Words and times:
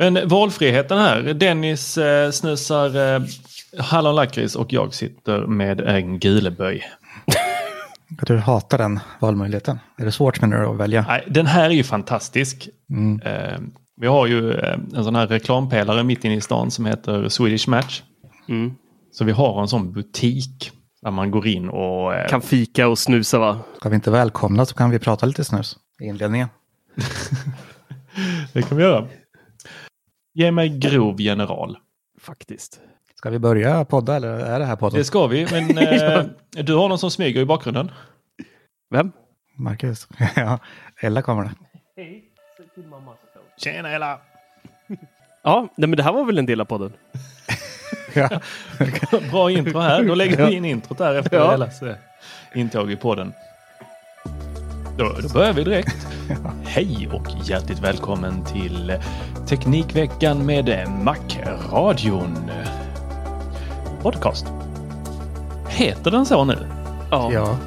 Men 0.00 0.28
valfriheten 0.28 0.98
här. 0.98 1.22
Dennis 1.22 1.98
eh, 1.98 2.30
snusar 2.30 3.14
eh, 3.14 3.22
hallonlakrits 3.78 4.56
och 4.56 4.72
jag 4.72 4.94
sitter 4.94 5.46
med 5.46 5.80
en 5.80 6.18
guleböj. 6.18 6.82
Du 8.26 8.36
hatar 8.36 8.78
den 8.78 9.00
valmöjligheten. 9.20 9.78
Är 9.98 10.04
det 10.04 10.12
svårt 10.12 10.40
menar 10.40 10.60
du 10.60 10.66
att 10.66 10.76
välja? 10.76 11.04
Nej, 11.08 11.24
den 11.28 11.46
här 11.46 11.64
är 11.64 11.74
ju 11.74 11.82
fantastisk. 11.82 12.68
Eh, 13.24 13.58
vi 14.00 14.06
har 14.06 14.26
ju 14.26 14.52
eh, 14.52 14.78
en 14.94 15.04
sån 15.04 15.16
här 15.16 15.26
reklampelare 15.26 16.02
mitt 16.04 16.24
inne 16.24 16.34
i 16.34 16.40
stan 16.40 16.70
som 16.70 16.86
heter 16.86 17.28
Swedish 17.28 17.68
Match. 17.68 18.02
Så 19.12 19.24
vi 19.24 19.32
har 19.32 19.60
en 19.62 19.68
sån 19.68 19.92
butik 19.92 20.70
där 21.02 21.10
man 21.10 21.30
går 21.30 21.46
in 21.46 21.68
och... 21.68 22.14
Eh, 22.14 22.28
Kan 22.28 22.40
fika 22.42 22.88
och 22.88 22.98
snusa 22.98 23.38
va? 23.38 23.58
Ska 23.76 23.88
vi 23.88 23.94
inte 23.94 24.10
välkomna 24.10 24.66
så 24.66 24.74
kan 24.74 24.90
vi 24.90 24.98
prata 24.98 25.26
lite 25.26 25.44
snus 25.44 25.76
i 26.00 26.04
inledningen. 26.04 26.48
Det 28.52 28.62
kan 28.62 28.76
vi 28.76 28.82
göra. 28.82 29.06
Ge 30.32 30.50
mig 30.50 30.68
grov 30.68 31.20
general. 31.20 31.78
Faktiskt. 32.20 32.80
Ska 33.14 33.30
vi 33.30 33.38
börja 33.38 33.84
podda 33.84 34.16
eller 34.16 34.28
är 34.28 34.58
det 34.58 34.64
här 34.64 34.76
podden? 34.76 34.98
Det 34.98 35.04
ska 35.04 35.26
vi, 35.26 35.46
men 35.50 35.78
eh, 35.78 36.24
du 36.64 36.74
har 36.74 36.88
någon 36.88 36.98
som 36.98 37.10
smyger 37.10 37.40
i 37.40 37.44
bakgrunden. 37.44 37.90
Vem? 38.90 39.12
Marcus? 39.56 40.08
ja, 40.36 40.58
Ella 41.00 41.22
kommer 41.22 41.44
det. 41.44 41.50
Tjena 43.56 43.90
Ella! 43.90 44.20
Ja, 45.42 45.68
nej, 45.76 45.88
men 45.88 45.96
det 45.96 46.02
här 46.02 46.12
var 46.12 46.24
väl 46.24 46.38
en 46.38 46.46
del 46.46 46.60
av 46.60 46.64
podden? 46.64 46.92
Bra 49.30 49.50
intro 49.50 49.78
här. 49.78 50.02
Då 50.04 50.14
lägger 50.14 50.46
vi 50.46 50.54
in 50.54 50.64
introt 50.64 50.98
där 50.98 51.14
efter 51.14 51.36
Ja. 51.36 51.54
Ellas 51.54 51.82
eh, 51.82 51.96
intåg 52.54 52.90
i 52.90 52.96
podden. 52.96 53.32
Då, 54.96 55.16
då 55.22 55.28
börjar 55.28 55.52
vi 55.52 55.64
direkt. 55.64 56.06
Hej 56.64 57.08
och 57.12 57.26
hjärtligt 57.44 57.78
välkommen 57.78 58.44
till 58.44 58.98
Teknikveckan 59.46 60.46
med 60.46 60.88
Mac-radion. 61.04 62.50
Podcast. 64.02 64.46
Heter 65.68 66.10
den 66.10 66.26
så 66.26 66.44
nu? 66.44 66.58
Ja. 67.10 67.30
ja. 67.32 67.58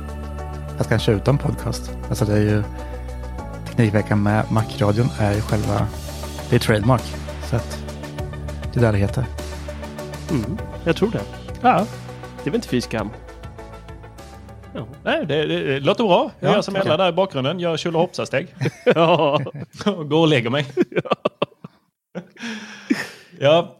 Jag 0.78 0.86
ska 0.86 1.00
köra 1.00 1.16
utan 1.16 1.38
podcast. 1.38 1.92
Alltså 2.10 2.26
det 2.26 2.34
är 2.34 2.42
ju 2.42 2.64
Teknikveckan 3.68 4.24
med 4.24 4.52
Macradion 4.52 5.08
är 5.20 5.34
ju 5.34 5.42
själva, 5.42 5.88
det 6.50 6.56
är 6.56 6.60
trademark. 6.60 7.04
Så 7.50 7.56
att 7.56 7.84
det 8.74 8.80
är 8.80 8.82
där 8.82 8.92
det 8.92 8.98
heter. 8.98 9.26
Mm, 10.32 10.58
jag 10.84 10.96
tror 10.96 11.12
det. 11.12 11.22
Ja. 11.62 11.86
Det 12.44 12.50
är 12.50 12.52
väl 12.52 12.56
inte 12.56 12.68
fy 12.68 12.82
skam? 12.82 13.10
Nej, 15.04 15.26
det, 15.26 15.46
det, 15.46 15.60
det 15.64 15.80
låter 15.80 16.04
bra. 16.04 16.32
Jag 16.40 16.50
Ja, 16.50 16.56
gör 16.56 16.62
som. 16.62 16.76
Ella 16.76 16.98
där 16.98 17.10
i 17.10 17.12
bakgrunden. 17.12 17.60
Jag 17.60 17.80
tjolahoppsasteg. 17.80 18.56
ja. 18.86 19.40
går 19.86 20.20
och 20.22 20.28
lägger 20.28 20.50
mig. 20.50 20.66
ja, 23.40 23.76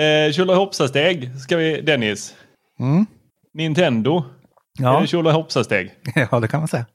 eh, 0.00 0.32
tjolahoppsasteg 0.32 1.40
ska 1.40 1.56
vi, 1.56 1.80
Dennis. 1.80 2.34
Mm. 2.80 3.06
Nintendo. 3.54 4.16
Är 4.78 4.84
Ja. 4.84 5.00
det 5.00 5.06
tjolahoppsasteg? 5.06 5.94
ja, 6.30 6.40
det 6.40 6.48
kan 6.48 6.60
man 6.60 6.68
säga. 6.68 6.86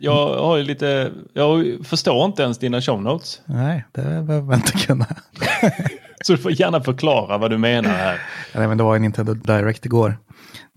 Jag 0.00 0.36
har 0.42 0.56
ju 0.56 0.64
lite, 0.64 1.12
jag 1.32 1.78
förstår 1.86 2.24
inte 2.24 2.42
ens 2.42 2.58
dina 2.58 2.80
show 2.80 3.02
notes. 3.02 3.40
Nej, 3.46 3.84
det 3.92 4.02
behöver 4.02 4.42
man 4.42 4.54
inte 4.54 4.72
kunna. 4.72 5.06
Så 6.28 6.32
du 6.32 6.38
får 6.38 6.52
gärna 6.60 6.80
förklara 6.80 7.38
vad 7.38 7.50
du 7.50 7.58
menar 7.58 7.90
här. 7.90 8.20
Nej, 8.54 8.68
men 8.68 8.78
det 8.78 8.84
var 8.84 8.94
ju 8.94 9.00
Nintendo 9.00 9.34
Direct 9.34 9.86
igår. 9.86 10.18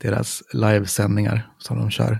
Deras 0.01 0.43
livesändningar 0.53 1.49
som 1.57 1.77
de 1.77 1.89
kör. 1.91 2.19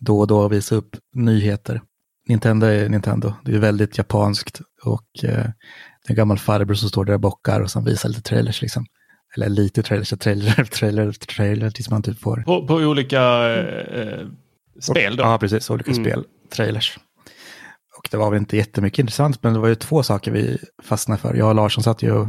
Då 0.00 0.20
och 0.20 0.26
då 0.26 0.48
visa 0.48 0.74
upp 0.74 0.96
nyheter. 1.14 1.82
Nintendo 2.28 2.66
är 2.66 2.88
Nintendo. 2.88 3.32
Det 3.44 3.54
är 3.54 3.58
väldigt 3.58 3.98
japanskt 3.98 4.60
och 4.84 5.24
eh, 5.24 5.46
en 6.08 6.16
gammal 6.16 6.38
farbror 6.38 6.74
som 6.74 6.88
står 6.88 7.04
där 7.04 7.14
och 7.14 7.20
bockar 7.20 7.60
och 7.60 7.70
som 7.70 7.84
visar 7.84 8.08
lite 8.08 8.22
trailers 8.22 8.62
liksom. 8.62 8.86
Eller 9.36 9.48
lite 9.48 9.82
trailers, 9.82 10.08
trailer, 10.08 10.64
trailer, 10.72 11.12
trailer 11.12 11.70
tills 11.70 11.90
man 11.90 12.02
typ 12.02 12.20
får. 12.20 12.36
På, 12.46 12.66
på 12.66 12.74
olika 12.74 13.22
eh, 13.54 14.26
spel 14.80 15.16
då. 15.16 15.22
Ja, 15.24 15.38
precis. 15.38 15.70
Olika 15.70 15.90
Mm. 15.90 16.04
spel, 16.04 16.24
trailers. 16.54 16.98
Och 17.98 18.08
det 18.10 18.16
var 18.16 18.30
väl 18.30 18.38
inte 18.38 18.56
jättemycket 18.56 18.98
intressant, 18.98 19.42
men 19.42 19.52
det 19.52 19.58
var 19.58 19.68
ju 19.68 19.74
två 19.74 20.02
saker 20.02 20.30
vi 20.30 20.58
fastnade 20.82 21.20
för. 21.20 21.34
Jag 21.34 21.48
och 21.48 21.54
Larsson 21.54 21.84
satt 21.84 22.02
ju 22.02 22.12
och 22.12 22.28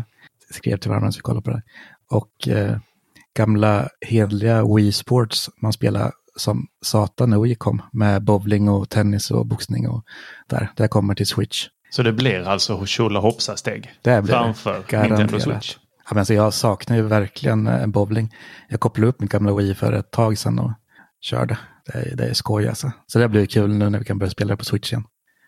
skrev 0.54 0.78
till 0.78 0.90
varandra 0.90 1.12
så 1.12 1.18
vi 1.18 1.22
kollade 1.22 1.44
på 1.44 1.52
det. 1.52 1.62
Och 2.10 2.48
eh, 2.48 2.78
gamla 3.38 3.90
hedliga 4.02 4.76
Wii 4.76 4.92
Sports, 4.92 5.50
man 5.62 5.74
spelar 5.74 6.12
som 6.36 6.68
satan 6.86 7.30
när 7.30 7.40
Wii 7.40 7.56
kom, 7.56 7.82
med 7.92 8.24
bowling 8.24 8.70
och 8.70 8.90
tennis 8.90 9.32
och 9.32 9.46
boxning 9.46 9.88
och 9.90 10.04
där. 10.50 10.72
Det 10.76 10.88
kommer 10.88 11.16
till 11.16 11.28
Switch. 11.28 11.68
Så 11.90 12.04
det 12.04 12.14
blir 12.14 12.48
alltså 12.48 12.86
tjolahoppsasteg 12.86 13.92
Det 14.02 14.22
det. 14.22 14.28
framför 14.28 14.84
Garanterat. 14.88 15.20
Nintendo 15.20 15.40
Switch. 15.40 15.78
Ja, 16.10 16.16
men 16.16 16.26
så 16.26 16.34
jag 16.34 16.54
saknar 16.54 16.96
ju 16.96 17.02
verkligen 17.02 17.68
eh, 17.68 17.88
bowling. 17.88 18.36
Jag 18.70 18.80
kopplade 18.80 19.08
upp 19.08 19.20
min 19.20 19.30
gamla 19.30 19.56
Wii 19.56 19.76
för 19.76 19.94
ett 19.94 20.12
tag 20.12 20.38
sedan 20.38 20.60
och 20.60 20.72
körde. 21.22 21.58
Det 21.86 21.98
är, 21.98 22.16
det 22.16 22.26
är 22.26 22.34
skoj 22.34 22.68
alltså. 22.68 22.92
Så 23.08 23.20
det 23.20 23.30
blir 23.30 23.46
kul 23.46 23.74
nu 23.74 23.90
när 23.90 24.00
vi 24.00 24.06
kan 24.06 24.20
börja 24.20 24.30
spela 24.30 24.54
det 24.54 24.58
på 24.58 24.66
Switch 24.66 24.92
igen. 24.92 25.04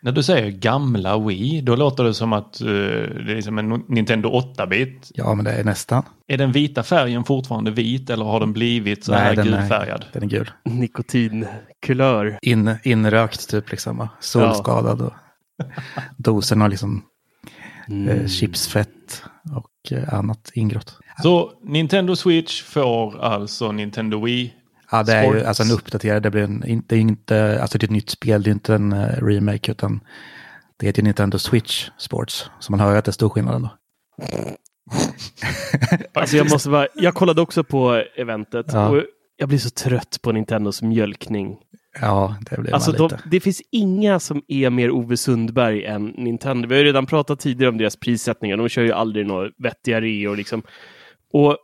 När 0.06 0.12
du 0.12 0.24
säger 0.24 0.52
gamla 0.52 1.18
Wii, 1.18 1.62
då 1.62 1.76
låter 1.76 2.04
det 2.04 2.14
som 2.14 2.34
att 2.34 2.62
eh, 2.62 2.68
det 2.68 3.38
är 3.38 3.42
som 3.42 3.58
en 3.58 3.84
Nintendo 3.88 4.30
8-bit. 4.30 5.12
Ja, 5.14 5.36
men 5.36 5.46
det 5.46 5.52
är 5.52 5.64
nästan. 5.64 6.04
Är 6.28 6.38
den 6.38 6.52
vita 6.52 6.84
färgen 6.84 7.24
fortfarande 7.24 7.72
vit 7.72 8.10
eller 8.10 8.26
har 8.26 8.40
den 8.40 8.54
blivit 8.54 9.06
så 9.06 9.14
här 9.14 9.36
den 9.36 9.46
gulfärgad? 9.46 10.02
är, 10.02 10.10
den 10.14 10.24
är 10.24 10.28
gul. 10.28 10.52
Nikotinkulör. 10.66 12.40
In, 12.42 12.78
inrökt 12.84 13.50
typ 13.50 13.72
liksom. 13.72 14.08
Solskadad 14.20 15.02
och 15.02 15.14
dosen 16.18 16.62
har 16.62 16.70
liksom 16.70 17.04
eh, 18.10 18.28
chipsfett 18.28 19.24
och 19.56 19.92
eh, 19.92 20.14
annat 20.14 20.52
ingrått. 20.54 21.00
Så 21.22 21.52
Nintendo 21.64 22.16
Switch 22.16 22.64
får 22.64 23.20
alltså 23.20 23.72
Nintendo 23.72 24.26
Wii. 24.26 24.54
Ja, 24.92 25.04
det 25.04 25.14
är 25.14 25.34
ju 25.34 25.44
alltså 25.44 25.64
en 25.64 25.72
uppdaterad, 25.72 26.24
det 26.24 26.32
blir 26.32 26.44
en, 26.44 26.68
inte, 26.68 26.96
inte, 26.98 27.62
alltså 27.62 27.78
det 27.78 27.84
är 27.84 27.88
ett 27.88 27.92
nytt 27.92 28.10
spel, 28.10 28.44
det 28.44 28.50
är 28.50 28.52
inte 28.52 28.76
en 28.76 28.94
eh, 28.94 29.08
remake 29.26 29.72
utan 29.72 30.00
det 30.78 30.86
heter 30.86 31.02
ju 31.02 31.04
Nintendo 31.04 31.38
Switch 31.40 31.90
Sports. 31.98 32.50
Så 32.60 32.72
man 32.72 32.80
hör 32.80 32.92
ju 32.92 32.98
att 32.98 33.06
det 33.06 33.10
är 33.10 33.14
stor 33.14 33.30
skillnad 33.30 33.56
ändå. 33.56 33.70
Alltså 36.14 36.38
jag 36.38 36.50
måste 36.52 36.70
bara, 36.70 36.88
jag 36.96 37.14
kollade 37.14 37.42
också 37.42 37.64
på 37.64 38.04
eventet 38.16 38.66
Ja. 38.74 38.90
och 38.90 39.04
jag 39.38 39.50
blir 39.50 39.58
så 39.60 39.70
trött 39.70 40.20
på 40.22 40.32
Nintendos 40.32 40.82
mjölkning. 40.82 41.58
Ja, 42.02 42.36
det 42.50 42.62
blir 42.62 42.74
Alltså 42.74 42.92
man 42.92 42.98
de, 42.98 43.04
lite. 43.04 43.24
det 43.32 43.40
finns 43.40 43.62
inga 43.72 44.20
som 44.20 44.42
är 44.48 44.70
mer 44.70 44.92
Ove 44.92 45.18
Sundberg 45.18 45.86
än 45.86 46.06
Nintendo. 46.06 46.68
Vi 46.68 46.76
har 46.76 46.80
ju 46.80 46.88
redan 46.88 47.06
pratat 47.06 47.40
tidigare 47.40 47.70
om 47.72 47.78
deras 47.78 47.96
prissättningar. 47.96 48.58
De 48.58 48.70
kör 48.70 48.82
ju 48.84 48.92
aldrig 48.92 49.26
några 49.26 49.50
vettiga 49.58 50.02
reor 50.02 50.36
liksom. 50.36 50.64
Och 51.34 51.58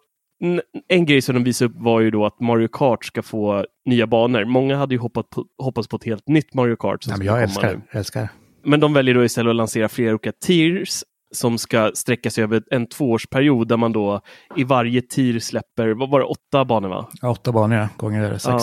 en 0.88 1.06
grej 1.06 1.22
som 1.22 1.36
de 1.36 1.44
visade 1.44 1.70
upp 1.72 1.76
var 1.80 2.00
ju 2.02 2.12
då 2.12 2.26
att 2.26 2.40
Mario 2.40 2.68
Kart 2.68 3.06
ska 3.06 3.22
få 3.22 3.66
nya 3.86 4.08
banor. 4.08 4.46
Många 4.46 4.78
hade 4.78 4.96
ju 4.96 5.00
hoppat 5.00 5.30
på, 5.30 5.46
hoppats 5.58 5.88
på 5.88 5.96
ett 5.96 6.04
helt 6.04 6.28
nytt 6.28 6.54
Mario 6.54 6.76
Kart. 6.76 7.04
Som 7.04 7.12
Ja, 7.12 7.18
men 7.18 7.28
jag 7.28 7.44
älskar, 7.44 7.82
älskar. 7.92 8.22
det. 8.22 8.30
Men 8.64 8.80
de 8.80 8.94
väljer 8.94 9.16
då 9.16 9.24
istället 9.26 9.50
att 9.50 9.56
lansera 9.56 9.90
flera 9.90 10.12
olika 10.12 10.32
tiers 10.32 11.04
som 11.34 11.58
ska 11.58 11.92
sträcka 11.94 12.30
sig 12.30 12.44
över 12.44 12.64
en 12.72 12.88
tvåårsperiod 12.88 13.68
där 13.68 13.78
man 13.78 13.92
då 13.92 14.22
i 14.58 14.64
varje 14.64 15.02
tier 15.02 15.40
släpper, 15.40 15.90
vad 15.90 16.10
var 16.10 16.20
det, 16.20 16.26
åtta 16.26 16.66
banor 16.66 16.90
va? 16.90 17.10
Ja, 17.22 17.30
Åtta 17.30 17.52
banor 17.52 17.78
ja, 17.78 17.88
gånger 17.98 18.32
sex. 18.32 18.44
Ja. 18.46 18.60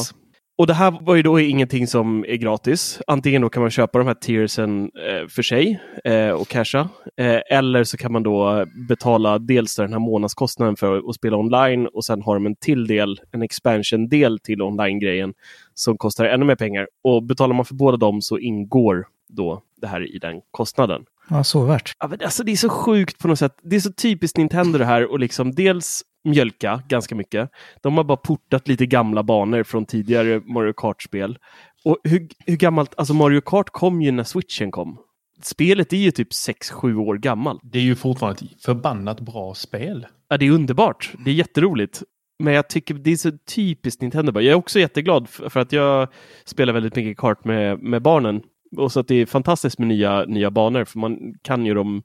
Och 0.58 0.66
det 0.66 0.74
här 0.74 0.98
var 1.00 1.14
ju 1.14 1.22
då 1.22 1.40
ingenting 1.40 1.86
som 1.86 2.24
är 2.28 2.36
gratis. 2.36 3.00
Antingen 3.06 3.42
då 3.42 3.48
kan 3.48 3.60
man 3.60 3.70
köpa 3.70 3.98
de 3.98 4.06
här 4.06 4.14
tiersen 4.14 4.90
eh, 5.08 5.28
för 5.28 5.42
sig 5.42 5.80
eh, 6.04 6.30
och 6.30 6.48
casha. 6.48 6.88
Eh, 7.16 7.40
eller 7.50 7.84
så 7.84 7.96
kan 7.96 8.12
man 8.12 8.22
då 8.22 8.64
betala 8.88 9.38
dels 9.38 9.76
den 9.76 9.92
här 9.92 10.00
månadskostnaden 10.00 10.76
för 10.76 11.08
att 11.08 11.14
spela 11.14 11.36
online 11.36 11.86
och 11.86 12.04
sen 12.04 12.22
har 12.22 12.34
de 12.34 12.46
en 12.46 12.56
till 12.56 12.86
del, 12.86 13.20
en 13.32 13.42
expansion-del 13.42 14.38
till 14.38 14.62
online-grejen 14.62 15.34
som 15.74 15.98
kostar 15.98 16.24
ännu 16.24 16.44
mer 16.44 16.56
pengar. 16.56 16.88
Och 17.04 17.22
betalar 17.22 17.54
man 17.54 17.64
för 17.64 17.74
båda 17.74 17.96
dem 17.96 18.22
så 18.22 18.38
ingår 18.38 19.06
då 19.28 19.62
det 19.76 19.86
här 19.86 20.14
i 20.14 20.18
den 20.18 20.40
kostnaden. 20.50 21.04
Ja, 21.30 21.44
så 21.44 21.64
värt. 21.64 21.92
Ja, 21.98 22.08
men 22.08 22.18
alltså 22.24 22.44
det 22.44 22.52
är 22.52 22.56
så 22.56 22.68
sjukt 22.68 23.18
på 23.18 23.28
något 23.28 23.38
sätt. 23.38 23.52
Det 23.62 23.76
är 23.76 23.80
så 23.80 23.92
typiskt 23.92 24.36
Nintendo 24.38 24.78
det 24.78 24.84
här 24.84 25.10
och 25.12 25.18
liksom 25.18 25.54
dels 25.54 26.02
mjölka 26.24 26.82
ganska 26.88 27.14
mycket. 27.14 27.50
De 27.82 27.96
har 27.96 28.04
bara 28.04 28.16
portat 28.16 28.68
lite 28.68 28.86
gamla 28.86 29.22
banor 29.22 29.62
från 29.62 29.86
tidigare 29.86 30.40
Mario 30.40 30.72
Kart-spel. 30.72 31.38
Och 31.84 31.98
hur, 32.04 32.28
hur 32.46 32.56
gammalt, 32.56 32.94
alltså 32.96 33.14
Mario 33.14 33.40
Kart 33.40 33.70
kom 33.70 34.02
ju 34.02 34.10
när 34.10 34.24
switchen 34.24 34.70
kom. 34.70 34.98
spelet 35.42 35.92
är 35.92 35.96
ju 35.96 36.10
typ 36.10 36.28
6-7 36.32 36.94
år 36.96 37.18
gammalt. 37.18 37.60
Det 37.62 37.78
är 37.78 37.82
ju 37.82 37.94
fortfarande 37.94 38.44
ett 38.44 38.64
förbannat 38.64 39.20
bra 39.20 39.54
spel. 39.54 40.06
Ja, 40.28 40.36
det 40.36 40.46
är 40.46 40.50
underbart. 40.50 41.12
Det 41.24 41.30
är 41.30 41.34
jätteroligt. 41.34 42.02
Men 42.38 42.54
jag 42.54 42.68
tycker 42.68 42.94
det 42.94 43.10
är 43.10 43.16
så 43.16 43.30
typiskt 43.54 44.02
Nintendo. 44.02 44.32
Jag 44.40 44.44
är 44.52 44.54
också 44.54 44.80
jätteglad 44.80 45.28
för 45.28 45.60
att 45.60 45.72
jag 45.72 46.08
spelar 46.44 46.72
väldigt 46.72 46.96
mycket 46.96 47.18
kart 47.18 47.44
med, 47.44 47.82
med 47.82 48.02
barnen. 48.02 48.42
Och 48.76 48.92
så 48.92 49.00
att 49.00 49.08
det 49.08 49.14
är 49.14 49.26
fantastiskt 49.26 49.78
med 49.78 49.88
nya, 49.88 50.24
nya 50.24 50.50
banor, 50.50 50.84
för 50.84 50.98
man 50.98 51.18
kan 51.42 51.66
ju 51.66 51.74
dem 51.74 52.02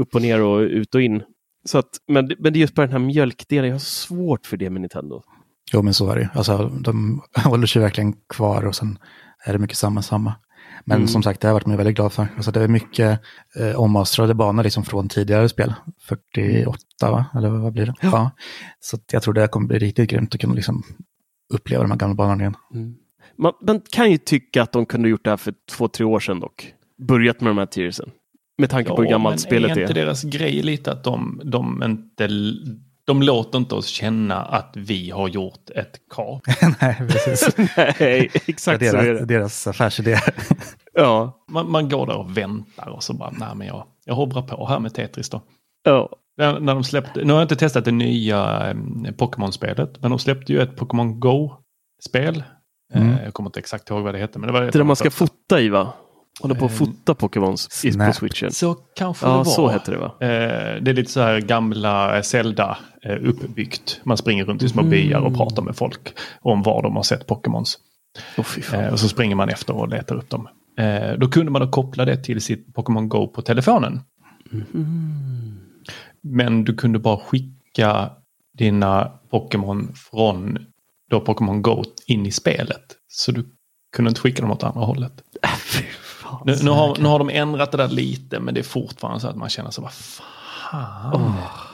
upp 0.00 0.14
och 0.14 0.22
ner 0.22 0.42
och 0.42 0.58
ut 0.60 0.94
och 0.94 1.02
in. 1.02 1.22
Så 1.68 1.78
att, 1.78 1.88
men, 2.08 2.30
men 2.38 2.52
det 2.52 2.58
är 2.58 2.60
just 2.60 2.74
bara 2.74 2.86
den 2.86 2.92
här 2.92 3.06
mjölkdelen, 3.06 3.68
jag 3.68 3.74
har 3.74 3.78
svårt 3.80 4.46
för 4.46 4.56
det 4.56 4.70
med 4.70 4.80
Nintendo. 4.80 5.22
Jo, 5.72 5.82
men 5.82 5.94
så 5.94 6.10
är 6.10 6.16
det 6.16 6.22
ju. 6.22 6.28
Alltså, 6.34 6.68
de 6.68 7.22
håller 7.44 7.66
sig 7.66 7.82
verkligen 7.82 8.12
kvar 8.28 8.66
och 8.66 8.74
sen 8.74 8.98
är 9.46 9.52
det 9.52 9.58
mycket 9.58 9.76
samma, 9.76 10.02
samma. 10.02 10.34
Men 10.84 10.96
Mm. 10.96 11.08
som 11.08 11.22
sagt, 11.22 11.40
det 11.40 11.46
har 11.46 11.50
jag 11.50 11.54
varit 11.54 11.66
mig 11.66 11.76
väldigt 11.76 11.96
glad 11.96 12.12
för. 12.12 12.26
Alltså, 12.36 12.50
det 12.50 12.62
är 12.62 12.68
mycket 12.68 13.20
eh, 13.60 13.80
ommastrade 13.80 14.34
banor 14.34 14.62
liksom 14.62 14.84
från 14.84 15.08
tidigare 15.08 15.48
spel. 15.48 15.74
48, 16.08 16.76
va? 17.00 17.26
Eller 17.34 17.48
vad 17.48 17.72
blir 17.72 17.86
det? 17.86 17.94
Ja. 18.00 18.30
Så 18.80 18.96
att 18.96 19.12
jag 19.12 19.22
tror 19.22 19.34
det 19.34 19.48
kommer 19.48 19.66
bli 19.66 19.78
riktigt 19.78 20.10
grymt 20.10 20.34
att 20.34 20.40
kunna 20.40 20.54
liksom 20.54 20.82
uppleva 21.54 21.82
de 21.82 21.90
här 21.90 21.98
gamla 21.98 22.14
banorna 22.14 22.42
igen. 22.42 22.54
Man, 23.38 23.52
man 23.66 23.80
kan 23.92 24.10
ju 24.10 24.18
tycka 24.18 24.62
att 24.62 24.72
de 24.72 24.86
kunde 24.86 25.08
gjort 25.08 25.24
det 25.24 25.30
här 25.30 25.36
för 25.36 25.54
två, 25.70 25.88
tre 25.88 26.04
år 26.06 26.20
sedan 26.20 26.40
dock. 26.40 26.74
Börjat 27.08 27.40
med 27.40 27.50
de 27.50 27.58
här 27.58 27.66
tiersen. 27.66 28.10
Med 28.58 28.70
tanke 28.70 28.90
på 28.90 29.02
hur 29.02 29.10
gammalt 29.10 29.40
spelet 29.40 29.70
är 29.70 29.76
är. 29.76 29.80
inte 29.80 29.92
deras 29.94 30.22
grej 30.22 30.62
lite 30.62 30.92
att 30.92 31.04
de, 31.04 31.40
de 31.44 31.82
inte... 31.82 32.28
De 33.06 33.22
låter 33.22 33.58
inte 33.58 33.74
oss 33.74 33.86
känna 33.86 34.42
att 34.44 34.72
vi 34.76 35.10
har 35.10 35.28
gjort 35.28 35.70
ett 35.70 36.00
kap. 36.10 36.42
Nej, 36.80 36.96
precis. 37.08 37.56
Nej, 37.76 37.94
Det 37.98 38.48
exakt 38.48 38.82
är 38.82 38.90
så 38.90 38.96
är 38.96 39.02
deras, 39.04 39.20
det. 39.20 39.26
deras 39.26 39.66
affärsidé. 39.66 40.18
Ja, 40.96 41.44
Man, 41.50 41.70
man 41.70 41.88
går 41.88 42.06
där 42.06 42.16
och 42.16 42.36
väntar 42.36 42.88
och 42.88 43.02
så 43.02 43.12
bara, 43.14 43.30
nej 43.30 43.48
men 43.54 43.66
jag, 43.66 43.86
jag 44.04 44.14
hoppar 44.14 44.42
på 44.42 44.66
här 44.68 44.78
med 44.78 44.94
Tetris 44.94 45.28
då. 45.30 45.42
ja. 45.84 46.10
När, 46.36 46.60
när 46.60 46.74
de 46.74 46.84
släppte, 46.84 47.24
nu 47.24 47.32
har 47.32 47.40
jag 47.40 47.44
inte 47.44 47.56
testat 47.56 47.84
det 47.84 47.90
nya 47.92 48.70
eh, 48.70 48.76
Pokémon-spelet, 49.18 50.02
men 50.02 50.10
de 50.10 50.18
släppte 50.18 50.52
ju 50.52 50.62
ett 50.62 50.76
Pokémon 50.76 51.20
Go-spel. 51.20 52.42
Mm. 52.94 53.10
Eh, 53.12 53.24
jag 53.24 53.34
kommer 53.34 53.48
inte 53.48 53.58
exakt 53.60 53.90
ihåg 53.90 54.02
vad 54.02 54.14
det 54.14 54.18
hette. 54.18 54.38
Men 54.38 54.46
det 54.46 54.52
var 54.52 54.60
Det 54.62 54.70
där 54.70 54.84
man 54.84 54.96
ska 54.96 55.10
första. 55.10 55.26
fota 55.26 55.60
i 55.60 55.68
va? 55.68 55.92
Håller 56.40 56.54
på 56.54 56.64
att 56.64 56.70
Eh, 56.70 56.76
fota 56.76 57.14
Pokémons 57.14 57.68
på 58.06 58.12
switchen. 58.12 58.52
Så 58.52 58.74
kanske 58.74 59.26
det 59.26 59.30
Ja, 59.30 59.36
var. 59.36 59.44
så 59.44 59.68
hette 59.68 59.90
det 59.90 59.96
va? 59.98 60.06
Eh, 60.20 60.82
det 60.82 60.90
är 60.90 60.92
lite 60.94 61.10
så 61.10 61.20
här 61.20 61.40
gamla 61.40 62.22
Zelda 62.22 62.78
uppbyggt. 63.20 64.00
Man 64.04 64.16
springer 64.16 64.44
runt 64.44 64.62
i 64.62 64.68
små 64.68 64.80
Mm. 64.80 64.90
byar 64.90 65.20
och 65.20 65.34
pratar 65.36 65.62
med 65.62 65.76
folk 65.76 66.12
om 66.40 66.62
var 66.62 66.82
de 66.82 66.96
har 66.96 67.02
sett 67.02 67.26
Pokémons. 67.26 67.78
Eh, 68.72 68.92
och 68.92 69.00
så 69.00 69.08
springer 69.08 69.36
man 69.36 69.48
efter 69.48 69.76
och 69.76 69.88
letar 69.88 70.16
upp 70.16 70.30
dem. 70.30 70.48
Då 71.18 71.28
kunde 71.28 71.52
man 71.52 71.62
då 71.62 71.68
koppla 71.68 72.04
det 72.04 72.16
till 72.16 72.40
sitt 72.40 72.74
Pokémon 72.74 73.08
Go 73.08 73.28
på 73.28 73.42
telefonen. 73.42 74.00
Mm. 74.52 75.58
Men 76.22 76.64
du 76.64 76.74
kunde 76.74 76.98
bara 76.98 77.16
skicka 77.16 78.10
dina 78.58 79.10
Pokémon 79.30 79.92
från 80.10 80.58
då 81.14 81.20
Pokémon 81.20 81.62
Go 81.62 81.84
in 82.06 82.26
i 82.26 82.30
spelet. 82.30 82.82
Så 83.08 83.32
du 83.32 83.46
kunde 83.96 84.08
inte 84.08 84.20
skicka 84.20 84.42
dem 84.42 84.50
åt 84.50 84.62
andra 84.62 84.80
hållet. 84.84 85.12
Fan. 86.22 86.42
Nu, 86.44 86.56
nu, 86.62 86.70
har, 86.70 86.96
nu 87.00 87.08
har 87.08 87.18
de 87.18 87.30
ändrat 87.30 87.70
det 87.72 87.76
där 87.78 87.88
lite 87.88 88.40
men 88.40 88.54
det 88.54 88.60
är 88.60 88.64
fortfarande 88.64 89.20
så 89.20 89.28
att 89.28 89.36
man 89.36 89.48
känner 89.48 89.70
så 89.70 89.82
vad 89.82 89.92
fan. 89.92 91.32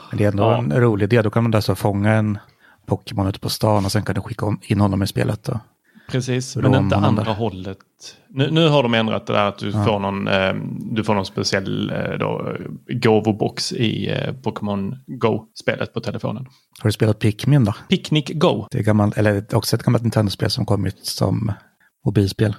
Men 0.09 0.17
det 0.17 0.23
är 0.23 0.27
ändå 0.27 0.43
Ja. 0.43 0.57
en 0.57 0.71
rolig 0.73 1.03
idé. 1.03 1.21
Då 1.21 1.29
kan 1.29 1.43
man 1.43 1.55
alltså 1.55 1.75
fånga 1.75 2.11
en 2.13 2.39
Pokémon 2.85 3.27
ute 3.27 3.39
på 3.39 3.49
stan 3.49 3.85
och 3.85 3.91
sen 3.91 4.03
kan 4.03 4.15
du 4.15 4.21
skicka 4.21 4.57
in 4.61 4.81
honom 4.81 5.03
i 5.03 5.07
spelet. 5.07 5.43
Då. 5.43 5.59
Precis, 6.11 6.55
men 6.55 6.75
inte 6.75 6.95
andra 6.95 7.23
där? 7.23 7.33
hållet. 7.33 7.77
Nu, 8.29 8.51
nu 8.51 8.67
har 8.67 8.83
de 8.83 8.93
ändrat 8.93 9.27
det 9.27 9.33
där 9.33 9.45
att 9.47 9.57
du, 9.57 9.69
Ja. 9.69 9.83
får, 9.85 9.99
någon, 9.99 10.27
eh, 10.27 10.53
du 10.95 11.03
får 11.03 11.15
någon 11.15 11.25
speciell 11.25 11.89
eh, 11.91 12.17
då, 12.19 12.55
gåvobox 12.89 13.73
i 13.73 14.09
eh, 14.11 14.33
Pokémon 14.33 14.95
Go-spelet 15.07 15.93
på 15.93 15.99
telefonen. 15.99 16.45
Har 16.79 16.87
du 16.87 16.91
spelat 16.91 17.19
Pikmin 17.19 17.65
då? 17.65 17.73
Picnic 17.89 18.25
Go. 18.33 18.67
Det 18.71 18.77
är 18.79 18.83
gammalt, 18.83 19.17
eller 19.17 19.55
också 19.55 19.75
ett 19.75 19.83
gammalt 19.83 20.03
Nintendo-spel 20.03 20.49
som 20.49 20.65
kommit 20.65 21.05
som 21.05 21.51
mobilspel. 22.05 22.55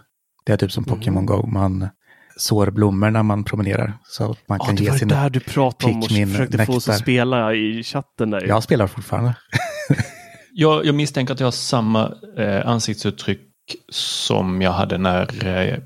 Det 0.47 0.53
är 0.53 0.57
typ 0.57 0.73
som 0.73 0.85
Pokémon 0.85 1.27
Go. 1.27 1.47
Man 1.47 1.89
sår 2.37 2.71
blommor 2.71 3.11
när 3.11 3.23
man 3.23 3.45
promenerar. 3.45 3.99
Så 4.05 4.37
man 4.49 4.59
Ja, 4.61 4.65
kan 4.67 4.75
det 4.77 4.83
ge 4.85 4.91
var 4.91 4.99
det 4.99 5.05
där 5.05 5.31
du 5.31 5.41
pratade 5.41 5.93
om 5.93 5.99
och 5.99 6.09
försökte 6.09 6.67
få 6.67 6.73
oss 6.73 6.89
att 6.89 6.93
nektar. 6.93 7.03
spela 7.03 7.55
i 7.55 7.83
chatten 7.83 8.31
där. 8.31 8.47
Jag 8.47 8.63
spelar 8.63 8.87
fortfarande. 8.87 9.35
Jag, 10.55 10.87
jag 10.87 10.95
misstänker 10.95 11.35
att 11.35 11.41
jag 11.41 11.47
har 11.47 11.53
samma 11.53 12.15
eh, 12.37 12.69
ansiktsuttryck 12.69 13.49
som 13.89 14.63
jag 14.63 14.73
hade 14.73 14.99
när 14.99 15.47
eh, 15.47 15.79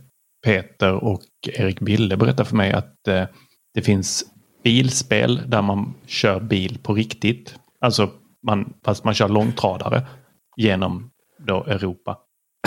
Peter 0.45 0.93
och 0.93 1.23
Erik 1.49 1.81
Bille 1.81 2.17
berättade 2.17 2.49
för 2.49 2.57
mig 2.57 2.73
att 2.73 3.09
eh, 3.09 3.25
det 3.75 3.83
finns 3.83 4.25
bilspel 4.65 5.43
där 5.47 5.63
man 5.63 5.95
kör 6.07 6.41
bil 6.41 6.79
på 6.83 6.95
riktigt. 6.95 7.55
Alltså 7.81 8.11
man, 8.47 8.73
fast 8.85 9.05
man 9.05 9.15
kör 9.15 9.29
långtradare 9.29 10.07
genom 10.57 11.11
då 11.39 11.65
Europa. 11.65 12.19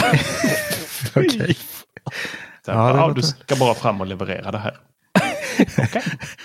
Okej. 1.16 1.57
Så, 2.66 2.72
Ja, 2.72 3.07
det 3.07 3.13
du 3.13 3.22
ska 3.22 3.56
bara 3.56 3.74
fram 3.74 4.02
och 4.02 4.07
leverera 4.07 4.52
det 4.52 4.57
här. 4.57 4.78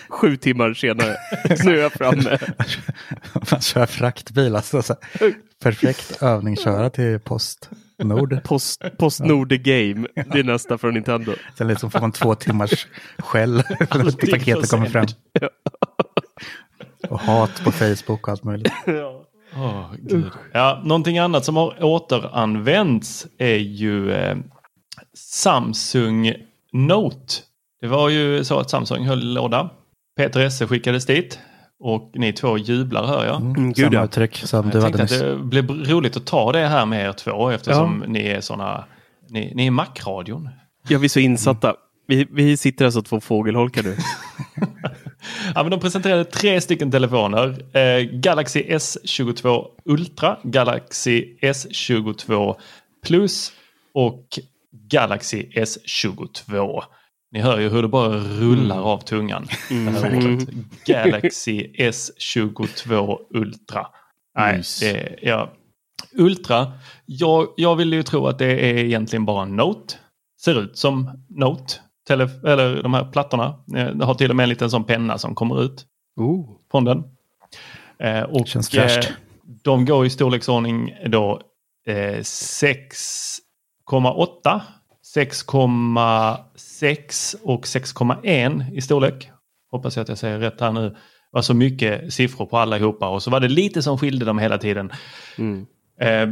Sju 0.08 0.37
timmar 0.37 0.75
senare. 0.75 1.16
nu 1.64 1.78
är 1.78 1.82
jag 1.82 1.93
framme. 1.93 2.38
Man 3.50 3.61
kör 3.61 3.87
fraktbil. 3.87 4.56
Alltså, 4.56 4.82
så. 4.82 4.94
Perfekt 5.62 6.22
övningsköra 6.22 6.90
till 6.90 7.20
Postnord. 7.20 8.43
Post, 8.44 8.82
Postnord 8.99 9.49
the 9.49 9.58
Game. 9.58 10.08
Det 10.32 10.38
är 10.38 10.44
nästa 10.44 10.78
från 10.78 10.94
Nintendo. 10.94 11.32
Sen 11.58 11.69
liksom 11.69 11.90
får 11.90 12.00
man 12.00 12.12
två 12.12 12.34
timmars 12.34 12.87
skäll 13.19 13.55
när 13.78 14.31
paketet 14.31 14.70
kommer 14.70 14.87
fram. 14.87 15.06
Och 17.08 17.20
hat 17.20 17.64
på 17.64 17.72
Facebook 17.72 18.08
och 18.08 18.28
allt 18.28 18.44
möjligt. 18.44 18.72
Ja. 18.87 19.90
Gud. 19.99 20.31
Ja, 20.52 20.82
någonting 20.84 21.19
annat 21.19 21.44
som 21.44 21.56
har 21.56 21.84
återanvänts 21.84 23.26
är 23.38 23.56
ju 23.56 24.12
eh, 24.12 24.37
Samsung 25.17 26.34
Note. 26.72 27.34
Det 27.84 27.88
var 27.88 28.08
ju 28.08 28.44
så 28.44 28.58
att 28.58 28.70
Samsung 28.70 29.06
höll 29.06 29.34
låda. 29.34 29.70
Peter 30.16 30.40
Esse 30.40 30.66
skickades 30.66 31.06
dit 31.06 31.38
och 31.81 32.10
ni 32.14 32.32
två 32.32 32.58
jublar 32.58 33.06
hör 33.06 33.26
jag. 33.26 33.40
Mm, 33.40 33.72
gud, 33.72 33.76
samma 33.76 33.94
ja. 33.94 34.04
uttryck 34.04 34.36
som 34.36 34.70
du 34.70 34.81
hade 34.81 35.02
nyss. 35.02 35.20
det 35.20 35.36
blev 35.36 35.70
roligt 35.70 36.16
att 36.16 36.26
ta 36.26 36.52
det 36.52 36.66
här 36.66 36.86
med 36.86 37.06
er 37.06 37.12
två 37.12 37.50
eftersom 37.50 38.04
ni 38.06 38.26
är 38.26 38.40
såna 38.40 38.84
ni, 39.28 39.52
ni 39.54 39.66
är 39.66 39.70
Mac-radion. 39.70 40.48
ja, 40.88 40.98
vi 40.98 41.04
är 41.04 41.08
så 41.08 41.20
insatta. 41.20 41.75
Vi, 42.06 42.26
vi 42.31 42.56
sitter 42.56 42.84
alltså 42.84 43.02
två 43.02 43.20
fågelholkar 43.20 43.82
nu. 43.82 43.96
Ja, 45.54 45.62
men 45.62 45.70
de 45.70 45.81
presenterade 45.81 46.24
tre 46.24 46.60
stycken 46.60 46.91
telefoner. 46.91 47.76
Eh, 47.79 48.03
Galaxy 48.03 48.62
S22 48.62 49.64
Ultra, 49.84 50.38
Galaxy 50.43 51.36
S22 51.43 52.55
Plus 53.06 53.53
och 53.94 54.24
Galaxy 54.88 55.43
S22. 55.43 56.82
Ni 57.34 57.41
hör 57.41 57.60
ju 57.60 57.69
hur 57.69 57.82
det 57.82 57.88
bara 57.88 58.17
rullar 58.19 58.81
av 58.82 58.98
tungan. 58.98 59.46
Mm. 59.70 59.94
ordet. 59.96 60.48
Galaxy 60.86 61.67
S22 61.79 63.19
Ultra. 63.31 63.86
Nej, 64.38 64.56
Mys. 64.56 64.81
det, 64.81 65.19
ja. 65.22 65.53
Ultra, 66.17 66.72
jag, 67.06 67.46
jag 67.56 67.76
vill 67.76 67.93
ju 67.93 68.03
tro 68.03 68.26
att 68.26 68.38
det 68.38 68.46
är 68.70 68.76
egentligen 68.84 69.24
bara 69.24 69.43
en 69.43 69.56
Note. 69.56 69.94
Ser 70.44 70.60
ut 70.60 70.79
som 70.79 71.24
Note. 71.29 71.74
Tele, 72.08 72.31
eller 72.46 72.82
de 72.82 72.94
här 72.94 73.05
plattorna. 73.05 73.44
Eh, 73.76 73.86
Det 73.86 74.05
har 74.05 74.14
till 74.14 74.31
och 74.31 74.36
med 74.36 74.44
en 74.44 74.48
liten 74.50 74.70
sån 74.70 74.84
penna 74.84 75.19
som 75.19 75.34
kommer 75.34 75.62
ut 75.62 75.86
Oh. 76.17 76.50
från 76.70 76.84
den. 76.84 77.03
Eh, 77.98 78.22
och 78.22 78.46
Känns 78.46 78.70
fräscht. 78.70 79.10
eh, 79.10 79.17
de 79.62 79.84
går 79.84 80.06
i 80.06 80.10
storleksordning 80.10 80.94
då 81.06 81.41
eh, 81.86 81.94
6,8, 82.20 84.60
6,6 85.16 87.34
och 87.42 87.64
6,1 87.64 88.74
i 88.74 88.80
storlek. 88.80 89.30
Hoppas 89.70 89.96
jag 89.96 90.02
att 90.02 90.08
jag 90.08 90.18
säger 90.18 90.38
rätt 90.38 90.60
här 90.60 90.72
nu. 90.72 90.88
Det 90.88 90.96
var 91.32 91.42
så 91.42 91.54
mycket 91.54 92.14
siffror 92.14 92.46
på 92.46 92.58
allihopa 92.58 93.08
och 93.08 93.22
så 93.22 93.30
var 93.30 93.40
det 93.40 93.48
lite 93.48 93.82
som 93.82 93.98
skilde 93.98 94.24
dem 94.24 94.38
hela 94.38 94.58
tiden. 94.58 94.92
Mm. 95.38 95.66
Eh, 96.00 96.28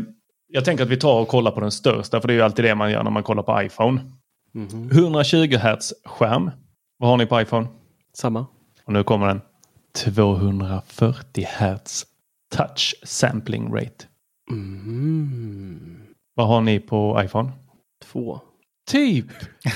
jag 0.48 0.64
tänker 0.64 0.84
att 0.84 0.90
vi 0.90 0.96
tar 0.96 1.20
och 1.20 1.28
kollar 1.28 1.50
på 1.50 1.60
den 1.60 1.70
största 1.70 2.20
för 2.20 2.28
det 2.28 2.34
är 2.34 2.36
ju 2.36 2.42
alltid 2.42 2.64
det 2.64 2.74
man 2.74 2.90
gör 2.90 3.02
när 3.02 3.10
man 3.10 3.22
kollar 3.22 3.42
på 3.42 3.62
iPhone. 3.62 4.00
Mhm. 4.54 4.90
120 4.90 5.56
Hz 5.56 5.92
skärm. 6.04 6.50
Vad 6.98 7.10
har 7.10 7.16
ni 7.16 7.26
på 7.26 7.40
iPhone? 7.40 7.66
Samma. 8.16 8.46
Och 8.84 8.92
nu 8.92 9.04
kommer 9.04 9.26
den. 9.26 9.40
240 9.94 11.46
Hz 11.58 12.04
touch 12.56 12.94
sampling 13.02 13.74
rate. 13.74 14.06
Mm. 14.50 16.00
Vad 16.34 16.48
har 16.48 16.60
ni 16.60 16.80
på 16.80 17.22
iPhone? 17.24 17.52
Två. 18.04 18.40
Typ. 18.90 19.26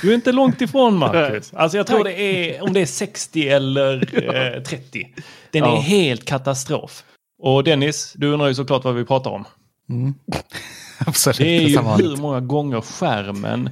Du 0.03 0.11
är 0.11 0.15
inte 0.15 0.33
långt 0.33 0.61
ifrån 0.61 0.97
Marcus. 0.99 1.55
Alltså 1.55 1.77
jag 1.77 1.87
tror 1.87 2.05
det 2.05 2.21
är 2.21 2.63
om 2.63 2.73
det 2.73 2.81
är 2.81 2.87
60 2.87 3.49
eller 3.49 3.97
eh, 4.57 4.63
30. 4.63 5.07
Den 5.51 5.63
är 5.65 5.69
Ja. 5.69 5.77
helt 5.81 6.25
katastrof. 6.25 7.05
Och 7.43 7.65
Dennis, 7.65 8.13
du 8.17 8.27
undrar 8.33 8.49
ju 8.49 8.55
såklart 8.55 8.85
vad 8.85 8.95
vi 8.95 9.05
pratar 9.05 9.31
om. 9.31 9.45
Mm. 9.89 10.15
Absolut, 11.07 11.39
Det 11.39 11.57
är 11.57 11.61
ju 11.61 11.79
hur 11.79 12.17
många 12.17 12.41
gånger 12.41 12.81
skärmen 12.81 13.71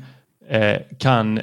eh, 0.50 0.76
kan 0.98 1.40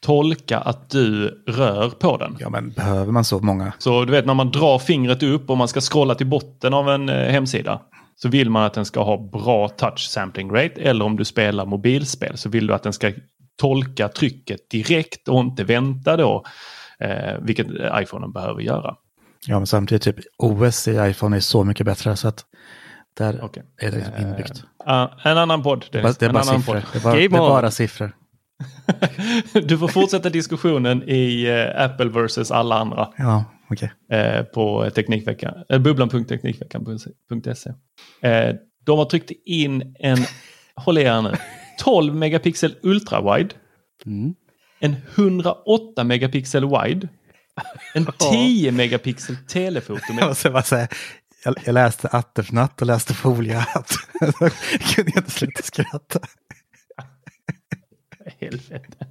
tolka 0.00 0.58
att 0.58 0.90
du 0.90 1.28
rör 1.46 1.90
på 1.90 2.16
den. 2.16 2.36
Ja, 2.40 2.48
men 2.50 2.70
behöver 2.70 3.12
man 3.12 3.24
så 3.24 3.38
många? 3.40 3.72
Så 3.78 4.04
du 4.04 4.12
vet 4.12 4.26
när 4.26 4.34
man 4.34 4.50
drar 4.50 4.78
fingret 4.78 5.22
upp 5.22 5.50
och 5.50 5.56
man 5.58 5.68
ska 5.68 5.80
scrolla 5.80 6.14
till 6.14 6.26
botten 6.26 6.74
av 6.74 6.88
en 6.90 7.08
eh, 7.08 7.30
hemsida. 7.30 7.80
Så 8.22 8.28
vill 8.28 8.50
man 8.50 8.64
att 8.64 8.74
den 8.74 8.84
ska 8.84 9.02
ha 9.02 9.28
bra 9.32 9.68
touch 9.68 10.08
sampling 10.08 10.50
rate. 10.50 10.80
Eller 10.80 11.04
om 11.04 11.16
du 11.16 11.24
spelar 11.24 11.66
mobilspel 11.66 12.36
så 12.36 12.48
vill 12.48 12.66
du 12.66 12.74
att 12.74 12.82
den 12.82 12.92
ska 12.92 13.12
tolka 13.56 14.08
trycket 14.08 14.70
direkt 14.70 15.28
och 15.28 15.40
inte 15.40 15.64
vänta 15.64 16.16
då. 16.16 16.44
Eh, 17.00 17.38
vilket 17.40 17.66
iPhonen 17.94 18.32
behöver 18.32 18.60
göra. 18.60 18.96
Ja, 19.46 19.58
men 19.58 19.66
samtidigt 19.66 20.02
typ 20.02 20.16
OS 20.38 20.88
i 20.88 20.96
iPhone 21.10 21.36
är 21.36 21.40
så 21.40 21.64
mycket 21.64 21.86
bättre 21.86 22.16
så 22.16 22.28
att 22.28 22.44
där 23.18 23.40
Okej. 23.42 23.62
är 23.76 23.90
det 23.90 23.96
liksom 23.96 24.16
inbyggt. 24.16 24.64
Uh, 24.88 25.06
en 25.24 25.38
annan 25.38 25.62
podd. 25.62 25.84
Det 25.90 25.98
är 25.98 26.02
Dennis. 26.02 26.18
bara, 26.18 26.20
det 26.20 26.26
är 26.26 26.32
bara 26.32 26.42
annan 26.42 26.60
siffror. 26.60 26.74
podd. 26.74 26.82
Det 26.92 26.98
är 26.98 27.02
bara, 27.02 27.14
det 27.14 27.24
är 27.24 27.28
bara 27.28 27.70
siffror. 27.70 28.12
Du 29.68 29.78
får 29.78 29.88
fortsätta 29.88 30.30
diskussionen 30.30 31.02
i 31.06 31.44
eh, 31.46 31.84
Apple 31.84 32.08
versus 32.08 32.50
alla 32.50 32.78
andra 32.78 33.08
Ja, 33.16 33.44
okej. 33.70 33.90
eh, 34.12 34.42
på 34.54 34.90
Teknikveckan, 34.94 35.64
eh, 35.68 35.78
bubblan.teknikveckan.se. 35.78 37.70
Eh, 38.22 38.54
de 38.86 38.98
har 38.98 39.04
tryckt 39.04 39.30
in 39.46 39.94
en, 40.00 40.18
håll 40.76 40.98
i 40.98 41.02
er 41.02 41.20
nu, 41.22 41.32
12 41.78 42.14
megapixel 42.14 42.76
ultrawide, 42.82 43.54
Mm. 44.06 44.34
en 44.80 44.96
108 45.16 46.04
megapixel 46.04 46.64
wide, 46.70 47.08
en 47.94 48.06
10 48.30 48.70
megapixel 48.72 49.36
telefoto 49.48 50.00
Jag 50.08 50.14
med 50.16 50.28
måste 50.28 50.50
bara 50.50 50.62
säga, 50.62 50.88
jag, 51.44 51.54
jag 51.66 51.72
läste 51.72 52.08
Attersnatt 52.08 52.80
och 52.80 52.86
läste 52.86 53.14
Foliehatt. 53.14 53.92
jag 54.20 54.80
kunde 54.94 55.12
inte 55.16 55.30
sluta 55.30 55.62
skratta. 55.62 56.20
helvete. 58.40 59.06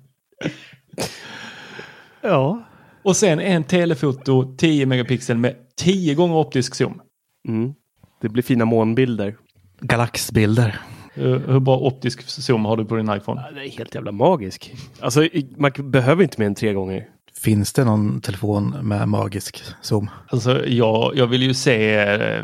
Ja. 2.22 2.67
Och 3.08 3.16
sen 3.16 3.40
en 3.40 3.64
telefoto 3.64 4.56
10 4.58 4.86
megapixel 4.86 5.38
med 5.38 5.56
10 5.78 6.16
gånger 6.16 6.36
optisk 6.36 6.76
zoom. 6.76 7.02
Mm. 7.48 7.74
Det 8.22 8.30
blir 8.30 8.44
fina 8.44 8.66
månbilder. 8.66 9.36
Galaxbilder. 9.80 10.80
Hur, 11.14 11.40
hur 11.48 11.60
bra 11.60 11.78
optisk 11.78 12.30
zoom 12.30 12.66
har 12.66 12.78
du 12.78 12.86
på 12.86 12.96
din 12.96 13.14
iPhone? 13.14 13.44
Ja, 13.46 13.56
det 13.56 13.68
är 13.68 13.70
helt 13.70 13.96
jävla 13.96 14.12
magisk. 14.12 14.74
Alltså, 15.00 15.28
man 15.58 15.72
behöver 15.84 16.24
inte 16.24 16.40
mer 16.40 16.48
än 16.48 16.56
tre 16.56 16.74
gånger. 16.74 17.08
Finns 17.44 17.74
det 17.74 17.84
någon 17.84 18.22
telefon 18.22 18.76
med 18.82 19.08
magisk 19.08 19.64
zoom? 19.82 20.10
Alltså, 20.28 20.66
jag, 20.66 21.12
jag 21.16 21.28
vill 21.28 21.44
ju 21.44 21.54
se, 21.54 21.92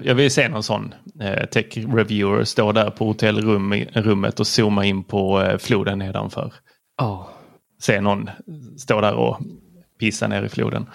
jag 0.04 0.16
vill 0.16 0.32
se 0.32 0.50
någon 0.50 0.64
sån 0.64 0.94
eh, 1.22 1.46
tech 1.46 1.78
reviewer 1.78 2.44
stå 2.44 2.72
där 2.72 2.90
på 2.90 3.06
hotellrummet 3.06 4.40
och 4.40 4.48
zooma 4.48 4.86
in 4.86 5.04
på 5.04 5.42
eh, 5.42 5.58
floden 5.58 6.00
nedanför. 6.00 6.54
Ja. 6.98 7.30
Se 7.82 8.02
någon 8.02 8.30
stå 8.78 9.02
där 9.02 9.14
och 9.14 9.40
pissa 9.98 10.28
ner 10.28 10.44
i 10.44 10.50
floden. 10.50 10.86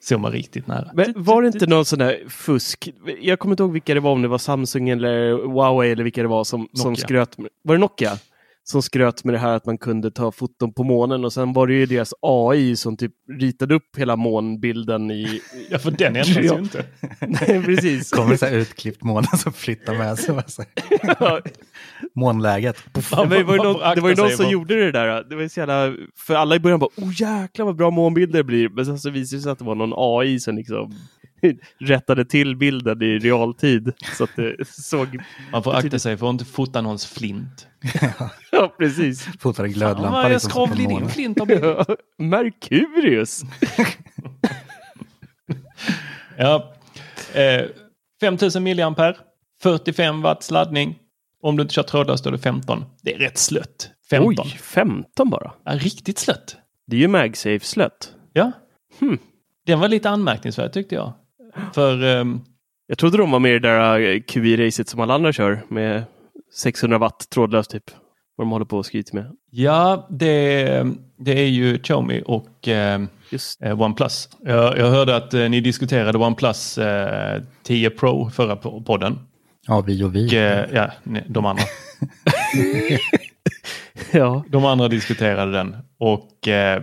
Zooma 0.00 0.30
riktigt 0.30 0.66
nära. 0.66 0.90
Men 0.94 1.12
var 1.16 1.42
det 1.42 1.48
inte 1.48 1.66
någon 1.66 1.84
sån 1.84 1.98
där 1.98 2.28
fusk? 2.28 2.88
Jag 3.20 3.38
kommer 3.38 3.52
inte 3.52 3.62
ihåg 3.62 3.72
vilka 3.72 3.94
det 3.94 4.00
var, 4.00 4.12
om 4.12 4.22
det 4.22 4.28
var 4.28 4.38
Samsung 4.38 4.88
eller 4.88 5.30
Huawei 5.30 5.92
eller 5.92 6.04
vilka 6.04 6.22
det 6.22 6.28
var 6.28 6.44
som, 6.44 6.68
som 6.72 6.96
skröt 6.96 7.36
Var 7.62 7.74
det 7.74 7.80
Nokia? 7.80 8.18
Som 8.66 8.82
skröt 8.82 9.24
med 9.24 9.34
det 9.34 9.38
här 9.38 9.56
att 9.56 9.66
man 9.66 9.78
kunde 9.78 10.10
ta 10.10 10.32
foton 10.32 10.72
på 10.74 10.82
månen 10.84 11.24
och 11.24 11.32
sen 11.32 11.52
var 11.52 11.66
det 11.66 11.74
ju 11.74 11.86
deras 11.86 12.14
AI 12.22 12.76
som 12.76 12.96
typ 12.96 13.12
ritade 13.40 13.74
upp 13.74 13.96
hela 13.96 14.16
månbilden 14.16 15.10
i... 15.10 15.40
Ja, 15.70 15.78
för 15.78 15.90
den 15.90 16.06
ändras 16.16 16.36
ju 16.36 16.42
Ja. 16.44 16.58
inte. 16.58 16.84
Nej, 17.20 17.62
precis. 17.64 18.10
Kommer 18.10 18.36
så 18.36 18.46
här 18.46 18.52
utklippt 18.52 19.02
månen 19.02 19.38
som 19.38 19.52
flyttar 19.52 19.94
med 19.98 20.18
sig? 20.18 20.66
Ja, 21.20 21.40
Månläget. 22.14 22.92
Puff. 22.92 23.10
det 23.10 23.16
var 23.42 23.54
ju, 23.56 23.62
någon, 23.62 23.94
det 23.94 24.00
var 24.00 24.08
ju 24.08 24.14
någon 24.16 24.30
som 24.30 24.44
för- 24.44 24.52
gjorde 24.52 24.74
det 24.74 24.92
där. 24.92 25.24
Det 25.24 25.36
var 25.36 25.48
så 25.48 25.60
jävla, 25.60 25.94
för 26.16 26.34
alla 26.34 26.56
i 26.56 26.58
början 26.60 26.78
bara 26.80 26.90
oh 26.96 27.12
jäklar 27.20 27.66
vad 27.66 27.76
bra 27.76 27.90
månbilder 27.90 28.38
det 28.38 28.44
blir. 28.44 28.68
Men 28.68 28.86
sen 28.86 28.98
så 28.98 29.10
visade 29.10 29.38
det 29.38 29.42
sig 29.42 29.52
att 29.52 29.58
det 29.58 29.64
var 29.64 29.74
någon 29.74 29.92
AI 29.96 30.40
som 30.40 30.56
liksom 30.56 30.94
rättade 31.78 32.24
till 32.24 32.56
bilden 32.56 33.02
i 33.02 33.18
realtid. 33.18 33.92
Så 34.16 34.24
att 34.24 34.30
det 34.36 34.68
såg... 34.68 35.22
Man 35.52 35.62
får 35.62 35.74
akta 35.74 35.98
sig 35.98 36.16
för 36.16 36.26
att 36.26 36.32
inte 36.32 36.44
fota 36.44 36.80
någons 36.80 37.06
flint. 37.06 37.66
Ja, 38.52 38.74
precis. 38.78 39.28
Fotar 39.40 39.64
en 39.64 39.72
glödlampa. 39.72 40.10
Fan, 40.10 40.22
jag 40.22 40.32
liksom, 40.32 40.48
på 40.48 40.52
skravlade 40.52 40.82
in 40.82 40.90
månen. 40.90 41.08
flint 41.08 41.40
av. 41.40 41.50
Ja, 41.50 41.86
Merkurius! 42.18 43.42
Ja. 46.36 46.74
Eh, 47.34 47.62
5000 48.20 48.62
milliampere, 48.62 49.16
45 49.62 50.22
watts 50.22 50.50
laddning. 50.50 50.98
Om 51.42 51.56
du 51.56 51.62
inte 51.62 51.74
kör 51.74 51.82
trådlöst 51.82 52.24
då 52.24 52.30
är 52.30 52.32
det 52.32 52.38
15. 52.38 52.84
Det 53.02 53.14
är 53.14 53.18
rätt 53.18 53.38
slött. 53.38 53.90
15. 54.10 54.44
Oj, 54.44 54.50
15 54.62 55.30
bara. 55.30 55.52
Ja, 55.64 55.72
riktigt 55.72 56.18
slött. 56.18 56.56
Det 56.86 56.96
är 56.96 57.00
ju 57.00 57.08
MagSafe-slött. 57.08 58.12
Ja. 58.32 58.52
Hmm. 59.00 59.18
Den 59.66 59.80
var 59.80 59.88
lite 59.88 60.10
anmärkningsvärd 60.10 60.72
tyckte 60.72 60.94
jag. 60.94 61.12
För 61.74 62.02
ehm, 62.04 62.40
Jag 62.86 62.98
trodde 62.98 63.16
de 63.18 63.30
var 63.30 63.38
med 63.38 63.50
i 63.54 63.58
det 63.58 63.68
där 63.68 64.00
eh, 64.00 64.20
QI-racet 64.20 64.88
som 64.88 65.00
alla 65.00 65.14
andra 65.14 65.32
kör 65.32 65.62
med 65.68 66.04
600 66.54 66.98
watt 66.98 67.26
trådlöst 67.30 67.70
typ. 67.70 67.84
Vad 68.36 68.46
de 68.46 68.50
håller 68.50 68.64
på 68.64 68.78
och 68.78 68.86
skryter 68.86 69.14
med. 69.14 69.32
ja, 69.50 70.06
det, 70.10 70.84
det 71.18 71.32
är 71.40 71.46
ju 71.48 71.78
Xiaomi 71.78 72.22
och 72.26 72.68
ehm, 72.68 73.08
Just 73.30 73.62
eh, 73.62 73.80
OnePlus. 73.82 74.28
Jag, 74.42 74.78
jag 74.78 74.90
hörde 74.90 75.16
att 75.16 75.34
eh, 75.34 75.48
ni 75.48 75.60
diskuterade 75.60 76.18
OnePlus 76.18 76.78
eh, 76.78 77.42
10 77.62 77.90
Pro 77.90 78.30
förra 78.30 78.54
po- 78.56 78.84
podden. 78.84 79.18
Ja, 79.66 79.80
vi 79.80 80.02
och 80.02 80.06
Och, 80.06 80.14
vi. 80.14 80.36
eh, 80.36 80.42
ja, 80.72 80.90
nej, 81.02 81.24
de 81.28 81.46
andra. 81.46 81.62
Ja. 84.12 84.44
De 84.48 84.64
andra 84.64 84.88
diskuterade 84.88 85.52
den 85.52 85.76
och 85.98 86.48
eh, 86.48 86.82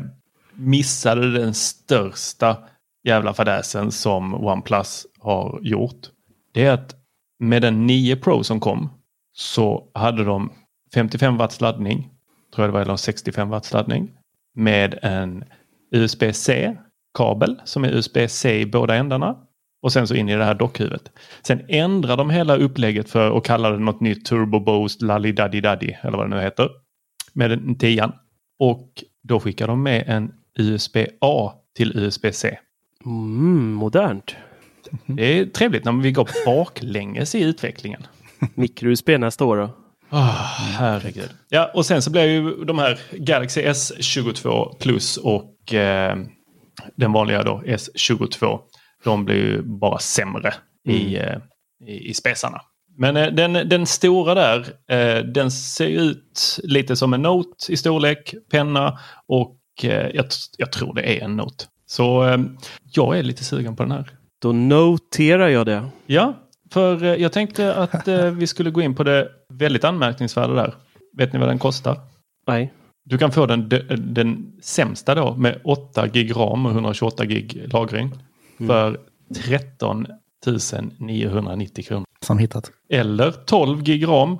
missade 0.53 1.31
den 1.31 1.53
största 1.53 2.57
jävla 3.03 3.33
fadäsen 3.33 3.91
som 3.91 4.33
OnePlus 4.33 5.05
har 5.19 5.59
gjort. 5.61 6.09
Det 6.53 6.65
är 6.65 6.71
att 6.71 6.95
med 7.39 7.61
den 7.61 7.87
9 7.87 8.15
Pro 8.15 8.43
som 8.43 8.59
kom 8.59 8.89
så 9.33 9.91
hade 9.93 10.23
de 10.23 10.51
55 10.93 11.37
watts 11.37 11.61
laddning, 11.61 12.09
tror 12.55 12.65
jag 12.65 12.69
det 12.69 12.73
var, 12.73 12.81
eller 12.81 12.95
65 12.95 13.49
watts 13.49 13.73
laddning, 13.73 14.11
med 14.55 14.99
en 15.01 15.43
USB-C 15.91 16.77
kabel 17.17 17.61
som 17.65 17.83
är 17.83 17.89
USB-C 17.89 18.59
i 18.59 18.65
båda 18.65 18.95
ändarna 18.95 19.37
och 19.81 19.93
sen 19.93 20.07
så 20.07 20.15
in 20.15 20.29
i 20.29 20.35
det 20.35 20.43
här 20.43 20.55
dockhuvudet. 20.55 21.11
Sen 21.41 21.61
ändrar 21.67 22.17
de 22.17 22.29
hela 22.29 22.55
upplägget 22.57 23.09
för 23.09 23.37
att 23.37 23.43
kalla 23.43 23.69
det 23.69 23.79
något 23.79 24.01
nytt 24.01 24.25
Turbo 24.25 24.59
Boost 24.59 25.01
Lalli 25.01 25.31
Daddy 25.31 25.61
Daddy 25.61 25.93
eller 26.01 26.17
vad 26.17 26.29
det 26.29 26.35
nu 26.35 26.41
heter. 26.41 26.69
Med 27.33 27.49
den 27.49 27.75
tian. 27.75 28.11
Och 28.59 29.03
då 29.23 29.39
skickar 29.39 29.67
de 29.67 29.83
med 29.83 30.03
en 30.07 30.31
USB-A 30.59 31.53
till 31.75 31.97
USB-C. 31.97 32.57
Mm, 33.05 33.73
modernt. 33.73 34.35
Det 35.05 35.39
är 35.39 35.45
trevligt 35.45 35.85
när 35.85 35.91
vi 35.91 36.11
går 36.11 36.29
baklänges 36.45 37.35
i 37.35 37.43
utvecklingen. 37.43 38.07
Micro-USB 38.55 39.09
nästa 39.17 39.45
år 39.45 39.57
då? 39.57 39.69
Oh, 40.11 40.77
herregud. 40.77 41.29
Ja, 41.49 41.71
och 41.73 41.85
sen 41.85 42.01
så 42.01 42.11
blir 42.11 42.25
ju 42.25 42.65
de 42.65 42.79
här 42.79 42.99
Galaxy 43.11 43.61
S22 43.61 44.75
Plus 44.79 45.17
och 45.17 45.73
eh, 45.73 46.17
den 46.95 47.11
vanliga 47.11 47.43
då 47.43 47.63
S22. 47.65 48.59
De 49.03 49.25
blir 49.25 49.35
ju 49.35 49.61
bara 49.61 49.99
sämre 49.99 50.53
i, 50.87 51.15
eh, 51.15 51.37
i, 51.87 52.09
i 52.09 52.13
spesarna. 52.13 52.61
Men 52.97 53.17
eh, 53.17 53.27
den, 53.27 53.53
den 53.53 53.85
stora 53.85 54.33
där, 54.33 54.59
eh, 54.89 55.23
den 55.23 55.51
ser 55.51 55.87
ju 55.87 55.99
ut 55.99 56.59
lite 56.63 56.95
som 56.95 57.13
en 57.13 57.21
Note 57.21 57.73
i 57.73 57.77
storlek, 57.77 58.33
penna 58.51 58.99
och 59.27 59.57
eh, 59.83 60.09
jag, 60.13 60.25
jag 60.57 60.71
tror 60.71 60.93
det 60.93 61.17
är 61.17 61.23
en 61.23 61.35
Note. 61.35 61.65
Så 61.91 62.23
eh, 62.27 62.37
jag 62.91 63.19
är 63.19 63.23
lite 63.23 63.43
sugen 63.43 63.75
på 63.75 63.83
den 63.83 63.91
här. 63.91 64.09
Då 64.41 64.51
noterar 64.51 65.47
jag 65.47 65.65
det. 65.65 65.85
Ja, 66.05 66.33
för 66.71 67.03
eh, 67.03 67.15
jag 67.15 67.31
tänkte 67.31 67.75
att 67.75 68.07
eh, 68.07 68.25
vi 68.25 68.47
skulle 68.47 68.71
gå 68.71 68.81
in 68.81 68.95
på 68.95 69.03
det 69.03 69.29
väldigt 69.49 69.83
anmärkningsvärda 69.83 70.53
där. 70.53 70.73
Vet 71.17 71.33
ni 71.33 71.39
vad 71.39 71.47
den 71.47 71.59
kostar? 71.59 71.99
Nej. 72.47 72.73
Du 73.05 73.17
kan 73.17 73.31
få 73.31 73.45
den, 73.45 73.69
den, 73.69 74.13
den 74.13 74.53
sämsta 74.61 75.15
då 75.15 75.35
med 75.35 75.61
8 75.63 76.07
gig 76.07 76.35
ram 76.35 76.65
och 76.65 76.71
128 76.71 77.25
gig 77.25 77.69
lagring 77.73 78.11
för 78.67 78.99
13 79.45 80.07
990 80.97 81.83
kronor. 81.83 82.05
Som 82.25 82.37
hittat. 82.37 82.71
Eller 82.89 83.31
12 83.31 83.83
gig 83.83 84.07
ram, 84.07 84.37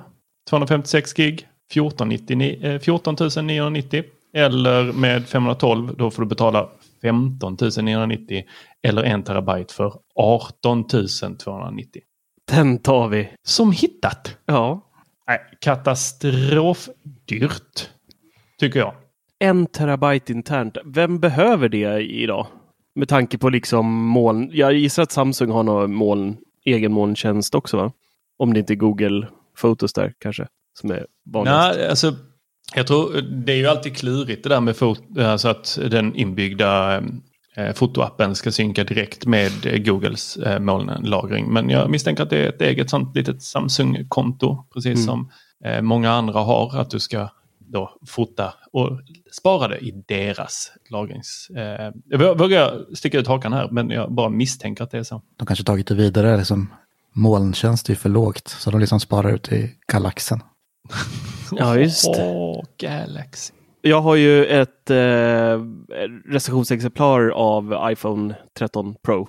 256 0.50 1.14
gig, 1.14 1.48
14, 1.72 2.10
99, 2.10 2.66
eh, 2.66 2.80
14 2.80 3.16
990. 3.42 4.04
Eller 4.34 4.84
med 4.84 5.26
512 5.28 5.96
då 5.98 6.12
får 6.12 6.24
du 6.24 6.30
betala 6.30 6.70
15 7.02 7.58
990 7.78 8.44
eller 8.84 9.04
1 9.04 9.26
terabyte 9.26 9.74
för 9.74 9.94
18 10.16 10.88
290. 11.38 12.02
Den 12.52 12.80
tar 12.80 13.08
vi. 13.08 13.30
Som 13.44 13.72
hittat. 13.72 14.38
Ja. 14.46 14.82
Nej, 15.28 15.40
katastrofdyrt. 15.62 17.90
Tycker 18.60 18.80
jag. 18.80 18.94
En 19.40 19.66
terabyte 19.66 20.34
internt. 20.34 20.78
Vem 20.86 21.20
behöver 21.20 21.70
det 21.70 22.02
idag? 22.02 22.48
Med 22.96 23.10
tanke 23.10 23.38
på 23.38 23.50
liksom 23.50 24.06
moln. 24.06 24.50
Jag 24.54 24.74
gissar 24.74 25.04
att 25.04 25.12
Samsung 25.12 25.52
har 25.52 25.64
någon 25.64 25.94
moln, 25.94 26.38
egen 26.66 26.92
molntjänst 26.92 27.56
också 27.56 27.78
va? 27.78 27.92
Om 28.38 28.54
det 28.54 28.60
inte 28.60 28.74
är 28.74 28.76
Google 28.76 29.28
Photos 29.62 29.94
där 29.94 30.14
kanske. 30.20 30.48
Som 30.80 30.92
är 30.92 31.06
vanligast. 31.26 31.78
Nej, 31.78 31.90
alltså, 31.90 32.16
Jag 32.76 32.88
tror 32.88 33.22
det 33.22 33.52
är 33.54 33.58
ju 33.58 33.68
alltid 33.68 33.98
klurigt 33.98 34.44
det 34.44 34.50
där 34.50 34.62
med 34.62 34.76
fot, 34.78 35.02
alltså 35.18 35.48
att 35.48 35.80
den 35.92 36.16
inbyggda 36.16 37.04
eh, 37.56 37.74
fotoappen 37.74 38.36
ska 38.36 38.52
synka 38.52 38.84
direkt 38.84 39.26
med 39.26 39.86
Googles 39.86 40.38
eh, 40.38 40.60
molnlagring. 40.60 41.54
Men 41.54 41.70
jag 41.70 41.90
misstänker 41.90 42.24
att 42.24 42.30
det 42.30 42.38
är 42.38 42.50
ett 42.50 42.62
eget 42.62 42.90
sånt 42.90 43.16
litet 43.16 43.42
Samsung-konto, 43.42 44.66
precis 44.74 44.96
mm. 44.96 45.06
som 45.06 45.32
eh, 45.66 45.82
många 45.82 46.12
andra 46.12 46.40
har, 46.40 46.80
att 46.80 46.90
du 46.90 47.00
ska 47.00 47.30
då 47.60 47.98
fota 48.08 48.54
och 48.72 49.00
spara 49.32 49.68
det 49.68 49.78
i 49.78 50.04
deras 50.08 50.72
lagrings... 50.90 51.50
Eh, 51.56 51.92
jag 52.06 52.38
vågar 52.38 52.96
sticka 52.96 53.20
ut 53.20 53.28
hakan 53.28 53.54
här, 53.54 53.70
men 53.72 53.90
jag 53.90 54.12
bara 54.14 54.30
misstänker 54.30 54.84
att 54.84 54.92
det 54.92 54.98
är 54.98 55.04
så. 55.04 55.22
De 55.38 55.46
kanske 55.46 55.66
tagit 55.66 55.88
det 55.88 55.96
vidare, 55.96 56.38
liksom, 56.38 56.74
molntjänst 57.14 57.90
är 57.90 57.96
för 57.96 58.10
lågt, 58.10 58.48
så 58.48 58.72
de 58.72 58.80
liksom 58.80 59.00
sparar 59.00 59.34
ut 59.34 59.52
i 59.52 59.72
galaxen. 59.88 60.40
ja, 61.52 61.78
just 61.78 62.08
oh, 62.08 62.64
Galaxy. 62.78 63.54
Jag 63.82 64.02
har 64.02 64.16
ju 64.16 64.46
ett 64.46 64.90
eh, 64.90 65.60
recensionsexemplar 66.26 67.30
av 67.30 67.92
iPhone 67.92 68.36
13 68.58 68.96
Pro 69.04 69.28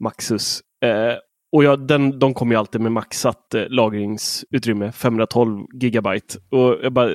Maxus. 0.00 0.60
Eh, 0.84 1.14
och 1.52 1.64
jag, 1.64 1.86
den, 1.86 2.18
de 2.18 2.34
kommer 2.34 2.54
ju 2.54 2.58
alltid 2.58 2.80
med 2.80 2.92
maxat 2.92 3.54
eh, 3.54 3.68
lagringsutrymme, 3.68 4.92
512 4.92 5.66
gigabyte. 5.74 6.38
Och 6.50 6.76
jag 6.82 6.92
bara, 6.92 7.10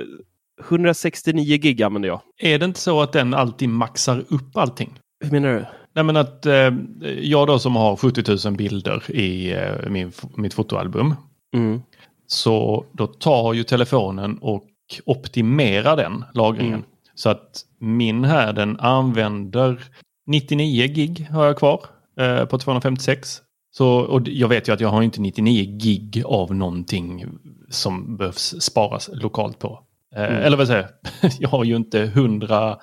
169 0.69 1.57
gig 1.57 1.83
använder 1.83 2.09
jag. 2.09 2.21
Är 2.37 2.59
det 2.59 2.65
inte 2.65 2.79
så 2.79 3.01
att 3.01 3.13
den 3.13 3.33
alltid 3.33 3.69
maxar 3.69 4.23
upp 4.29 4.57
allting? 4.57 4.99
Hur 5.23 5.31
menar 5.31 5.53
du? 5.53 5.65
Nej 5.95 6.03
men 6.03 6.17
att 6.17 6.45
eh, 6.45 6.73
jag 7.21 7.47
då 7.47 7.59
som 7.59 7.75
har 7.75 7.95
70 7.95 8.47
000 8.47 8.57
bilder 8.57 9.11
i 9.11 9.53
eh, 9.53 9.89
min, 9.89 10.11
mitt 10.35 10.53
fotoalbum. 10.53 11.15
Mm. 11.55 11.81
Så 12.27 12.85
då 12.91 13.07
tar 13.07 13.53
ju 13.53 13.63
telefonen 13.63 14.37
och 14.41 14.65
optimerar 15.05 15.97
den 15.97 16.25
lagringen. 16.33 16.73
Mm. 16.73 16.85
Så 17.15 17.29
att 17.29 17.65
min 17.79 18.23
här 18.23 18.53
den 18.53 18.79
använder 18.79 19.83
99 20.27 20.87
gig 20.87 21.27
har 21.31 21.45
jag 21.45 21.57
kvar 21.57 21.85
eh, 22.19 22.45
på 22.45 22.57
256. 22.57 23.41
Så, 23.71 23.87
och 23.87 24.27
jag 24.27 24.47
vet 24.47 24.67
ju 24.67 24.73
att 24.73 24.79
jag 24.79 24.89
har 24.89 25.01
inte 25.01 25.21
99 25.21 25.77
gig 25.77 26.23
av 26.25 26.55
någonting 26.55 27.25
som 27.69 28.17
behövs 28.17 28.61
sparas 28.61 29.09
lokalt 29.13 29.59
på. 29.59 29.79
Eh, 30.15 30.23
mm. 30.23 30.43
Eller 30.43 30.57
vad 30.57 30.67
säger 30.67 30.89
jag? 31.21 31.31
Jag 31.39 31.49
har 31.49 31.63
ju 31.63 31.75
inte 31.75 32.01
100, 32.01 32.77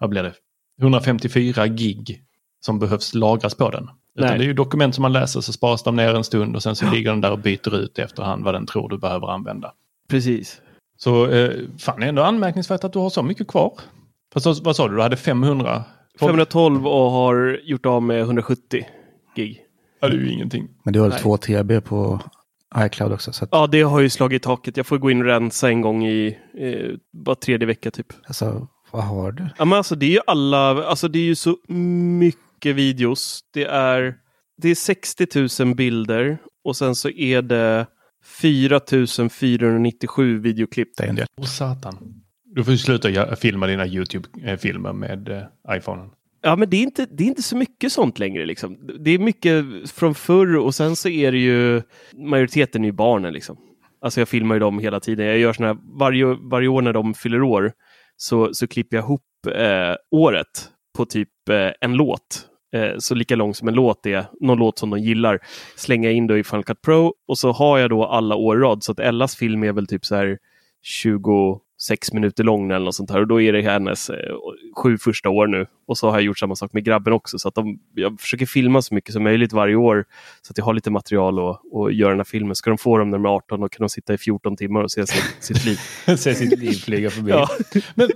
vad 0.00 0.10
blir 0.10 0.22
det? 0.22 0.32
154 0.80 1.66
gig 1.66 2.22
som 2.60 2.78
behövs 2.78 3.14
lagras 3.14 3.54
på 3.54 3.70
den. 3.70 3.88
Utan 4.18 4.38
det 4.38 4.44
är 4.44 4.46
ju 4.46 4.52
dokument 4.52 4.94
som 4.94 5.02
man 5.02 5.12
läser 5.12 5.40
så 5.40 5.52
sparas 5.52 5.82
de 5.82 5.96
ner 5.96 6.14
en 6.14 6.24
stund 6.24 6.56
och 6.56 6.62
sen 6.62 6.76
så 6.76 6.90
ligger 6.90 7.10
den 7.10 7.20
där 7.20 7.32
och 7.32 7.38
byter 7.38 7.76
ut 7.76 7.98
efterhand 7.98 8.44
vad 8.44 8.54
den 8.54 8.66
tror 8.66 8.88
du 8.88 8.98
behöver 8.98 9.30
använda. 9.30 9.72
Precis. 10.08 10.60
Så 10.96 11.30
eh, 11.30 11.50
fan, 11.78 12.00
det 12.00 12.06
är 12.06 12.08
ändå 12.08 12.22
anmärkningsvärt 12.22 12.84
att 12.84 12.92
du 12.92 12.98
har 12.98 13.10
så 13.10 13.22
mycket 13.22 13.48
kvar. 13.48 13.72
Fast 14.34 14.62
vad 14.62 14.76
sa 14.76 14.88
du, 14.88 14.96
du 14.96 15.02
hade 15.02 15.16
500? 15.16 15.84
512 16.20 16.86
och 16.86 17.10
har 17.10 17.60
gjort 17.64 17.86
av 17.86 18.02
med 18.02 18.20
170 18.20 18.86
gig. 19.36 19.60
Ja, 20.00 20.08
det 20.08 20.14
är 20.14 20.20
ju 20.20 20.32
ingenting. 20.32 20.68
Men 20.84 20.92
du 20.92 21.00
har 21.00 21.08
Nej. 21.08 21.18
2 21.18 21.36
TB 21.36 21.80
på 21.80 22.20
iCloud 22.76 23.12
också. 23.12 23.32
Så 23.32 23.44
att... 23.44 23.50
Ja, 23.52 23.66
det 23.66 23.82
har 23.82 24.00
ju 24.00 24.10
slagit 24.10 24.42
taket. 24.42 24.76
Jag 24.76 24.86
får 24.86 24.98
gå 24.98 25.10
in 25.10 25.20
och 25.20 25.26
rensa 25.26 25.68
en 25.68 25.80
gång 25.80 26.06
i 26.06 26.38
eh, 26.58 26.96
var 27.10 27.34
tredje 27.34 27.66
vecka 27.66 27.90
typ. 27.90 28.06
Alltså, 28.26 28.68
vad 28.90 29.04
har 29.04 29.32
du? 29.32 29.46
Ja, 29.58 29.64
men 29.64 29.78
alltså 29.78 29.94
det 29.94 30.06
är 30.06 30.10
ju 30.10 30.20
alla, 30.26 30.84
alltså 30.84 31.08
det 31.08 31.18
är 31.18 31.24
ju 31.24 31.34
så 31.34 31.56
mycket 31.66 32.47
videos. 32.66 33.40
Det 33.52 33.64
är, 33.64 34.14
det 34.62 34.68
är 34.68 34.74
60 34.74 35.64
000 35.64 35.74
bilder 35.74 36.38
och 36.64 36.76
sen 36.76 36.94
så 36.94 37.10
är 37.10 37.42
det 37.42 37.86
4 38.40 38.80
497 39.30 40.38
videoklipp. 40.38 40.96
Det 40.96 41.04
är 41.04 41.08
en 41.08 41.14
del. 41.14 41.26
Åh 41.40 41.46
satan. 41.46 42.22
Du 42.44 42.64
får 42.64 42.72
ju 42.72 42.78
sluta 42.78 43.36
filma 43.36 43.66
dina 43.66 43.86
YouTube-filmer 43.86 44.92
med 44.92 45.28
eh, 45.28 45.76
iPhonen. 45.76 46.10
Ja, 46.42 46.56
men 46.56 46.70
det 46.70 46.76
är, 46.76 46.82
inte, 46.82 47.06
det 47.10 47.24
är 47.24 47.28
inte 47.28 47.42
så 47.42 47.56
mycket 47.56 47.92
sånt 47.92 48.18
längre. 48.18 48.46
Liksom. 48.46 48.78
Det 49.00 49.10
är 49.10 49.18
mycket 49.18 49.64
från 49.90 50.14
förr 50.14 50.56
och 50.56 50.74
sen 50.74 50.96
så 50.96 51.08
är 51.08 51.32
det 51.32 51.38
ju 51.38 51.82
majoriteten 52.16 52.82
är 52.82 52.88
ju 52.88 52.92
barnen. 52.92 53.32
Liksom. 53.32 53.56
Alltså 54.00 54.20
jag 54.20 54.28
filmar 54.28 54.54
ju 54.54 54.58
dem 54.58 54.78
hela 54.78 55.00
tiden. 55.00 55.26
Jag 55.26 55.38
gör 55.38 55.52
såna 55.52 55.68
här, 55.68 55.78
varje, 55.98 56.24
varje 56.24 56.68
år 56.68 56.82
när 56.82 56.92
de 56.92 57.14
fyller 57.14 57.42
år 57.42 57.72
så, 58.16 58.54
så 58.54 58.66
klipper 58.66 58.96
jag 58.96 59.04
ihop 59.04 59.22
eh, 59.54 59.94
året 60.10 60.70
på 60.96 61.04
typ 61.04 61.48
eh, 61.50 61.70
en 61.80 61.92
låt. 61.92 62.47
Eh, 62.72 62.98
så 62.98 63.14
lika 63.14 63.36
lång 63.36 63.54
som 63.54 63.68
en 63.68 63.74
låt 63.74 64.06
är, 64.06 64.26
någon 64.40 64.58
låt 64.58 64.78
som 64.78 64.90
de 64.90 64.98
gillar, 65.00 65.38
slänga 65.76 66.10
in 66.10 66.26
då 66.26 66.38
i 66.38 66.44
Final 66.44 66.64
Cut 66.64 66.82
Pro 66.82 67.14
och 67.28 67.38
så 67.38 67.52
har 67.52 67.78
jag 67.78 67.90
då 67.90 68.04
alla 68.04 68.34
år 68.34 68.56
rad. 68.56 68.84
Så 68.84 68.92
att 68.92 69.00
Ellas 69.00 69.36
film 69.36 69.64
är 69.64 69.72
väl 69.72 69.86
typ 69.86 70.04
så 70.04 70.16
här 70.16 70.38
20 70.82 71.60
sex 71.82 72.12
minuter 72.12 72.44
lång 72.44 72.70
eller 72.70 72.84
något 72.84 72.94
sånt 72.94 73.10
här. 73.10 73.20
Och 73.20 73.26
då 73.26 73.40
är 73.40 73.52
det 73.52 73.62
hennes 73.62 74.10
eh, 74.10 74.34
sju 74.82 74.98
första 74.98 75.30
år 75.30 75.46
nu. 75.46 75.66
Och 75.86 75.98
så 75.98 76.10
har 76.10 76.14
jag 76.14 76.22
gjort 76.22 76.38
samma 76.38 76.56
sak 76.56 76.72
med 76.72 76.84
grabben 76.84 77.12
också. 77.12 77.38
Så 77.38 77.48
att 77.48 77.54
de, 77.54 77.78
jag 77.94 78.20
försöker 78.20 78.46
filma 78.46 78.82
så 78.82 78.94
mycket 78.94 79.12
som 79.12 79.22
möjligt 79.22 79.52
varje 79.52 79.74
år. 79.74 80.04
Så 80.42 80.50
att 80.52 80.58
jag 80.58 80.64
har 80.64 80.74
lite 80.74 80.90
material 80.90 81.40
och, 81.40 81.60
och 81.72 81.92
göra 81.92 82.10
den 82.10 82.18
här 82.18 82.24
filmen. 82.24 82.54
Ska 82.54 82.70
de 82.70 82.78
få 82.78 82.98
dem 82.98 83.10
när 83.10 83.18
de 83.18 83.24
är 83.24 83.28
18 83.28 83.62
och 83.62 83.72
kan 83.72 83.84
de 83.84 83.88
sitta 83.88 84.14
i 84.14 84.18
14 84.18 84.56
timmar 84.56 84.82
och 84.82 84.90
se 84.90 85.06
sitt, 85.06 85.36
sitt 85.40 85.64
liv. 85.64 85.76
se 86.16 86.34
sitt 86.34 86.58
liv 86.58 86.72
flyga 86.72 87.10
förbi. 87.10 87.30
Ja. 87.30 87.48
Men 87.94 88.08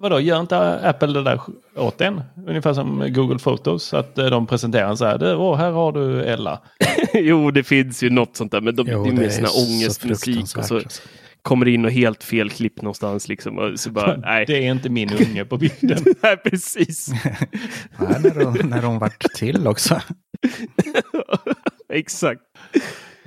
vadå, 0.00 0.20
gör 0.20 0.40
inte 0.40 0.88
Apple 0.88 1.12
det 1.12 1.22
där 1.22 1.40
åt 1.76 2.00
en? 2.00 2.22
Ungefär 2.46 2.74
som 2.74 3.12
Google 3.12 3.38
Photos. 3.38 3.94
Att 3.94 4.18
eh, 4.18 4.26
de 4.26 4.46
presenterar 4.46 4.94
så 4.94 5.04
här, 5.04 5.36
åh 5.36 5.56
här 5.56 5.70
har 5.70 5.92
du 5.92 6.22
Ella. 6.22 6.60
jo, 7.14 7.50
det 7.50 7.64
finns 7.64 8.02
ju 8.02 8.10
något 8.10 8.36
sånt 8.36 8.52
där. 8.52 8.60
Men 8.60 8.76
de, 8.76 8.86
jo, 8.90 9.04
det 9.04 9.10
är 9.10 9.12
mer 9.12 9.28
sån 9.28 9.44
ångestmusik. 9.44 10.56
Och 10.56 10.64
så, 10.64 10.76
alltså 10.76 11.00
kommer 11.46 11.68
in 11.68 11.84
och 11.84 11.90
helt 11.90 12.24
fel 12.24 12.50
klipp 12.50 12.82
någonstans. 12.82 13.28
Liksom, 13.28 13.58
och 13.58 13.80
så 13.80 13.90
bara, 13.90 14.16
nej. 14.24 14.44
Det 14.46 14.66
är 14.66 14.70
inte 14.70 14.88
min 14.88 15.12
unge 15.12 15.44
på 15.44 15.58
bilden. 15.58 15.98
nej, 16.22 16.36
precis. 16.36 17.08
nej, 17.98 18.20
när, 18.22 18.44
de, 18.44 18.68
när 18.68 18.82
de 18.82 18.98
vart 18.98 19.34
till 19.34 19.66
också. 19.66 20.00
Exakt. 21.92 22.40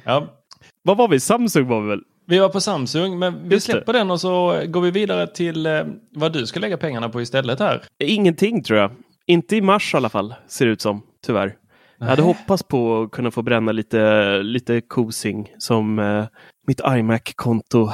Ja. 0.03 0.35
Vad 0.83 0.97
var 0.97 1.07
vi? 1.07 1.19
Samsung 1.19 1.67
var 1.67 1.81
vi 1.81 1.87
väl? 1.87 2.01
Vi 2.29 2.39
var 2.39 2.49
på 2.49 2.61
Samsung, 2.61 3.19
men 3.19 3.49
vi 3.49 3.59
släpper 3.59 3.93
den 3.93 4.11
och 4.11 4.21
så 4.21 4.63
går 4.67 4.81
vi 4.81 4.91
vidare 4.91 5.27
till 5.27 5.65
eh, 5.65 5.81
vad 6.11 6.33
du 6.33 6.45
ska 6.45 6.59
lägga 6.59 6.77
pengarna 6.77 7.09
på 7.09 7.21
istället 7.21 7.59
här. 7.59 7.83
Ingenting 7.99 8.63
tror 8.63 8.79
jag. 8.79 8.91
Inte 9.25 9.55
i 9.55 9.61
mars 9.61 9.93
i 9.93 9.97
alla 9.97 10.09
fall, 10.09 10.35
ser 10.47 10.65
det 10.65 10.71
ut 10.71 10.81
som, 10.81 11.01
tyvärr. 11.25 11.45
Nej. 11.45 11.55
Jag 11.99 12.07
hade 12.07 12.21
hoppats 12.21 12.63
på 12.63 13.01
att 13.01 13.11
kunna 13.11 13.31
få 13.31 13.41
bränna 13.41 13.71
lite, 13.71 14.37
lite 14.43 14.81
kosing 14.81 15.51
som 15.57 15.99
eh, 15.99 16.25
mitt 16.67 16.81
iMac-konto 16.87 17.89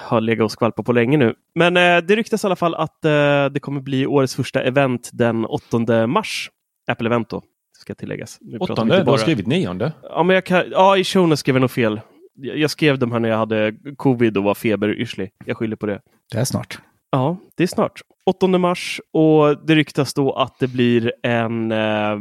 har 0.00 0.20
legat 0.20 0.44
och 0.44 0.52
skvalpat 0.52 0.86
på 0.86 0.92
länge 0.92 1.16
nu. 1.16 1.34
Men 1.54 1.76
eh, 1.76 1.96
det 1.96 2.16
ryktas 2.16 2.44
i 2.44 2.46
alla 2.46 2.56
fall 2.56 2.74
att 2.74 3.04
eh, 3.04 3.10
det 3.46 3.60
kommer 3.60 3.80
bli 3.80 4.06
årets 4.06 4.34
första 4.34 4.62
event 4.62 5.10
den 5.12 5.44
8 5.44 6.06
mars. 6.06 6.50
Apple 6.90 7.06
Event 7.06 7.30
då, 7.30 7.42
ska 7.78 7.94
tilläggas. 7.94 8.38
Nu 8.40 8.58
8? 8.58 8.84
Du 8.84 9.10
har 9.10 9.18
skrivit 9.18 9.46
9? 9.46 9.92
Ja, 10.02 10.22
men 10.22 10.34
jag 10.34 10.44
kan, 10.44 10.64
ja 10.70 10.96
i 10.96 11.04
showen 11.04 11.36
skrev 11.36 11.56
jag 11.56 11.60
nog 11.60 11.70
fel. 11.70 12.00
Jag 12.36 12.70
skrev 12.70 12.98
de 12.98 13.12
här 13.12 13.20
när 13.20 13.28
jag 13.28 13.38
hade 13.38 13.74
covid 13.96 14.36
och 14.36 14.44
var 14.44 14.54
feberyrslig. 14.54 15.30
Jag 15.44 15.56
skyller 15.56 15.76
på 15.76 15.86
det. 15.86 16.00
Det 16.32 16.38
är 16.38 16.44
snart. 16.44 16.78
Ja, 17.10 17.36
det 17.54 17.62
är 17.62 17.66
snart. 17.66 18.00
8 18.26 18.46
mars 18.46 19.00
och 19.12 19.66
det 19.66 19.74
ryktas 19.74 20.14
då 20.14 20.32
att 20.32 20.58
det 20.58 20.68
blir 20.68 21.12
en 21.22 21.72
eh, 21.72 22.18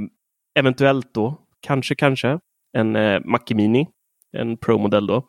eventuellt 0.60 1.14
då, 1.14 1.38
kanske, 1.60 1.96
kanske, 1.96 2.40
en 2.74 2.96
eh, 2.96 3.22
Mac 3.26 3.40
Mini, 3.50 3.88
en 4.32 4.58
Pro-modell 4.58 5.08
då. 5.08 5.28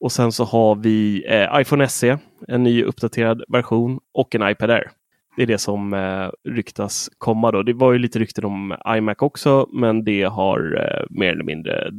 Och 0.00 0.12
sen 0.12 0.32
så 0.32 0.44
har 0.44 0.74
vi 0.74 1.24
eh, 1.28 1.60
iPhone 1.60 1.88
SE, 1.88 2.18
en 2.48 2.62
ny 2.62 2.82
uppdaterad 2.82 3.42
version 3.48 4.00
och 4.14 4.34
en 4.34 4.48
iPad 4.48 4.70
Air. 4.70 4.90
Det 5.36 5.42
är 5.42 5.46
det 5.46 5.58
som 5.58 5.94
eh, 5.94 6.28
ryktas 6.54 7.10
komma 7.18 7.50
då. 7.50 7.62
Det 7.62 7.72
var 7.72 7.92
ju 7.92 7.98
lite 7.98 8.18
rykten 8.18 8.44
om 8.44 8.76
iMac 8.88 9.16
också, 9.18 9.68
men 9.72 10.04
det 10.04 10.22
har 10.22 10.76
eh, 10.78 11.06
mer 11.10 11.32
eller 11.32 11.44
mindre 11.44 11.90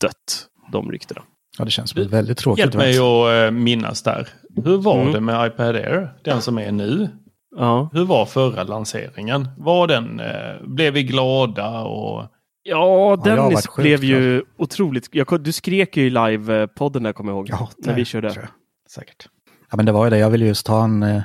dött, 0.00 0.46
de 0.72 0.92
ryktena. 0.92 1.22
Ja, 1.58 1.64
det 1.64 1.70
känns 1.70 1.90
som 1.90 2.08
väldigt 2.08 2.38
tråkigt. 2.38 2.58
Hjälp 2.58 2.74
mig 2.74 2.98
att 2.98 3.46
eh, 3.46 3.50
minnas 3.50 4.02
där. 4.02 4.28
Hur 4.64 4.76
var 4.76 5.00
mm. 5.00 5.12
det 5.12 5.20
med 5.20 5.46
iPad 5.46 5.76
Air, 5.76 6.14
den 6.24 6.42
som 6.42 6.58
är 6.58 6.72
nu? 6.72 7.08
Ja. 7.56 7.90
Hur 7.92 8.04
var 8.04 8.26
förra 8.26 8.64
lanseringen? 8.64 9.48
Var 9.56 9.86
den, 9.86 10.20
eh, 10.20 10.66
blev 10.66 10.94
vi 10.94 11.02
glada 11.02 11.80
och 11.80 12.30
Ja, 12.66 13.20
Dennis 13.24 13.68
ja, 13.76 13.82
blev 13.82 14.04
ju 14.04 14.40
klart. 14.40 14.54
otroligt... 14.58 15.08
Jag, 15.12 15.42
du 15.42 15.52
skrek 15.52 15.96
ju 15.96 16.06
i 16.06 16.10
live-podden 16.10 17.02
där, 17.02 17.12
kommer 17.12 17.32
jag 17.32 17.36
ihåg. 17.36 17.48
Ja, 17.50 17.68
när 17.78 17.94
vi 17.94 18.04
körde. 18.04 18.26
Jag. 18.26 18.48
Säkert. 18.90 19.28
Ja, 19.70 19.76
men 19.76 19.86
det 19.86 19.92
var 19.92 20.04
ju 20.04 20.10
det. 20.10 20.18
Jag 20.18 20.30
ville 20.30 20.46
just 20.46 20.66
ta 20.66 20.84
en 20.84 21.02
eh, 21.02 21.22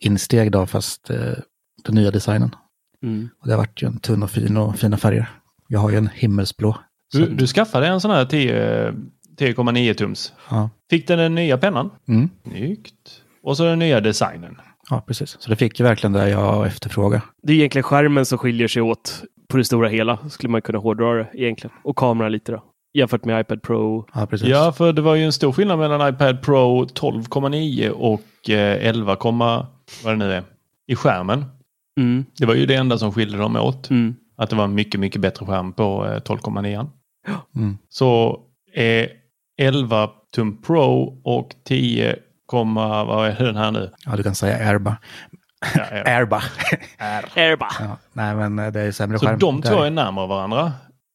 insteg 0.00 0.52
då, 0.52 0.66
fast 0.66 1.10
eh, 1.10 1.32
den 1.84 1.94
nya 1.94 2.10
designen. 2.10 2.54
Mm. 3.02 3.28
Och 3.40 3.46
det 3.46 3.52
har 3.52 3.58
varit 3.58 3.82
ju 3.82 3.86
en 3.86 3.98
tunn 3.98 4.22
och 4.22 4.30
fin 4.30 4.56
och 4.56 4.76
fina 4.76 4.96
färger. 4.96 5.30
Jag 5.68 5.80
har 5.80 5.90
ju 5.90 5.96
en 5.96 6.08
himmelsblå. 6.14 6.76
Du, 7.12 7.26
du 7.26 7.46
skaffade 7.46 7.86
en 7.86 8.00
sån 8.00 8.10
här 8.10 8.24
10,9 9.40 9.94
tums. 9.94 10.32
Ja. 10.50 10.70
Fick 10.90 11.08
den 11.08 11.18
den 11.18 11.34
nya 11.34 11.58
pennan? 11.58 11.90
Mm. 12.08 12.28
Snyggt. 12.48 13.22
Och 13.42 13.56
så 13.56 13.64
den 13.64 13.78
nya 13.78 14.00
designen. 14.00 14.56
Ja, 14.90 15.04
precis. 15.06 15.36
Så 15.40 15.50
det 15.50 15.56
fick 15.56 15.80
ju 15.80 15.84
verkligen 15.84 16.12
det 16.12 16.28
jag 16.28 16.66
efterfrågade. 16.66 17.22
Det 17.42 17.52
är 17.52 17.56
egentligen 17.56 17.82
skärmen 17.82 18.26
som 18.26 18.38
skiljer 18.38 18.68
sig 18.68 18.82
åt 18.82 19.22
på 19.48 19.56
det 19.56 19.64
stora 19.64 19.88
hela 19.88 20.18
skulle 20.28 20.50
man 20.50 20.62
kunna 20.62 20.78
hårdra 20.78 21.12
det 21.14 21.28
egentligen. 21.34 21.76
Och 21.84 21.96
kameran 21.96 22.32
lite 22.32 22.52
då. 22.52 22.62
jämfört 22.94 23.24
med 23.24 23.40
iPad 23.40 23.62
Pro. 23.62 24.06
Ja, 24.14 24.26
precis. 24.26 24.48
Ja, 24.48 24.72
för 24.72 24.92
det 24.92 25.02
var 25.02 25.14
ju 25.14 25.24
en 25.24 25.32
stor 25.32 25.52
skillnad 25.52 25.78
mellan 25.78 26.14
iPad 26.14 26.42
Pro 26.42 26.84
12,9 26.84 27.88
och 27.88 28.50
eh, 28.50 28.86
11, 28.88 29.16
vad 29.20 29.66
det 30.04 30.16
nu 30.16 30.32
är, 30.32 30.42
i 30.88 30.94
skärmen. 30.96 31.44
Mm, 32.00 32.24
Det 32.38 32.46
var 32.46 32.54
ju 32.54 32.66
det 32.66 32.74
enda 32.74 32.98
som 32.98 33.12
skilde 33.12 33.38
dem 33.38 33.56
åt. 33.56 33.90
mm. 33.90 34.14
Att 34.36 34.50
det 34.50 34.56
var 34.56 34.64
en 34.64 34.74
mycket, 34.74 35.00
mycket 35.00 35.20
bättre 35.20 35.46
skärm 35.46 35.72
på 35.72 36.06
eh, 36.06 36.10
12,9. 36.20 36.88
Mm. 37.56 37.78
Så 37.88 38.40
är 38.74 39.08
11 39.60 40.10
tum 40.34 40.62
Pro 40.62 41.20
och 41.24 41.54
10, 41.64 42.16
vad 42.52 43.26
är 43.28 43.44
den 43.44 43.56
här 43.56 43.70
nu? 43.70 43.90
Ja, 44.06 44.16
du 44.16 44.22
kan 44.22 44.34
säga 44.34 44.68
Airba. 44.68 44.96
Ja. 45.74 45.84
Airba. 46.04 46.42
Airba. 47.36 47.66
ja, 47.80 47.96
nej, 48.12 48.34
men 48.34 48.58
eh, 48.58 48.72
det 48.72 48.80
är 48.80 48.92
sämre 48.92 49.18
Så 49.18 49.26
skärm. 49.26 49.38
de 49.38 49.62
två 49.62 49.82
är 49.82 49.90
närmare 49.90 50.26
varandra 50.26 50.72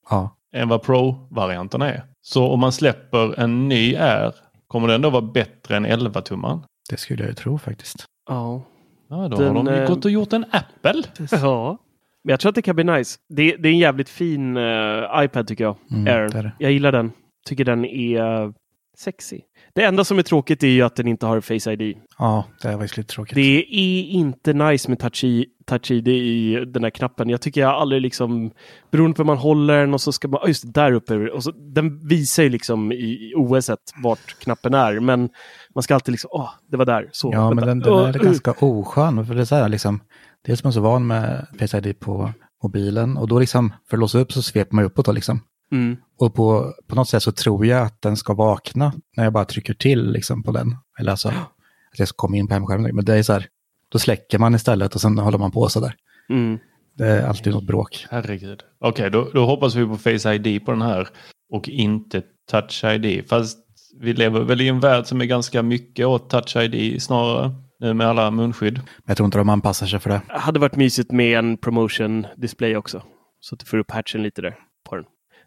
Ja, 0.10 0.36
än 0.55 0.69
vad 0.69 0.81
Pro-varianten 0.84 1.81
är. 1.81 2.03
Så 2.21 2.47
om 2.51 2.60
man 2.60 2.71
släpper 2.71 3.39
en 3.39 3.67
ny 3.69 3.95
Air, 3.95 4.34
kommer 4.67 4.88
den 4.88 5.01
då 5.01 5.10
vara 5.10 5.21
bättre 5.21 5.77
än 5.77 5.86
11-tummaren? 5.86 6.60
det 6.89 6.97
skulle 6.97 7.23
jag 7.23 7.29
ju 7.29 7.36
tro 7.36 7.58
faktiskt. 7.58 8.05
Ja. 8.29 8.62
Ja, 9.10 9.15
då 9.15 9.38
Den, 9.38 9.47
har 9.47 9.63
de 9.63 9.67
ju 9.73 9.81
eh, 9.81 9.88
gått 9.88 10.05
och 10.05 10.12
gjort 10.12 10.34
en 10.34 10.45
Apple. 10.51 11.03
ja. 11.31 11.77
Men 12.23 12.31
jag 12.31 12.39
tror 12.39 12.49
att 12.49 12.55
det 12.55 12.62
kan 12.62 12.75
bli 12.75 12.84
nice. 12.84 13.19
Det, 13.29 13.55
det 13.58 13.69
är 13.69 13.73
en 13.73 13.77
jävligt 13.79 14.10
fin 14.10 14.58
eh, 14.58 15.03
iPad 15.23 15.47
tycker 15.47 15.63
jag. 15.63 15.75
Mm, 15.91 16.08
Air. 16.08 16.29
det 16.29 16.39
är 16.39 16.43
det. 16.43 16.51
Jag 16.60 16.71
gillar 16.71 16.91
den. 16.91 17.12
Tycker 17.45 17.65
den 17.65 17.86
är 17.86 18.53
sexy. 18.97 19.39
Det 19.73 19.84
enda 19.84 20.03
som 20.03 20.19
är 20.19 20.23
tråkigt 20.23 20.63
är 20.63 20.67
ju 20.67 20.81
att 20.81 20.95
den 20.95 21.08
inte 21.08 21.25
har 21.25 21.41
Face 21.41 21.71
ID. 21.71 21.97
Ja, 22.17 22.45
det 22.62 22.67
är 22.67 22.73
faktiskt 22.73 22.97
lite 22.97 23.13
tråkigt. 23.13 23.36
Det 23.36 23.58
är 23.58 24.03
inte 24.03 24.53
nice 24.53 24.89
med 24.89 24.99
touch, 24.99 25.23
i, 25.23 25.45
touch 25.65 25.91
ID 25.91 26.08
i 26.08 26.65
den 26.67 26.84
här 26.84 26.89
knappen. 26.89 27.29
Jag 27.29 27.41
tycker 27.41 27.62
jag 27.62 27.69
aldrig 27.69 28.01
liksom, 28.01 28.51
beroende 28.91 29.15
på 29.15 29.21
hur 29.21 29.27
man 29.27 29.38
håller 29.38 29.79
den 29.79 29.93
och 29.93 30.01
så 30.01 30.12
ska 30.12 30.27
man, 30.27 30.39
just 30.47 30.63
det, 30.63 30.81
där 30.81 30.91
uppe. 30.91 31.15
Och 31.29 31.43
så, 31.43 31.51
den 31.51 32.08
visar 32.08 32.43
ju 32.43 32.49
liksom 32.49 32.91
i, 32.91 33.34
OS 33.36 33.69
vart 34.03 34.39
knappen 34.39 34.73
är, 34.73 34.99
men 34.99 35.29
man 35.75 35.84
ska 35.84 35.93
alltid 35.95 36.12
liksom, 36.12 36.29
åh, 36.34 36.49
det 36.71 36.77
var 36.77 36.86
där. 36.86 37.10
Så, 37.12 37.29
Ja, 37.34 37.49
men 37.49 37.65
vänta. 37.65 37.65
den, 37.65 37.79
den 37.79 37.93
Åh, 37.93 38.10
är 38.10 38.17
uh. 38.17 38.23
ganska 38.23 38.51
oskön. 38.51 39.25
För 39.25 39.36
det 39.36 39.41
är 39.41 39.45
så 39.45 39.55
här, 39.55 39.69
liksom, 39.69 39.99
dels 40.45 40.62
är 40.62 40.65
man 40.65 40.73
så 40.73 40.81
van 40.81 41.08
med 41.08 41.47
Face 41.60 41.77
ID 41.77 41.99
på 41.99 42.31
mobilen 42.63 43.17
och 43.17 43.27
då 43.27 43.39
liksom, 43.39 43.73
för 43.89 43.97
att 43.97 44.01
låsa 44.01 44.19
upp 44.19 44.31
så 44.31 44.41
sveper 44.41 44.75
man 44.75 44.86
uppåt 44.86 45.05
då 45.05 45.12
liksom. 45.12 45.41
Mm. 45.71 45.97
Och 46.19 46.36
på, 46.36 46.73
på 46.88 46.95
något 46.95 47.10
sätt 47.10 47.23
så 47.23 47.32
tror 47.32 47.65
jag 47.65 47.86
att 47.86 48.01
den 48.01 48.17
ska 48.17 48.34
vakna 48.34 48.93
när 49.17 49.23
jag 49.23 49.34
bara 49.34 49.45
trycker 49.45 49.73
till 49.73 50.12
liksom 50.12 50.43
på 50.43 50.51
den. 50.51 50.75
Eller 50.99 51.12
alltså 51.12 51.30
att 51.91 51.99
jag 51.99 52.08
ska 52.08 52.15
komma 52.15 52.38
in 52.38 52.47
på 52.47 52.54
hemskärmen. 52.54 52.95
Men 52.95 53.06
det 53.06 53.15
är 53.15 53.23
så 53.23 53.34
här, 53.34 53.47
då 53.89 53.99
släcker 53.99 54.39
man 54.39 54.56
istället 54.56 54.95
och 54.95 55.01
sen 55.01 55.17
håller 55.17 55.38
man 55.38 55.51
på 55.51 55.69
så 55.69 55.80
där. 55.80 55.95
Mm. 56.30 56.60
Det 56.97 57.08
är 57.08 57.28
alltid 57.28 57.54
något 57.54 57.67
bråk. 57.67 58.06
Herregud. 58.10 58.63
Okej, 58.80 59.12
då, 59.12 59.30
då 59.34 59.45
hoppas 59.45 59.75
vi 59.75 59.86
på 59.86 59.97
Face 59.97 60.34
ID 60.34 60.65
på 60.65 60.71
den 60.71 60.82
här 60.82 61.08
och 61.51 61.69
inte 61.69 62.21
Touch 62.51 62.84
ID. 62.84 63.30
Fast 63.30 63.58
vi 63.99 64.13
lever 64.13 64.41
väl 64.41 64.62
i 64.62 64.67
en 64.67 64.80
värld 64.80 65.06
som 65.06 65.21
är 65.21 65.25
ganska 65.25 65.63
mycket 65.63 66.06
åt 66.06 66.30
Touch 66.30 66.56
ID 66.56 67.01
snarare. 67.01 67.51
Nu 67.80 67.93
med 67.93 68.08
alla 68.08 68.32
munskydd. 68.32 68.73
Men 68.75 69.04
jag 69.06 69.17
tror 69.17 69.25
inte 69.25 69.38
de 69.38 69.49
anpassar 69.49 69.88
sig 69.88 69.99
för 69.99 70.10
det. 70.10 70.21
hade 70.28 70.60
varit 70.60 70.75
mysigt 70.75 71.12
med 71.12 71.38
en 71.39 71.58
promotion 71.58 72.28
display 72.38 72.78
också. 72.78 73.04
Så 73.39 73.56
att 73.56 73.60
du 73.60 73.65
får 73.65 73.78
upp 73.78 73.91
hatchen 73.91 74.23
lite 74.23 74.41
där. 74.41 74.56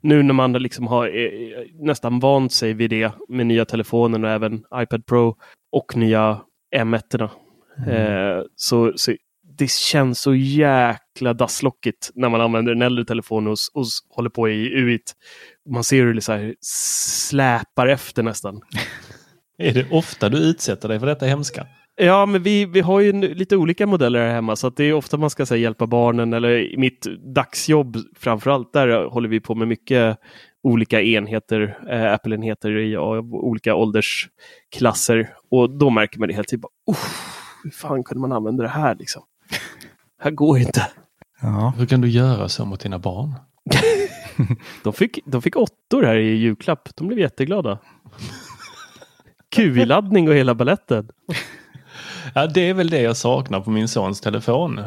Nu 0.00 0.22
när 0.22 0.34
man 0.34 0.52
liksom 0.52 0.86
har 0.86 1.06
eh, 1.06 1.64
nästan 1.74 2.20
vant 2.20 2.52
sig 2.52 2.72
vid 2.72 2.90
det 2.90 3.12
med 3.28 3.46
nya 3.46 3.64
telefonen 3.64 4.24
och 4.24 4.30
även 4.30 4.64
iPad 4.74 5.06
Pro 5.06 5.36
och 5.72 5.96
nya 5.96 6.40
M1. 6.76 7.22
Eh, 7.86 8.42
så, 8.56 8.92
så 8.96 9.14
det 9.58 9.70
känns 9.70 10.20
så 10.20 10.34
jäkla 10.34 11.34
dasslockigt 11.34 12.10
när 12.14 12.28
man 12.28 12.40
använder 12.40 12.72
en 12.72 12.82
äldre 12.82 13.04
telefon 13.04 13.46
och, 13.46 13.56
och 13.74 13.84
håller 14.10 14.30
på 14.30 14.48
i 14.48 14.74
UIT. 14.74 15.12
Man 15.70 15.84
ser 15.84 16.02
hur 16.02 16.14
det 16.14 16.20
så 16.20 16.32
här 16.32 16.54
släpar 16.60 17.86
efter 17.86 18.22
nästan. 18.22 18.60
Är 19.58 19.74
det 19.74 19.90
ofta 19.90 20.28
du 20.28 20.38
utsätter 20.38 20.88
dig 20.88 21.00
för 21.00 21.06
detta 21.06 21.26
hemska? 21.26 21.66
Ja, 22.00 22.26
men 22.26 22.42
vi, 22.42 22.64
vi 22.64 22.80
har 22.80 23.00
ju 23.00 23.12
lite 23.34 23.56
olika 23.56 23.86
modeller 23.86 24.26
här 24.26 24.34
hemma 24.34 24.56
så 24.56 24.66
att 24.66 24.76
det 24.76 24.84
är 24.84 24.92
ofta 24.92 25.16
man 25.16 25.30
ska 25.30 25.46
säga, 25.46 25.62
hjälpa 25.62 25.86
barnen 25.86 26.32
eller 26.32 26.72
i 26.72 26.76
mitt 26.76 27.06
dagsjobb 27.34 27.96
framförallt 28.18 28.72
där 28.72 29.04
håller 29.04 29.28
vi 29.28 29.40
på 29.40 29.54
med 29.54 29.68
mycket 29.68 30.18
olika 30.62 31.02
enheter, 31.02 31.78
äh, 31.90 32.12
Apple-enheter 32.12 32.78
i 32.78 32.96
olika 32.96 33.74
åldersklasser 33.74 35.34
och 35.50 35.70
då 35.70 35.90
märker 35.90 36.18
man 36.18 36.28
det 36.28 36.34
helt 36.34 36.48
typ, 36.48 36.60
hur 37.64 37.70
fan 37.70 38.04
kunde 38.04 38.20
man 38.20 38.32
använda 38.32 38.62
det 38.62 38.68
här 38.68 38.94
liksom? 38.94 39.22
här 40.20 40.30
går 40.30 40.58
inte. 40.58 40.86
Ja, 41.40 41.72
Hur 41.76 41.86
kan 41.86 42.00
du 42.00 42.08
göra 42.08 42.48
så 42.48 42.64
mot 42.64 42.80
dina 42.80 42.98
barn? 42.98 43.34
De 44.84 44.92
fick, 44.92 45.18
de 45.24 45.42
fick 45.42 45.56
åttor 45.56 46.02
här 46.02 46.16
i 46.16 46.36
julklapp. 46.36 46.88
De 46.96 47.06
blev 47.06 47.18
jätteglada. 47.18 47.78
QI-laddning 49.56 50.28
och 50.28 50.34
hela 50.34 50.54
balletten. 50.54 51.08
Ja, 52.34 52.46
det 52.46 52.60
är 52.68 52.74
väl 52.74 52.90
det 52.90 53.00
jag 53.00 53.16
saknar 53.16 53.60
på 53.60 53.70
min 53.70 53.88
sons 53.88 54.20
telefon. 54.20 54.78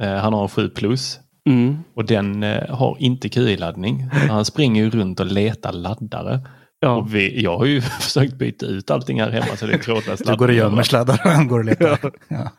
Eh, 0.00 0.14
han 0.14 0.32
har 0.32 0.42
en 0.42 0.48
7 0.48 0.68
plus 0.68 1.18
Mm. 1.48 1.76
och 1.96 2.04
den 2.04 2.42
eh, 2.42 2.68
har 2.76 2.96
inte 3.00 3.28
QI-laddning. 3.28 4.02
Han 4.12 4.44
springer 4.44 4.82
ju 4.84 4.90
runt 4.90 5.20
och 5.20 5.26
letar 5.26 5.72
laddare. 5.72 6.40
Ja. 6.80 6.88
Och 6.96 7.14
vi, 7.14 7.42
jag 7.42 7.58
har 7.58 7.64
ju 7.64 7.80
försökt 8.00 8.34
byta 8.34 8.66
ut 8.66 8.90
allting 8.90 9.20
här 9.20 9.30
hemma 9.30 9.56
så 9.56 9.66
det 9.66 9.72
är 9.74 9.78
trådlöst 9.78 10.26
du 10.26 10.36
går 10.36 10.48
och 10.48 10.54
gömmer 10.54 10.82
sladdar 10.82 11.20
och 11.24 11.30
han 11.30 11.48
går 11.48 11.58
och 11.58 11.64
letar. 11.64 11.98
Ja. 12.02 12.10
Ja, 12.28 12.50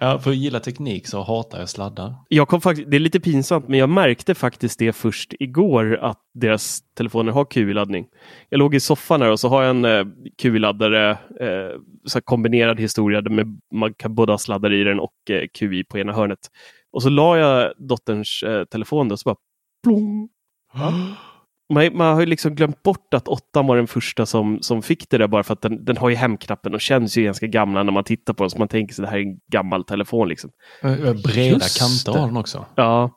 för 0.00 0.30
att 0.30 0.36
gilla 0.36 0.60
teknik 0.60 1.06
så 1.06 1.22
hatar 1.22 1.58
jag 1.58 1.68
sladdar. 1.68 2.14
Jag 2.28 2.48
kom 2.48 2.60
faktiskt, 2.60 2.90
det 2.90 2.96
är 2.96 3.00
lite 3.00 3.20
pinsamt, 3.20 3.68
men 3.68 3.78
jag 3.78 3.88
märkte 3.88 4.34
faktiskt 4.34 4.78
det 4.78 4.92
först 4.92 5.34
igår 5.40 5.98
att 6.02 6.18
deras 6.34 6.80
telefoner 6.94 7.32
har 7.32 7.44
QI-laddning. 7.44 8.06
Jag 8.48 8.58
låg 8.58 8.74
i 8.74 8.80
soffan 8.80 9.22
här 9.22 9.30
och 9.30 9.40
så 9.40 9.48
har 9.48 9.62
jag 9.62 9.70
en 9.70 9.84
eh, 9.84 10.04
QI-laddare, 10.42 11.10
eh, 11.10 11.80
så 12.04 12.16
här 12.16 12.20
kombinerad 12.20 12.80
historia 12.80 13.20
där 13.20 13.30
med, 13.30 13.60
man 13.74 13.94
kan 13.94 14.14
både 14.14 14.32
ha 14.32 14.38
sladdar 14.38 14.72
i 14.72 14.84
den 14.84 15.00
och 15.00 15.30
eh, 15.30 15.46
QI 15.58 15.84
på 15.84 15.98
ena 15.98 16.12
hörnet. 16.12 16.50
Och 16.92 17.02
så 17.02 17.08
la 17.08 17.38
jag 17.38 17.72
dotterns 17.78 18.42
eh, 18.42 18.64
telefon 18.64 19.08
där 19.08 19.12
och 19.12 19.20
så 19.20 19.28
bara 19.28 19.36
plong. 19.82 20.28
Man, 21.70 21.96
man 21.96 22.14
har 22.14 22.20
ju 22.20 22.26
liksom 22.26 22.54
glömt 22.54 22.82
bort 22.82 23.14
att 23.14 23.28
åttan 23.28 23.66
var 23.66 23.76
den 23.76 23.86
första 23.86 24.26
som, 24.26 24.58
som 24.62 24.82
fick 24.82 25.10
det 25.10 25.18
där 25.18 25.28
bara 25.28 25.42
för 25.42 25.52
att 25.52 25.62
den, 25.62 25.84
den 25.84 25.96
har 25.96 26.08
ju 26.08 26.16
hemknappen 26.16 26.74
och 26.74 26.80
känns 26.80 27.16
ju 27.16 27.24
ganska 27.24 27.46
gamla 27.46 27.82
när 27.82 27.92
man 27.92 28.04
tittar 28.04 28.34
på 28.34 28.42
den. 28.42 28.50
Så 28.50 28.58
man 28.58 28.68
tänker 28.68 28.94
sig 28.94 29.02
det 29.02 29.10
här 29.10 29.18
är 29.18 29.22
en 29.22 29.38
gammal 29.52 29.84
telefon. 29.84 30.28
Liksom. 30.28 30.50
Eh, 30.82 30.96
Breda 30.96 31.48
Just 31.48 31.78
kanter 31.78 32.20
har 32.20 32.26
den 32.26 32.36
också. 32.36 32.66
Ja. 32.74 33.10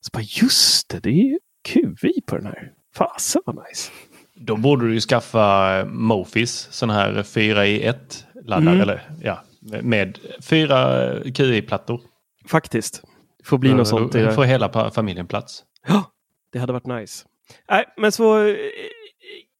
Så 0.00 0.10
bara, 0.12 0.22
just 0.22 0.88
det, 0.88 1.00
det 1.02 1.08
är 1.08 1.24
ju 1.24 1.38
QI 1.68 2.20
på 2.26 2.36
den 2.36 2.46
här. 2.46 2.72
Fasen 2.96 3.42
vad 3.46 3.56
nice. 3.56 3.92
Då 4.34 4.56
borde 4.56 4.86
du 4.86 4.94
ju 4.94 5.00
skaffa 5.00 5.78
eh, 5.78 5.86
Mofis, 5.86 6.68
sån 6.70 6.90
här 6.90 7.22
4 7.22 7.66
i 7.66 7.86
1 7.86 8.26
laddare. 8.44 8.70
Mm. 8.70 8.80
Eller, 8.80 9.10
ja, 9.22 9.42
med 9.82 10.18
fyra 10.42 11.10
eh, 11.12 11.32
QI-plattor. 11.32 12.00
Faktiskt. 12.48 13.02
Det 13.38 13.44
får 13.44 13.58
bli 13.58 13.74
något 13.74 13.88
sånt. 13.88 14.12
Då 14.12 14.30
får 14.30 14.44
hela 14.44 14.90
familjen 14.90 15.26
plats. 15.26 15.64
Ja, 15.86 16.04
det 16.52 16.58
hade 16.58 16.72
varit 16.72 16.86
nice. 16.86 17.24
Nej, 17.70 17.84
men 17.96 18.12
så 18.12 18.46
eh, 18.48 18.54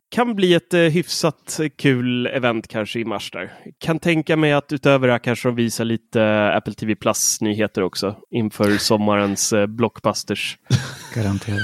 kan 0.09 0.35
bli 0.35 0.55
ett 0.55 0.75
eh, 0.75 0.81
hyfsat 0.81 1.61
kul 1.79 2.27
event 2.27 2.69
kanske 2.69 3.01
i 3.01 3.05
mars 3.05 3.31
där. 3.31 3.53
Kan 3.79 3.99
tänka 3.99 4.37
mig 4.37 4.53
att 4.53 4.73
utöver 4.73 5.07
det 5.07 5.13
här 5.15 5.19
kanske 5.19 5.49
de 5.49 5.55
visar 5.57 5.85
lite 5.85 6.23
eh, 6.23 6.57
Apple 6.57 6.75
TV 6.75 6.95
Plus 6.95 7.41
nyheter 7.41 7.83
också 7.83 8.17
inför 8.31 8.77
sommarens 8.77 9.53
eh, 9.53 9.67
blockbusters. 9.67 10.59
Garanterat. 11.15 11.59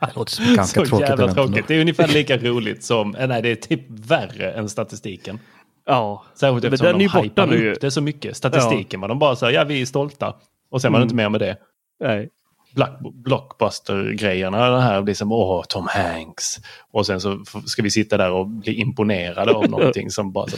Det 0.00 0.12
låter 0.16 0.32
som 0.32 0.54
ganska 0.54 0.80
Så 0.84 0.86
tråkigt 0.86 1.08
jävla 1.08 1.34
tråkigt. 1.34 1.68
Det 1.68 1.74
är 1.74 1.80
ungefär 1.80 2.08
lika 2.08 2.36
roligt 2.38 2.84
som, 2.84 3.16
nej 3.28 3.42
det 3.42 3.48
är 3.50 3.54
typ 3.54 3.80
värre 3.88 4.52
än 4.52 4.68
statistiken. 4.68 5.38
Ja, 5.86 6.24
Särskilt 6.34 6.62
Men 6.62 6.78
den 6.78 6.86
är 6.88 6.92
de 6.92 7.00
ju 7.00 7.08
borta 7.08 7.46
nu 7.46 7.74
det 7.80 7.90
så 7.90 8.00
mycket. 8.00 8.36
Statistiken 8.36 9.00
var 9.00 9.08
de 9.08 9.18
bara 9.18 9.34
här, 9.34 9.50
ja 9.50 9.64
vi 9.64 9.82
är 9.82 9.86
stolta. 9.86 10.34
Och 10.70 10.82
sen 10.82 10.92
var 10.92 10.98
det 10.98 11.02
Mm. 11.02 11.06
inte 11.06 11.14
mer 11.14 11.28
med 11.28 11.40
det. 11.40 11.56
nej. 12.00 12.28
Block, 12.74 13.14
Blockbuster-grejerna, 13.14 14.70
det 14.70 14.80
här 14.80 15.02
blir 15.02 15.14
som 15.14 15.32
åh, 15.32 15.64
Tom 15.68 15.86
Hanks. 15.90 16.56
Och 16.90 17.06
sen 17.06 17.20
så 17.20 17.44
ska 17.66 17.82
vi 17.82 17.90
sitta 17.90 18.16
där 18.16 18.30
och 18.30 18.46
bli 18.46 18.74
imponerade 18.74 19.52
av 19.52 19.70
någonting 19.70 20.10
som 20.10 20.32
bara 20.32 20.46
så, 20.46 20.56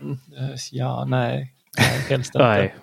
ja, 0.72 1.04
nej, 1.04 1.54
nej 1.78 2.00
helst 2.08 2.34
inte. 2.34 2.48
nej. 2.48 2.74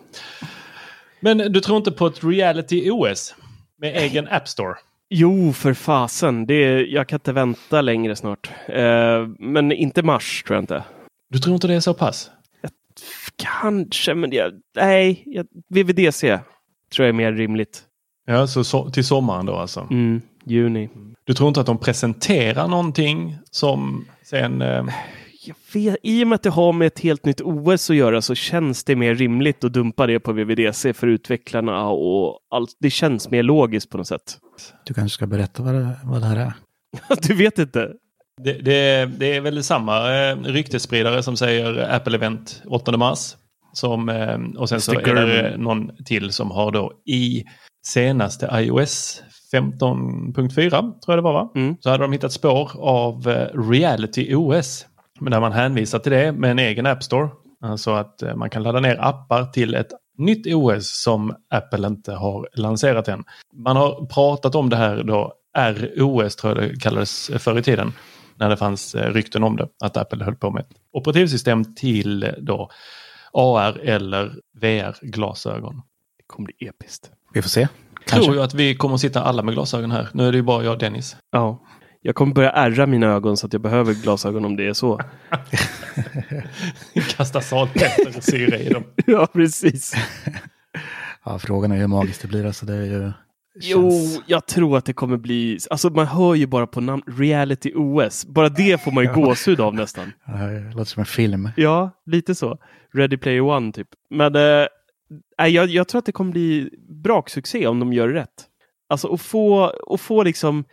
Men 1.19 1.37
du 1.37 1.59
tror 1.59 1.77
inte 1.77 1.91
på 1.91 2.07
ett 2.07 2.23
reality 2.23 2.89
OS 2.91 3.35
med 3.77 3.97
egen 3.97 4.27
App 4.27 4.47
Store? 4.47 4.75
Jo, 5.09 5.53
för 5.53 5.73
fasen. 5.73 6.45
Det 6.45 6.53
är, 6.53 6.85
jag 6.85 7.07
kan 7.07 7.15
inte 7.17 7.33
vänta 7.33 7.81
längre 7.81 8.15
snart. 8.15 8.51
Eh, 8.67 9.27
men 9.39 9.71
inte 9.71 10.03
mars 10.03 10.43
tror 10.43 10.55
jag 10.55 10.63
inte. 10.63 10.83
Du 11.29 11.39
tror 11.39 11.53
inte 11.53 11.67
det 11.67 11.73
är 11.73 11.79
så 11.79 11.93
pass? 11.93 12.31
Kanske, 13.35 14.13
men 14.13 14.31
jag, 14.31 14.51
nej. 14.75 15.23
Jag, 15.25 15.47
VVDC 15.69 16.39
tror 16.93 17.05
jag 17.05 17.09
är 17.09 17.13
mer 17.13 17.31
rimligt. 17.33 17.83
Ja, 18.25 18.47
så, 18.47 18.63
så 18.63 18.89
till 18.89 19.05
sommaren 19.05 19.45
då 19.45 19.55
alltså. 19.55 19.87
Mm, 19.91 20.21
juni. 20.45 20.89
Du 21.23 21.33
tror 21.33 21.47
inte 21.47 21.59
att 21.59 21.65
de 21.65 21.77
presenterar 21.77 22.67
någonting 22.67 23.37
som 23.51 24.05
sen... 24.23 24.61
Eh, 24.61 24.85
Jag 25.45 25.55
vet, 25.73 25.97
I 26.03 26.23
och 26.23 26.27
med 26.27 26.35
att 26.35 26.43
det 26.43 26.49
har 26.49 26.73
med 26.73 26.87
ett 26.87 26.99
helt 26.99 27.25
nytt 27.25 27.41
OS 27.41 27.89
att 27.89 27.95
göra 27.95 28.21
så 28.21 28.35
känns 28.35 28.83
det 28.83 28.95
mer 28.95 29.15
rimligt 29.15 29.63
att 29.63 29.73
dumpa 29.73 30.07
det 30.07 30.19
på 30.19 30.31
VVDC 30.33 30.93
för 30.93 31.07
utvecklarna 31.07 31.87
och 31.87 32.39
allt. 32.51 32.69
Det 32.79 32.89
känns 32.89 33.29
mer 33.29 33.43
logiskt 33.43 33.89
på 33.89 33.97
något 33.97 34.07
sätt. 34.07 34.37
Du 34.85 34.93
kanske 34.93 35.13
ska 35.15 35.27
berätta 35.27 35.63
vad 35.63 35.73
det, 35.73 35.89
vad 36.03 36.21
det 36.21 36.27
här 36.27 36.37
är. 36.37 36.53
Du 37.21 37.33
vet 37.33 37.59
inte? 37.59 37.91
Det, 38.43 38.53
det, 38.53 39.05
det 39.19 39.35
är 39.35 39.41
väl 39.41 39.63
samma 39.63 40.13
eh, 40.15 40.37
ryktesspridare 40.37 41.23
som 41.23 41.37
säger 41.37 41.95
Apple 41.95 42.15
Event 42.17 42.61
8 42.67 42.97
mars. 42.97 43.35
Som, 43.77 44.09
eh, 44.09 44.37
och 44.57 44.69
sen 44.69 44.81
så 44.81 44.93
är 44.93 45.15
det 45.15 45.57
någon 45.57 45.91
till 46.05 46.31
som 46.31 46.51
har 46.51 46.71
då 46.71 46.91
i 47.05 47.43
senaste 47.87 48.49
iOS 48.53 49.23
15.4 49.51 50.69
tror 50.69 50.93
jag 51.07 51.17
det 51.17 51.21
var 51.21 51.33
va? 51.33 51.51
Mm. 51.55 51.75
Så 51.79 51.89
hade 51.89 52.03
de 52.03 52.11
hittat 52.11 52.31
spår 52.31 52.71
av 52.79 53.29
eh, 53.29 53.69
Reality 53.69 54.35
OS. 54.35 54.85
Men 55.19 55.31
där 55.31 55.39
man 55.39 55.51
hänvisar 55.51 55.99
till 55.99 56.11
det 56.11 56.31
med 56.31 56.51
en 56.51 56.59
egen 56.59 56.85
App 56.85 57.03
Store. 57.03 57.29
Alltså 57.61 57.91
att 57.91 58.21
eh, 58.21 58.35
man 58.35 58.49
kan 58.49 58.63
ladda 58.63 58.79
ner 58.79 58.97
appar 59.01 59.45
till 59.45 59.75
ett 59.75 59.91
nytt 60.17 60.47
OS 60.47 61.03
som 61.03 61.35
Apple 61.49 61.87
inte 61.87 62.13
har 62.13 62.49
lanserat 62.53 63.07
än. 63.07 63.23
Man 63.53 63.77
har 63.77 64.05
pratat 64.05 64.55
om 64.55 64.69
det 64.69 64.75
här 64.75 65.03
då, 65.03 65.33
ROS 65.95 66.35
tror 66.35 66.53
jag 66.53 66.69
det 66.69 66.79
kallades 66.79 67.31
förr 67.39 67.59
i 67.59 67.63
tiden. 67.63 67.93
När 68.35 68.49
det 68.49 68.57
fanns 68.57 68.95
rykten 68.95 69.43
om 69.43 69.55
det, 69.55 69.67
att 69.83 69.97
Apple 69.97 70.23
höll 70.23 70.35
på 70.35 70.51
med 70.51 70.61
ett 70.61 70.71
operativsystem 70.91 71.75
till 71.75 72.33
då 72.37 72.69
AR 73.35 73.79
eller 73.79 74.35
VR-glasögon. 74.61 75.75
Det 76.17 76.23
kommer 76.27 76.45
bli 76.45 76.67
episkt. 76.67 77.11
Vi 77.33 77.41
får 77.41 77.49
se. 77.49 77.67
Tror 77.67 78.19
Kanske. 78.19 78.31
ju 78.31 78.41
att 78.41 78.53
vi 78.53 78.75
kommer 78.75 78.95
att 78.95 79.01
sitta 79.01 79.23
alla 79.23 79.43
med 79.43 79.53
glasögon 79.53 79.91
här. 79.91 80.09
Nu 80.13 80.27
är 80.27 80.31
det 80.31 80.37
ju 80.37 80.43
bara 80.43 80.63
jag 80.63 80.73
och 80.73 80.79
Dennis. 80.79 81.17
Ja. 81.31 81.63
Jag 82.01 82.15
kommer 82.15 82.33
börja 82.33 82.51
ärra 82.51 82.85
mina 82.85 83.07
ögon 83.07 83.37
så 83.37 83.47
att 83.47 83.53
jag 83.53 83.61
behöver 83.61 83.93
glasögon 83.93 84.45
om 84.45 84.55
det 84.55 84.67
är 84.67 84.73
så. 84.73 85.01
Kasta 87.17 87.41
salpeter 87.41 88.17
och 88.17 88.23
syra 88.23 88.57
i 88.57 88.69
dem. 88.69 88.83
ja, 89.05 89.27
precis. 89.33 89.93
Ja, 91.25 91.39
frågan 91.39 91.71
är 91.71 91.77
hur 91.77 91.87
magiskt 91.87 92.21
det 92.21 92.27
blir. 92.27 92.45
Alltså 92.45 92.65
det 92.65 92.73
är 92.73 92.85
ju, 92.85 93.11
Jo, 93.59 93.91
känns- 93.91 94.21
jag 94.27 94.45
tror 94.47 94.77
att 94.77 94.85
det 94.85 94.93
kommer 94.93 95.17
bli... 95.17 95.59
Alltså 95.69 95.89
man 95.89 96.05
hör 96.07 96.35
ju 96.35 96.47
bara 96.47 96.67
på 96.67 96.81
namn 96.81 97.03
Reality 97.07 97.71
OS. 97.75 98.25
Bara 98.25 98.49
det 98.49 98.81
får 98.81 98.91
man 98.91 99.03
ju 99.03 99.13
gåshud 99.13 99.59
av 99.61 99.73
nästan. 99.75 100.11
Det 100.25 100.71
låter 100.75 100.85
som 100.91 100.99
en 100.99 101.05
film. 101.05 101.49
Ja, 101.57 101.91
lite 102.05 102.35
så. 102.35 102.57
Ready 102.93 103.17
Player 103.17 103.41
One 103.41 103.71
typ. 103.71 103.87
Men 104.09 104.33
nej, 104.33 105.51
jag, 105.51 105.69
jag 105.69 105.87
tror 105.87 105.99
att 105.99 106.05
det 106.05 106.11
kommer 106.11 106.31
bli 106.31 106.69
braksuccé 107.03 107.67
om 107.67 107.79
de 107.79 107.93
gör 107.93 108.09
rätt. 108.09 108.43
Alltså 108.89 109.13
att 109.13 109.21
få, 109.21 109.63
att 109.93 110.01
få 110.01 110.23
liksom... 110.23 110.63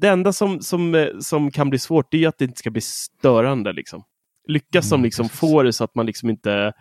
Det 0.00 0.08
enda 0.08 0.32
som, 0.32 0.60
som, 0.60 0.94
eh, 0.94 1.06
som 1.20 1.50
kan 1.50 1.70
bli 1.70 1.78
svårt 1.78 2.14
är 2.14 2.28
att 2.28 2.38
det 2.38 2.44
inte 2.44 2.58
ska 2.58 2.70
bli 2.70 2.80
störande. 2.80 3.72
Liksom. 3.72 4.02
Lyckas 4.48 4.88
de 4.90 4.94
Mm, 4.94 5.04
liksom 5.04 5.24
precis. 5.28 5.40
få 5.40 5.62
det 5.62 5.72
så 5.72 5.84
att 5.84 5.94
man 5.94 6.06
liksom 6.06 6.30
inte 6.30 6.72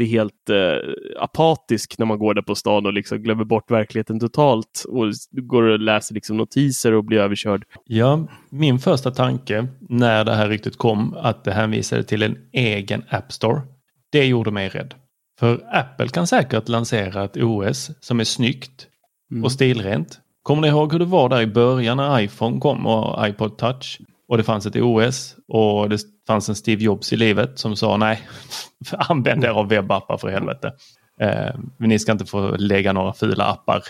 blir 0.00 0.08
helt 0.08 0.50
eh, 0.50 1.22
apatisk 1.22 1.98
när 1.98 2.06
man 2.06 2.18
går 2.18 2.34
där 2.34 2.42
på 2.42 2.54
stan 2.54 2.86
och 2.86 2.92
liksom 2.92 3.18
glömmer 3.18 3.44
bort 3.44 3.70
verkligheten 3.70 4.20
totalt 4.20 4.84
och 4.88 5.04
går 5.30 5.62
och 5.62 5.78
läser 5.78 6.14
liksom 6.14 6.36
notiser 6.36 6.92
och 6.92 7.04
blir 7.04 7.18
överkörd. 7.18 7.64
Ja, 7.84 8.28
min 8.50 8.78
första 8.78 9.10
tanke 9.10 9.66
när 9.88 10.24
det 10.24 10.34
här 10.34 10.48
ryktet 10.48 10.76
kom 10.76 11.14
att 11.14 11.44
det 11.44 11.52
hänvisade 11.52 12.02
till 12.04 12.22
en 12.22 12.36
egen 12.52 13.04
App 13.10 13.32
Store. 13.32 13.62
Det 14.12 14.26
gjorde 14.26 14.50
mig 14.50 14.68
rädd. 14.68 14.94
För 15.38 15.60
Apple 15.72 16.08
kan 16.08 16.26
säkert 16.26 16.68
lansera 16.68 17.24
ett 17.24 17.36
OS 17.36 17.90
som 18.00 18.20
är 18.20 18.24
snyggt 18.24 18.86
Mm. 19.32 19.44
och 19.44 19.52
stilrent. 19.52 20.20
Kommer 20.42 20.62
ni 20.62 20.68
ihåg 20.68 20.92
hur 20.92 20.98
det 20.98 21.04
var 21.04 21.28
där 21.28 21.40
i 21.40 21.46
början 21.46 21.96
när 21.96 22.20
iPhone 22.20 22.60
kom 22.60 22.86
och 22.86 23.28
iPod 23.28 23.58
Touch? 23.58 24.00
Och 24.28 24.36
det 24.36 24.42
fanns 24.42 24.66
ett 24.66 24.76
OS 24.76 25.36
och 25.48 25.88
det 25.88 25.98
fanns 26.30 26.48
en 26.48 26.54
Steve 26.54 26.84
Jobs 26.84 27.12
i 27.12 27.16
livet 27.16 27.58
som 27.58 27.76
sa 27.76 27.96
nej, 27.96 28.20
använd 28.92 29.44
er 29.44 29.48
av 29.48 29.68
webbappar 29.68 30.16
för 30.16 30.28
helvete. 30.28 30.72
Eh, 31.20 31.54
ni 31.78 31.98
ska 31.98 32.12
inte 32.12 32.26
få 32.26 32.56
lägga 32.56 32.92
några 32.92 33.12
fula 33.12 33.44
appar 33.44 33.82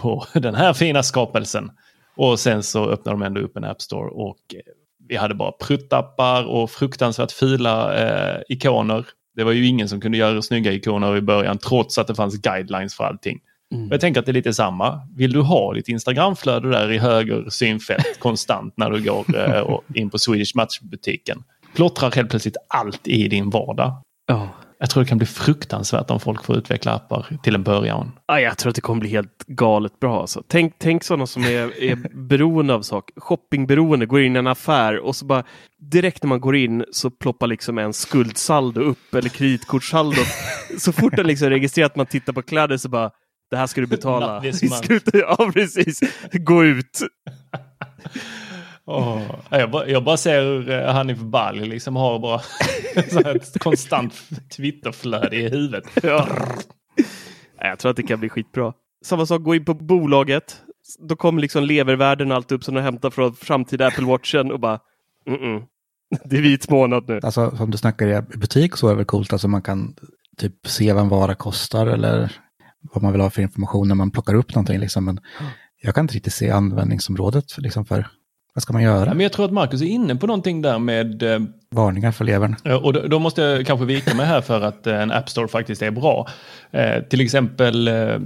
på 0.00 0.26
den 0.38 0.54
här 0.54 0.72
fina 0.72 1.02
skapelsen. 1.02 1.70
Och 2.16 2.40
sen 2.40 2.62
så 2.62 2.88
öppnade 2.88 3.18
de 3.18 3.22
ändå 3.22 3.40
upp 3.40 3.56
en 3.56 3.64
App 3.64 3.82
Store 3.82 4.10
och 4.10 4.38
eh, 4.54 4.60
vi 5.08 5.16
hade 5.16 5.34
bara 5.34 5.52
pruttappar 5.52 6.44
och 6.44 6.70
fruktansvärt 6.70 7.32
fula 7.32 7.98
eh, 7.98 8.42
ikoner. 8.48 9.06
Det 9.36 9.44
var 9.44 9.52
ju 9.52 9.66
ingen 9.66 9.88
som 9.88 10.00
kunde 10.00 10.18
göra 10.18 10.42
snygga 10.42 10.72
ikoner 10.72 11.16
i 11.16 11.20
början 11.20 11.58
trots 11.58 11.98
att 11.98 12.06
det 12.06 12.14
fanns 12.14 12.36
guidelines 12.40 12.94
för 12.94 13.04
allting. 13.04 13.40
Mm. 13.74 13.88
Jag 13.90 14.00
tänker 14.00 14.20
att 14.20 14.26
det 14.26 14.32
är 14.32 14.34
lite 14.34 14.54
samma. 14.54 15.00
Vill 15.16 15.32
du 15.32 15.40
ha 15.40 15.74
ditt 15.74 15.88
Instagramflöde 15.88 16.70
där 16.70 16.92
i 16.92 16.98
höger 16.98 17.46
synfält 17.50 18.06
konstant 18.18 18.74
när 18.76 18.90
du 18.90 19.02
går 19.02 19.36
eh, 19.36 19.78
in 19.94 20.10
på 20.10 20.18
Swedish 20.18 20.56
Match-butiken? 20.56 21.42
Plottrar 21.78 22.10
helt 22.10 22.30
plötsligt 22.30 22.56
allt 22.68 23.08
i 23.08 23.28
din 23.28 23.50
vardag. 23.50 24.02
Ja. 24.26 24.48
Jag 24.78 24.90
tror 24.90 25.02
det 25.02 25.08
kan 25.08 25.18
bli 25.18 25.26
fruktansvärt 25.26 26.10
om 26.10 26.20
folk 26.20 26.44
får 26.44 26.56
utveckla 26.56 26.92
appar 26.92 27.26
till 27.42 27.54
en 27.54 27.62
början. 27.62 28.12
Ja, 28.26 28.40
jag 28.40 28.58
tror 28.58 28.70
att 28.70 28.74
det 28.74 28.80
kommer 28.80 29.00
bli 29.00 29.08
helt 29.08 29.44
galet 29.46 30.00
bra. 30.00 30.20
Alltså. 30.20 30.42
Tänk, 30.48 30.74
tänk 30.78 31.04
sådana 31.04 31.26
som 31.26 31.44
är, 31.44 31.82
är 31.82 31.96
beroende 32.28 32.74
av 32.74 32.82
saker. 32.82 33.20
Shoppingberoende, 33.20 34.06
går 34.06 34.22
in 34.22 34.36
i 34.36 34.38
en 34.38 34.46
affär 34.46 34.98
och 34.98 35.16
så 35.16 35.24
bara 35.24 35.44
direkt 35.78 36.22
när 36.22 36.28
man 36.28 36.40
går 36.40 36.56
in 36.56 36.84
så 36.92 37.10
ploppar 37.10 37.46
liksom 37.46 37.78
en 37.78 37.92
skuldsaldo 37.92 38.80
upp 38.80 39.14
eller 39.14 39.28
kreditkortssaldo. 39.28 40.20
så 40.78 40.92
fort 40.92 41.16
den 41.16 41.26
liksom 41.26 41.50
registrerar 41.50 41.86
att 41.86 41.96
man 41.96 42.06
tittar 42.06 42.32
på 42.32 42.42
kläder 42.42 42.76
så 42.76 42.88
bara 42.88 43.10
det 43.50 43.56
här 43.56 43.66
ska 43.66 43.80
du 43.80 43.86
betala. 43.86 44.42
Ja, 45.12 45.50
precis. 45.54 46.00
Gå 46.32 46.64
ut. 46.64 47.00
Åh, 48.90 49.22
jag, 49.50 49.70
bara, 49.70 49.88
jag 49.88 50.04
bara 50.04 50.16
ser 50.16 50.42
hur 50.42 50.70
eh, 50.70 50.92
Hanif 50.92 51.18
Bali 51.18 51.66
liksom 51.66 51.96
har 51.96 52.18
bara 52.18 52.38
så 53.10 53.22
här 53.22 53.36
ett 53.36 53.58
konstant 53.58 54.14
Twitterflöde 54.56 55.36
i 55.36 55.48
huvudet. 55.48 55.84
Ja. 56.02 56.28
Jag 57.58 57.78
tror 57.78 57.90
att 57.90 57.96
det 57.96 58.02
kan 58.02 58.20
bli 58.20 58.28
skitbra. 58.28 58.72
Samma 59.04 59.26
sak, 59.26 59.42
gå 59.42 59.54
in 59.54 59.64
på 59.64 59.74
bolaget. 59.74 60.62
Då 61.08 61.16
kommer 61.16 61.40
liksom 61.40 61.64
levervärden 61.64 62.30
och 62.30 62.36
allt 62.36 62.52
upp 62.52 62.64
som 62.64 62.74
de 62.74 62.80
hämtar 62.80 63.10
från 63.10 63.34
framtida 63.34 63.86
Apple 63.86 64.06
Watchen 64.06 64.52
och 64.52 64.60
bara 64.60 64.80
mm 65.26 65.40
-mm. 65.40 65.66
Det 66.24 66.36
är 66.36 66.42
vit 66.42 66.70
månad 66.70 67.04
nu. 67.08 67.20
Alltså 67.22 67.56
som 67.56 67.70
du 67.70 67.78
snackar 67.78 68.08
i 68.08 68.22
butik 68.38 68.76
så 68.76 68.86
är 68.86 68.90
det 68.90 68.96
väl 68.96 69.04
coolt. 69.04 69.32
Alltså 69.32 69.48
man 69.48 69.62
kan 69.62 69.94
typ 70.36 70.66
se 70.66 70.92
vad 70.92 71.02
en 71.02 71.08
vara 71.08 71.34
kostar 71.34 71.86
eller 71.86 72.32
vad 72.82 73.02
man 73.02 73.12
vill 73.12 73.20
ha 73.20 73.30
för 73.30 73.42
information 73.42 73.88
när 73.88 73.94
man 73.94 74.10
plockar 74.10 74.34
upp 74.34 74.54
någonting. 74.54 74.78
Liksom. 74.78 75.04
Men 75.04 75.20
jag 75.82 75.94
kan 75.94 76.04
inte 76.04 76.14
riktigt 76.14 76.32
se 76.32 76.50
användningsområdet 76.50 77.52
för, 77.52 77.62
liksom 77.62 77.84
för 77.84 78.06
vad 78.58 78.62
ska 78.62 78.72
man 78.72 78.82
Ja, 78.82 78.90
göra? 78.90 79.14
men 79.14 79.20
jag 79.20 79.32
tror 79.32 79.44
att 79.46 79.52
Marcus 79.52 79.82
är 79.82 79.86
inne 79.86 80.16
på 80.16 80.26
någonting 80.26 80.62
där 80.62 80.78
med 80.78 81.22
eh, 81.22 81.40
Varningar 81.70 82.12
för 82.12 82.24
levern. 82.24 82.56
Och 82.82 82.92
då, 82.92 83.00
då 83.00 83.18
måste 83.18 83.42
jag 83.42 83.66
kanske 83.66 83.86
vika 83.86 84.14
mig 84.14 84.26
här 84.26 84.40
för 84.40 84.60
att 84.60 84.86
eh, 84.86 85.02
en 85.02 85.10
App 85.12 85.28
Store 85.28 85.48
faktiskt 85.48 85.82
är 85.82 85.90
bra. 85.90 86.28
Eh, 86.70 87.02
till 87.02 87.20
exempel 87.20 87.88
eh, 87.88 88.18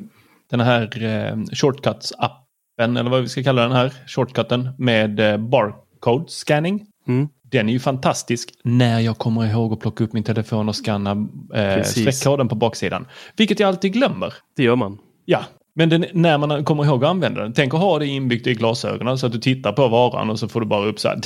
den 0.50 0.60
här 0.60 0.82
eh, 1.02 1.36
Shortcuts-appen, 1.36 2.98
eller 2.98 3.10
vad 3.10 3.22
vi 3.22 3.28
ska 3.28 3.42
kalla 3.42 3.62
den 3.62 3.72
här, 3.72 3.92
shortcutten 4.06 4.68
med 4.78 5.20
eh, 5.20 5.36
barcode 5.36 6.24
scanning. 6.28 6.86
Mm. 7.08 7.28
Den 7.50 7.68
är 7.68 7.72
ju 7.72 7.80
fantastisk 7.80 8.50
när 8.64 9.00
jag 9.00 9.18
kommer 9.18 9.46
ihåg 9.46 9.72
att 9.72 9.80
plocka 9.80 10.04
upp 10.04 10.12
min 10.12 10.24
telefon 10.24 10.68
och 10.68 10.76
scanna 10.76 11.28
eh, 11.54 11.82
streckkoden 11.82 12.48
på 12.48 12.54
baksidan. 12.54 13.06
Vilket 13.36 13.60
jag 13.60 13.68
alltid 13.68 13.92
glömmer. 13.92 14.34
Det 14.56 14.62
gör 14.62 14.76
man. 14.76 14.98
Ja, 15.24 15.44
men 15.74 15.88
den, 15.88 16.04
när 16.12 16.38
man 16.38 16.64
kommer 16.64 16.84
ihåg 16.84 17.04
att 17.04 17.10
använda 17.10 17.42
den. 17.42 17.52
Tänk 17.52 17.74
att 17.74 17.80
ha 17.80 17.98
det 17.98 18.06
inbyggt 18.06 18.46
i 18.46 18.54
glasögonen 18.54 19.18
så 19.18 19.26
att 19.26 19.32
du 19.32 19.38
tittar 19.38 19.72
på 19.72 19.88
varan 19.88 20.30
och 20.30 20.38
så 20.38 20.48
får 20.48 20.60
du 20.60 20.66
bara 20.66 20.86
upp 20.86 21.00
så 21.00 21.08
här. 21.08 21.18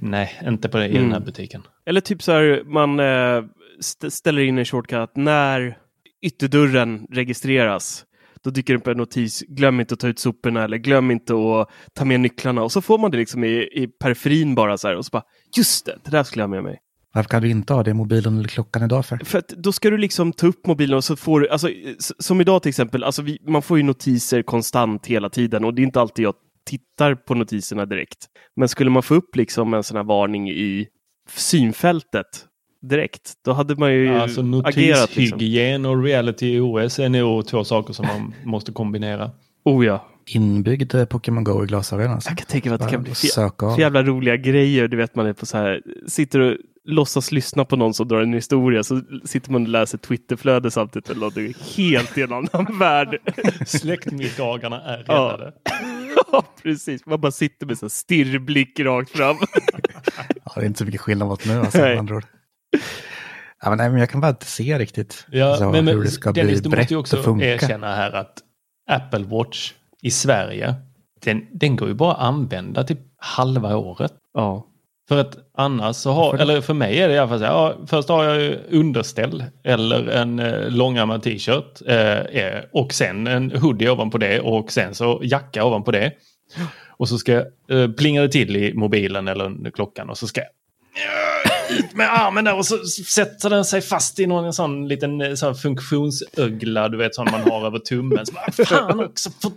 Nej, 0.00 0.40
inte 0.46 0.68
på 0.68 0.78
det, 0.78 0.88
i 0.88 0.92
den 0.92 1.02
här 1.02 1.10
Mm. 1.16 1.24
butiken. 1.24 1.62
Eller 1.86 2.00
typ 2.00 2.22
så 2.22 2.32
här, 2.32 2.62
man 2.66 3.00
eh, 3.00 3.44
st 3.80 4.10
ställer 4.10 4.42
in 4.42 4.58
en 4.58 4.64
shortcut 4.64 5.10
när 5.14 5.78
ytterdörren 6.22 7.06
registreras. 7.10 8.04
Då 8.44 8.50
dyker 8.50 8.72
det 8.74 8.78
upp 8.80 8.86
en 8.86 8.96
notis, 8.96 9.42
glöm 9.48 9.80
inte 9.80 9.94
att 9.94 10.00
ta 10.00 10.08
ut 10.08 10.18
soporna 10.18 10.64
eller 10.64 10.76
glöm 10.76 11.10
inte 11.10 11.32
att 11.34 11.68
ta 11.94 12.04
med 12.04 12.20
nycklarna. 12.20 12.62
Och 12.62 12.72
så 12.72 12.80
får 12.80 12.98
man 12.98 13.10
det 13.10 13.16
liksom 13.16 13.44
i, 13.44 13.48
i 13.72 13.88
periferin 14.02 14.54
bara 14.54 14.78
så 14.78 14.88
här 14.88 14.96
och 14.96 15.04
så 15.04 15.10
bara, 15.10 15.22
just 15.56 15.86
det, 15.86 15.98
det 16.04 16.10
där 16.10 16.22
skulle 16.22 16.42
jag 16.42 16.48
ha 16.48 16.54
med 16.54 16.62
mig. 16.64 16.78
Varför 17.14 17.28
kan 17.28 17.42
du 17.42 17.50
inte 17.50 17.72
ha 17.72 17.82
det 17.82 17.90
i 17.90 17.94
mobilen 17.94 18.38
eller 18.38 18.48
klockan 18.48 18.82
idag 18.82 19.06
för? 19.06 19.16
För 19.24 19.38
att 19.38 19.48
då 19.48 19.72
ska 19.72 19.90
du 19.90 19.98
liksom 19.98 20.32
ta 20.32 20.46
upp 20.46 20.66
mobilen 20.66 20.96
och 20.96 21.04
så 21.04 21.16
får 21.16 21.40
du, 21.40 21.48
alltså, 21.48 21.70
som 22.18 22.40
idag 22.40 22.62
till 22.62 22.68
exempel, 22.68 23.04
alltså 23.04 23.22
vi, 23.22 23.38
man 23.46 23.62
får 23.62 23.76
ju 23.76 23.82
notiser 23.82 24.42
konstant 24.42 25.06
hela 25.06 25.30
tiden 25.30 25.64
och 25.64 25.74
det 25.74 25.82
är 25.82 25.84
inte 25.84 26.00
alltid 26.00 26.24
jag 26.24 26.34
tittar 26.66 27.14
på 27.14 27.34
notiserna 27.34 27.86
direkt. 27.86 28.26
Men 28.56 28.68
skulle 28.68 28.90
man 28.90 29.02
få 29.02 29.14
upp 29.14 29.36
liksom 29.36 29.74
en 29.74 29.82
sån 29.82 29.96
här 29.96 30.04
varning 30.04 30.50
i 30.50 30.86
synfältet 31.30 32.26
direkt, 32.82 33.32
då 33.44 33.52
hade 33.52 33.76
man 33.76 33.92
ju 33.92 34.08
Alltså 34.08 34.40
agerat. 34.40 34.64
Liksom. 34.64 35.22
notishygien 35.24 35.86
och 35.86 36.02
reality 36.04 36.60
OS 36.60 36.98
är 36.98 37.08
nog 37.08 37.46
två 37.46 37.64
saker 37.64 37.92
som 37.92 38.06
man 38.06 38.34
måste 38.44 38.72
kombinera. 38.72 39.30
Oh 39.64 39.86
ja. 39.86 40.08
Inbyggd 40.26 40.94
eh, 40.94 41.04
Pokémon 41.04 41.44
Go 41.44 41.64
i 41.64 41.66
glasögonen. 41.66 42.12
Alltså. 42.12 42.30
Jag 42.30 42.38
kan 42.38 42.46
tänka 42.46 42.68
mig 42.68 42.74
att 42.74 42.82
det 42.82 42.90
kan 42.90 43.02
bli 43.02 43.14
för 43.14 43.80
jävla 43.80 44.02
roliga 44.02 44.36
grejer. 44.36 44.88
Du 44.88 44.96
vet 44.96 45.14
man 45.14 45.26
är 45.26 45.32
på 45.32 45.46
så 45.46 45.58
här, 45.58 45.82
sitter 46.06 46.40
och 46.40 46.56
låtsas 46.90 47.32
lyssna 47.32 47.64
på 47.64 47.76
någon 47.76 47.94
som 47.94 48.08
drar 48.08 48.20
en 48.20 48.32
historia 48.32 48.82
så 48.82 49.00
sitter 49.24 49.52
man 49.52 49.62
och 49.62 49.68
läser 49.68 49.98
Twitterflöde 49.98 50.70
samtidigt 50.70 51.10
eller 51.10 51.20
någonting 51.20 51.54
helt 51.76 52.18
i 52.18 52.22
en 52.22 52.32
annan 52.32 52.78
värld. 52.78 53.18
Släktmiddagarna 53.66 54.80
är 54.82 55.04
Ja. 55.08 55.14
räddade. 55.32 55.52
Ja, 56.32 56.44
precis. 56.62 57.06
Man 57.06 57.20
bara 57.20 57.32
sitter 57.32 57.66
med 57.66 57.78
så 57.78 57.84
här 57.86 57.90
stirrblick 57.90 58.80
rakt 58.80 59.10
fram. 59.10 59.36
Ja, 60.44 60.52
det 60.54 60.60
är 60.60 60.66
inte 60.66 60.78
så 60.78 60.84
mycket 60.84 61.00
skillnad 61.00 61.28
mot 61.28 61.46
nu. 61.46 61.60
Alltså, 61.60 61.78
Nej. 61.78 61.96
andra 61.98 62.16
ord. 62.16 62.24
ja, 63.62 63.68
men, 63.68 63.78
nej, 63.78 63.90
men 63.90 64.00
jag 64.00 64.10
kan 64.10 64.20
bara 64.20 64.28
inte 64.28 64.46
se 64.46 64.78
riktigt 64.78 65.26
Ja, 65.30 65.46
alltså, 65.46 65.70
men, 65.70 65.84
men 65.84 65.94
hur 65.96 66.04
det 66.04 66.10
ska 66.10 66.32
Dennis, 66.32 66.50
bli 66.52 66.60
du 66.60 66.68
måste 66.68 66.76
brett 66.76 66.90
ju 66.90 66.96
och 66.96 67.00
också 67.00 67.22
funka. 67.22 67.46
erkänna 67.46 67.94
här 67.94 68.12
att 68.12 68.38
Apple 68.90 69.24
Watch 69.24 69.72
i 70.02 70.10
Sverige, 70.10 70.74
den, 71.24 71.46
den 71.52 71.76
går 71.76 71.88
ju 71.88 71.94
bara 71.94 72.14
att 72.14 72.20
använda 72.20 72.84
till 72.84 72.96
halva 73.16 73.76
året. 73.76 74.12
Ja. 74.34 74.66
För 75.08 75.18
att 75.18 75.36
annars 75.56 75.96
så 75.96 76.12
har, 76.12 76.34
eller 76.34 76.60
för 76.60 76.74
mig 76.74 77.00
är 77.00 77.08
det 77.08 77.14
i 77.14 77.18
alla 77.18 77.28
fall 77.28 77.38
så 77.38 77.44
här, 77.44 77.52
ja, 77.52 77.76
först 77.86 78.08
har 78.08 78.24
jag 78.24 78.40
ju 78.40 78.58
underställ 78.70 79.44
eller 79.64 80.08
en 80.08 80.38
eh, 80.38 80.70
långärmad 80.70 81.22
t-shirt 81.22 81.82
eh, 81.86 82.18
eh, 82.18 82.64
och 82.72 82.92
sen 82.92 83.26
en 83.26 83.50
hoodie 83.50 83.90
ovanpå 83.90 84.18
det 84.18 84.40
och 84.40 84.72
sen 84.72 84.94
så 84.94 85.20
jacka 85.22 85.64
ovanpå 85.64 85.90
det. 85.90 86.12
Och 86.86 87.08
så 87.08 87.18
ska 87.18 87.32
jag 87.32 87.44
eh, 87.82 87.90
plinga 87.90 88.22
det 88.22 88.28
till 88.28 88.56
i 88.56 88.74
mobilen 88.74 89.28
eller 89.28 89.70
klockan 89.70 90.10
och 90.10 90.18
så 90.18 90.26
ska 90.26 90.40
jag 90.40 90.50
ut 91.70 91.94
med 91.94 92.14
armen 92.14 92.44
där 92.44 92.56
och 92.56 92.66
så 92.66 92.84
sätter 92.86 93.50
den 93.50 93.64
sig 93.64 93.80
fast 93.80 94.18
i 94.18 94.26
någon 94.26 94.52
sån 94.52 94.88
liten 94.88 95.20
eh, 95.20 95.34
sån 95.34 95.54
funktionsögla, 95.54 96.88
du 96.88 96.98
vet 96.98 97.14
sån 97.14 97.28
man 97.30 97.40
har 97.40 97.66
över 97.66 97.78
tummen. 97.78 98.26
Så 98.26 98.32
bara, 98.32 98.66
fan 98.66 99.00
också, 99.04 99.30
för. 99.30 99.52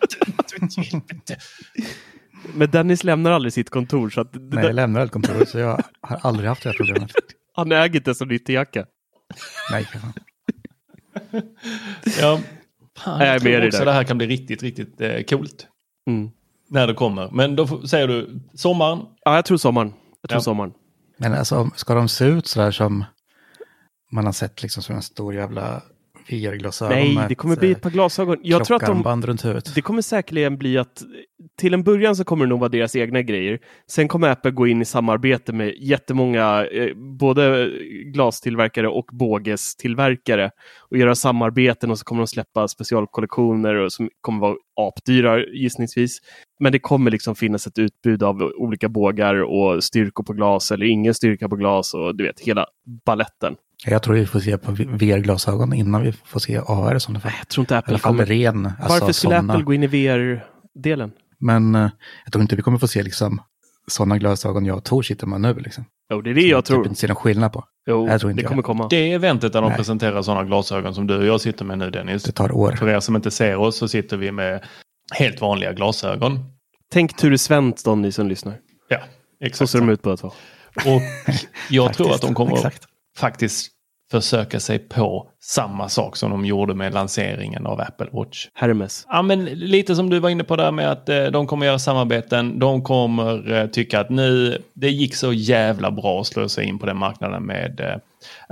Men 2.56 2.72
Dennis 2.72 3.04
lämnar 3.04 3.32
aldrig 3.32 3.54
sitt 3.54 3.70
kontor 3.70 4.10
så 4.10 4.22
att 4.22 4.34
Nej, 4.34 4.42
jag 4.52 4.64
där, 4.64 4.74
lämnar 4.74 5.06
ett 5.06 5.12
kontor 5.12 5.46
så 5.46 5.60
jag 5.60 5.84
har 6.02 6.20
aldrig 6.22 6.50
haft 6.50 6.64
det 6.64 6.70
här 6.70 6.78
problemet. 6.78 7.12
han 7.54 7.72
äger 7.72 7.96
inte 7.96 8.10
ens 8.10 8.22
en 8.22 8.32
ytterjacka. 8.32 8.86
Nej, 9.72 9.84
fan. 9.86 10.14
Ja, 12.20 12.40
fan, 12.98 13.20
Jag 13.20 13.28
jag 13.36 13.42
tror 13.42 13.66
också 13.66 13.78
där. 13.80 13.86
det 13.86 13.92
här 13.92 14.04
kan 14.04 14.18
bli 14.18 14.28
riktigt, 14.28 14.64
riktigt 14.64 15.02
eh, 15.02 15.24
coolt. 15.24 15.68
Mm. 16.08 16.32
När 16.70 16.88
det 16.88 16.94
kommer. 16.94 17.30
Men 17.32 17.56
då 17.56 17.68
får- 17.68 17.82
säger 17.88 18.08
du 18.08 18.40
sommaren. 18.54 19.00
Ja, 19.26 19.36
jag 19.36 19.46
tror 19.46 19.58
sommaren. 19.58 19.94
Jag 20.22 20.30
tror 20.30 20.38
Ja. 20.38 20.42
sommaren. 20.44 20.74
Men 21.18 21.34
alltså, 21.34 21.70
ska 21.76 21.94
de 21.96 22.08
se 22.10 22.26
ut 22.26 22.48
sådär 22.48 22.72
som 22.72 23.06
man 24.12 24.26
har 24.26 24.32
sett 24.34 24.62
liksom 24.62 24.84
som 24.84 24.96
en 24.96 25.02
stor 25.02 25.34
jävla 25.36 25.82
VR-glasögon 26.30 26.98
Nej, 26.98 27.26
det 27.30 27.36
kommer 27.36 27.54
ett, 27.54 27.60
bli 27.60 27.72
ett 27.72 27.82
par 27.82 27.90
glasögon. 27.90 28.38
Jag 28.44 28.66
tror 28.66 28.76
att 28.76 29.04
de, 29.04 29.22
runt 29.22 29.46
huvudet. 29.46 29.76
det 29.76 29.82
kommer 29.82 30.02
säkerligen 30.02 30.58
bli 30.58 30.78
att 30.78 31.04
till 31.58 31.74
en 31.74 31.84
början 31.84 32.16
så 32.16 32.24
kommer 32.24 32.46
det 32.46 32.50
nog 32.50 32.60
vara 32.60 32.70
deras 32.70 32.96
egna 32.96 33.22
grejer. 33.22 33.60
Sen 33.92 34.08
kommer 34.08 34.30
Apple 34.30 34.52
gå 34.52 34.68
in 34.68 34.82
i 34.82 34.86
samarbete 34.86 35.54
med 35.54 35.76
jättemånga, 35.80 36.66
eh, 36.66 36.96
både 37.20 37.70
glastillverkare 38.14 38.88
och 38.88 39.06
bågestillverkare 39.12 40.52
och 40.90 40.98
göra 40.98 41.16
samarbeten 41.16 41.92
och 41.92 42.00
så 42.00 42.06
kommer 42.06 42.22
de 42.22 42.28
släppa 42.28 42.68
specialkollektioner 42.68 43.76
och 43.76 43.92
som 43.92 44.10
kommer 44.22 44.40
vara 44.40 44.56
apdyra 44.76 45.46
gissningsvis. 45.46 46.20
Men 46.60 46.72
det 46.72 46.80
kommer 46.80 47.12
liksom 47.12 47.36
finnas 47.36 47.68
ett 47.68 47.80
utbud 47.80 48.24
av 48.24 48.42
olika 48.42 48.90
bågar 48.90 49.36
och 49.44 49.84
styrkor 49.84 50.24
på 50.24 50.34
glas 50.34 50.72
eller 50.72 50.86
ingen 50.86 51.14
styrka 51.14 51.50
på 51.50 51.56
glas 51.56 51.94
och 51.94 52.16
du 52.16 52.24
vet 52.24 52.40
hela 52.40 52.66
balletten. 53.06 53.56
Jag 53.86 54.04
tror 54.04 54.16
vi 54.16 54.26
får 54.26 54.40
se 54.40 54.58
på 54.58 54.72
VR-glasögon 54.72 55.74
innan 55.74 56.02
vi 56.04 56.12
får 56.12 56.40
se 56.40 56.58
AR 56.58 57.00
sådana 57.00 57.20
fall. 57.20 57.32
Jag 57.40 57.48
tror 57.48 57.62
inte 57.64 57.78
Apple 57.78 58.00
kommer... 58.00 58.26
ren. 58.26 58.66
Alltså, 58.66 58.82
Varför 58.90 59.12
skulle 59.12 59.36
såna. 59.36 59.54
Apple 59.54 59.64
gå 59.66 59.74
in 59.74 59.84
i 59.84 59.88
VR-delen? 59.88 61.12
Men 61.40 61.76
eh, 61.76 61.90
jag 62.26 62.32
tror 62.34 62.42
inte 62.42 62.56
vi 62.56 62.62
kommer 62.62 62.78
få 62.78 62.88
se 62.88 63.04
liksom 63.04 63.42
sådana 63.88 64.18
glasögon 64.18 64.66
jag 64.66 64.78
och 64.78 64.84
Tor 64.84 65.02
sitter 65.02 65.28
med 65.28 65.42
nu. 65.42 65.54
Liksom. 65.54 65.86
Jo, 66.12 66.22
det 66.22 66.30
är 66.30 66.34
det 66.34 66.42
jag 66.42 66.66
Typ 66.66 66.74
tror. 66.74 66.88
inte 66.88 67.00
ser 67.00 67.08
någon 67.08 67.16
skillnad 67.16 67.54
på. 67.54 67.64
Jo, 67.88 68.08
jag 68.08 68.20
tror 68.20 68.32
inte 68.32 68.42
det 68.42 68.44
jag. 68.44 68.50
kommer 68.50 68.64
komma. 68.64 68.88
Det 68.90 69.12
eventet 69.14 69.54
där 69.54 69.62
de 69.62 69.68
Nej. 69.68 69.78
presenterar 69.78 70.22
sådana 70.22 70.44
glasögon 70.44 70.96
som 70.96 71.08
du 71.08 71.18
och 71.18 71.26
jag 71.26 71.42
sitter 71.42 71.66
med 71.66 71.78
nu 71.78 71.90
Dennis. 71.90 72.24
Det 72.24 72.32
tar 72.32 72.52
år. 72.52 72.72
För 72.72 72.90
er 72.90 73.00
som 73.00 73.16
inte 73.16 73.32
ser 73.32 73.56
oss 73.56 73.78
så 73.78 73.88
sitter 73.88 74.18
vi 74.18 74.32
med 74.32 74.64
helt 75.14 75.42
vanliga 75.42 75.74
glasögon. 75.74 76.40
Tänk 76.92 77.18
Ture 77.18 77.38
Svensson, 77.38 78.02
ni 78.02 78.12
som 78.12 78.28
lyssnar. 78.28 78.58
Ja, 78.90 78.98
Så 79.40 79.46
exakt. 79.46 79.72
ser 79.72 79.80
de 79.80 79.90
ut 79.90 80.02
båda 80.02 80.18
två. 80.18 80.28
Och 80.76 81.02
jag 81.70 81.94
tror 81.98 82.12
att 82.14 82.22
de 82.22 82.34
kommer 82.34 82.54
Exakt. 82.54 82.84
Faktiskt 83.18 83.72
försöka 84.12 84.60
sig 84.60 84.80
på 84.80 85.28
samma 85.44 85.90
sak 85.90 86.16
som 86.16 86.32
de 86.32 86.46
gjorde 86.46 86.74
med 86.74 86.94
lanseringen 86.94 87.68
av 87.68 87.82
Apple 87.82 88.08
Watch. 88.12 88.48
Hermes. 88.54 89.06
Ja, 89.10 89.22
men 89.22 89.46
lite 89.46 89.96
som 89.96 90.10
du 90.10 90.20
var 90.20 90.30
inne 90.30 90.44
på 90.44 90.56
där 90.56 90.72
med 90.72 90.92
att 90.92 91.10
eh, 91.10 91.24
de 91.24 91.48
kommer 91.48 91.66
göra 91.66 91.80
samarbeten. 91.80 92.60
De 92.60 92.84
kommer 92.84 93.54
eh, 93.54 93.68
tycka 93.68 94.00
att 94.00 94.10
nu, 94.10 94.58
det 94.74 94.90
gick 94.90 95.16
så 95.16 95.34
jävla 95.34 95.92
bra 95.92 96.22
att 96.22 96.28
slå 96.28 96.50
sig 96.50 96.66
in 96.66 96.80
på 96.80 96.86
den 96.86 96.98
marknaden 96.98 97.46
med 97.46 97.80
eh, 97.80 97.96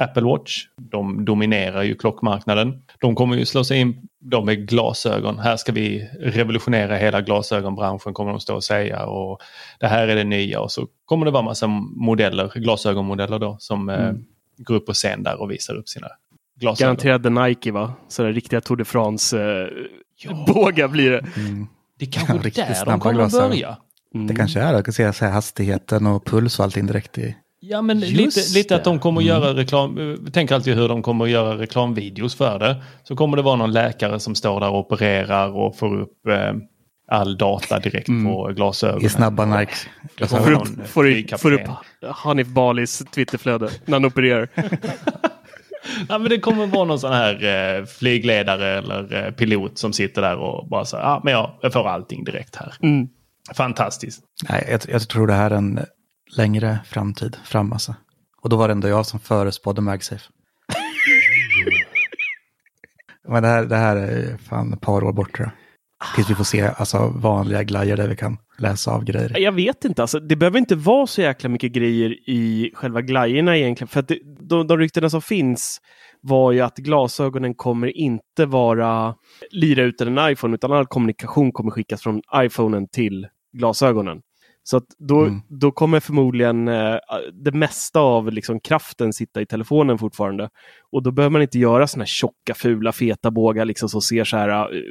Apple 0.04 0.24
Watch. 0.24 0.66
De 0.92 1.26
dominerar 1.26 1.84
ju 1.84 1.96
klockmarknaden. 1.96 2.82
De 3.00 3.16
kommer 3.16 3.36
ju 3.36 3.46
slå 3.46 3.64
sig 3.64 3.80
in 3.80 4.10
de 4.22 4.46
med 4.46 4.68
glasögon. 4.68 5.40
Här 5.40 5.58
ska 5.58 5.72
vi 5.72 6.10
revolutionera 6.20 6.96
hela 6.96 7.22
glasögonbranschen 7.22 8.14
kommer 8.14 8.32
de 8.32 8.40
stå 8.40 8.56
och 8.56 8.64
säga. 8.64 9.06
Och 9.06 9.40
det 9.80 9.88
här 9.88 10.08
är 10.08 10.16
det 10.16 10.24
nya 10.24 10.60
och 10.60 10.72
så 10.72 10.88
kommer 11.06 11.26
det 11.26 11.32
vara 11.32 11.44
massa 11.44 11.68
modeller, 11.96 12.52
glasögonmodeller 12.56 13.40
då 13.40 13.56
som 13.60 13.90
eh, 13.90 14.12
går 14.64 14.76
upp 14.76 14.86
på 14.86 14.94
scen 14.94 15.24
där 15.24 15.42
och 15.42 15.52
visar 15.52 15.76
upp 15.76 15.90
sina 15.90 16.08
glasögon. 16.60 16.88
Garanterade 16.88 17.30
Nike 17.30 17.72
va? 17.72 17.94
Sådana 18.08 18.34
riktiga 18.34 18.62
Tour 18.62 18.78
de 18.78 18.86
France-bågar 18.86 20.88
blir 20.88 21.12
det. 21.12 21.26
Mm. 21.38 21.68
Det 22.00 22.06
är 22.06 22.12
kanske 22.12 22.34
Riktigt 22.34 22.56
där 22.56 22.86
de 22.86 23.00
kommer 23.00 23.22
att 23.22 23.32
börja. 23.32 23.78
Mm. 24.16 24.28
Det 24.28 24.36
kanske 24.36 24.60
är 24.60 24.72
det. 24.72 24.78
Jag 24.78 24.86
kan 24.86 24.94
se 24.94 25.14
så 25.14 25.26
här 25.26 25.32
hastigheten 25.32 26.08
och 26.08 26.26
puls 26.26 26.60
och 26.60 26.66
allting 26.66 26.86
direkt 26.86 27.18
i. 27.18 27.36
Ja, 27.62 27.82
men 27.82 28.00
Just 28.00 28.38
lite, 28.38 28.60
lite 28.60 28.76
att 28.76 28.84
de 28.84 29.00
kommer 29.00 29.22
att 29.22 29.28
göra 29.28 29.54
reklam. 29.54 30.18
Vi 30.26 30.32
tänker 30.32 30.56
alltid 30.56 30.76
hur 30.76 30.88
de 30.88 31.02
kommer 31.02 31.26
att 31.26 31.32
göra 31.32 31.58
reklamvideos 31.58 32.36
för 32.36 32.60
det. 32.60 32.84
Så 33.04 33.16
kommer 33.16 33.38
det 33.38 33.44
vara 33.44 33.56
någon 33.56 33.72
läkare 33.72 34.20
som 34.20 34.36
står 34.36 34.60
där 34.60 34.70
och 34.70 34.80
opererar 34.80 35.58
och 35.58 35.78
får 35.78 36.02
upp 36.02 36.28
eh, 36.28 36.54
all 37.12 37.38
data 37.38 37.80
direkt 37.80 38.08
på 38.08 38.52
glasögonen. 38.56 39.06
I 39.06 39.10
snabba 39.10 39.46
Nike. 39.46 39.76
Får 40.28 40.52
upp, 40.52 40.88
får, 40.88 41.38
får 41.38 41.52
upp. 41.52 41.70
Hanif 42.02 42.48
Balis 42.48 43.04
Twitterflöde 43.12 43.70
när 43.86 43.94
han 43.94 44.06
opererar. 44.06 44.48
Ja, 46.10 46.18
men 46.18 46.30
det 46.30 46.40
kommer 46.40 46.68
vara 46.68 46.86
någon 46.86 47.00
sån 47.00 47.14
här 47.14 47.44
eh, 47.44 47.86
flygledare 47.86 48.78
eller 48.78 49.26
eh, 49.26 49.32
pilot 49.32 49.78
som 49.78 49.94
sitter 49.94 50.22
där 50.22 50.38
och 50.38 50.70
bara 50.70 50.86
säger 50.86 51.04
ja, 51.04 51.22
men 51.24 51.34
jag, 51.34 51.52
jag 51.62 51.74
får 51.74 51.88
allting 51.88 52.24
direkt 52.24 52.56
här. 52.56 52.76
Mm. 52.82 53.08
Fantastiskt. 53.54 54.24
Nej, 54.50 54.68
jag, 54.72 54.82
jag 54.88 55.10
tror 55.10 55.28
det 55.28 55.34
här 55.34 55.52
är 55.52 55.56
en 55.56 55.80
längre 56.38 56.80
framtid 56.86 57.38
fram 57.44 57.74
alltså. 57.74 57.96
Och 58.42 58.50
då 58.50 58.56
var 58.56 58.68
det 58.68 58.72
ändå 58.72 58.88
jag 58.88 59.06
som 59.06 59.20
förespådde 59.20 59.82
MagSafe. 59.82 60.24
Men 63.28 63.44
det 63.44 63.50
här, 63.50 63.66
det 63.66 63.76
här 63.76 63.96
är 63.96 64.38
fan 64.38 64.74
ett 64.74 64.82
par 64.82 65.04
år 65.04 65.14
bort 65.14 65.36
tror 65.36 65.48
jag. 65.48 65.59
Tills 66.16 66.30
vi 66.30 66.36
får 66.36 66.44
se 66.44 66.62
alltså, 66.62 67.14
vanliga 67.16 67.64
glajjor 67.64 67.98
där 67.98 68.08
vi 68.08 68.16
kan 68.16 68.38
läsa 68.58 68.92
av 68.92 69.04
grejer. 69.04 69.40
Jag 69.40 69.52
vet 69.52 69.86
inte, 69.86 70.02
alltså, 70.02 70.20
det 70.20 70.36
behöver 70.36 70.60
inte 70.60 70.76
vara 70.76 71.08
så 71.08 71.22
jäkla 71.22 71.50
mycket 71.50 71.72
grejer 71.72 72.30
i 72.30 72.72
själva 72.74 73.02
glajjorna 73.02 73.58
egentligen. 73.58 73.88
För 73.88 74.00
att 74.00 74.08
det, 74.08 74.20
de, 74.40 74.68
de 74.68 74.78
ryktena 74.78 75.10
som 75.10 75.22
finns 75.22 75.82
var 76.22 76.52
ju 76.52 76.62
att 76.62 76.78
glasögonen 76.78 77.56
kommer 77.56 77.98
inte 77.98 78.46
vara 78.46 79.16
lira 79.52 79.84
ut 79.84 80.02
en 80.02 80.18
iPhone 80.32 80.56
utan 80.56 80.72
all 80.72 80.86
kommunikation 80.86 81.52
kommer 81.52 81.72
skickas 81.72 82.02
från 82.02 82.22
iPhonen 82.36 82.88
till 82.88 83.28
glasögonen. 83.58 84.22
Så 84.64 84.78
att 84.78 84.86
då, 84.98 85.22
Mm. 85.22 85.42
då 85.50 85.72
kommer 85.72 86.00
förmodligen 86.00 86.68
eh, 86.68 86.96
det 87.44 87.52
mesta 87.52 88.00
av 88.00 88.32
liksom, 88.32 88.60
kraften 88.60 89.14
sitta 89.14 89.42
i 89.42 89.46
telefonen 89.46 89.98
fortfarande. 89.98 90.50
Och 90.92 91.04
då 91.04 91.12
behöver 91.12 91.32
man 91.32 91.42
inte 91.42 91.60
göra 91.60 91.88
såna 91.88 92.02
här 92.02 92.08
tjocka, 92.08 92.54
fula, 92.56 92.92
feta 92.92 93.32
bågar 93.32 93.66
liksom, 93.66 93.90
som 93.90 94.02
ser 94.02 94.24
så 94.24 94.38
här 94.38 94.50
eh, 94.50 94.82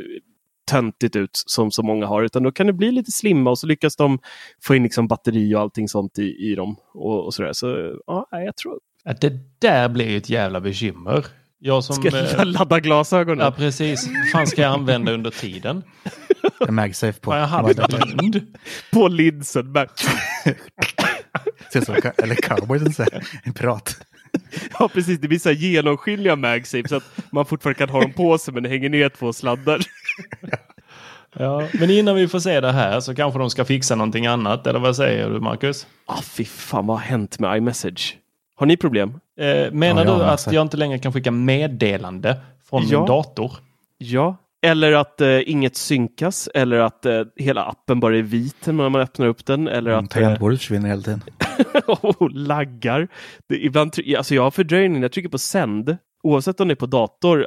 töntigt 0.68 1.16
ut 1.16 1.31
som 1.33 1.70
så 1.70 1.83
många 1.83 2.07
har, 2.07 2.22
utan 2.22 2.42
då 2.42 2.52
kan 2.52 2.66
det 2.66 2.72
bli 2.72 2.92
lite 2.92 3.12
slimma 3.12 3.50
och 3.50 3.59
så 3.59 3.66
lyckas 3.66 3.96
de 3.96 4.18
få 4.62 4.74
in 4.74 4.83
liksom 4.83 5.09
batteri 5.09 5.54
och 5.54 5.61
allting 5.61 5.88
sånt 5.88 6.18
i, 6.18 6.50
i 6.50 6.54
dem. 6.54 6.76
Och, 6.94 7.24
och 7.26 7.35
sådär. 7.35 7.52
Så 7.52 7.94
ja, 8.07 8.26
jag 8.31 8.57
tror... 8.57 8.78
Att 9.04 9.20
det 9.20 9.33
där 9.59 9.88
blir 9.88 10.09
ju 10.09 10.16
ett 10.16 10.31
jävla 10.31 10.61
bekymmer. 10.61 11.24
Jag 11.59 11.85
som... 11.85 11.96
Ska 11.96 12.09
eh, 12.09 12.24
jag 12.38 12.46
ladda 12.46 12.81
glasögonen? 12.81 13.44
Ja, 13.44 13.50
precis. 13.50 14.09
Fan 14.33 14.46
ska 14.46 14.62
jag 14.62 14.72
använda 14.72 15.12
under 15.12 15.31
tiden? 15.31 15.83
En 16.68 16.74
MagSafe 16.74 17.20
på. 17.20 17.31
Har 17.31 17.38
jag 17.38 17.46
haft 17.46 18.16
bild? 18.16 18.57
På 18.92 19.09
linsen. 19.09 19.74
Ser 21.72 21.81
som 21.81 21.94
Eller 22.18 22.35
cowboysen 22.35 22.92
säger. 22.92 23.28
En 23.42 23.52
pirat. 23.52 23.96
Ja, 24.78 24.88
precis. 24.88 25.20
Det 25.20 25.28
blir 25.28 25.38
så 25.38 25.48
här 25.48 25.57
genomskinliga 25.57 26.37
MagSafe 26.37 26.88
så 26.88 26.96
att 26.96 27.33
man 27.33 27.46
fortfarande 27.46 27.78
kan 27.78 27.88
ha 27.88 28.00
dem 28.00 28.12
på 28.12 28.38
sig 28.38 28.54
men 28.54 28.62
det 28.62 28.68
hänger 28.68 28.88
ner 28.88 29.09
två 29.09 29.33
sladdar. 29.33 29.81
Ja, 31.38 31.68
men 31.81 31.90
innan 31.90 32.14
vi 32.16 32.28
får 32.28 32.38
se 32.40 32.61
det 32.61 32.72
här 32.72 33.00
så 33.00 33.14
kanske 33.14 33.38
de 33.38 33.50
ska 33.50 33.64
fixa 33.64 33.94
någonting 33.94 34.26
annat. 34.26 34.66
Eller 34.66 34.78
vad 34.78 34.96
säger 34.96 35.31
du 35.31 35.40
Marcus? 35.40 35.87
Ah, 36.07 36.22
fy 36.22 36.44
fan, 36.44 36.87
vad 36.87 36.96
har 36.96 37.04
hänt 37.04 37.38
med 37.38 37.57
iMessage? 37.57 38.16
Har 38.57 38.66
ni 38.66 38.76
problem? 38.76 39.21
Eh, 39.40 39.73
menar 39.73 40.04
Ja, 40.04 40.16
du 40.19 40.25
att 40.25 40.52
jag 40.52 40.62
inte 40.62 40.77
längre 40.77 40.98
kan 40.98 41.12
skicka 41.12 41.31
meddelande 41.31 42.37
från 42.71 42.83
Ja. 42.88 42.98
min 42.98 43.06
dator? 43.06 43.52
Ja. 43.98 44.37
Eller 44.62 44.92
att 44.92 45.21
eh, 45.21 45.50
inget 45.50 45.77
synkas 45.77 46.48
eller 46.54 46.79
att 46.79 47.06
eh, 47.06 47.23
hela 47.37 47.64
appen 47.64 48.00
bara 48.00 48.16
är 48.19 48.23
vit 48.23 48.66
när 48.66 48.88
man 48.88 49.00
öppnar 49.00 49.27
upp 49.27 49.46
den. 49.46 49.69
Eller 49.69 49.90
Mm, 49.90 50.04
att 50.04 50.16
eh, 50.16 50.21
Tangentbordet 50.21 50.58
försvinner 50.58 50.88
hela 50.88 51.02
tiden. 51.02 51.23
och 51.87 52.31
laggar. 52.31 53.08
Det, 53.48 53.64
ibland, 53.64 53.94
alltså 54.16 54.35
jag 54.35 54.42
har 54.42 54.50
fördröjning, 54.50 55.02
jag 55.02 55.12
trycker 55.12 55.29
på 55.29 55.38
sänd, 55.38 55.96
oavsett 56.23 56.60
om 56.60 56.69
det 56.69 56.75
är 56.75 56.77
på 56.77 56.87
dator, 56.87 57.46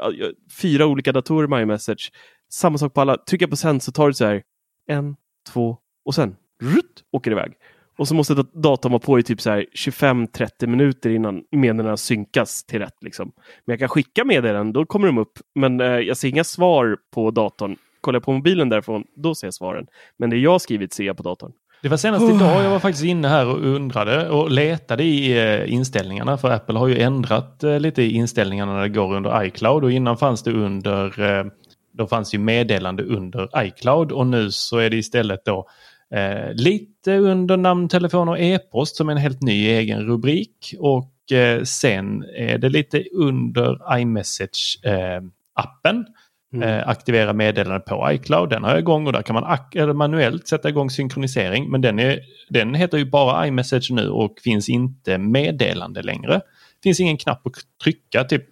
fyra 0.61 0.85
olika 0.85 1.11
datorer 1.11 1.47
med 1.47 1.61
iMessage, 1.61 2.11
samma 2.53 2.77
sak 2.77 2.93
på 2.93 3.01
alla, 3.01 3.17
trycker 3.17 3.43
jag 3.43 3.49
på 3.49 3.55
sänd 3.57 3.83
så 3.83 3.91
tar 3.91 4.07
det 4.07 4.13
så 4.13 4.25
här 4.25 4.41
en, 4.89 5.15
två 5.53 5.77
och 6.05 6.15
sen 6.15 6.35
rutt, 6.63 7.03
åker 7.11 7.31
det 7.31 7.35
iväg. 7.35 7.53
Och 7.97 8.07
så 8.07 8.15
måste 8.15 8.33
dat- 8.33 8.53
datorn 8.53 8.91
vara 8.91 8.99
på 8.99 9.19
i 9.19 9.23
typ 9.23 9.41
så 9.41 9.49
här 9.49 9.65
25-30 9.75 10.67
minuter 10.67 11.09
innan 11.09 11.43
meddelandena 11.51 11.97
synkas 11.97 12.63
till 12.63 12.79
rätt. 12.79 13.03
Liksom. 13.03 13.31
Men 13.65 13.73
jag 13.73 13.79
kan 13.79 13.89
skicka 13.89 14.25
meddelanden, 14.25 14.73
då 14.73 14.85
kommer 14.85 15.07
de 15.07 15.17
upp. 15.17 15.39
Men 15.55 15.81
eh, 15.81 15.87
jag 15.87 16.17
ser 16.17 16.27
inga 16.29 16.43
svar 16.43 16.97
på 17.13 17.31
datorn. 17.31 17.75
Kollar 18.01 18.15
jag 18.15 18.23
på 18.23 18.31
mobilen 18.31 18.69
därifrån, 18.69 19.03
då 19.15 19.35
ser 19.35 19.47
jag 19.47 19.53
svaren. 19.53 19.87
Men 20.17 20.29
det 20.29 20.37
jag 20.37 20.61
skrivit 20.61 20.93
ser 20.93 21.03
jag 21.03 21.17
på 21.17 21.23
datorn. 21.23 21.51
Det 21.81 21.89
var 21.89 21.97
senast 21.97 22.35
idag 22.35 22.63
jag 22.63 22.69
var 22.69 22.79
faktiskt 22.79 23.05
inne 23.05 23.27
här 23.27 23.47
och 23.47 23.65
undrade 23.65 24.29
och 24.29 24.51
letade 24.51 25.03
i 25.03 25.37
eh, 25.37 25.73
inställningarna. 25.73 26.37
För 26.37 26.49
Apple 26.51 26.79
har 26.79 26.87
ju 26.87 26.99
ändrat 26.99 27.63
eh, 27.63 27.79
lite 27.79 28.01
i 28.01 28.11
inställningarna 28.11 28.73
när 28.73 28.81
det 28.81 28.89
går 28.89 29.15
under 29.15 29.43
iCloud. 29.43 29.83
Och 29.83 29.91
innan 29.91 30.17
fanns 30.17 30.43
det 30.43 30.51
under, 30.51 31.21
eh, 31.39 31.45
då 31.93 32.07
fanns 32.07 32.33
ju 32.33 32.37
meddelande 32.37 33.03
under 33.03 33.63
iCloud. 33.63 34.11
Och 34.11 34.27
nu 34.27 34.51
så 34.51 34.77
är 34.77 34.89
det 34.89 34.97
istället 34.97 35.45
då 35.45 35.67
eh, 36.15 36.53
lite 36.53 37.17
under 37.17 37.57
namn, 37.57 37.89
telefon 37.89 38.29
och 38.29 38.39
e-post 38.39 38.95
som 38.95 39.09
en 39.09 39.17
helt 39.17 39.41
ny 39.41 39.67
egen 39.67 40.05
rubrik. 40.05 40.75
Och 40.79 41.31
eh, 41.31 41.63
sen 41.63 42.23
är 42.35 42.57
det 42.57 42.69
lite 42.69 43.03
under 43.13 43.97
iMessage-appen. 43.97 46.05
Mm. 46.53 46.69
Eh, 46.69 46.87
aktivera 46.87 47.33
meddelande 47.33 47.79
på 47.79 48.11
iCloud. 48.11 48.49
Den 48.49 48.63
har 48.63 48.69
jag 48.69 48.79
igång 48.79 49.07
och 49.07 49.13
där 49.13 49.21
kan 49.21 49.33
man 49.33 49.57
manuellt 49.97 50.47
sätta 50.47 50.69
igång 50.69 50.89
synkronisering. 50.89 51.71
Men 51.71 51.81
den, 51.81 51.99
är, 51.99 52.19
den 52.49 52.75
heter 52.75 52.97
ju 52.97 53.05
bara 53.05 53.47
iMessage 53.47 53.91
nu 53.91 54.09
och 54.09 54.39
finns 54.43 54.69
inte 54.69 55.17
meddelande 55.17 56.01
längre. 56.01 56.41
finns 56.83 56.99
ingen 56.99 57.17
knapp 57.17 57.47
att 57.47 57.53
trycka, 57.83 58.23
typ 58.23 58.45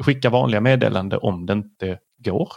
skicka 0.00 0.30
vanliga 0.30 0.60
meddelande 0.60 1.16
om 1.16 1.46
det 1.46 1.52
inte 1.52 1.98
går 2.24 2.48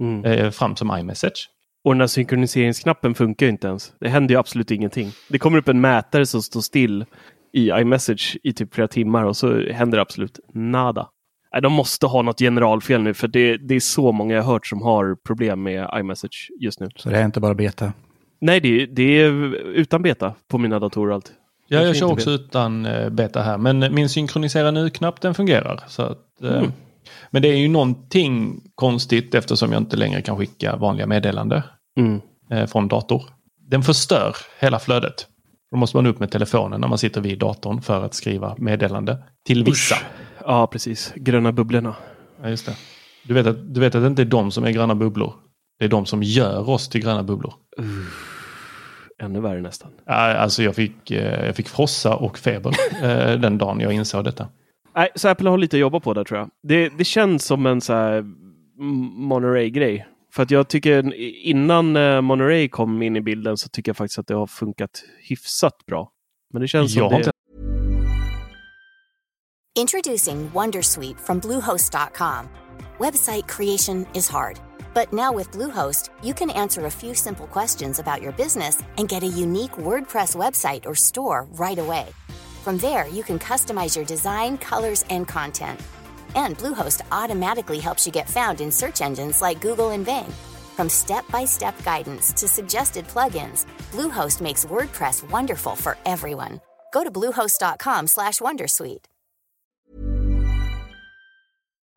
Mm. 0.00 0.24
eh, 0.24 0.50
fram 0.50 0.76
som 0.76 0.98
iMessage. 0.98 1.48
Och 1.84 1.94
den 1.94 2.00
här 2.00 2.06
synkroniseringsknappen 2.06 3.14
funkar 3.14 3.46
ju 3.46 3.50
inte 3.52 3.66
ens. 3.68 3.92
Det 4.00 4.08
händer 4.08 4.34
ju 4.34 4.38
absolut 4.38 4.70
ingenting. 4.70 5.10
Det 5.28 5.38
kommer 5.38 5.58
upp 5.58 5.68
en 5.68 5.80
mätare 5.80 6.26
som 6.26 6.42
står 6.42 6.60
still 6.60 7.04
i 7.52 7.68
iMessage 7.70 8.36
i 8.42 8.52
typ 8.52 8.74
flera 8.74 8.88
timmar 8.88 9.24
och 9.24 9.36
så 9.36 9.60
händer 9.72 9.98
absolut 9.98 10.40
nada. 10.54 11.08
Nej, 11.52 11.62
de 11.62 11.72
måste 11.72 12.06
ha 12.06 12.22
något 12.22 12.38
generalfel 12.38 13.02
nu 13.02 13.14
för 13.14 13.28
det, 13.28 13.56
det 13.56 13.74
är 13.74 13.80
så 13.80 14.12
många 14.12 14.34
jag 14.34 14.42
hört 14.42 14.66
som 14.66 14.82
har 14.82 15.16
problem 15.26 15.62
med 15.62 15.88
iMessage 15.96 16.48
just 16.60 16.80
nu. 16.80 16.88
Så 16.96 17.08
det 17.10 17.18
är 17.18 17.24
inte 17.24 17.40
bara 17.40 17.54
beta. 17.54 17.92
Nej, 18.40 18.60
det, 18.60 18.82
är- 18.82 18.86
det 18.86 19.02
är 19.02 19.54
utan 19.68 20.02
beta 20.02 20.34
på 20.48 20.58
mina 20.58 20.78
datorer 20.78 21.14
allt. 21.14 21.32
Ja, 21.68 21.82
Jag 21.82 21.96
kör 21.96 22.12
också 22.12 22.30
utan 22.30 22.86
eh, 22.86 23.10
beta 23.10 23.42
här. 23.42 23.58
Men 23.58 23.94
min 23.94 24.08
synkronisera 24.08 24.70
nu-knapp 24.70 25.20
den 25.20 25.34
fungerar. 25.34 25.80
Så 25.88 26.02
att, 26.02 26.42
eh, 26.42 26.56
Mm. 26.58 26.72
Men 27.30 27.42
det 27.42 27.48
är 27.48 27.56
ju 27.56 27.68
någonting 27.68 28.60
konstigt 28.74 29.34
eftersom 29.34 29.72
jag 29.72 29.80
inte 29.80 29.96
längre 29.96 30.22
kan 30.22 30.36
skicka 30.38 30.76
vanliga 30.76 31.06
meddelande 31.06 31.62
Mm. 32.00 32.20
eh, 32.50 32.66
från 32.66 32.88
dator. 32.88 33.24
Den 33.70 33.82
förstör 33.82 34.36
hela 34.60 34.78
flödet. 34.78 35.26
Då 35.70 35.76
måste 35.76 35.96
man 35.96 36.06
upp 36.06 36.18
med 36.20 36.30
telefonen 36.30 36.80
när 36.80 36.88
man 36.88 36.98
sitter 36.98 37.20
vid 37.20 37.38
datorn 37.38 37.82
för 37.82 38.04
att 38.04 38.14
skriva 38.14 38.54
meddelande 38.58 39.18
till 39.46 39.64
vissa. 39.64 39.94
Usch. 39.94 40.02
Ja, 40.44 40.66
precis. 40.66 41.12
Gröna 41.16 41.52
bubblorna. 41.52 41.94
Ja, 42.42 42.48
just 42.48 42.66
det. 42.66 42.76
Du, 43.24 43.34
vet 43.34 43.46
att, 43.46 43.74
du 43.74 43.80
vet 43.80 43.94
att 43.94 44.02
det 44.02 44.06
inte 44.06 44.22
är 44.22 44.26
de 44.26 44.50
som 44.50 44.64
är 44.64 44.70
gröna 44.70 44.94
bubblor. 44.94 45.34
Det 45.78 45.84
är 45.84 45.88
de 45.88 46.06
som 46.06 46.22
gör 46.22 46.68
oss 46.70 46.88
till 46.88 47.00
gröna 47.02 47.22
bubblor. 47.22 47.54
Ännu 49.22 49.40
värre 49.40 49.60
nästan. 49.60 49.90
Alltså 50.06 50.62
jag 50.62 50.74
fick, 50.74 51.10
eh, 51.10 51.46
jag 51.46 51.56
fick 51.56 51.68
frossa 51.68 52.14
och 52.14 52.38
feber 52.38 52.70
eh, 53.02 53.40
den 53.40 53.58
dagen 53.58 53.80
jag 53.80 53.92
insåg 53.92 54.24
detta. 54.24 54.48
Nej, 54.98 55.08
så 55.14 55.28
Apple 55.28 55.50
har 55.50 55.58
lite 55.58 55.76
att 55.76 55.80
jobba 55.80 56.00
på 56.00 56.14
där 56.14 56.24
tror 56.24 56.38
jag. 56.38 56.50
Det, 56.62 56.88
det 56.88 57.04
känns 57.04 57.44
som 57.44 57.66
en 57.66 57.80
så 57.80 57.92
här 57.92 58.24
Monterey-grej. 59.28 60.06
För 60.32 60.42
att 60.42 60.50
jag 60.50 60.68
tycker 60.68 61.14
innan 61.46 61.96
eh, 61.96 62.20
Monterey 62.20 62.68
kom 62.68 63.02
in 63.02 63.16
i 63.16 63.20
bilden 63.20 63.56
så 63.56 63.68
tycker 63.68 63.88
jag 63.88 63.96
faktiskt 63.96 64.18
att 64.18 64.26
det 64.26 64.34
har 64.34 64.46
funkat 64.46 64.90
hyfsat 65.28 65.86
bra. 65.86 66.10
Men 66.52 66.62
det 66.62 66.68
känns 66.68 66.94
Jag 66.94 67.10
som 67.10 67.10
det... 67.10 67.16
inte 67.16 67.30
Introducing 69.78 70.50
Wondersuite 70.54 71.20
from 71.20 71.38
Bluehost.com. 71.38 72.48
Website 72.98 73.46
creation 73.48 74.06
is 74.14 74.30
hard, 74.30 74.56
but 74.94 75.12
now 75.12 75.38
with 75.38 75.56
Bluehost, 75.56 76.10
you 76.24 76.34
can 76.34 76.50
answer 76.50 76.86
a 76.86 76.90
few 76.90 77.14
simple 77.14 77.46
questions 77.46 78.00
about 78.00 78.22
your 78.22 78.32
business 78.32 78.82
and 78.96 79.08
get 79.08 79.22
a 79.22 79.42
unique 79.42 79.76
WordPress 79.78 80.36
website 80.36 80.86
or 80.86 80.94
store 80.94 81.46
right 81.58 81.78
away. 81.78 82.06
From 82.64 82.76
there, 82.78 83.06
you 83.08 83.22
can 83.22 83.38
customize 83.38 83.96
your 83.96 84.06
design, 84.06 84.58
colors, 84.58 85.04
and 85.10 85.28
content. 85.28 85.80
And 86.34 86.58
Bluehost 86.58 87.00
automatically 87.10 87.78
helps 87.80 88.06
you 88.06 88.12
get 88.12 88.28
found 88.28 88.60
in 88.60 88.72
search 88.72 89.00
engines 89.00 89.42
like 89.42 89.60
Google 89.60 89.94
and 89.94 90.04
Bing. 90.04 90.32
From 90.76 90.88
step-by-step 90.88 91.74
guidance 91.84 92.32
to 92.40 92.46
suggested 92.48 93.06
plugins, 93.06 93.66
Bluehost 93.92 94.40
makes 94.40 94.66
WordPress 94.66 95.30
wonderful 95.30 95.76
for 95.76 95.96
everyone. 96.04 96.60
Go 96.92 97.04
to 97.04 97.10
bluehost.com/wondersuite. 97.10 99.04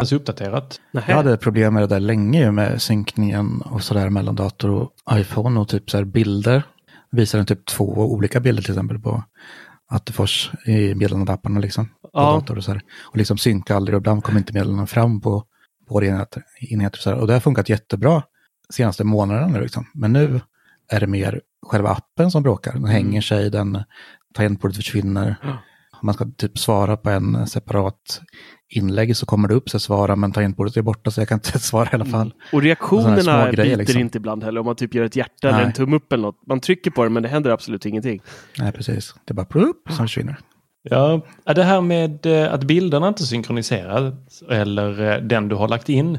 ens 0.01 0.13
uppdaterat. 0.13 0.81
Nähä. 0.91 1.11
Jag 1.11 1.17
hade 1.17 1.37
problem 1.37 1.73
med 1.73 1.83
det 1.83 1.87
där 1.87 1.99
länge 1.99 2.39
ju, 2.39 2.51
med 2.51 2.81
synkningen 2.81 3.61
och 3.61 3.83
sådär 3.83 4.09
mellan 4.09 4.35
dator 4.35 4.69
och 4.71 4.91
iPhone 5.11 5.59
och 5.59 5.67
typ 5.67 5.89
så 5.89 5.97
här 5.97 6.03
bilder. 6.03 6.63
Visar 7.11 7.37
den 7.39 7.45
typ 7.45 7.65
två 7.65 7.85
olika 7.85 8.39
bilder 8.39 8.63
till 8.63 8.71
exempel 8.71 8.99
på 8.99 9.23
Attefors 9.91 10.51
i 10.65 10.95
meddelandeapparna 10.95 11.59
liksom. 11.59 11.85
På 11.85 12.09
Ja. 12.13 12.21
dator 12.21 12.57
och 12.57 12.63
så 12.63 12.71
här. 12.71 12.81
Och 13.03 13.17
liksom 13.17 13.37
synka 13.37 13.75
aldrig 13.75 13.95
och 13.95 13.99
ibland 13.99 14.23
kommer 14.23 14.39
inte 14.39 14.53
meddelandena 14.53 14.87
fram 14.87 15.21
på, 15.21 15.39
på 15.87 15.93
våra 15.93 16.05
enheter. 16.05 16.43
enheter 16.59 16.97
och, 16.97 17.01
så 17.03 17.09
här. 17.09 17.17
och 17.17 17.27
det 17.27 17.33
har 17.33 17.39
funkat 17.39 17.69
jättebra 17.69 18.23
senaste 18.73 19.03
månaderna 19.03 19.59
liksom. 19.59 19.85
Men 19.93 20.13
nu 20.13 20.41
är 20.91 20.99
det 20.99 21.07
mer 21.07 21.41
själva 21.65 21.89
appen 21.89 22.31
som 22.31 22.43
bråkar. 22.43 22.73
Den 22.73 22.85
hänger 22.85 23.21
sig, 23.21 23.49
den 23.49 23.83
tangentbordet 24.33 24.75
försvinner. 24.77 25.35
Om 26.01 26.05
man 26.05 26.15
ska 26.15 26.25
typ 26.37 26.57
svara 26.57 26.97
på 26.97 27.09
en 27.09 27.47
separat 27.47 28.21
inlägg 28.71 29.17
så 29.17 29.25
kommer 29.25 29.47
det 29.47 29.53
upp 29.53 29.69
så 29.69 29.79
svara 29.79 30.15
men 30.15 30.31
tangentbordet 30.31 30.77
är 30.77 30.81
borta 30.81 31.11
så 31.11 31.21
jag 31.21 31.27
kan 31.29 31.35
inte 31.35 31.59
svara 31.59 31.89
i 31.91 31.95
alla 31.95 32.05
fall. 32.05 32.27
Och 32.27 32.49
Sådana 32.49 32.65
reaktionerna 32.65 33.21
små 33.21 33.51
grejer, 33.51 33.55
biter 33.55 33.77
liksom. 33.77 34.01
inte 34.01 34.17
ibland 34.17 34.43
heller. 34.43 34.59
Om 34.59 34.65
man 34.65 34.75
typ 34.75 34.93
gör 34.95 35.03
ett 35.03 35.15
hjärta 35.15 35.47
eller 35.47 35.57
Nej. 35.57 35.67
en 35.67 35.73
tumme 35.73 35.95
upp 35.95 36.13
eller 36.13 36.23
något. 36.23 36.47
Man 36.47 36.59
trycker 36.59 36.91
på 36.91 37.03
det 37.03 37.09
men 37.09 37.23
det 37.23 37.29
händer 37.29 37.51
absolut 37.51 37.85
ingenting. 37.85 38.21
Nej, 38.59 38.71
precis. 38.71 39.15
Det 39.25 39.31
är 39.31 39.35
bara 39.35 39.45
plupp 39.45 39.83
som 39.89 40.07
försvinner. 40.07 40.37
Ja, 40.83 41.21
det 41.45 41.63
här 41.63 41.81
med 41.81 42.25
eh, 42.25 42.53
att 42.53 42.63
bilderna 42.63 43.07
inte 43.07 43.23
synkroniseras 43.23 44.43
eller 44.49 45.11
eh, 45.11 45.17
den 45.21 45.47
du 45.47 45.55
har 45.55 45.67
lagt 45.67 45.89
in. 45.89 46.17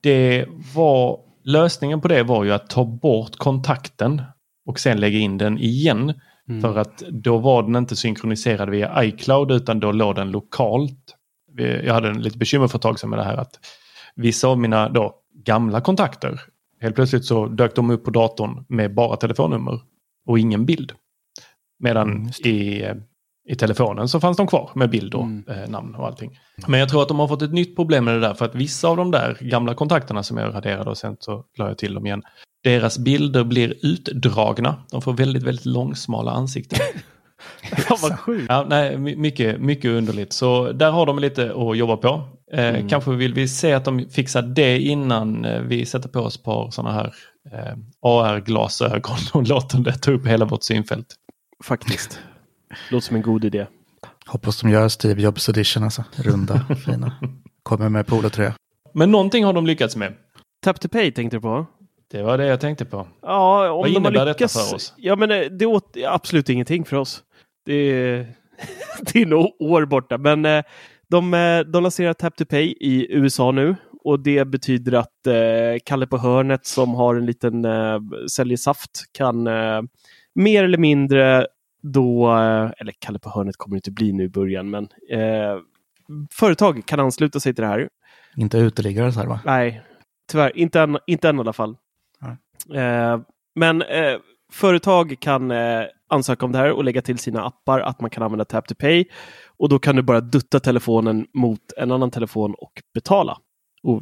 Det 0.00 0.46
var, 0.74 1.18
lösningen 1.44 2.00
på 2.00 2.08
det 2.08 2.22
var 2.22 2.44
ju 2.44 2.52
att 2.52 2.70
ta 2.70 2.84
bort 2.84 3.36
kontakten 3.36 4.22
och 4.66 4.80
sen 4.80 5.00
lägga 5.00 5.18
in 5.18 5.38
den 5.38 5.58
igen. 5.58 6.12
För 6.60 6.78
att 6.78 6.98
då 6.98 7.38
var 7.38 7.62
den 7.62 7.76
inte 7.76 7.96
synkroniserad 7.96 8.70
via 8.70 9.04
iCloud 9.04 9.50
utan 9.50 9.80
då 9.80 9.92
låg 9.92 10.14
den 10.14 10.30
lokalt. 10.30 11.16
Jag 11.56 11.94
hade 11.94 12.08
en 12.08 12.22
lite 12.22 12.38
bekymmer 12.38 12.68
för 12.68 12.78
ett 12.78 12.82
tag 12.82 12.98
sedan 13.00 13.10
med 13.10 13.18
det 13.18 13.24
här 13.24 13.36
att 13.36 13.58
vissa 14.14 14.48
av 14.48 14.58
mina 14.58 14.88
då 14.88 15.14
gamla 15.44 15.80
kontakter 15.80 16.40
helt 16.80 16.94
plötsligt 16.94 17.24
så 17.24 17.46
dök 17.46 17.74
de 17.76 17.90
upp 17.90 18.04
på 18.04 18.10
datorn 18.10 18.64
med 18.68 18.94
bara 18.94 19.16
telefonnummer 19.16 19.80
och 20.26 20.38
ingen 20.38 20.66
bild. 20.66 20.92
Medan 21.78 22.10
Mm, 22.10 22.28
i, 22.44 22.84
i 23.48 23.54
telefonen 23.54 24.08
så 24.08 24.20
fanns 24.20 24.36
de 24.36 24.46
kvar 24.46 24.70
med 24.74 24.90
bild 24.90 25.14
och 25.14 25.22
Mm. 25.24 25.44
eh, 25.48 25.68
namn 25.68 25.94
och 25.94 26.06
allting. 26.06 26.38
Men 26.66 26.80
jag 26.80 26.88
tror 26.88 27.02
att 27.02 27.08
de 27.08 27.18
har 27.18 27.28
fått 27.28 27.42
ett 27.42 27.52
nytt 27.52 27.76
problem 27.76 28.04
med 28.04 28.14
det 28.14 28.20
där 28.20 28.34
för 28.34 28.44
att 28.44 28.54
vissa 28.54 28.88
av 28.88 28.96
de 28.96 29.10
där 29.10 29.38
gamla 29.40 29.74
kontakterna 29.74 30.22
som 30.22 30.36
jag 30.36 30.54
raderade 30.54 30.90
och 30.90 30.98
sen 30.98 31.16
så 31.20 31.44
la 31.58 31.68
jag 31.68 31.78
till 31.78 31.94
dem 31.94 32.06
igen. 32.06 32.22
Deras 32.64 32.98
bilder 32.98 33.44
blir 33.44 33.74
utdragna. 33.82 34.76
De 34.90 35.02
får 35.02 35.12
väldigt, 35.12 35.42
väldigt 35.42 35.66
långsmala 35.66 36.30
ansikten. 36.30 36.78
Fan 37.76 37.98
vad 38.02 38.18
sjukt. 38.18 38.46
Ja, 38.48 38.66
nej, 38.68 38.98
my- 38.98 39.16
mycket, 39.16 39.60
mycket 39.60 39.90
underligt. 39.90 40.32
Så 40.32 40.72
där 40.72 40.90
har 40.90 41.06
de 41.06 41.18
lite 41.18 41.52
att 41.54 41.76
jobba 41.76 41.96
på. 41.96 42.08
Eh, 42.52 42.68
Mm. 42.68 42.88
Kanske 42.88 43.10
vill 43.10 43.34
vi 43.34 43.48
se 43.48 43.72
att 43.72 43.84
de 43.84 44.08
fixar 44.10 44.42
det 44.42 44.78
innan 44.80 45.44
eh, 45.44 45.60
vi 45.60 45.86
sätter 45.86 46.08
på 46.08 46.20
oss 46.20 46.36
ett 46.36 46.42
par 46.44 46.70
sådana 46.70 46.94
här 46.94 47.14
eh, 47.52 47.74
AR-glasögon 48.02 49.16
och 49.32 49.48
låter 49.48 49.78
det 49.78 49.92
ta 49.92 50.10
upp 50.10 50.26
hela 50.26 50.44
vårt 50.44 50.62
synfält. 50.62 51.06
Faktiskt. 51.64 52.20
Låter 52.90 53.06
som 53.06 53.16
en 53.16 53.22
god 53.22 53.44
idé. 53.44 53.66
Hoppas 54.26 54.60
de 54.60 54.70
gör 54.70 54.88
Steve 54.88 55.22
Jobs 55.22 55.48
edition 55.48 55.82
alltså. 55.84 56.04
Runda, 56.16 56.60
fina. 56.86 57.12
Kommer 57.62 57.88
med 57.88 58.06
polotröja. 58.06 58.54
Men 58.94 59.10
någonting 59.10 59.44
har 59.44 59.52
de 59.52 59.66
lyckats 59.66 59.96
med. 59.96 60.14
Tap 60.64 60.80
to 60.80 60.88
pay 60.88 61.12
tänkte 61.12 61.36
du 61.36 61.40
på? 61.40 61.66
Det 62.10 62.22
var 62.22 62.38
det 62.38 62.46
jag 62.46 62.60
tänkte 62.60 62.84
på. 62.84 63.06
Ja, 63.22 63.70
om 63.70 63.76
Vad 63.76 63.86
de 63.86 63.90
har 63.94 64.00
innebär 64.00 64.26
lyckats. 64.26 64.54
detta 64.54 64.66
för 64.66 64.74
oss? 64.76 64.94
Ja, 64.96 65.16
men 65.16 65.30
eh, 65.30 65.40
det 65.40 65.66
åt 65.66 65.96
absolut 66.08 66.48
ingenting 66.48 66.84
för 66.84 66.96
oss. 66.96 67.22
Det 67.64 67.74
är, 67.74 68.26
det 69.12 69.22
är 69.22 69.26
nog 69.26 69.56
år 69.58 69.84
borta, 69.84 70.18
men 70.18 70.44
eh, 70.44 70.62
de, 71.08 71.34
eh, 71.34 71.60
de 71.60 71.82
lanserar 71.82 72.12
Tap 72.12 72.36
to 72.36 72.44
Pay 72.44 72.74
i 72.80 73.06
USA 73.10 73.50
nu 73.50 73.76
och 74.04 74.20
det 74.20 74.44
betyder 74.44 74.92
att 74.92 75.26
eh, 75.26 75.78
Kalle 75.84 76.06
på 76.06 76.18
hörnet 76.18 76.66
som 76.66 76.94
har 76.94 77.14
en 77.14 77.26
liten 77.26 77.64
eh, 77.64 78.00
säljer 78.30 78.56
saft 78.56 78.90
kan 79.12 79.46
eh, 79.46 79.82
mer 80.34 80.64
eller 80.64 80.78
mindre 80.78 81.46
då, 81.82 82.30
eh, 82.30 82.70
eller 82.78 82.92
Kalle 82.98 83.18
på 83.18 83.30
hörnet 83.30 83.56
kommer 83.56 83.74
det 83.74 83.78
inte 83.78 83.90
bli 83.90 84.12
nu 84.12 84.24
i 84.24 84.28
början, 84.28 84.70
men 84.70 84.88
företag 86.30 86.86
kan 86.86 87.00
ansluta 87.00 87.40
sig 87.40 87.54
till 87.54 87.62
det 87.62 87.68
här 87.68 87.88
Inte 88.36 88.58
uteliggare 88.58 89.12
så 89.12 89.20
här 89.20 89.26
va? 89.26 89.40
Nej, 89.44 89.82
tyvärr. 90.30 90.56
Inte 90.56 90.80
än, 90.80 90.98
inte 91.06 91.28
än 91.28 91.36
i 91.36 91.40
alla 91.40 91.52
fall. 91.52 91.76
Men 93.54 93.82
företag 94.52 95.16
kan 95.20 95.52
ansöka 96.12 96.46
om 96.46 96.52
det 96.52 96.58
här 96.58 96.72
och 96.72 96.84
lägga 96.84 97.02
till 97.02 97.18
sina 97.18 97.44
appar 97.44 97.80
att 97.80 98.00
man 98.00 98.10
kan 98.10 98.22
använda 98.22 98.44
Tap 98.44 98.68
to 98.68 98.74
Pay. 98.74 99.04
Och 99.46 99.68
då 99.68 99.78
kan 99.78 99.96
du 99.96 100.02
bara 100.02 100.20
dutta 100.20 100.60
telefonen 100.60 101.26
mot 101.34 101.72
en 101.76 101.90
annan 101.90 102.10
telefon 102.10 102.54
och 102.58 102.72
betala 102.94 103.38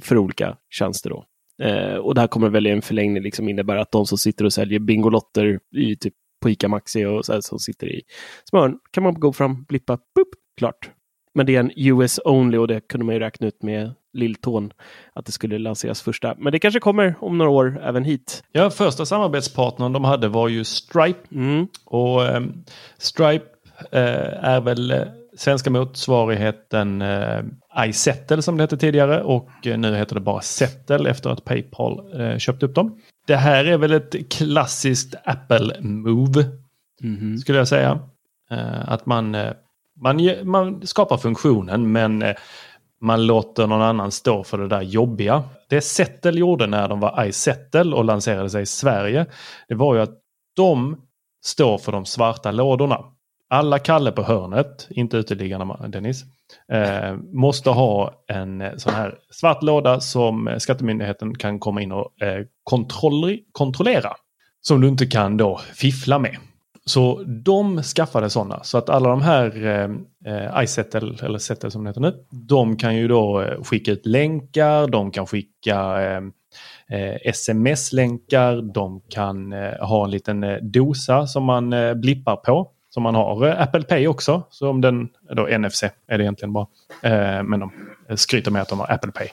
för 0.01 0.19
olika 0.19 0.57
tjänster. 0.71 1.11
Då. 1.11 1.25
Eh, 1.63 1.97
och 1.97 2.15
det 2.15 2.21
här 2.21 2.29
kommer 2.29 2.49
väl 2.49 2.67
i 2.67 2.71
en 2.71 2.83
förlängning 2.83 3.23
liksom 3.23 3.49
innebära 3.49 3.81
att 3.81 3.93
de 3.93 4.07
som 4.07 4.19
sitter 4.19 4.45
och 4.45 4.53
säljer 4.53 4.79
Bingolotter 4.79 5.61
i 5.77 5.97
typ 5.97 6.15
på 6.43 6.51
ICA 6.51 6.69
Maxi 6.69 7.05
och 7.05 7.25
så 7.25 7.33
här, 7.33 7.41
som 7.41 7.59
sitter 7.59 7.87
i 7.87 8.03
Smörn 8.51 8.79
Kan 8.91 9.03
man 9.03 9.15
gå 9.15 9.33
fram, 9.33 9.65
blippa, 9.65 9.97
boop, 9.97 10.29
klart. 10.59 10.91
Men 11.35 11.47
det 11.47 11.57
är 11.57 11.61
en 11.61 11.73
US 11.77 12.21
only 12.25 12.59
och 12.59 12.69
det 12.69 12.81
kunde 12.89 13.07
man 13.07 13.15
ju 13.15 13.19
räkna 13.21 13.47
ut 13.47 13.63
med 13.63 13.93
lilltån 14.13 14.73
att 15.15 15.27
det 15.27 15.33
skulle 15.33 15.59
lanseras 15.59 16.03
första. 16.03 16.35
Men 16.39 16.53
det 16.53 16.59
kanske 16.59 16.81
kommer 16.81 17.15
om 17.21 17.39
några 17.39 17.51
år 17.51 17.81
även 17.85 18.05
hit. 18.05 18.43
Ja, 18.53 18.71
första 18.71 19.07
samarbetspartnern 19.07 19.93
de 19.93 20.05
hade 20.05 20.29
var 20.29 20.49
ju 20.49 20.65
Stripe. 20.65 21.21
Mm. 21.35 21.67
Och 21.85 22.25
eh, 22.27 22.41
Stripe 22.99 23.45
eh, 23.93 24.45
är 24.45 24.61
väl 24.61 24.91
eh, 24.91 25.03
svenska 25.37 25.71
motsvarigheten 25.71 27.03
eh, 27.03 27.41
iSettle 27.89 28.43
som 28.43 28.57
det 28.57 28.63
hette 28.63 28.77
tidigare 28.77 29.23
och 29.23 29.49
eh, 29.67 29.79
nu 29.79 29.97
heter 29.97 30.15
det 30.15 30.21
bara 30.21 30.41
Settle 30.41 31.11
efter 31.11 31.31
att 31.31 31.45
Paypal 31.45 32.21
eh, 32.21 32.39
köpte 32.39 32.67
upp 32.67 32.75
dem. 32.75 32.99
Det 33.27 33.37
här 33.37 33.65
är 33.65 33.79
väl 33.79 33.93
ett 33.93 34.33
klassiskt 34.33 35.15
Apple-move 35.25 36.45
Mhm. 37.03 37.39
skulle 37.39 37.59
jag 37.59 37.69
säga. 37.69 37.99
Eh, 38.51 38.89
att 38.93 39.07
man, 39.07 39.35
man, 40.01 40.29
man 40.45 40.87
skapar 40.87 41.17
funktionen 41.17 41.93
men 41.93 42.23
eh, 42.23 42.35
man 43.01 43.27
låter 43.27 43.67
någon 43.67 43.83
annan 43.83 44.11
stå 44.11 44.45
för 44.45 44.59
det 44.59 44.69
där 44.69 44.83
jobbiga. 44.83 45.45
Det 45.69 45.81
Settle 45.81 46.41
gjorde 46.41 46.67
när 46.67 46.89
de 46.89 47.01
var 47.01 47.25
iSettle 47.25 47.95
och 47.95 48.05
lanserade 48.05 48.51
sig 48.51 48.63
i 48.63 48.67
Sverige, 48.67 49.27
det 49.69 49.75
var 49.75 49.95
ju 49.95 50.01
att 50.01 50.19
de 50.57 51.01
står 51.45 51.79
för 51.79 51.93
de 51.93 52.07
svarta 52.07 52.51
lådorna. 52.51 53.05
Alla 53.49 53.79
Kalle 53.79 54.13
på 54.13 54.23
hörnet, 54.23 54.87
inte 54.91 55.17
uteliggarna 55.17 55.89
Dennis, 55.89 56.23
eh, 56.73 57.17
måste 57.33 57.71
ha 57.71 58.25
en 58.27 58.61
eh, 58.61 58.77
sån 58.77 58.95
här 58.95 59.19
svart 59.31 59.63
låda 59.63 60.01
som 60.01 60.49
eh, 60.49 60.57
Skattemyndigheten 60.57 61.35
kan 61.35 61.59
komma 61.59 61.83
in 61.83 61.93
och 61.93 62.23
eh, 62.23 62.45
kontrollera. 63.53 64.13
Som 64.63 64.81
du 64.81 64.89
inte 64.89 65.07
kan 65.07 65.37
då 65.37 65.61
fiffla 65.75 66.19
med. 66.19 66.37
Så 66.91 67.23
de 67.27 67.83
skaffade 67.83 68.31
sådana. 68.31 68.63
Så 68.63 68.79
att 68.79 68.89
alla 68.89 69.09
de 69.09 69.23
här 69.23 69.67
eh, 70.27 70.63
iSettle, 70.63 71.15
eller 71.23 71.39
Settle 71.39 71.71
som 71.71 71.85
det 71.85 71.91
heter 71.91 72.01
nu, 72.01 72.25
de 72.31 72.77
kan 72.77 72.97
ju 72.97 73.09
då 73.09 73.41
eh, 73.41 73.63
skicka 73.63 73.93
ut 73.93 74.07
länkar, 74.07 74.87
de 74.87 75.11
kan 75.11 75.27
skicka 75.27 76.03
eh, 76.03 76.23
eh, 76.99 77.17
sms-länkar, 77.25 78.73
de 78.75 79.01
kan 79.09 79.53
eh, 79.53 79.87
ha 79.87 80.05
en 80.05 80.11
liten 80.11 80.45
eh, 80.45 80.57
dosa 80.63 81.27
som 81.27 81.45
man 81.45 81.73
eh, 81.73 81.95
blippar 81.95 82.37
på. 82.37 82.71
Som 82.91 83.03
man 83.03 83.15
har 83.15 83.47
Apple 83.47 83.83
Pay 83.83 84.09
också, 84.09 84.43
så 84.51 84.69
om 84.69 84.81
den, 84.81 85.09
då 85.37 85.59
NFC 85.59 85.83
är 85.83 86.19
det 86.19 86.25
egentligen 86.25 86.53
bara. 86.53 86.67
Eh, 87.03 87.43
men 87.43 87.61
de 87.61 87.71
skryter 88.17 88.51
med 88.51 88.63
att 88.63 88.69
de 88.69 88.79
har 88.79 88.93
Apple 88.93 89.13
Pay. 89.13 89.29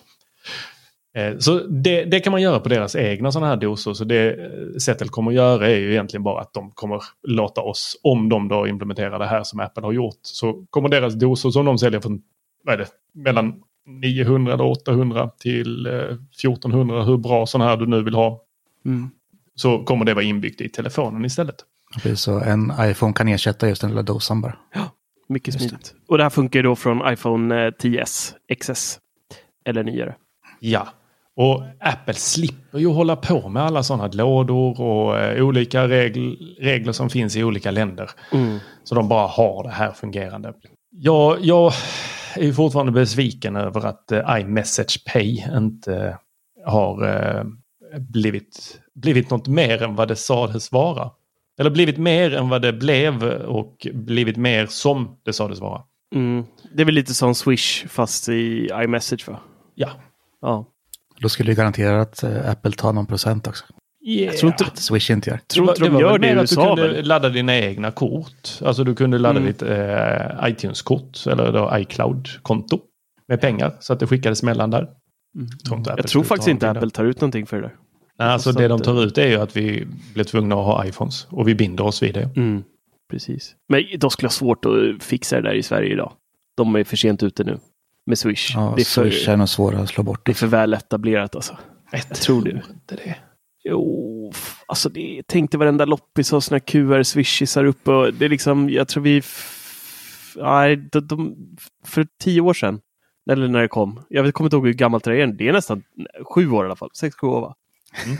Eh, 1.17 1.37
Så 1.37 1.59
det, 1.59 2.03
det 2.05 2.19
kan 2.19 2.31
man 2.31 2.41
göra 2.41 2.59
på 2.59 2.69
deras 2.69 2.95
egna 2.95 3.31
sådana 3.31 3.47
här 3.47 3.57
dosor. 3.57 3.93
Så 3.93 4.03
det 4.03 4.29
eh, 4.33 4.77
Settle 4.79 5.07
kommer 5.07 5.31
att 5.31 5.35
göra 5.35 5.67
är 5.69 5.75
ju 5.77 5.91
egentligen 5.91 6.23
bara 6.23 6.41
att 6.41 6.53
de 6.53 6.71
kommer 6.71 7.01
låta 7.27 7.61
oss, 7.61 7.99
om 8.03 8.29
de 8.29 8.47
då 8.47 8.67
implementerar 8.67 9.19
det 9.19 9.25
här 9.25 9.43
som 9.43 9.59
Apple 9.59 9.83
har 9.83 9.91
gjort, 9.91 10.19
så 10.21 10.65
kommer 10.69 10.89
deras 10.89 11.13
dosor 11.13 11.51
som 11.51 11.65
de 11.65 11.77
säljer 11.77 11.99
från, 11.99 12.21
vad 12.63 12.73
är 12.73 12.77
det, 12.77 12.87
mellan 13.13 13.53
900 14.01 14.53
eller 14.53 14.63
800 14.65 15.29
till 15.39 15.85
eh, 15.85 15.93
1400, 15.93 17.03
hur 17.03 17.17
bra 17.17 17.45
sådana 17.45 17.69
här 17.69 17.77
du 17.77 17.85
nu 17.87 18.03
vill 18.03 18.15
ha, 18.15 18.43
Mm. 18.85 19.09
så 19.55 19.83
kommer 19.83 20.05
det 20.05 20.13
vara 20.13 20.25
inbyggt 20.25 20.61
i 20.61 20.69
telefonen 20.69 21.25
istället. 21.25 21.55
Precis, 22.03 22.19
Så 22.21 22.39
en 22.39 22.71
iPhone 22.81 23.13
kan 23.13 23.27
ersätta 23.27 23.69
just 23.69 23.81
den 23.81 23.89
lilla 23.89 24.01
dosan 24.01 24.41
bara. 24.41 24.57
Mycket 25.29 25.47
Just 25.53 25.59
det. 25.63 25.69
smidigt. 25.69 25.93
Och 26.07 26.17
det 26.17 26.23
här 26.23 26.29
funkar 26.29 26.59
ju 26.59 26.63
då 26.63 26.75
från 26.75 27.13
iPhone 27.13 27.65
eh, 27.65 27.71
10s, 27.71 28.33
XS 28.61 28.99
eller 29.65 29.83
nyare. 29.83 30.15
Ja, 30.59 30.87
och 31.37 31.63
Apple 31.79 32.13
slipper 32.13 32.79
ju 32.79 32.87
hålla 32.87 33.15
på 33.15 33.49
med 33.49 33.63
alla 33.63 33.83
sådana 33.83 34.07
lådor 34.07 34.81
och 34.81 35.19
eh, 35.19 35.45
olika 35.45 35.87
regl 35.87 36.35
regler 36.59 36.91
som 36.91 37.09
finns 37.09 37.35
i 37.35 37.43
olika 37.43 37.71
länder. 37.71 38.09
Mm. 38.33 38.59
Så 38.83 38.95
de 38.95 39.09
bara 39.09 39.27
har 39.27 39.63
det 39.63 39.69
här 39.69 39.91
fungerande. 39.91 40.53
Jag, 40.91 41.37
jag 41.41 41.73
är 42.35 42.53
fortfarande 42.53 42.91
besviken 42.91 43.55
över 43.55 43.85
att 43.85 44.11
eh, 44.11 44.39
iMessage 44.39 45.03
Pay 45.13 45.43
inte 45.57 46.17
har 46.65 47.07
eh, 47.07 47.43
blivit, 47.99 48.79
blivit 48.95 49.29
något 49.29 49.47
mer 49.47 49.83
än 49.83 49.95
vad 49.95 50.07
det 50.07 50.15
sades 50.15 50.71
vara. 50.71 51.11
Eller 51.59 51.69
blivit 51.69 51.97
mer 51.97 52.33
än 52.33 52.49
vad 52.49 52.61
det 52.61 52.73
blev 52.73 53.23
och 53.29 53.87
blivit 53.93 54.37
mer 54.37 54.65
som 54.65 55.17
det 55.25 55.33
sades 55.33 55.59
vara. 55.59 55.81
Mm. 56.15 56.45
Det 56.73 56.81
är 56.81 56.85
väl 56.85 56.95
lite 56.95 57.13
som 57.13 57.35
Swish 57.35 57.87
fast 57.87 58.29
i 58.29 58.69
iMessage 58.83 59.27
va? 59.27 59.39
Ja. 59.75 59.89
Ja. 60.41 60.65
Då 61.19 61.29
skulle 61.29 61.51
det 61.51 61.55
garantera 61.55 62.01
att 62.01 62.23
eh, 62.23 62.49
Apple 62.49 62.71
tar 62.71 62.93
någon 62.93 63.05
procent 63.05 63.47
också. 63.47 63.65
Jag 63.99 64.37
tror 64.37 64.51
inte, 64.51 64.65
Att 64.65 64.77
Swish 64.77 65.09
inte 65.11 65.29
gör. 65.29 65.37
tror 65.47 65.69
inte 65.69 65.81
de 65.81 65.89
var 65.93 66.01
gör 66.01 66.17
det 66.19 66.27
i 66.27 66.31
att 66.31 66.49
Du 66.49 66.55
kunde 66.55 67.01
ladda 67.01 67.29
dina 67.29 67.55
egna 67.57 67.91
kort. 67.91 68.49
Alltså 68.61 68.83
du 68.83 68.95
kunde 68.95 69.17
ladda 69.17 69.39
Mm. 69.39 69.51
ditt 69.51 69.61
eh, 69.61 70.49
iTunes-kort 70.49 71.27
eller 71.27 71.51
då 71.51 71.71
iCloud-konto 71.77 72.79
med 73.27 73.41
pengar 73.41 73.75
så 73.79 73.93
att 73.93 73.99
det 73.99 74.07
skickades 74.07 74.43
mellan 74.43 74.69
där. 74.71 74.87
Tror 75.65 75.77
Mm. 75.77 75.83
Jag 75.97 76.07
tror 76.07 76.23
faktiskt 76.23 76.47
inte 76.47 76.69
Apple 76.69 76.89
tar 76.89 77.05
ut 77.05 77.21
någonting 77.21 77.45
för 77.45 77.57
det 77.57 77.61
där. 77.63 77.75
Nej, 78.19 78.27
alltså 78.29 78.53
Så 78.53 78.59
det 78.59 78.67
de 78.67 78.79
tar 78.81 79.03
ut 79.03 79.17
är 79.17 79.27
ju 79.27 79.35
att 79.35 79.57
vi 79.57 79.87
blir 80.13 80.23
tvungna 80.23 80.55
att 80.55 80.65
ha 80.65 80.85
iPhones 80.85 81.27
och 81.29 81.47
vi 81.47 81.55
binder 81.55 81.83
oss 81.83 82.03
vid 82.03 82.13
det. 82.13 82.29
Mm. 82.35 82.63
Precis. 83.11 83.55
Men 83.69 83.83
de 83.97 84.09
skulle 84.11 84.27
ha 84.27 84.31
svårt 84.31 84.65
att 84.65 85.03
fixa 85.03 85.35
det 85.35 85.41
där 85.49 85.55
i 85.55 85.63
Sverige 85.63 85.93
idag. 85.93 86.11
De 86.57 86.75
är 86.75 86.83
för 86.83 86.97
sent 86.97 87.23
ute 87.23 87.43
nu. 87.43 87.57
Med 88.07 88.17
Swish. 88.17 88.51
Ja, 88.55 88.73
det, 88.75 88.81
är 88.81 88.85
för, 88.85 89.09
Swish 89.09 89.29
är 89.29 89.37
nog 89.37 89.49
svårare 89.49 89.81
att 89.81 89.89
slå 89.89 90.03
bort. 90.03 90.25
det 90.25 90.31
är 90.31 90.35
för 90.35 90.47
väl 90.47 90.73
etablerat 90.73 91.35
alltså. 91.35 91.57
Jag 91.91 92.09
tror 92.15 92.41
det. 92.43 92.49
inte 92.51 92.95
det. 92.95 93.15
Jo, 93.63 94.31
alltså 94.67 94.89
det, 94.89 95.21
tänk 95.27 95.51
dig 95.51 95.57
varenda 95.59 95.85
loppis 95.85 96.31
har 96.31 96.39
såna 96.39 96.59
QR 96.59 97.03
swishisar 97.03 97.65
uppe 97.65 97.91
och 97.91 98.13
det 98.13 98.25
är 98.25 98.29
liksom, 98.29 98.69
jag 98.69 98.87
tror 98.87 99.03
vi... 99.03 99.17
f- 99.17 100.33
Nej, 100.41 100.75
de, 100.91 100.99
de, 101.07 101.35
för 101.85 102.07
tio 102.23 102.41
år 102.41 102.53
sedan, 102.53 102.79
eller 103.31 103.47
när 103.47 103.61
det 103.61 103.67
kom, 103.67 103.99
jag 104.09 104.33
kommer 104.33 104.45
inte 104.47 104.55
ihåg 104.55 104.65
hur 104.67 104.73
gammalt 104.73 105.03
det 105.03 105.21
är, 105.21 105.27
det 105.27 105.47
är 105.47 105.53
nästan 105.53 105.83
sju 106.33 106.51
år 106.51 106.63
i 106.63 106.67
alla 106.67 106.75
fall, 106.75 106.89
sex, 106.93 107.15
sju 107.15 107.27
år 107.27 107.41
va? 107.41 107.55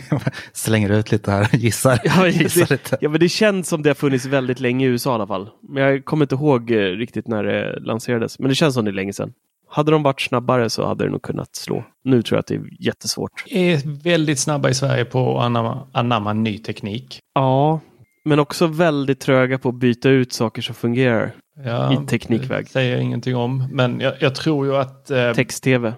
Slänger 0.53 0.89
ut 0.89 1.11
lite 1.11 1.31
här, 1.31 1.55
gissar. 1.55 1.99
Ja, 2.03 2.27
gissar 2.27 2.61
det, 2.61 2.71
lite. 2.71 2.97
ja, 3.01 3.09
men 3.09 3.19
det 3.19 3.29
känns 3.29 3.67
som 3.69 3.81
det 3.83 3.89
har 3.89 3.95
funnits 3.95 4.25
väldigt 4.25 4.59
länge 4.59 4.85
i 4.85 4.89
USA 4.89 5.11
i 5.11 5.13
alla 5.13 5.27
fall. 5.27 5.49
Men 5.69 5.83
jag 5.83 6.05
kommer 6.05 6.25
inte 6.25 6.35
ihåg 6.35 6.71
eh, 6.71 6.75
riktigt 6.77 7.27
när 7.27 7.43
det 7.43 7.79
lanserades, 7.79 8.39
men 8.39 8.49
det 8.49 8.55
känns 8.55 8.73
som 8.73 8.85
det 8.85 8.91
är 8.91 8.93
länge 8.93 9.13
sedan. 9.13 9.33
Hade 9.69 9.91
de 9.91 10.03
varit 10.03 10.21
snabbare 10.21 10.69
så 10.69 10.87
hade 10.87 11.03
det 11.03 11.09
nog 11.11 11.21
kunnat 11.21 11.55
slå. 11.55 11.83
Nu 12.03 12.21
tror 12.21 12.37
jag 12.37 12.39
att 12.39 12.47
det 12.47 12.55
är 12.55 12.83
jättesvårt. 12.85 13.31
är 13.47 14.01
väldigt 14.03 14.39
snabba 14.39 14.69
i 14.69 14.73
Sverige 14.73 15.05
på 15.05 15.37
att 15.37 15.43
anamma, 15.45 15.87
anamma 15.91 16.33
ny 16.33 16.57
teknik. 16.57 17.19
Ja, 17.33 17.79
men 18.25 18.39
också 18.39 18.67
väldigt 18.67 19.19
tröga 19.19 19.57
på 19.57 19.69
att 19.69 19.75
byta 19.75 20.09
ut 20.09 20.33
saker 20.33 20.61
som 20.61 20.75
fungerar. 20.75 21.31
Ja, 21.65 21.93
I 21.93 22.07
teknikväg. 22.07 22.65
Det 22.65 22.71
säger 22.71 22.93
jag 22.93 23.03
ingenting 23.03 23.35
om. 23.35 23.67
Men 23.71 23.99
jag, 23.99 24.13
jag 24.19 24.35
tror 24.35 24.65
ju 24.65 24.75
att... 24.75 25.11
Eh, 25.11 25.31
Text-tv. 25.35 25.93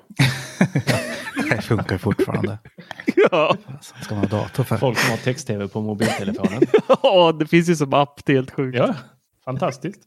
Det 1.50 1.62
funkar 1.62 1.98
fortfarande. 1.98 2.58
ja. 3.32 3.56
Vad 3.68 4.04
ska 4.04 4.16
man 4.16 4.24
ha 4.24 4.40
dator 4.42 4.64
för? 4.64 4.78
folk 4.78 4.98
som 4.98 5.12
har 5.12 5.18
text-tv 5.18 5.68
på 5.68 5.82
mobiltelefonen. 5.82 6.62
Ja, 7.04 7.32
det 7.40 7.46
finns 7.48 7.70
ju 7.70 7.76
som 7.76 7.94
app, 7.94 8.26
det 8.26 8.32
är 8.32 8.36
helt 8.36 8.52
sjukt. 8.52 8.78
ja, 8.78 8.96
fantastiskt. 9.46 10.02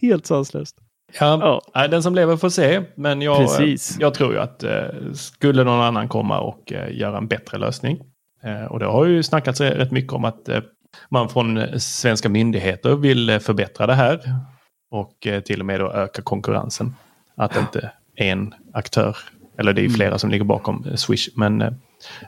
Helt 0.00 0.26
sanslöst. 0.26 0.76
Ja, 1.20 1.60
Ja. 1.74 1.88
den 1.88 2.02
som 2.02 2.14
lever 2.14 2.36
får 2.36 2.48
se. 2.48 2.82
Men 2.94 3.22
jag, 3.22 3.38
Precis. 3.38 3.96
jag 4.00 4.14
tror 4.14 4.32
ju 4.32 4.38
att 4.38 4.62
eh, 4.62 4.84
skulle 5.14 5.64
någon 5.64 5.80
annan 5.80 6.08
komma 6.08 6.40
och 6.40 6.72
eh, 6.72 6.96
göra 6.96 7.18
en 7.18 7.28
bättre 7.28 7.58
lösning. 7.58 7.98
Eh, 8.44 8.64
och 8.64 8.78
det 8.78 8.86
har 8.86 9.04
ju 9.06 9.22
snackats 9.22 9.60
rätt 9.60 9.90
mycket 9.92 10.12
om 10.12 10.24
att 10.24 10.48
eh, 10.48 10.60
man 11.08 11.28
från 11.28 11.58
eh, 11.58 11.76
svenska 11.78 12.28
myndigheter 12.28 12.96
vill 12.96 13.30
eh, 13.30 13.38
förbättra 13.38 13.86
det 13.86 13.94
här. 13.94 14.20
Och 14.90 15.26
eh, 15.26 15.40
till 15.40 15.60
och 15.60 15.66
med 15.66 15.80
då 15.80 15.92
öka 15.92 16.22
konkurrensen. 16.22 16.94
Att 17.36 17.56
inte 17.56 17.90
en 18.16 18.54
aktör, 18.74 19.16
eller 19.58 19.72
det 19.72 19.80
är 19.80 19.82
ju 19.82 19.90
flera 19.90 20.18
som 20.18 20.30
ligger 20.30 20.44
bakom 20.44 20.84
eh, 20.88 20.94
Swish, 20.94 21.28
men 21.36 21.62
eh, 21.62 21.72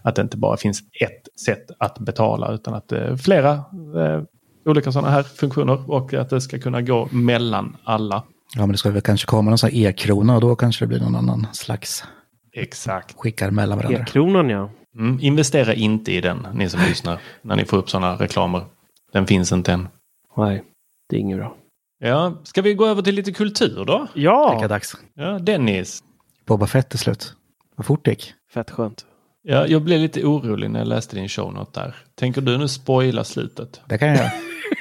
att 0.02 0.14
det 0.14 0.22
inte 0.22 0.36
bara 0.36 0.56
finns 0.56 0.80
ett 1.00 1.40
sätt 1.46 1.70
att 1.78 1.98
betala 1.98 2.52
utan 2.52 2.74
att 2.74 2.92
eh, 2.92 3.16
flera 3.16 3.52
eh, 3.52 4.22
olika 4.64 4.92
sådana 4.92 5.10
här 5.10 5.22
funktioner 5.22 5.90
och 5.90 6.14
att 6.14 6.30
det 6.30 6.40
ska 6.40 6.58
kunna 6.58 6.82
gå 6.82 7.08
mellan 7.12 7.76
alla. 7.84 8.22
Ja, 8.54 8.60
men 8.60 8.68
det 8.72 8.78
ska 8.78 8.90
väl 8.90 9.02
kanske 9.02 9.26
komma 9.26 9.50
någon 9.50 9.58
sån 9.58 9.70
här 9.70 9.76
e-krona 9.88 10.34
och 10.34 10.40
då 10.40 10.56
kanske 10.56 10.84
det 10.84 10.88
blir 10.88 11.00
någon 11.00 11.16
annan 11.16 11.46
slags 11.52 12.04
Exakt. 12.52 13.14
skickar 13.18 13.50
mellan 13.50 13.78
varandra. 13.78 14.00
E-kronan 14.00 14.48
ja. 14.50 14.70
Mm, 14.98 15.18
investera 15.20 15.74
inte 15.74 16.12
i 16.12 16.20
den, 16.20 16.46
ni 16.54 16.70
som 16.70 16.80
lyssnar, 16.88 17.18
när 17.42 17.56
ni 17.56 17.64
får 17.64 17.76
upp 17.76 17.90
sådana 17.90 18.14
reklamer. 18.16 18.64
Den 19.12 19.26
finns 19.26 19.52
inte 19.52 19.72
än. 19.72 19.88
Nej, 20.36 20.64
det 21.08 21.16
är 21.16 21.20
inget 21.20 21.38
bra. 21.38 21.56
Ja, 22.00 22.40
ska 22.44 22.62
vi 22.62 22.74
gå 22.74 22.86
över 22.86 23.02
till 23.02 23.14
lite 23.14 23.32
kultur 23.32 23.84
då? 23.84 24.08
Det 24.14 24.20
är 24.20 24.24
Ja, 24.24 24.68
dags. 24.68 24.96
Ja, 25.14 25.38
Dennis. 25.38 26.02
Boba 26.46 26.66
Fett 26.66 26.88
till 26.88 26.98
slut. 26.98 27.34
Vad 27.76 27.86
fort 27.86 28.04
det 28.04 28.10
gick. 28.10 28.32
fett 28.54 28.70
skönt. 28.70 29.04
Ja, 29.42 29.66
jag 29.66 29.82
blev 29.82 30.00
lite 30.00 30.24
orolig 30.24 30.70
när 30.70 30.78
jag 30.80 30.88
läste 30.88 31.16
din 31.16 31.28
show 31.28 31.52
note 31.54 31.80
där. 31.80 31.96
Tänker 32.14 32.40
du 32.40 32.58
nu 32.58 32.68
spoila 32.68 33.24
slutet? 33.24 33.80
Det 33.88 33.98
kan 33.98 34.08
jag 34.08 34.16
göra. 34.16 34.30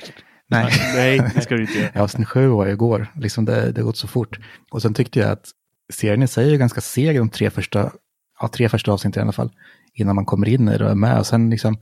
Nej. 0.50 0.72
Nej, 0.96 1.32
det 1.36 1.42
ska 1.42 1.56
du 1.56 1.62
inte 1.62 1.80
göra. 1.80 1.92
Ja, 1.94 2.02
avsnitt 2.02 2.28
sju 2.28 2.48
var 2.48 2.68
igår. 2.68 3.08
Liksom 3.16 3.46
det, 3.46 3.72
det 3.72 3.82
har 3.82 3.86
gått 3.86 3.98
så 3.98 4.08
fort. 4.08 4.40
Och 4.72 4.82
sen 4.82 4.94
tyckte 4.94 5.20
jag 5.20 5.30
att 5.32 5.50
serien 5.94 6.24
i 6.24 6.28
sig 6.28 6.54
är 6.54 6.58
ganska 6.58 6.82
seg 6.82 7.18
de 7.18 7.30
tre 7.30 7.50
första, 7.50 7.92
ja, 8.40 8.48
tre 8.48 8.70
första 8.70 8.92
avsnitten 8.92 9.22
i 9.22 9.24
alla 9.24 9.32
fall. 9.32 9.52
Innan 9.94 10.16
man 10.16 10.26
kommer 10.26 10.50
in 10.50 10.70
i 10.70 10.78
det 10.78 10.86
och 10.86 10.92
är 10.92 10.96
med. 10.96 11.20
Och 11.20 11.28
sen 11.28 11.50
liksom 11.50 11.78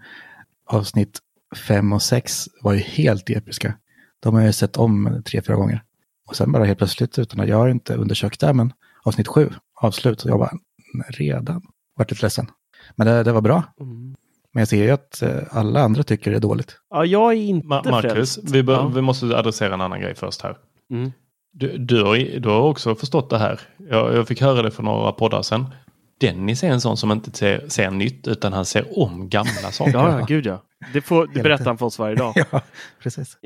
avsnitt 0.66 1.20
fem 1.68 1.94
och 1.94 2.02
sex 2.02 2.46
var 2.62 2.74
ju 2.74 2.80
helt 2.80 3.30
episka. 3.30 3.74
De 4.20 4.34
har 4.34 4.42
jag 4.42 4.48
ju 4.48 4.54
sett 4.54 4.78
om 4.78 5.22
tre, 5.26 5.42
fyra 5.42 5.56
gånger. 5.56 5.84
Och 6.28 6.36
sen 6.36 6.52
bara 6.52 6.66
helt 6.66 6.78
plötsligt, 6.78 7.20
utan 7.20 7.40
att 7.40 7.48
jag 7.48 7.58
har 7.58 7.68
inte 7.68 7.96
undersökt 7.96 8.40
det, 8.40 8.54
men 8.54 8.74
avsnitt 9.04 9.28
sju, 9.28 9.50
avslut, 9.82 10.24
och 10.24 10.30
jag 10.30 10.40
bara, 10.40 10.52
redan, 11.10 11.62
vart 11.96 12.12
lite 12.12 12.26
ledsen. 12.26 12.48
Men 12.96 13.08
det, 13.08 13.24
det 13.24 13.32
var 13.32 13.42
bra. 13.42 13.64
Mm. 13.80 14.16
Men 14.56 14.62
jag 14.62 14.68
ser 14.68 14.84
ju 14.84 14.92
att 14.92 15.22
eh, 15.22 15.30
alla 15.52 15.80
andra 15.80 16.04
tycker 16.04 16.32
det 16.32 16.38
är 16.38 16.42
dåligt. 16.42 16.78
Ja, 16.90 17.06
jag 17.06 17.32
är 17.34 17.38
inte 17.38 17.68
Ma- 17.68 17.92
Marcus, 17.92 18.12
frälst. 18.12 18.40
vi, 18.52 18.60
Ja. 18.68 18.88
vi 18.88 19.02
måste 19.02 19.38
adressera 19.38 19.74
en 19.74 19.82
annan 19.82 20.02
grej 20.02 20.16
först 20.16 20.42
här. 20.42 20.58
Mm. 20.92 21.12
Du, 21.54 21.78
du, 21.78 22.04
har, 22.04 22.40
du 22.40 22.50
har 22.50 22.60
också 22.62 22.96
förstått 22.96 23.30
det 23.30 23.38
här. 23.38 23.60
Jag, 23.90 24.16
jag 24.16 24.28
fick 24.28 24.42
höra 24.42 24.62
det 24.62 24.72
för 24.72 24.84
några 24.84 25.12
poddar 25.12 25.42
sedan. 25.42 25.66
Dennis 26.22 26.64
är 26.64 26.68
en 26.68 26.82
sån 26.82 26.98
som 26.98 27.12
inte 27.12 27.32
ser, 27.38 27.66
ser 27.70 27.92
nytt 27.92 28.28
utan 28.28 28.54
han 28.54 28.66
ser 28.66 29.00
om 29.00 29.30
gamla 29.30 29.52
saker. 29.72 29.94
Ja, 29.94 30.20
ja, 30.20 30.26
gud 30.28 30.46
ja. 30.46 30.62
Det, 30.94 31.02
får, 31.02 31.28
det 31.34 31.44
berättar 31.44 31.66
han 31.66 31.78
för 31.78 31.86
oss 31.86 32.00
varje 32.00 32.16
dag. 32.16 32.34
Ja, 32.52 32.62
precis. 33.04 33.38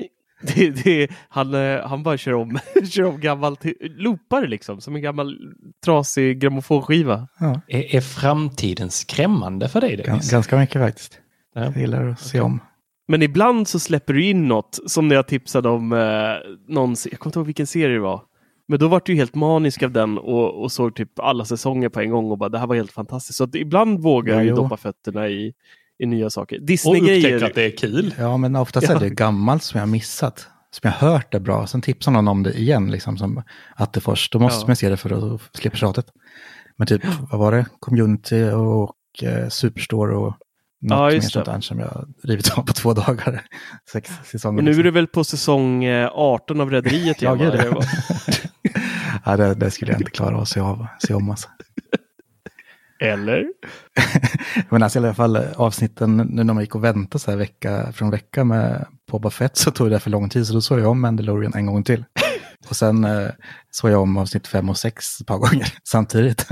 Det, 0.54 0.70
det, 0.70 1.08
han, 1.28 1.54
eh, 1.54 1.86
han 1.86 2.02
bara 2.02 2.16
kör 2.16 2.32
om, 2.34 2.58
kör 2.90 3.02
om 3.04 3.20
gammalt, 3.20 3.64
loopar 3.80 4.46
liksom, 4.46 4.80
som 4.80 4.96
en 4.96 5.02
gammal 5.02 5.38
trasig 5.84 6.40
grammofonskiva. 6.40 7.28
Ja, 7.40 7.60
Är, 7.68 7.94
är 7.96 8.00
framtiden 8.00 8.90
skrämmande 8.90 9.68
för 9.68 9.80
dig 9.80 9.96
gans, 9.96 10.06
Dennis? 10.06 10.30
ganska 10.30 10.58
mycket 10.58 10.82
faktiskt. 10.82 11.20
Ja. 11.54 11.64
Jag 11.64 11.76
gillar 11.76 12.08
att 12.08 12.20
se 12.20 12.40
om. 12.40 12.60
Men 13.08 13.22
ibland 13.22 13.68
så 13.68 13.78
släpper 13.78 14.12
du 14.12 14.24
in 14.24 14.48
något, 14.48 14.78
som 14.86 15.08
när 15.08 15.16
jag 15.16 15.26
tipsade 15.26 15.68
om 15.68 15.92
eh, 15.92 15.98
någon, 16.68 16.94
jag 17.10 17.18
kommer 17.20 17.28
inte 17.30 17.38
ihåg 17.38 17.46
vilken 17.46 17.66
serie 17.66 17.94
det 17.94 18.00
var. 18.00 18.22
Men 18.68 18.78
då 18.78 18.88
var 18.88 19.02
du 19.04 19.14
helt 19.14 19.34
manisk 19.34 19.82
av 19.82 19.90
den 19.90 20.18
och, 20.18 20.62
och 20.62 20.72
såg 20.72 20.94
typ 20.96 21.18
alla 21.18 21.44
säsonger 21.44 21.88
på 21.88 22.00
en 22.00 22.10
gång 22.10 22.30
och 22.30 22.38
bara 22.38 22.48
det 22.48 22.58
här 22.58 22.66
var 22.66 22.74
helt 22.76 22.92
fantastiskt. 22.92 23.36
Så 23.36 23.44
att 23.44 23.54
ibland 23.54 24.00
vågar 24.02 24.34
Ja, 24.34 24.44
jag 24.44 24.56
doppa 24.56 24.76
fötterna 24.76 25.28
i, 25.28 25.52
i 26.02 26.06
nya 26.06 26.30
saker. 26.30 26.56
Och 26.56 26.62
upptäcker 26.62 26.66
Disney-grejer. 26.66 27.44
att 27.44 27.54
det 27.54 27.62
är 27.62 27.76
kul. 27.76 28.14
Ja, 28.18 28.36
men 28.36 28.56
oftast 28.56 28.88
Ja. 28.88 28.94
är 28.96 29.00
det 29.00 29.10
gammalt 29.10 29.62
som 29.62 29.78
jag 29.78 29.86
har 29.86 29.90
missat. 29.92 30.46
Som 30.70 30.80
jag 30.82 30.92
har 30.92 31.12
hört 31.12 31.34
är 31.34 31.40
bra. 31.40 31.66
Sen 31.66 31.80
tipsar 31.82 32.12
någon 32.12 32.28
om 32.28 32.42
det 32.42 32.52
igen, 32.58 32.90
liksom 32.90 33.18
som 33.18 33.42
Attefors. 33.76 34.30
Då 34.30 34.38
måste 34.38 34.62
Ja. 34.62 34.66
man 34.66 34.76
se 34.76 34.88
det 34.88 34.96
för 34.96 35.34
att 35.34 35.40
slippa 35.56 35.76
tjatet. 35.76 36.06
Men 36.76 36.86
typ, 36.86 37.02
vad 37.30 37.40
var 37.40 37.52
det? 37.52 37.66
Community 37.80 38.42
och 38.50 38.94
eh, 39.22 39.48
Superstore 39.48 40.14
och 40.16 40.36
något 40.82 40.98
Ja, 40.98 41.10
mer 41.10 41.20
sånt 41.20 41.46
där 41.46 41.60
som 41.60 41.78
jag 41.78 42.08
rivit 42.22 42.50
av 42.58 42.62
på 42.62 42.72
två 42.72 42.92
dagar. 42.94 43.42
Sex 43.92 44.10
säsonger. 44.24 44.58
Och 44.58 44.64
nu 44.64 44.70
är 44.70 44.74
liksom. 44.74 44.84
du 44.84 44.90
väl 44.90 45.06
på 45.06 45.24
säsong 45.24 45.84
eh, 45.84 46.10
18 46.14 46.60
av 46.60 46.70
Rederiet 46.70 47.22
Ja, 47.22 47.34
gud, 47.34 47.54
ja, 49.24 49.36
det, 49.36 49.54
det 49.54 49.70
skulle 49.70 49.92
jag 49.92 50.00
inte 50.00 50.10
klara 50.10 50.34
av 50.36 50.42
att 50.42 50.48
se, 50.48 50.60
av, 50.60 50.86
se 51.06 51.14
om. 51.14 51.30
Alltså. 51.30 51.48
Eller? 53.00 53.46
Men 54.68 54.82
alltså 54.82 54.98
i 54.98 55.02
alla 55.02 55.14
fall 55.14 55.36
avsnitten, 55.56 56.16
nu 56.16 56.44
när 56.44 56.54
man 56.54 56.62
gick 56.62 56.74
och 56.74 56.84
väntade 56.84 57.18
så 57.18 57.30
här 57.30 57.38
vecka 57.38 57.92
från 57.92 58.10
vecka 58.10 58.44
med 58.44 58.86
Boba 59.10 59.30
Fett 59.30 59.56
så 59.56 59.70
tog 59.70 59.90
det 59.90 60.00
för 60.00 60.10
lång 60.10 60.28
tid 60.28 60.46
så 60.46 60.52
då 60.52 60.60
såg 60.60 60.80
jag 60.80 60.90
om 60.90 61.00
Mandalorian 61.00 61.54
en 61.54 61.66
gång 61.66 61.84
till. 61.84 62.04
Och 62.68 62.76
sen 62.76 63.04
eh, 63.04 63.28
såg 63.70 63.90
jag 63.90 64.02
om 64.02 64.16
avsnitt 64.16 64.46
fem 64.46 64.68
och 64.68 64.76
sex 64.76 65.20
ett 65.20 65.26
par 65.26 65.38
gånger 65.38 65.74
samtidigt. 65.84 66.46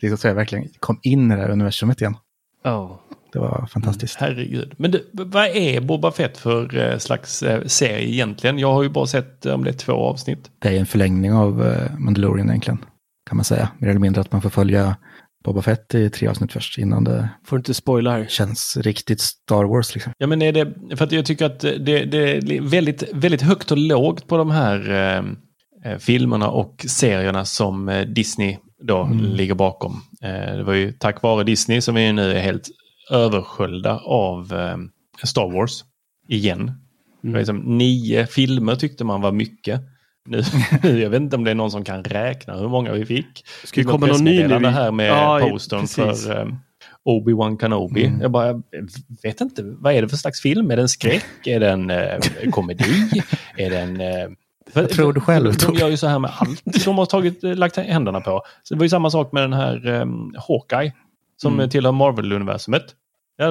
liksom 0.00 0.18
så 0.18 0.26
jag 0.26 0.34
verkligen 0.34 0.68
kom 0.80 1.00
in 1.02 1.30
i 1.30 1.34
det 1.34 1.40
här 1.40 1.50
universumet 1.50 2.00
igen. 2.00 2.16
Ja. 2.64 3.04
Det 3.32 3.38
var 3.38 3.66
fantastiskt. 3.66 4.16
Herregud. 4.20 4.74
Men 4.76 4.90
du, 4.90 5.10
vad 5.12 5.46
är 5.46 5.80
Boba 5.80 6.12
Fett 6.12 6.36
för 6.38 6.76
eh, 6.76 6.98
slags 6.98 7.42
eh, 7.42 7.64
serie 7.64 8.08
egentligen? 8.08 8.58
Jag 8.58 8.72
har 8.72 8.82
ju 8.82 8.88
bara 8.88 9.06
sett 9.06 9.46
eh, 9.46 9.54
om 9.54 9.64
det 9.64 9.70
är 9.70 9.74
två 9.74 9.92
avsnitt. 9.92 10.50
Det 10.58 10.68
är 10.68 10.80
en 10.80 10.86
förlängning 10.86 11.32
av 11.32 11.66
eh, 11.66 11.98
Mandalorian 11.98 12.48
egentligen, 12.48 12.78
kan 13.28 13.36
man 13.36 13.44
säga. 13.44 13.68
Mer 13.78 13.88
eller 13.88 14.00
mindre 14.00 14.20
att 14.20 14.32
man 14.32 14.42
får 14.42 14.50
följa 14.50 14.96
Boba 15.48 15.62
Fett 15.62 15.94
i 15.94 16.10
tre 16.10 16.28
avsnitt 16.28 16.52
först 16.52 16.78
innan 16.78 17.04
det 17.04 17.28
Får 17.46 17.58
inte 17.58 17.74
spoila 17.74 18.10
här. 18.10 18.26
känns 18.28 18.76
riktigt 18.76 19.20
Star 19.20 19.64
Wars 19.64 19.94
liksom. 19.94 20.12
Ja, 20.18 20.26
men 20.26 20.42
är 20.42 20.52
det, 20.52 20.96
för 20.96 21.04
att 21.04 21.12
jag 21.12 21.26
tycker 21.26 21.46
att 21.46 21.60
det, 21.60 21.78
det 22.04 22.36
är 22.36 22.60
väldigt, 22.60 23.02
väldigt 23.12 23.42
högt 23.42 23.70
och 23.70 23.78
lågt 23.78 24.26
på 24.26 24.36
de 24.36 24.50
här 24.50 24.90
eh, 24.90 25.24
eh, 25.92 25.98
filmerna 25.98 26.48
och 26.48 26.84
serierna 26.88 27.44
som 27.44 27.88
eh, 27.88 28.06
Disney 28.06 28.56
då 28.82 29.02
Mm. 29.02 29.24
ligger 29.24 29.54
bakom. 29.54 30.00
Eh, 30.22 30.56
det 30.56 30.62
var 30.62 30.74
ju 30.74 30.92
tack 30.92 31.22
vare 31.22 31.44
Disney 31.44 31.80
som 31.80 31.94
vi 31.94 32.12
nu 32.12 32.32
är 32.32 32.40
helt 32.40 32.68
översköljda 33.10 33.98
av 33.98 34.52
eh, 34.52 34.76
Star 35.26 35.52
Wars 35.52 35.84
igen. 36.28 36.72
Det 37.22 37.30
var 37.30 37.38
liksom 37.38 37.58
nio 37.78 38.26
filmer 38.26 38.76
tyckte 38.76 39.04
man 39.04 39.20
var 39.20 39.32
mycket. 39.32 39.80
Nu, 40.82 41.00
jag 41.00 41.10
vet 41.10 41.20
inte 41.20 41.36
om 41.36 41.44
det 41.44 41.50
är 41.50 41.54
någon 41.54 41.70
som 41.70 41.84
kan 41.84 42.04
räkna 42.04 42.56
hur 42.56 42.68
många 42.68 42.92
vi 42.92 43.06
fick. 43.06 43.44
Ska 43.64 43.80
det 43.80 43.84
komma 43.84 44.06
någon 44.06 44.24
ny 44.24 44.30
nu? 44.30 44.36
pressmeddelande 44.36 44.70
här 44.70 44.90
med 44.90 45.08
Ja, 45.08 45.40
postern 45.50 45.80
precis. 45.80 46.26
för 46.26 46.40
um, 46.40 46.58
Obi-Wan 47.04 47.58
Kenobi. 47.60 48.04
Mm. 48.06 48.20
Jag 48.20 48.30
bara, 48.30 48.46
jag 48.46 48.62
vet 49.22 49.40
inte, 49.40 49.62
vad 49.64 49.92
är 49.92 50.02
det 50.02 50.08
för 50.08 50.16
slags 50.16 50.40
film? 50.40 50.70
Är 50.70 50.76
det 50.76 50.82
en 50.82 50.88
skräck? 50.88 51.46
Är 51.46 51.60
det 51.60 51.70
en 51.70 51.90
eh, 51.90 52.18
komedi? 52.50 52.84
är 53.56 53.70
det 53.70 53.78
en... 53.78 54.00
eh, 54.00 54.28
för- 54.72 54.80
Vad 54.82 54.90
tror 54.90 55.12
du 55.12 55.20
själv, 55.20 55.54
De 55.66 55.74
gör 55.74 55.88
ju 55.88 55.96
så 55.96 56.06
här 56.06 56.18
med 56.18 56.30
allt 56.38 56.84
de 56.84 56.98
har 56.98 57.06
tagit, 57.06 57.44
eh, 57.44 57.54
lagt 57.54 57.76
händerna 57.76 58.20
på. 58.20 58.42
Så 58.62 58.74
det 58.74 58.78
var 58.78 58.84
ju 58.84 58.88
samma 58.88 59.10
sak 59.10 59.32
med 59.32 59.42
den 59.42 59.52
här 59.52 59.86
um, 59.86 60.34
Hawkeye 60.48 60.92
som 61.36 61.54
mm. 61.54 61.70
tillhör 61.70 61.92
Marvel-universumet. 61.92 62.84
Ja, 63.36 63.46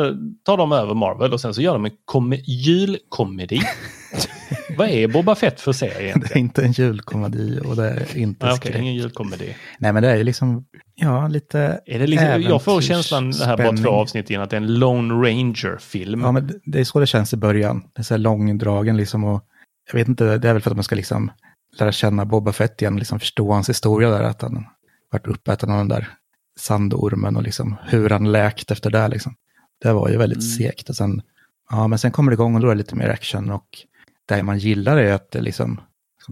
tar 0.45 0.57
de 0.57 0.71
över 0.71 0.93
Marvel 0.93 1.34
och 1.34 1.41
sen 1.41 1.53
så 1.53 1.61
gör 1.61 1.73
de 1.73 1.86
en 1.86 1.91
kom- 2.05 2.34
julkomedi. 2.45 3.61
vad 4.77 4.89
är 4.89 5.07
Boba 5.07 5.35
Fett 5.35 5.61
för 5.61 5.71
serie 5.71 5.93
Det 5.97 6.01
är 6.01 6.05
egentligen? 6.07 6.37
inte 6.41 6.63
en 6.63 6.71
julkomedi 6.71 7.59
och 7.65 7.75
det 7.75 7.87
är 7.89 8.17
inte 8.17 8.45
Nej, 8.45 8.55
skräck. 8.55 8.71
okej, 8.71 8.81
ingen 8.81 8.95
julkomedi. 8.95 9.55
Nej, 9.79 9.93
men 9.93 10.03
det 10.03 10.09
är 10.11 10.15
ju 10.15 10.23
liksom, 10.23 10.65
ja, 10.95 11.27
lite... 11.27 11.79
Är 11.85 11.99
det 11.99 12.07
liksom, 12.07 12.41
jag 12.41 12.63
får 12.63 12.81
känslan 12.81 13.31
det 13.31 13.45
här 13.45 13.57
bara 13.57 13.77
två 13.77 13.89
avsnitt 13.89 14.29
in 14.29 14.41
att 14.41 14.49
det 14.49 14.55
är 14.55 14.61
en 14.61 14.79
Lone 14.79 15.13
Ranger-film. 15.13 16.21
Ja, 16.21 16.31
men 16.31 16.47
det- 16.47 16.59
det 16.65 16.79
är 16.79 16.83
så 16.83 16.99
det 16.99 17.07
känns 17.07 17.33
i 17.33 17.37
början. 17.37 17.83
Det 17.95 18.01
är 18.01 18.03
så 18.03 18.13
här 18.13 18.19
långdragen 18.19 18.97
liksom 18.97 19.23
och 19.23 19.43
jag 19.91 19.99
vet 19.99 20.07
inte, 20.07 20.37
det 20.37 20.49
är 20.49 20.53
väl 20.53 20.61
för 20.61 20.71
att 20.71 20.77
man 20.77 20.83
ska 20.83 20.95
liksom 20.95 21.31
lära 21.79 21.91
känna 21.91 22.25
Boba 22.25 22.51
Fett 22.53 22.81
igen, 22.81 22.97
liksom 22.97 23.19
förstå 23.19 23.51
hans 23.53 23.69
historia 23.69 24.09
där, 24.09 24.23
att 24.23 24.41
han 24.41 24.65
varit 25.11 25.27
uppäten 25.27 25.69
av 25.71 25.77
den 25.77 25.87
där 25.87 26.07
sandormen 26.59 27.35
och 27.35 27.43
liksom 27.43 27.75
hur 27.87 28.09
han 28.09 28.31
läkt 28.31 28.71
efter 28.71 28.89
det 28.89 29.07
liksom. 29.07 29.35
Det 29.81 29.93
var 29.93 30.09
ju 30.09 30.17
väldigt 30.17 30.39
Mm. 30.39 30.49
segt 30.49 30.89
och 30.89 30.95
sen, 30.95 31.21
ja 31.69 31.87
men 31.87 31.99
sen 31.99 32.11
kommer 32.11 32.31
det 32.31 32.33
igång 32.33 32.55
och 32.55 32.61
då 32.61 32.67
är 32.67 32.71
det 32.71 32.77
lite 32.77 32.95
mer 32.95 33.09
action 33.09 33.51
och 33.51 33.67
det 34.28 34.43
man 34.43 34.57
gillar 34.57 34.97
är 34.97 35.13
att 35.13 35.32
det 35.32 35.41
liksom, 35.41 35.82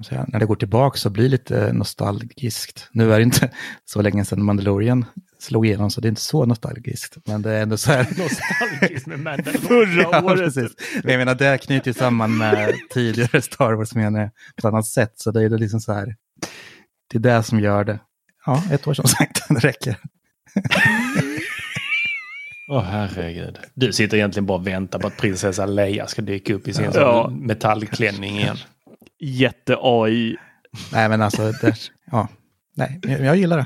säga, 0.10 0.26
när 0.28 0.40
det 0.40 0.46
går 0.46 0.56
tillbaka 0.56 0.98
så 0.98 1.10
blir 1.10 1.24
det 1.24 1.30
lite 1.30 1.74
nostalgiskt. 1.74 2.90
Nu 2.92 3.14
är 3.14 3.18
det 3.18 3.24
inte 3.24 3.50
så 3.86 4.02
länge 4.02 4.26
sedan 4.26 4.44
Mandalorian 4.44 5.06
slog 5.40 5.66
igenom 5.66 5.92
så 5.92 6.02
det 6.02 6.08
är 6.08 6.10
inte 6.10 6.22
så 6.22 6.46
nostalgiskt, 6.46 7.18
men 7.26 7.42
det 7.42 7.52
är 7.52 7.62
ändå 7.62 7.78
så 7.78 7.92
här 7.92 8.08
Nostalgiskt 8.18 9.08
med 9.08 9.20
Mandalorian. 9.20 9.62
Förra 9.68 10.02
Ja, 10.12 10.24
året. 10.24 10.40
precis. 10.40 10.72
Men 11.04 11.12
jag 11.12 11.20
menar, 11.20 11.36
det 11.36 11.58
knyter 11.58 11.88
ju 11.88 11.94
samman 11.94 12.38
med 12.38 12.74
tidigare 12.94 13.42
Star 13.42 13.74
Wars 13.74 13.96
menar 13.96 14.20
jag, 14.20 14.30
på 14.30 14.68
ett 14.68 14.74
annat 14.74 14.86
sätt. 14.88 15.14
Så 15.16 15.32
det 15.32 15.44
är 15.44 15.50
det 15.50 15.58
liksom 15.58 15.80
så 15.80 15.94
här, 15.94 16.16
det 17.12 17.18
är 17.18 17.22
det 17.22 17.44
som 17.44 17.60
gör 17.60 17.84
det. 17.84 18.00
Ja, 18.46 18.64
ett 18.72 18.88
år 18.88 18.94
som 18.94 19.08
sagt, 19.08 19.42
det 19.50 19.60
räcker. 19.60 19.98
Åh 22.68 22.82
herregud. 22.84 23.60
Du 23.74 23.94
sitter 23.94 24.18
egentligen 24.18 24.46
bara 24.46 24.58
och 24.58 24.68
väntar 24.68 25.00
på 25.00 25.08
att 25.08 25.18
prinsessa 25.18 25.66
Leia 25.66 26.08
ska 26.08 26.22
dyka 26.22 26.54
upp 26.54 26.68
i 26.68 26.74
sin 26.74 26.92
Ja. 26.94 27.30
metallklänning 27.30 28.38
igen. 28.38 28.58
Jätte-AI. 29.20 30.38
Nej, 30.94 31.10
men 31.10 31.22
alltså, 31.22 31.52
det, 31.52 31.76
ja, 32.12 32.28
nej, 32.76 33.00
men 33.04 33.12
jag, 33.12 33.22
jag 33.26 33.36
gillar 33.38 33.58
det. 33.58 33.66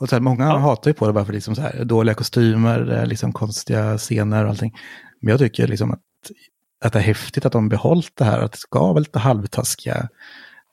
Och 0.00 0.08
så 0.08 0.14
här, 0.14 0.20
många 0.20 0.44
Ja. 0.44 0.56
hatar 0.58 0.90
ju 0.90 0.94
på 0.94 1.06
det 1.06 1.12
bara 1.12 1.24
för 1.24 1.32
liksom 1.32 1.54
så 1.54 1.62
här, 1.62 1.84
dåliga 1.84 2.14
kostymer, 2.14 2.78
är 2.80 3.06
liksom 3.06 3.32
konstiga 3.32 3.98
scener 3.98 4.44
och 4.44 4.50
allting. 4.50 4.74
Men 5.20 5.30
jag 5.30 5.38
tycker 5.40 5.66
liksom 5.66 5.90
att, 5.90 6.00
att 6.84 6.92
det 6.92 6.98
är 6.98 7.02
häftigt 7.02 7.46
att 7.46 7.52
de 7.52 7.68
behållit 7.68 8.12
det 8.16 8.24
här, 8.24 8.38
att 8.40 8.52
det 8.52 8.58
ska 8.58 8.78
vara 8.80 8.98
lite 8.98 9.18
halvtaskiga 9.18 10.08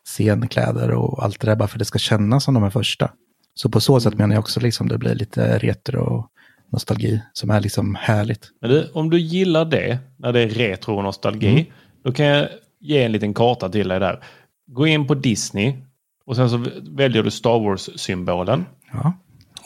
scenkläder 0.05 0.91
och 0.91 1.23
allt 1.23 1.39
det 1.39 1.47
där, 1.47 1.55
bara 1.55 1.67
för 1.67 1.75
att 1.75 1.79
det 1.79 1.85
ska 1.85 1.99
kännas 1.99 2.43
som 2.43 2.53
de 2.53 2.63
är 2.63 2.69
första. 2.69 3.11
Så 3.53 3.69
på 3.69 3.79
så 3.79 3.99
sätt 3.99 4.13
menar 4.13 4.35
jag 4.35 4.39
också 4.39 4.59
liksom 4.59 4.87
det 4.87 4.97
blir 4.97 5.15
lite 5.15 5.57
retro 5.57 6.01
och 6.01 6.31
nostalgi 6.71 7.21
som 7.33 7.49
är 7.49 7.61
liksom 7.61 7.95
härligt. 7.95 8.49
Du, 8.61 8.91
om 8.93 9.09
du 9.09 9.19
gillar 9.19 9.65
det, 9.65 9.97
när 10.17 10.33
det 10.33 10.39
är 10.41 10.49
retro 10.49 10.95
och 10.97 11.03
nostalgi, 11.03 11.49
Mm. 11.51 11.65
då 12.03 12.11
kan 12.11 12.25
jag 12.25 12.47
ge 12.79 13.03
en 13.03 13.11
liten 13.11 13.33
karta 13.33 13.69
till 13.69 13.87
dig 13.87 13.99
där. 13.99 14.23
Gå 14.67 14.87
in 14.87 15.07
på 15.07 15.13
Disney 15.13 15.75
och 16.25 16.35
sen 16.35 16.49
så 16.49 16.65
väljer 16.81 17.23
du 17.23 17.31
Star 17.31 17.59
Wars-symbolen. 17.59 18.65
Ja, 18.93 19.13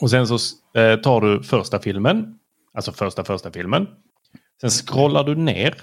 Och 0.01 0.09
sen 0.09 0.27
så 0.27 0.35
eh, 0.79 0.95
tar 0.95 1.21
du 1.21 1.43
första 1.43 1.79
filmen, 1.79 2.35
alltså 2.73 2.91
första 2.91 3.23
första 3.23 3.51
filmen. 3.51 3.87
Sen 4.61 4.69
scrollar 4.69 5.23
du 5.23 5.35
ner 5.35 5.75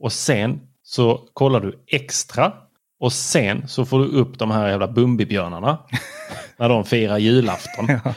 och 0.00 0.12
sen 0.12 0.60
så 0.82 1.28
kollar 1.32 1.60
du 1.60 1.84
extra. 1.86 2.52
Och 3.00 3.12
sen 3.12 3.68
så 3.68 3.84
får 3.84 3.98
du 3.98 4.04
upp 4.06 4.38
de 4.38 4.50
här 4.50 4.68
jävla 4.68 4.88
Bumbibjörnarna. 4.88 5.78
när 6.58 6.68
de 6.68 6.84
firar 6.84 7.18
julafton. 7.18 7.86
Ja. 8.04 8.14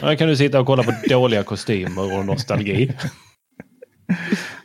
Där 0.00 0.16
kan 0.16 0.28
du 0.28 0.36
sitta 0.36 0.60
och 0.60 0.66
kolla 0.66 0.82
på 0.82 0.92
dåliga 1.08 1.42
kostymer 1.42 2.18
och 2.18 2.26
nostalgi. 2.26 2.92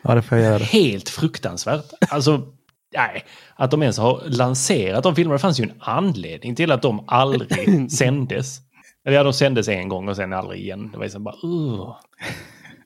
ja 0.01 0.15
det 0.15 0.21
får 0.21 0.37
jag 0.37 0.47
göra. 0.47 0.63
Helt 0.63 1.09
fruktansvärt. 1.09 1.85
Alltså, 2.09 2.53
nej. 2.95 3.25
Att 3.55 3.71
de 3.71 3.81
ens 3.81 3.97
har 3.97 4.23
lanserat 4.25 5.03
de 5.03 5.15
filmerna. 5.15 5.33
Det 5.33 5.39
fanns 5.41 5.59
ju 5.59 5.63
en 5.63 5.73
anledning 5.79 6.55
till 6.55 6.71
att 6.71 6.81
de 6.81 7.03
aldrig 7.07 7.91
sändes. 7.97 8.59
Eller 9.05 9.17
ja, 9.17 9.23
de 9.23 9.33
sändes 9.33 9.67
en 9.67 9.89
gång 9.89 10.09
och 10.09 10.15
sen 10.15 10.33
aldrig 10.33 10.61
igen. 10.61 10.89
Det 10.91 10.97
var 10.97 11.05
liksom 11.05 11.23
bara... 11.23 11.35
Uh. 11.43 11.95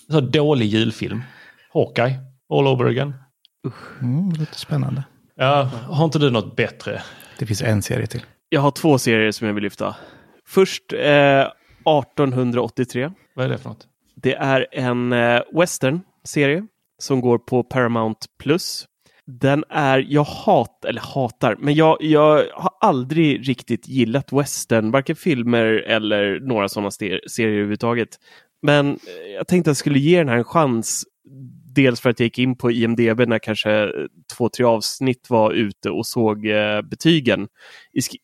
Så 0.10 0.22
dålig 0.22 0.66
julfilm. 0.66 1.22
Hawkeye. 1.74 2.20
All 2.50 2.68
over 2.68 2.86
again. 2.86 3.14
Mm, 4.02 4.34
det 4.34 4.40
låter 4.40 4.56
spännande. 4.56 5.04
Ja, 5.36 5.70
har 5.90 6.06
inte 6.06 6.20
du 6.20 6.30
något 6.30 6.56
bättre? 6.56 7.02
Det 7.40 7.46
finns 7.46 7.62
en 7.62 7.82
serie 7.82 8.08
till. 8.08 8.26
Jag 8.50 8.62
har 8.62 8.72
två 8.72 8.98
serier 8.98 9.32
som 9.32 9.48
jag 9.48 9.54
vill 9.54 9.64
lyfta. 9.64 9.96
Först 10.48 10.94
eh, 10.94 11.48
1883. 11.86 13.12
Vad 13.36 13.46
är 13.46 13.50
det 13.50 13.58
för 13.58 13.70
något? 13.70 13.88
Det 14.16 14.36
är 14.36 14.68
en 14.72 15.14
eh, 15.14 15.42
western-serie 15.54 16.68
som 17.00 17.22
går 17.22 17.38
på 17.38 17.64
Paramount 17.64 18.20
Plus. 18.40 18.88
Den 19.26 19.64
är, 19.70 20.06
jag 20.10 20.24
hat, 20.24 20.86
eller 20.86 21.02
hatar, 21.02 21.56
men 21.60 21.74
jag, 21.74 21.98
jag 22.00 22.46
har 22.54 22.72
aldrig 22.82 23.50
riktigt 23.50 23.88
gillat 23.88 24.34
western, 24.34 24.92
varken 24.92 25.16
filmer 25.16 25.66
eller 25.66 26.40
några 26.40 26.70
sådana 26.70 26.92
serier 26.92 27.22
överhuvudtaget. 27.40 28.10
Men 28.62 28.90
eh, 28.90 29.32
jag 29.36 29.48
tänkte 29.48 29.70
att 29.70 29.76
jag 29.76 29.78
skulle 29.78 30.00
ge 30.00 30.18
den 30.18 30.30
här 30.30 30.38
en 30.38 30.44
chans. 30.44 31.04
Dels 31.76 32.02
för 32.02 32.10
att 32.10 32.20
jag 32.20 32.26
gick 32.26 32.40
in 32.40 32.58
på 32.58 32.72
IMDB 32.72 33.20
när 33.28 33.40
kanske 33.40 33.92
två, 34.38 34.50
tre 34.50 34.66
avsnitt 34.66 35.30
var 35.30 35.52
ute 35.52 35.90
och 35.90 36.06
såg 36.06 36.46
eh, 36.46 36.82
betygen. 36.82 37.48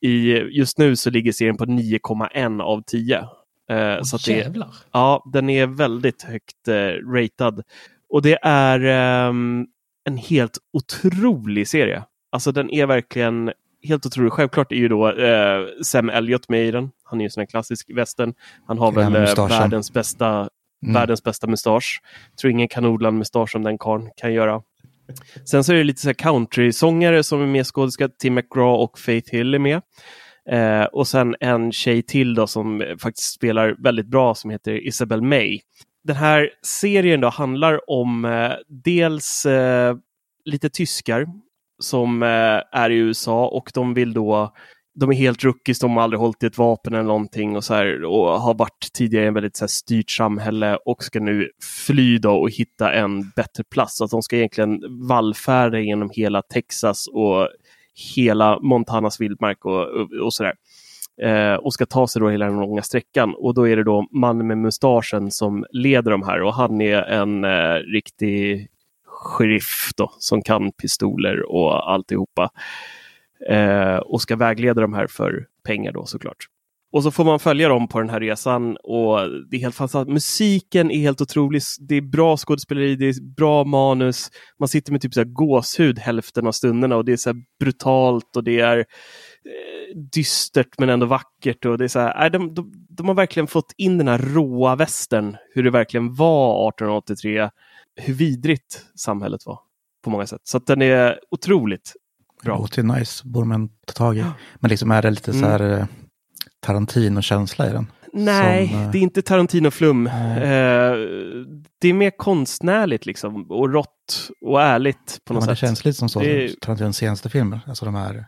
I, 0.02 0.10
just 0.32 0.78
nu 0.78 0.96
så 0.96 1.10
ligger 1.10 1.32
serien 1.32 1.58
på 1.58 1.66
9,1 1.66 2.62
av 2.62 2.82
10. 2.88 3.28
Eh, 3.70 3.78
Åh, 3.78 4.02
så 4.04 4.16
att 4.16 4.26
det. 4.26 4.58
Ja, 4.92 5.24
den 5.34 5.50
är 5.50 5.68
väldigt 5.68 6.24
högt 6.24 6.68
eh, 6.68 6.74
ratad. 7.14 7.64
Och 8.10 8.22
det 8.22 8.38
är 8.42 8.80
ehm, 8.80 9.66
en 10.06 10.18
helt 10.18 10.58
otrolig 10.74 11.68
serie. 11.68 12.04
Alltså 12.32 12.52
den 12.52 12.70
är 12.70 12.86
verkligen 12.86 13.52
helt 13.84 14.06
otrolig. 14.06 14.34
Självklart 14.34 14.72
är 14.72 14.76
ju 14.76 14.88
då 14.88 15.10
eh, 15.12 15.66
Sam 15.84 16.10
Elliott 16.10 16.50
med 16.50 16.66
i 16.66 16.72
den. 16.72 16.92
Han 17.04 17.20
är 17.20 17.24
ju 17.24 17.26
en 17.26 17.32
sån 17.32 17.42
här 17.42 17.46
klassisk 17.46 17.90
västern. 17.96 18.34
Han 18.68 18.78
har 18.78 18.92
väl 18.92 19.16
eh, 19.16 19.48
världens 19.48 19.94
bästa, 19.94 20.50
Mm. 20.84 20.94
världens 20.94 21.24
bästa 21.24 21.48
mustasch. 21.48 22.02
Tror 22.42 22.52
ingen 22.52 22.68
kan 22.68 22.86
odla 22.86 23.08
en 23.08 23.18
mustasch 23.18 23.52
som 23.52 23.64
den 23.64 23.78
karln 23.78 24.10
kan 24.16 24.34
göra. 24.34 24.62
Sen 25.46 25.64
så 25.64 25.74
är 25.74 25.78
det 25.78 25.84
lite 25.84 26.02
så 26.02 26.08
här 26.08 26.14
country-sångare 26.14 27.24
som 27.24 27.42
är 27.42 27.46
med 27.46 27.66
skådespelare. 27.66 28.14
Tim 28.20 28.34
McGraw 28.34 28.84
och 28.84 29.00
Faith 29.00 29.32
Hill 29.32 29.54
är 29.54 29.60
med. 29.60 29.82
Eh, 30.52 30.84
och 30.84 31.08
sen 31.08 31.36
en 31.40 31.72
tjej 31.72 32.02
till 32.02 32.36
då 32.36 32.48
som 32.48 32.82
eh, 32.82 32.98
faktiskt 32.98 33.34
spelar 33.34 33.76
väldigt 33.80 34.08
bra 34.08 34.36
som 34.36 34.50
heter 34.50 34.88
Isabel 34.88 35.22
May. 35.22 35.60
Den 36.04 36.16
här 36.16 36.50
serien 36.62 37.22
då 37.22 37.30
handlar 37.30 37.90
om 37.90 38.26
eh, 38.26 38.52
dels 38.68 39.46
eh, 39.46 39.96
lite 40.46 40.70
tyskar 40.70 41.26
som 41.80 42.24
eh, 42.24 42.62
är 42.72 42.90
i 42.90 42.96
USA 42.96 43.48
och 43.48 43.72
de 43.74 43.94
vill 43.94 44.14
då 44.14 44.54
de 45.00 45.10
är 45.12 45.16
helt 45.16 45.44
rookies, 45.44 45.80
de 45.80 45.96
har 45.96 46.04
aldrig 46.04 46.20
hållit 46.20 46.44
i 46.44 46.46
ett 46.46 46.58
vapen 46.58 46.94
eller 46.94 47.04
någonting 47.04 47.56
och, 47.56 47.64
så 47.64 47.74
här, 47.74 48.04
och 48.04 48.42
har 48.42 48.54
varit 48.54 48.88
tidigare 48.94 49.26
i 49.26 49.28
en 49.28 49.34
väldigt 49.34 49.58
så 49.58 49.64
här, 49.64 49.68
styrt 49.68 50.12
samhälle 50.12 50.78
och 50.86 51.04
ska 51.04 51.20
nu 51.20 51.50
fly 51.86 52.18
då 52.18 52.36
och 52.36 52.52
hitta 52.52 52.94
en 52.94 53.30
bättre 53.30 53.64
plats. 53.64 53.98
Så 53.98 54.04
att 54.04 54.12
de 54.12 54.22
ska 54.22 54.36
egentligen 54.38 55.08
vallfärda 55.08 55.80
genom 55.80 56.10
hela 56.14 56.42
Texas 56.42 57.08
och 57.08 57.50
hela 58.16 58.60
Montanas 58.60 59.22
vildmark 59.22 59.66
och, 59.66 59.88
och, 59.88 60.12
och 60.24 60.34
sådär. 60.34 60.54
Eh, 61.22 61.54
och 61.54 61.74
ska 61.74 61.86
ta 61.86 62.08
sig 62.08 62.20
då 62.20 62.30
hela 62.30 62.46
den 62.46 62.60
långa 62.60 62.82
sträckan. 62.82 63.36
Och 63.38 63.54
då 63.54 63.68
är 63.68 63.76
det 63.76 63.84
då 63.84 64.08
mannen 64.12 64.48
med 64.48 64.58
mustaschen 64.58 65.32
som 65.32 65.66
leder 65.72 66.12
de 66.12 66.24
här 66.24 66.42
och 66.42 66.54
han 66.54 66.82
är 66.82 67.02
en 67.02 67.44
eh, 67.44 67.74
riktig 67.74 68.70
sheriff 69.06 69.92
då, 69.98 70.14
som 70.18 70.42
kan 70.42 70.72
pistoler 70.72 71.52
och 71.52 71.92
alltihopa. 71.92 72.50
Eh, 73.50 73.96
och 73.96 74.22
ska 74.22 74.36
vägleda 74.36 74.82
de 74.82 74.94
här 74.94 75.08
för 75.08 75.46
pengar 75.64 75.92
då 75.92 76.06
såklart. 76.06 76.48
Och 76.92 77.04
så 77.04 77.12
får 77.12 77.26
man 77.26 77.40
följa 77.40 77.70
dem 77.70 77.88
på 77.88 78.00
den 78.00 78.10
här 78.10 78.20
resan 78.20 78.78
och 78.84 79.20
det 79.50 79.58
är 79.58 79.62
helt 79.62 79.76
fantastiskt. 79.76 80.14
Musiken 80.14 80.92
är 80.92 81.00
helt 81.00 81.22
otrolig. 81.22 81.62
Det 81.80 81.96
är 81.96 82.02
bra 82.02 82.38
skådespeleri, 82.38 82.96
det 82.96 83.06
är 83.06 83.36
bra 83.36 83.64
manus. 83.64 84.30
Man 84.60 84.68
sitter 84.70 84.92
med 84.92 85.02
typ 85.02 85.14
så 85.14 85.20
här 85.20 85.26
gåshud 85.26 86.00
hälften 86.00 86.48
av 86.48 86.52
stunderna 86.52 86.96
och 86.96 87.06
det 87.06 87.12
är 87.12 87.18
så 87.18 87.34
brutalt 87.60 88.36
och 88.36 88.44
det 88.44 88.60
är 88.60 88.78
eh, 88.78 88.86
dystert 90.14 90.68
men 90.78 90.90
ändå 90.90 91.06
vackert. 91.06 91.66
Och 91.66 91.78
det 91.78 91.84
är 91.84 91.88
så 91.88 92.00
här, 92.00 92.16
nej, 92.20 92.30
de, 92.30 92.54
de, 92.54 92.72
de 92.90 93.08
har 93.08 93.16
verkligen 93.16 93.48
fått 93.48 93.74
in 93.78 93.98
den 93.98 94.08
här 94.08 94.18
råa 94.18 94.76
västern, 94.76 95.38
hur 95.54 95.64
det 95.64 95.72
verkligen 95.72 96.14
var 96.16 96.70
1883, 96.70 97.50
hur 97.96 98.14
vidrigt 98.14 98.86
samhället 98.96 99.46
var 99.46 99.60
på 100.04 100.10
många 100.10 100.28
sätt. 100.28 100.42
Så 100.44 100.58
att 100.58 100.68
den 100.68 100.82
är 100.82 101.20
otroligt 101.32 101.94
Det 102.42 102.46
bra. 102.46 102.58
låter 102.58 102.82
ju 102.82 102.88
nice, 102.88 103.28
borde 103.28 103.48
man 103.48 103.70
ta 103.86 103.94
tag 103.94 104.18
i. 104.18 104.26
Men 104.60 104.70
liksom 104.70 104.92
är 104.92 105.02
det 105.02 105.10
lite 105.10 105.34
så 105.34 105.46
här 105.46 105.78
eh, 105.80 105.86
Tarantino-känsla 106.66 107.70
i 107.70 107.72
den? 107.74 107.88
Nej, 108.14 108.68
Som, 108.68 108.80
eh, 108.84 108.92
det 108.92 108.98
är 108.98 109.02
inte 109.02 109.22
Tarantino-flum. 109.22 110.04
Nej. 110.04 110.38
Eh, 110.44 110.98
det 111.82 111.88
är 111.88 111.94
mer 111.94 112.10
konstnärligt 112.18 113.06
liksom 113.06 113.52
och 113.52 113.74
rått 113.74 114.30
och 114.46 114.62
ärligt 114.62 115.20
på 115.26 115.34
Ja, 115.34 115.36
något 115.40 115.44
det 115.44 115.50
sätt. 115.56 115.58
känns 115.60 115.86
lite 115.86 115.98
som 115.98 116.10
så, 116.10 116.20
Det 116.20 116.62
Tarantinos 116.62 116.98
senaste 116.98 117.30
filmer. 117.30 117.60
Alltså 117.68 117.86
de 117.86 117.96
här 117.96 118.26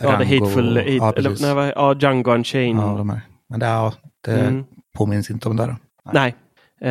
ja, 0.00 0.18
The 0.18 0.24
Rango- 0.24 0.40
Hateful 0.40 0.76
Eight, 0.76 0.94
ja, 0.96 1.12
eller, 1.16 1.54
nej, 1.54 1.72
ja, 1.76 1.94
Django 2.00 2.30
Unchained. 2.34 2.82
Ja, 2.84 2.96
de 2.98 3.10
här. 3.10 3.20
Men 3.48 3.60
det, 3.60 3.66
ja, 3.66 3.92
det 4.24 4.40
Mm. 4.40 4.64
påminns 4.98 5.30
inte 5.30 5.48
om 5.48 5.56
det. 5.56 5.66
Då. 5.66 5.76
Nej. 6.12 6.34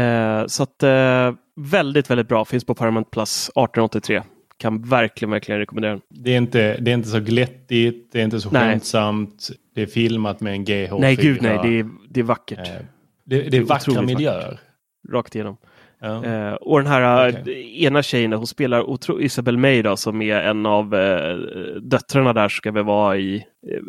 Eh, 0.02 0.46
så 0.48 0.64
att 0.64 0.84
eh, 0.84 1.32
väldigt, 1.72 2.10
väldigt 2.10 2.28
bra. 2.28 2.46
Finns 2.46 2.66
på 2.66 2.76
Paramount 2.76 3.10
Plus 3.12 3.50
1883. 3.50 4.22
Kan 4.60 4.82
verkligen, 4.82 5.32
verkligen 5.32 5.60
rekommendera 5.60 5.92
den. 5.92 6.02
Det 6.10 6.34
är, 6.34 6.38
inte, 6.38 6.78
det 6.78 6.92
är 6.92 6.96
inte 6.96 7.10
så 7.10 7.20
glättigt, 7.20 8.10
det 8.12 8.20
är 8.20 8.24
inte 8.24 8.40
så 8.40 8.50
Nej. 8.52 8.62
skämtsamt. 8.72 9.50
Det 9.76 9.82
är 9.82 9.86
filmat 9.86 10.42
med 10.42 10.54
en 10.54 10.66
GH4. 10.66 11.00
Nej, 11.00 11.16
gud 11.16 11.42
nej. 11.42 11.60
Det 11.64 11.80
är, 11.80 11.90
det 12.10 12.20
är 12.20 12.24
vackert. 12.24 12.60
Eh, 12.68 12.74
det, 13.26 13.42
det 13.42 13.58
är 13.58 13.62
vackra 13.62 14.02
miljöer. 14.02 14.60
Rakt 15.10 15.36
igenom. 15.36 15.58
Ja. 16.02 16.26
Eh, 16.26 16.54
och 16.54 16.80
den 16.80 16.88
här 16.88 17.30
Okej. 17.30 17.76
eh, 17.78 17.84
ena 17.84 18.04
tjejen, 18.04 18.34
hon 18.34 18.48
spelar 18.48 18.82
otro- 18.84 19.22
Isabel 19.22 19.58
May 19.58 19.82
då, 19.82 19.98
som 19.98 20.22
är 20.22 20.36
en 20.42 20.66
av 20.66 20.96
eh, 20.96 21.36
döttrarna 21.82 22.34
där, 22.34 22.50
ska 22.50 22.72
väl 22.72 22.84
vara 22.84 23.18
i 23.18 23.36
eh, 23.36 23.80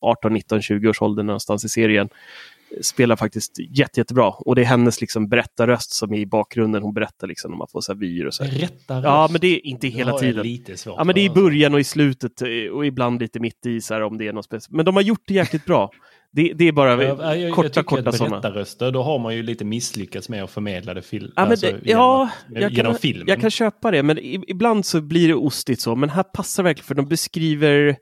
18, 0.00 0.32
19, 0.32 0.62
20 0.62 0.88
års 0.88 1.02
ålder 1.02 1.22
någonstans 1.22 1.64
i 1.64 1.68
serien. 1.68 2.08
Spelar 2.82 3.16
faktiskt 3.16 3.58
jätte, 3.58 4.00
jättebra. 4.00 4.28
Och 4.30 4.54
det 4.54 4.62
är 4.62 4.66
hennes 4.66 5.00
liksom 5.00 5.28
berättarröst 5.28 5.92
som 5.92 6.12
är 6.14 6.18
i 6.18 6.26
bakgrunden. 6.26 6.82
Hon 6.82 6.94
berättar 6.94 7.26
liksom 7.26 7.50
när 7.50 7.58
man 7.58 7.66
får 7.72 7.80
så 7.80 7.92
här 7.92 8.00
vyer 8.00 8.26
och 8.26 8.34
så. 8.34 8.44
här. 8.44 8.50
Rätta 8.58 9.00
Ja, 9.02 9.28
men 9.30 9.40
det 9.40 9.46
är 9.46 9.66
inte 9.66 9.86
Det 9.86 9.90
hela 9.92 10.18
tiden. 10.18 10.42
Lite 10.46 10.76
svårt 10.76 10.94
Ja, 10.98 11.04
men 11.04 11.14
det 11.14 11.20
är 11.20 11.24
i 11.24 11.30
början 11.30 11.74
och 11.74 11.80
i 11.80 11.84
slutet 11.84 12.42
eh, 12.42 12.48
och 12.72 12.86
ibland 12.86 13.20
lite 13.20 13.40
mitt 13.40 13.66
i 13.66 13.80
så 13.80 13.94
här, 13.94 14.02
om 14.02 14.18
det 14.18 14.28
är 14.28 14.32
något 14.32 14.44
speciellt. 14.44 14.70
Men 14.76 14.84
de 14.84 14.94
har 14.94 15.02
gjort 15.02 15.22
det 15.26 15.34
jäkligt 15.34 15.64
bra. 15.64 15.90
Det, 16.32 16.52
det 16.54 16.68
är 16.68 16.72
bara 16.72 17.04
Ja, 17.04 17.34
jag, 17.36 17.54
korta, 17.54 17.70
jag 17.74 17.86
korta 17.86 18.12
sådana. 18.12 18.40
berättarröster, 18.40 18.90
då 18.90 19.02
har 19.02 19.18
man 19.18 19.36
ju 19.36 19.42
lite 19.42 19.64
misslyckats 19.64 20.28
med 20.28 20.44
att 20.44 20.50
förmedla 20.50 20.94
det 20.94 21.02
fil- 21.02 21.32
Ja, 21.36 21.42
alltså, 21.42 21.66
det, 21.66 21.72
genom, 21.72 21.84
ja, 22.02 22.22
att- 22.24 22.60
jag 22.62 22.72
genom 22.72 22.92
kan, 22.92 23.00
filmen. 23.00 23.24
jag 23.28 23.40
kan 23.40 23.50
köpa 23.50 23.90
det, 23.90 24.02
men 24.02 24.18
ibland 24.22 24.86
så 24.86 25.00
blir 25.00 25.28
det 25.28 25.34
ostigt 25.34 25.80
så. 25.80 25.96
Men 25.96 26.08
här 26.10 26.22
passar 26.22 26.62
verkligen 26.62 26.86
för 26.86 26.94
de 26.94 27.08
beskriver 27.08 27.96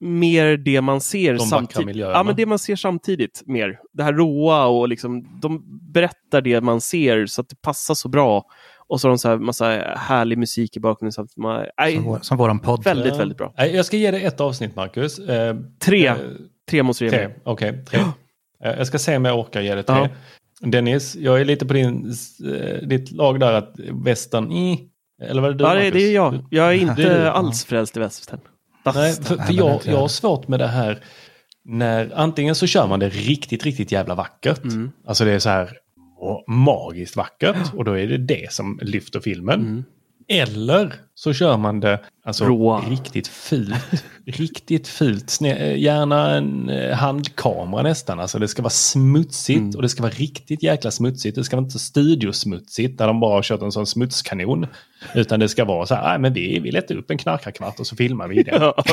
mer 0.00 0.56
det 0.56 0.80
man 0.80 1.00
ser 1.00 1.32
vackra 1.32 1.46
samtidigt. 1.46 1.96
Ja, 1.96 2.22
men 2.22 2.36
det 2.36 2.46
man 2.46 2.58
ser 2.58 2.76
samtidigt 2.76 3.42
mer. 3.46 3.78
Det 3.92 4.02
här 4.02 4.12
råa 4.12 4.66
och 4.66 4.88
liksom, 4.88 5.38
de 5.42 5.62
berättar 5.92 6.40
det 6.40 6.60
man 6.60 6.80
ser 6.80 7.26
så 7.26 7.40
att 7.40 7.48
det 7.48 7.60
passar 7.62 7.94
så 7.94 8.08
bra. 8.08 8.44
Och 8.88 9.00
så 9.00 9.08
har 9.08 9.10
de 9.10 9.18
så 9.18 9.28
här 9.28 9.36
massa 9.36 9.66
härlig 9.96 10.38
musik 10.38 10.76
i 10.76 10.80
bakgrunden. 10.80 11.12
Så 11.12 11.22
att 11.22 11.36
man, 11.36 11.64
nej, 11.78 11.94
Som, 11.94 12.04
vår, 12.04 12.18
som 12.22 12.36
våran 12.38 12.58
podd. 12.58 12.84
väldigt, 12.84 13.12
Ja. 13.12 13.18
väldigt 13.18 13.38
bra. 13.38 13.54
Nej, 13.58 13.76
Jag 13.76 13.86
ska 13.86 13.96
ge 13.96 14.10
dig 14.10 14.24
ett 14.24 14.40
avsnitt, 14.40 14.76
Marcus. 14.76 15.18
Eh, 15.18 15.56
Tre. 15.84 16.06
eh, 16.06 16.14
Tre 16.70 16.82
måste 16.82 17.04
du 17.04 17.10
ge 17.10 17.16
Tre, 17.16 17.28
mig. 17.28 17.36
okej. 17.44 17.84
tre. 17.84 18.00
Eh, 18.64 18.74
Jag 18.78 18.86
ska 18.86 18.98
se 18.98 19.16
om 19.16 19.24
jag 19.24 19.38
orkar 19.38 19.60
ge 19.60 19.74
det 19.74 19.82
tre. 19.82 19.96
Ja. 19.96 20.08
Dennis, 20.68 21.16
jag 21.16 21.40
är 21.40 21.44
lite 21.44 21.66
på 21.66 21.72
din, 21.72 22.12
eh, 22.54 22.88
ditt 22.88 23.10
lag 23.12 23.40
där 23.40 23.52
att 23.52 23.74
västern, 24.04 24.52
i. 24.52 24.88
Eller 25.22 25.42
var 25.42 25.48
det 25.48 25.54
du 25.54 25.64
Ja, 25.64 25.70
det, 25.74 25.76
Marcus? 25.76 25.92
det 25.92 26.00
är 26.08 26.14
jag. 26.14 26.44
Jag 26.50 26.68
är 26.68 26.72
inte 26.72 27.30
alls 27.32 27.64
frälst 27.64 27.96
i 27.96 28.00
västern. 28.00 28.40
Nej, 28.94 29.14
för, 29.14 29.36
för 29.36 29.52
jag, 29.52 29.80
jag 29.84 29.98
har 29.98 30.08
svårt 30.08 30.48
med 30.48 30.60
det 30.60 30.66
här 30.66 31.02
när 31.64 32.12
antingen 32.14 32.54
så 32.54 32.66
kör 32.66 32.86
man 32.86 33.00
det 33.00 33.08
riktigt, 33.08 33.64
riktigt 33.64 33.92
jävla 33.92 34.14
vackert. 34.14 34.64
Mm. 34.64 34.90
Alltså 35.06 35.24
det 35.24 35.32
är 35.32 35.38
så 35.38 35.48
här 35.48 35.70
magiskt 36.48 37.16
vackert 37.16 37.74
och 37.74 37.84
då 37.84 37.98
är 37.98 38.06
det 38.06 38.18
det 38.18 38.52
som 38.52 38.78
lyfter 38.82 39.20
filmen. 39.20 39.60
Mm. 39.60 39.84
Eller 40.28 40.94
så 41.14 41.32
kör 41.32 41.56
man 41.56 41.80
det 41.80 42.00
alltså, 42.24 42.44
Råa. 42.44 42.80
riktigt 42.90 43.28
fult. 43.28 43.74
riktigt 44.26 44.88
fult. 44.88 45.38
Eh, 45.42 45.76
gärna 45.78 46.30
en 46.36 46.68
eh, 46.70 46.94
handkamera 46.96 47.82
nästan. 47.82 48.20
Alltså 48.20 48.38
det 48.38 48.48
ska 48.48 48.62
vara 48.62 48.70
smutsigt 48.70 49.58
Mm. 49.58 49.70
och 49.76 49.82
det 49.82 49.88
ska 49.88 50.02
vara 50.02 50.12
riktigt 50.12 50.62
jäkla 50.62 50.90
smutsigt. 50.90 51.34
Det 51.36 51.44
ska 51.44 51.56
vara 51.56 51.64
inte 51.64 51.78
studiosmutsigt 51.78 52.98
där 52.98 53.06
de 53.06 53.20
bara 53.20 53.34
har 53.34 53.42
kört 53.42 53.62
en 53.62 53.72
sån 53.72 53.86
smutskanon. 53.86 54.66
Utan 55.14 55.40
det 55.40 55.48
ska 55.48 55.64
vara 55.64 55.86
så 55.86 55.94
här, 55.94 56.08
"Nej, 56.08 56.18
men 56.18 56.32
vi, 56.32 56.58
vi 56.58 56.70
letar 56.70 56.94
upp 56.96 57.10
en 57.10 57.18
knarkarkvart 57.18 57.80
och 57.80 57.86
så 57.86 57.96
filmar 57.96 58.28
vi 58.28 58.42
det. 58.42 58.50
Ja. 58.60 58.74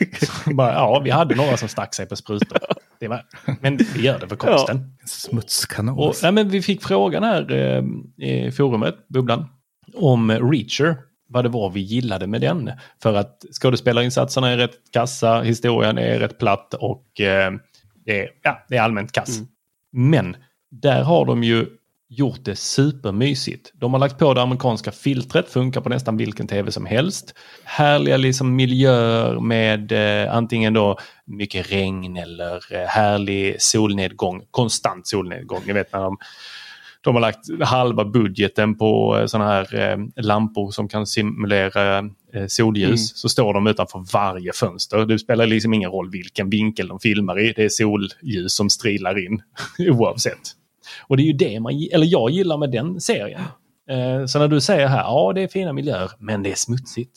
bara, 0.54 0.72
ja, 0.72 1.00
vi 1.04 1.10
hade 1.10 1.34
några 1.34 1.56
som 1.56 1.68
stack 1.68 1.94
sig 1.94 2.06
på 2.06 2.16
sprutor. 2.16 2.58
Det 3.00 3.08
var, 3.08 3.22
men 3.60 3.76
vi 3.94 4.02
gör 4.02 4.18
det 4.18 4.28
för 4.28 4.36
konsten. 4.36 4.92
Smutskanon. 5.06 5.98
Och, 5.98 6.14
nej, 6.22 6.32
men 6.32 6.48
vi 6.48 6.62
fick 6.62 6.82
frågan 6.82 7.22
här 7.22 7.52
eh, 7.52 7.82
i 8.28 8.50
forumet, 8.50 8.94
Bubblan, 9.08 9.46
om 9.94 10.30
Reacher. 10.30 10.96
Vad 11.32 11.44
det 11.44 11.48
var 11.48 11.70
vi 11.70 11.80
gillade 11.80 12.26
med 12.26 12.40
den. 12.40 12.70
För 13.02 13.14
att 13.14 13.44
skådespelarinsatserna 13.62 14.48
är 14.48 14.56
rätt 14.56 14.76
kassa, 14.92 15.40
historien 15.40 15.98
är 15.98 16.18
rätt 16.18 16.38
platt 16.38 16.74
och 16.74 17.20
eh, 17.20 17.52
det, 18.04 18.20
är, 18.20 18.28
ja, 18.42 18.64
det 18.68 18.76
är 18.76 18.82
allmänt 18.82 19.12
kass. 19.12 19.38
Mm. 19.38 19.48
Men 19.92 20.36
där 20.70 21.02
har 21.02 21.24
de 21.24 21.44
ju 21.44 21.66
gjort 22.10 22.44
det 22.44 22.56
supermysigt. 22.56 23.72
De 23.74 23.92
har 23.92 24.00
lagt 24.00 24.18
på 24.18 24.34
det 24.34 24.42
amerikanska 24.42 24.92
filtret, 24.92 25.48
funkar 25.48 25.80
på 25.80 25.88
nästan 25.88 26.16
vilken 26.16 26.46
tv 26.46 26.72
som 26.72 26.86
helst. 26.86 27.34
Härliga 27.64 28.16
liksom 28.16 28.56
miljöer 28.56 29.40
med 29.40 29.92
eh, 29.92 30.34
antingen 30.34 30.74
då 30.74 30.98
mycket 31.24 31.72
regn 31.72 32.16
eller 32.16 32.74
eh, 32.74 32.86
härlig 32.86 33.62
solnedgång, 33.62 34.42
konstant 34.50 35.06
solnedgång. 35.06 35.62
Ni 35.66 35.72
vet 35.72 35.92
när 35.92 36.00
de 36.00 36.18
de 37.00 37.14
har 37.14 37.20
lagt 37.20 37.60
halva 37.60 38.04
budgeten 38.04 38.78
på 38.78 39.18
eh, 39.18 39.26
sådana 39.26 39.50
här 39.50 39.74
eh, 39.74 40.24
lampor 40.24 40.70
som 40.70 40.88
kan 40.88 41.06
simulera 41.06 41.98
eh, 42.32 42.46
solljus. 42.48 42.88
Mm. 42.88 42.96
Så 42.96 43.28
står 43.28 43.54
de 43.54 43.66
utanför 43.66 44.04
varje 44.12 44.52
fönster. 44.52 45.06
Det 45.06 45.18
spelar 45.18 45.46
liksom 45.46 45.74
ingen 45.74 45.90
roll 45.90 46.10
vilken 46.10 46.50
vinkel 46.50 46.88
de 46.88 47.00
filmar 47.00 47.40
i. 47.40 47.52
Det 47.56 47.64
är 47.64 47.68
solljus 47.68 48.54
som 48.54 48.70
strilar 48.70 49.26
in 49.26 49.42
oavsett. 49.90 50.40
Och 51.06 51.16
det 51.16 51.22
är 51.22 51.24
ju 51.24 51.32
det 51.32 51.60
man, 51.60 51.88
eller 51.92 52.06
jag 52.06 52.30
gillar 52.30 52.56
med 52.56 52.70
den 52.70 53.00
serien. 53.00 53.42
Så 54.26 54.38
när 54.38 54.48
du 54.48 54.60
säger 54.60 54.86
här, 54.86 55.02
ja 55.02 55.32
det 55.34 55.42
är 55.42 55.48
fina 55.48 55.72
miljöer, 55.72 56.10
men 56.18 56.42
det 56.42 56.50
är 56.50 56.54
smutsigt. 56.54 57.10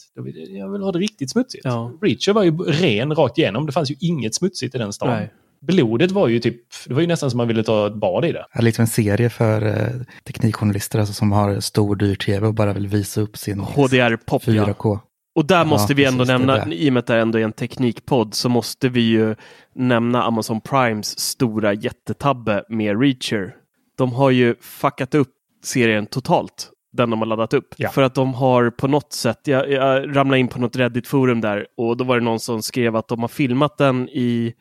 Jag 0.49 0.71
vill 0.71 0.81
ha 0.81 0.91
det 0.91 0.99
riktigt 0.99 1.31
smutsigt. 1.31 1.65
Ja. 1.65 1.91
Reacher 2.01 2.33
var 2.33 2.43
ju 2.43 2.57
ren 2.57 3.15
rakt 3.15 3.37
igenom. 3.37 3.65
Det 3.65 3.71
fanns 3.71 3.91
ju 3.91 3.95
inget 3.99 4.35
smutsigt 4.35 4.75
i 4.75 4.77
den 4.77 4.93
staden. 4.93 5.15
Nej 5.15 5.31
blodet 5.67 6.11
var 6.11 6.27
ju 6.27 6.39
typ, 6.39 6.61
det 6.87 6.93
var 6.93 7.01
ju 7.01 7.07
nästan 7.07 7.29
som 7.29 7.37
man 7.37 7.47
ville 7.47 7.63
ta 7.63 7.87
ett 7.87 7.95
bad 7.95 8.25
i 8.25 8.31
det. 8.31 8.45
Ja, 8.53 8.61
lite 8.61 8.81
en 8.81 8.87
serie 8.87 9.29
för 9.29 9.65
eh, 9.65 10.01
teknikjournalister 10.27 10.99
alltså, 10.99 11.13
som 11.13 11.31
har 11.31 11.59
stor 11.59 11.95
dyr 11.95 12.15
tv 12.15 12.47
och 12.47 12.53
bara 12.53 12.73
vill 12.73 12.87
visa 12.87 13.21
upp 13.21 13.37
sin 13.37 13.59
HDR-pop. 13.59 14.43
4K. 14.43 14.75
Ja. 14.83 14.99
Och 15.35 15.45
där 15.45 15.65
måste 15.65 15.93
ja, 15.93 15.97
vi 15.97 16.05
ändå 16.05 16.23
nämna, 16.23 16.73
i 16.73 16.89
och 16.89 16.93
med 16.93 16.99
att 16.99 17.07
det 17.07 17.17
ändå 17.17 17.39
är 17.39 17.43
en 17.43 17.51
teknikpodd, 17.51 18.33
så 18.33 18.49
måste 18.49 18.89
vi 18.89 19.01
ju 19.01 19.35
nämna 19.75 20.23
Amazon 20.23 20.61
Primes 20.61 21.19
stora 21.19 21.73
jättetabbe 21.73 22.63
med 22.69 23.01
Reacher. 23.01 23.55
De 23.97 24.13
har 24.13 24.29
ju 24.29 24.55
fuckat 24.61 25.15
upp 25.15 25.29
serien 25.63 26.05
totalt, 26.05 26.69
den 26.91 27.09
de 27.09 27.19
har 27.19 27.25
laddat 27.25 27.53
upp. 27.53 27.73
Ja. 27.77 27.89
För 27.89 28.01
att 28.01 28.15
de 28.15 28.33
har 28.33 28.69
på 28.69 28.87
något 28.87 29.13
sätt, 29.13 29.39
jag, 29.43 29.71
jag 29.71 30.15
ramlade 30.15 30.39
in 30.39 30.47
på 30.47 30.59
något 30.59 30.75
Reddit-forum 30.75 31.41
där 31.41 31.67
och 31.77 31.97
då 31.97 32.03
var 32.03 32.19
det 32.19 32.23
någon 32.23 32.39
som 32.39 32.61
skrev 32.61 32.95
att 32.95 33.07
de 33.07 33.21
har 33.21 33.27
filmat 33.27 33.77
den 33.77 34.09
i 34.09 34.53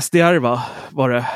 SDR 0.00 0.38
va, 0.38 0.62
var 0.90 1.10
det. 1.10 1.26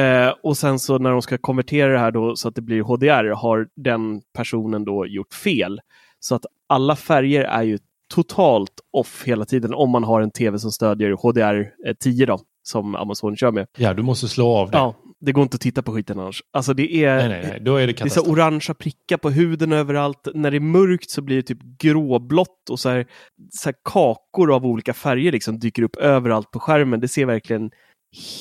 Eh, 0.00 0.34
och 0.42 0.56
sen 0.56 0.78
så 0.78 0.98
när 0.98 1.10
de 1.10 1.22
ska 1.22 1.38
konvertera 1.38 1.92
det 1.92 1.98
här 1.98 2.10
då 2.10 2.36
så 2.36 2.48
att 2.48 2.54
det 2.54 2.62
blir 2.62 2.82
HDR 2.82 3.34
har 3.34 3.68
den 3.76 4.22
personen 4.34 4.84
då 4.84 5.06
gjort 5.06 5.34
fel. 5.34 5.80
Så 6.20 6.34
att 6.34 6.46
alla 6.68 6.96
färger 6.96 7.44
är 7.44 7.62
ju 7.62 7.78
totalt 8.14 8.72
off 8.92 9.22
hela 9.26 9.44
tiden 9.44 9.74
om 9.74 9.90
man 9.90 10.04
har 10.04 10.20
en 10.20 10.30
tv 10.30 10.58
som 10.58 10.72
stödjer 10.72 11.10
HDR 11.10 11.70
10 11.94 12.26
då, 12.26 12.40
som 12.62 12.94
Amazon 12.94 13.36
kör 13.36 13.50
med. 13.50 13.66
Ja, 13.78 13.94
du 13.94 14.02
måste 14.02 14.28
slå 14.28 14.48
av 14.48 14.70
det. 14.70 14.76
Ja, 14.76 14.94
det 15.20 15.32
går 15.32 15.42
inte 15.42 15.54
att 15.54 15.60
titta 15.60 15.82
på 15.82 15.92
skiten 15.92 16.18
annars. 16.18 16.42
Alltså 16.52 16.74
det 16.74 17.04
är, 17.04 17.16
nej, 17.16 17.28
nej, 17.28 17.46
nej. 17.50 17.60
Då 17.60 17.76
är 17.76 17.86
det, 17.86 17.92
det 17.92 18.04
är 18.04 18.08
så 18.08 18.30
orangea 18.30 18.74
prickar 18.74 19.16
på 19.16 19.30
huden 19.30 19.72
överallt. 19.72 20.28
När 20.34 20.50
det 20.50 20.56
är 20.56 20.60
mörkt 20.60 21.10
så 21.10 21.22
blir 21.22 21.36
det 21.36 21.42
typ 21.42 21.58
gråblått 21.78 22.70
och 22.70 22.80
så 22.80 22.88
här, 22.88 23.06
så 23.50 23.68
här 23.68 23.74
kakor 23.84 24.54
av 24.54 24.66
olika 24.66 24.94
färger 24.94 25.32
liksom 25.32 25.58
dyker 25.58 25.82
upp 25.82 25.96
överallt 25.96 26.50
på 26.50 26.60
skärmen. 26.60 27.00
Det 27.00 27.08
ser 27.08 27.26
verkligen 27.26 27.70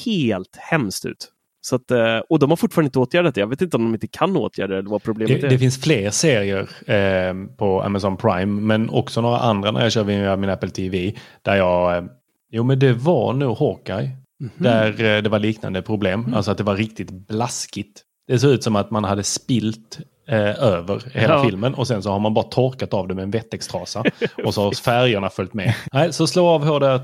helt 0.05 0.55
hemskt 0.55 1.05
ut. 1.05 1.31
Så 1.61 1.75
att, 1.75 1.91
eh, 1.91 2.17
och 2.17 2.39
de 2.39 2.49
har 2.49 2.57
fortfarande 2.57 2.87
inte 2.87 2.99
åtgärdat 2.99 3.35
det. 3.35 3.41
Jag 3.41 3.47
vet 3.47 3.61
inte 3.61 3.77
om 3.77 3.83
de 3.83 3.93
inte 3.93 4.07
kan 4.07 4.37
åtgärda 4.37 4.73
det 4.73 4.79
eller 4.79 4.89
vad 4.89 5.03
problemet 5.03 5.41
det, 5.41 5.47
är. 5.47 5.51
Det 5.51 5.57
finns 5.57 5.81
fler 5.81 6.09
serier 6.09 6.69
eh, 6.85 7.55
på 7.57 7.81
Amazon 7.81 8.17
Prime 8.17 8.61
men 8.61 8.89
också 8.89 9.21
några 9.21 9.39
andra 9.39 9.71
när 9.71 9.81
jag 9.81 9.91
kör 9.91 10.03
via 10.03 10.35
min 10.35 10.49
Apple 10.49 10.69
TV. 10.69 11.13
Där 11.41 11.55
jag, 11.55 11.97
eh, 11.97 12.03
jo 12.51 12.63
men 12.63 12.79
det 12.79 12.93
var 12.93 13.33
nog 13.33 13.57
Hawkeye. 13.57 14.09
Mm 14.39 14.51
-hmm. 14.57 14.63
Där 14.63 15.17
eh, 15.17 15.21
det 15.21 15.29
var 15.29 15.39
liknande 15.39 15.81
problem. 15.81 16.19
Mm. 16.19 16.33
Alltså 16.33 16.51
att 16.51 16.57
det 16.57 16.63
var 16.63 16.75
riktigt 16.75 17.11
blaskigt. 17.11 18.01
Det 18.27 18.39
såg 18.39 18.51
ut 18.51 18.63
som 18.63 18.75
att 18.75 18.91
man 18.91 19.03
hade 19.03 19.23
spilt 19.23 19.99
eh, 20.27 20.63
över 20.63 21.03
hela 21.13 21.33
ja. 21.33 21.43
filmen 21.43 21.73
och 21.73 21.87
sen 21.87 22.03
så 22.03 22.11
har 22.11 22.19
man 22.19 22.33
bara 22.33 22.45
torkat 22.45 22.93
av 22.93 23.07
det 23.07 23.15
med 23.15 23.23
en 23.23 23.31
wettextrasa. 23.31 24.03
och 24.45 24.53
så 24.53 24.63
har 24.63 24.71
färgerna 24.71 25.29
följt 25.29 25.53
med. 25.53 25.75
Nej, 25.93 26.13
så 26.13 26.27
slå 26.27 26.47
av 26.47 26.65
HDR 26.65 26.97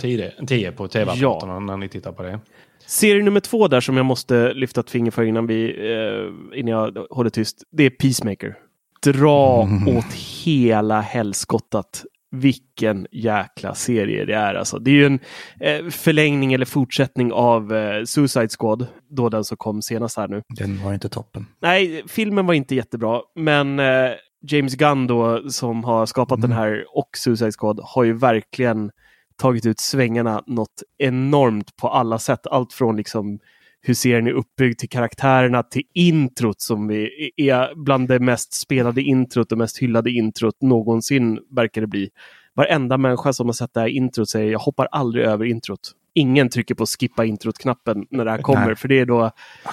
10 0.45 0.71
på 0.71 0.87
tv-apparaterna 0.87 1.53
ja. 1.53 1.59
när 1.59 1.77
ni 1.77 1.89
tittar 1.89 2.11
på 2.11 2.23
det. 2.23 2.39
Serie 2.85 3.23
nummer 3.23 3.39
två 3.39 3.67
där 3.67 3.81
som 3.81 3.97
jag 3.97 4.05
måste 4.05 4.53
lyfta 4.53 4.81
ett 4.81 4.89
finger 4.89 5.11
för 5.11 5.23
innan, 5.23 5.47
vi, 5.47 5.65
eh, 5.91 6.59
innan 6.59 6.71
jag 6.71 7.05
håller 7.09 7.29
tyst, 7.29 7.63
det 7.71 7.83
är 7.83 7.89
Peacemaker. 7.89 8.55
Dra 9.03 9.63
mm. 9.63 9.97
åt 9.97 10.13
hela 10.43 11.01
helskottat 11.01 12.05
vilken 12.39 13.07
jäkla 13.11 13.75
serie 13.75 14.25
det 14.25 14.33
är 14.33 14.55
alltså. 14.55 14.79
Det 14.79 14.91
är 14.91 14.95
ju 14.95 15.05
en 15.05 15.19
eh, 15.59 15.89
förlängning 15.89 16.53
eller 16.53 16.65
fortsättning 16.65 17.31
av 17.31 17.73
eh, 17.73 18.03
Suicide 18.03 18.49
Squad, 18.59 18.87
då 19.09 19.29
den 19.29 19.43
som 19.43 19.57
kom 19.57 19.81
senast 19.81 20.17
här 20.17 20.27
nu. 20.27 20.41
Den 20.49 20.83
var 20.83 20.93
inte 20.93 21.09
toppen. 21.09 21.45
Nej, 21.61 22.03
filmen 22.07 22.45
var 22.45 22.53
inte 22.53 22.75
jättebra, 22.75 23.21
men 23.35 23.79
eh, 23.79 24.11
James 24.47 24.75
Gunn 24.75 25.07
då 25.07 25.49
som 25.49 25.83
har 25.83 26.05
skapat 26.05 26.37
mm. 26.37 26.49
den 26.49 26.59
här 26.59 26.85
och 26.93 27.09
Suicide 27.17 27.51
Squad 27.51 27.79
har 27.83 28.03
ju 28.03 28.13
verkligen 28.13 28.91
tagit 29.37 29.65
ut 29.65 29.79
svängarna 29.79 30.43
något 30.47 30.83
enormt 30.97 31.75
på 31.75 31.89
alla 31.89 32.19
sätt. 32.19 32.47
Allt 32.47 32.73
från 32.73 32.97
liksom 32.97 33.39
hur 33.87 33.93
serien 33.93 34.27
är 34.27 34.31
uppbyggd 34.31 34.79
till 34.79 34.89
karaktärerna, 34.89 35.63
till 35.63 35.83
introt 35.93 36.61
som 36.61 36.91
är 37.35 37.83
bland 37.83 38.07
det 38.07 38.19
mest 38.19 38.53
spelade 38.53 39.01
introt 39.01 39.51
och 39.51 39.57
mest 39.57 39.77
hyllade 39.77 40.11
introt 40.11 40.61
någonsin 40.61 41.39
verkar 41.49 41.81
det 41.81 41.87
bli. 41.87 42.09
Varenda 42.53 42.97
människa 42.97 43.33
som 43.33 43.47
har 43.47 43.53
sett 43.53 43.73
det 43.73 43.79
här 43.79 43.87
introt 43.87 44.29
säger 44.29 44.51
jag 44.51 44.59
hoppar 44.59 44.87
aldrig 44.91 45.25
över 45.25 45.45
introt. 45.45 45.91
Ingen 46.13 46.49
trycker 46.49 46.75
på 46.75 46.85
skippa 46.85 47.25
introt-knappen 47.25 48.05
när 48.09 48.25
det 48.25 48.31
här 48.31 48.41
kommer, 48.41 48.65
Nej. 48.65 48.75
för 48.75 48.87
det 48.87 48.99
är 48.99 49.05
då... 49.05 49.31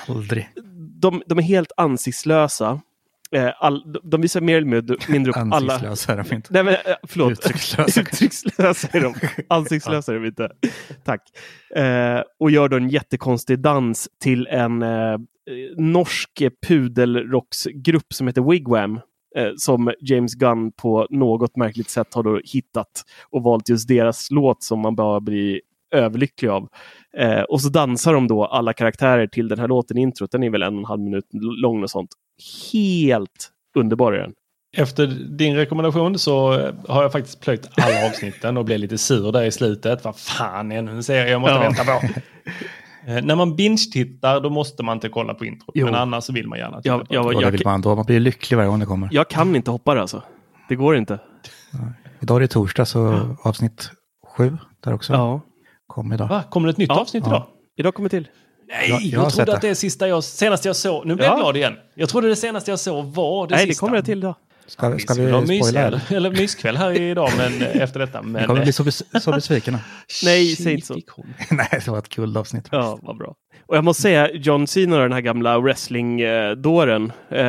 Aldrig. 0.09 0.49
De, 1.01 1.23
de 1.27 1.39
är 1.39 1.43
helt 1.43 1.73
ansiktslösa 1.77 2.81
all, 3.59 3.97
de 4.03 4.21
visar 4.21 4.41
mer 4.41 4.57
eller 4.57 5.11
mindre 5.13 5.31
upp 5.31 5.37
alla... 5.37 5.55
Ansiktslösa 5.55 6.13
är 6.13 6.17
de 6.17 6.35
inte. 6.35 6.53
Nej, 6.53 6.65
men, 6.65 6.75
eh, 6.75 6.81
förlåt. 7.03 7.33
Uttryckslösa. 7.33 8.01
Uttryckslösa 8.01 8.89
är 8.93 9.01
de. 9.01 9.15
Ansiktslösa 9.49 10.13
är 10.13 10.19
de 10.19 10.27
inte. 10.27 10.51
Tack. 11.05 11.23
Eh, 11.77 12.23
och 12.41 12.51
gör 12.51 12.69
då 12.69 12.77
en 12.77 12.89
jättekonstig 12.89 13.59
dans 13.59 14.09
till 14.21 14.47
en 14.47 14.83
eh, 14.83 15.19
norsk 15.77 16.43
pudelrocksgrupp 16.67 18.13
som 18.13 18.27
heter 18.27 18.51
Wigwam. 18.51 19.01
Eh, 19.37 19.51
som 19.57 19.93
James 20.01 20.35
Gunn 20.35 20.73
på 20.73 21.07
något 21.11 21.57
märkligt 21.57 21.91
sätt 21.91 22.15
har 22.15 22.23
då 22.23 22.41
hittat 22.45 23.03
och 23.31 23.43
valt 23.43 23.69
just 23.69 23.89
deras 23.89 24.31
låt 24.31 24.63
som 24.63 24.81
man 24.81 24.97
bara 24.97 25.21
blir 25.21 25.61
överlycklig 25.93 26.49
av. 26.49 26.69
Eh, 27.19 27.41
och 27.41 27.61
så 27.61 27.69
dansar 27.69 28.15
de 28.15 28.29
då 28.29 28.45
alla 28.45 28.73
karaktärer 28.73 29.27
till 29.27 29.49
den 29.49 29.59
här 29.59 29.69
låten, 29.69 29.99
introt. 29.99 30.31
Den 30.31 30.43
är 30.43 30.51
väl 30.51 30.63
en 30.63 30.75
och 30.75 30.81
en 30.81 30.85
halv 30.85 31.01
minut 31.01 31.25
lång 31.33 31.83
och 31.83 31.91
sånt. 31.91 32.11
Helt 32.73 33.51
underbar 33.77 34.13
är 34.13 34.19
den. 34.19 34.33
Efter 34.77 35.07
din 35.37 35.57
rekommendation 35.57 36.19
så 36.19 36.51
har 36.89 37.03
jag 37.03 37.13
faktiskt 37.13 37.41
plöjt 37.41 37.69
alla 37.77 38.07
avsnitten 38.11 38.57
och 38.57 38.65
blev 38.65 38.79
lite 38.79 38.99
sur 38.99 39.33
där 39.33 39.45
i 39.45 39.53
slutet. 39.53 40.05
Vad 40.05 40.17
fan, 40.17 40.73
ännu 40.73 40.91
en 40.91 41.03
serie 41.03 41.31
jag 41.31 41.41
måste 41.41 41.55
ja. 41.55 41.61
vänta 41.61 41.85
på. 41.85 42.21
Eh, 43.07 43.25
när 43.25 43.35
man 43.35 43.57
binge-tittar 43.57 44.41
då 44.41 44.51
måste 44.51 44.83
man 44.83 44.97
inte 44.97 45.09
kolla 45.09 45.35
på 45.35 45.45
introt. 45.45 45.75
Men 45.75 45.95
annars 45.95 46.31
vill 46.31 46.49
man 46.49 46.59
gärna 46.59 46.77
titta 46.77 47.07
ja, 47.09 47.23
på 47.23 47.33
ja, 47.33 47.41
det. 47.41 47.51
vill 47.51 47.63
man, 47.65 47.81
då 47.81 47.95
man 47.95 48.05
blir 48.05 48.21
lycklig 48.21 48.57
varje 48.57 48.69
gång 48.69 48.81
det 48.81 48.87
kommer. 48.87 49.09
Jag 49.13 49.29
kan 49.29 49.57
inte 49.57 49.71
hoppa 49.71 49.95
det 49.95 50.01
alltså. 50.01 50.23
Det 50.69 50.75
går 50.75 50.97
inte. 50.97 51.19
Idag 52.21 52.37
är 52.37 52.41
det 52.41 52.49
torsdag 52.49 52.85
så 52.85 53.37
avsnitt 53.43 53.91
sju 54.37 54.59
där 54.85 54.95
också. 54.95 55.13
Ja. 55.13 55.41
Kom 55.93 56.13
idag. 56.13 56.29
Va? 56.29 56.43
Kommer 56.51 56.69
det 56.69 56.71
ett 56.71 56.79
nytt 56.79 56.89
ja. 56.89 57.01
avsnitt 57.01 57.27
idag? 57.27 57.47
Idag 57.77 57.95
kommer 57.95 58.09
till. 58.09 58.29
Nej, 58.69 58.91
jag, 58.91 59.03
jag, 59.03 59.25
jag 59.25 59.33
trodde 59.33 59.55
att 59.55 59.61
det 59.61 59.69
är 59.69 59.75
sista 59.75 60.09
jag, 60.09 60.25
senaste 60.25 60.69
jag 60.69 60.77
såg. 60.77 61.07
Nu 61.07 61.15
blir 61.15 61.27
jag 61.27 61.39
glad 61.39 61.57
igen. 61.57 61.77
Jag 61.95 62.09
trodde 62.09 62.29
det 62.29 62.37
senaste 62.37 62.71
jag 62.71 62.81
såg 62.81 63.05
var 63.05 63.47
det 63.47 63.55
Nej, 63.55 63.67
sista. 63.67 63.87
det 63.87 63.89
kommer 63.89 64.03
det 64.03 64.07
till 64.07 64.19
idag. 64.19 64.35
Ska, 64.67 64.99
ska 64.99 65.15
vi, 65.15 65.61
spoila? 65.61 66.01
Eller 66.11 66.31
myskväll 66.31 66.77
här 66.77 67.01
idag 67.01 67.31
men 67.37 67.63
efter 67.63 68.01
detta. 68.01 68.23
Men... 68.23 68.43
Vi 68.43 68.47
kommer 68.47 68.63
bli 68.63 68.73
så, 68.73 68.85
bes 68.85 69.23
så 69.25 69.33
besvikna. 69.33 69.79
Nej, 70.25 70.57
säg 70.57 70.75
inte 70.75 70.87
så. 70.87 70.95
Nej, 71.51 71.69
det 71.71 71.89
var 71.89 71.99
ett 71.99 72.09
kul 72.09 72.37
avsnitt. 72.37 72.69
Ja, 72.71 72.99
vad 73.03 73.17
bra. 73.17 73.35
Och 73.67 73.77
jag 73.77 73.85
måste 73.85 74.03
säga, 74.03 74.31
John 74.33 74.67
Cena, 74.67 74.99
den 74.99 75.13
här 75.13 75.21
gamla 75.21 75.59
wrestling-dåren. 75.59 77.13
Eh, 77.31 77.47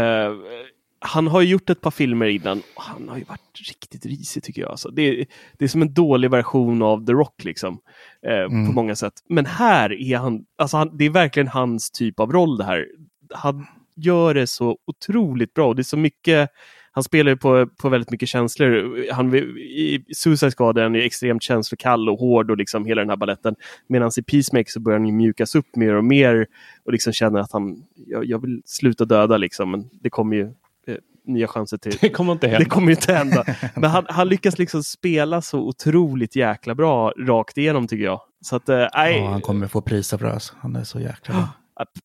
han 1.06 1.28
har 1.28 1.41
gjort 1.41 1.70
ett 1.70 1.82
par 1.82 1.91
filmer 1.91 2.26
innan 2.26 2.62
och 2.76 2.84
han 2.84 3.10
har 3.10 3.18
ju 3.18 3.24
varit 3.24 3.60
riktigt 3.68 4.06
risig 4.06 4.43
tycker 4.43 4.62
jag. 4.62 4.72
Alltså, 4.72 4.89
det, 4.89 5.01
är, 5.01 5.26
det 5.58 5.66
är 5.66 5.70
som 5.70 5.82
en 5.82 5.93
dålig 5.93 6.32
version 6.32 6.82
av 6.82 7.06
The 7.06 7.12
Rock 7.12 7.43
liksom. 7.43 7.80
Eh, 8.28 8.43
mm. 8.43 8.68
På 8.68 8.72
många 8.74 8.95
sätt. 8.95 9.14
Men 9.30 9.45
här 9.45 9.93
är 9.93 10.18
han, 10.18 10.45
alltså 10.58 10.78
han, 10.78 10.97
det 10.97 11.06
är 11.06 11.10
verkligen 11.10 11.47
hans 11.47 11.91
typ 11.91 12.20
av 12.20 12.32
roll 12.32 12.58
det 12.58 12.64
här. 12.64 12.88
Han 13.34 13.66
gör 13.95 14.34
det 14.34 14.47
så 14.47 14.78
otroligt 14.88 15.54
bra. 15.54 15.74
Det 15.74 15.82
är 15.82 15.84
så 15.84 15.97
mycket 15.97 16.49
han 16.95 17.04
spelar 17.04 17.32
ju 17.32 17.38
på, 17.38 17.68
på 17.68 17.89
väldigt 17.89 18.12
mycket 18.12 18.30
känslor. 18.30 18.97
Han, 19.12 19.36
I 19.36 20.06
Suicide 20.16 20.51
Squad 20.51 20.78
är 20.78 20.84
han 20.84 20.95
ju 20.95 21.01
extremt 21.01 21.43
känslokall 21.43 22.10
och 22.10 22.20
hård 22.20 22.51
och 22.51 22.58
liksom 22.58 22.86
hela 22.86 23.01
den 23.01 23.10
här 23.10 23.18
balletten. 23.18 23.56
Medan 23.88 24.12
i 24.18 24.22
Peacemaker 24.22 24.72
så 24.72 24.80
börjar 24.80 24.99
han 24.99 25.08
ju 25.08 25.14
mjukas 25.14 25.56
upp 25.56 25.76
mer 25.76 25.93
och 25.93 26.04
mer 26.04 26.47
och 26.86 26.91
liksom 26.91 27.14
känner 27.14 27.39
att 27.39 27.51
han, 27.51 27.84
jag, 27.95 28.26
jag 28.26 28.41
vill 28.41 28.62
sluta 28.66 29.06
döda 29.06 29.38
liksom. 29.38 29.72
Men 29.72 29.89
det 30.01 30.10
kommer 30.10 30.36
ju 30.36 30.54
nya 31.26 31.47
chanser 31.47 31.78
till. 31.78 31.97
Det 32.01 32.09
kommer 32.09 32.34
inte 32.34 32.47
hända. 32.47 32.59
Det 32.59 32.69
kommer 32.69 32.91
inte 32.91 33.13
hända. 33.13 33.45
Men 33.76 33.89
han, 33.89 34.05
han 34.09 34.30
lyckas 34.30 34.57
liksom 34.57 34.84
spela 34.84 35.41
så 35.41 35.59
otroligt 35.59 36.36
jäkla 36.36 36.76
bra 36.76 37.13
rakt 37.19 37.57
igenom 37.57 37.88
tycker 37.88 38.03
jag. 38.03 38.21
Så 38.41 38.55
att, 38.55 38.69
äh, 38.69 38.78
ja, 38.78 39.30
han 39.30 39.41
kommer 39.41 39.67
få 39.67 39.82
priser 39.82 40.17
för 40.17 40.26
det. 40.26 40.34
Alltså. 40.34 40.53
Han 40.59 40.76
är 40.76 40.84
så 40.84 40.99
jäkla 40.99 41.34
bra. 41.34 41.47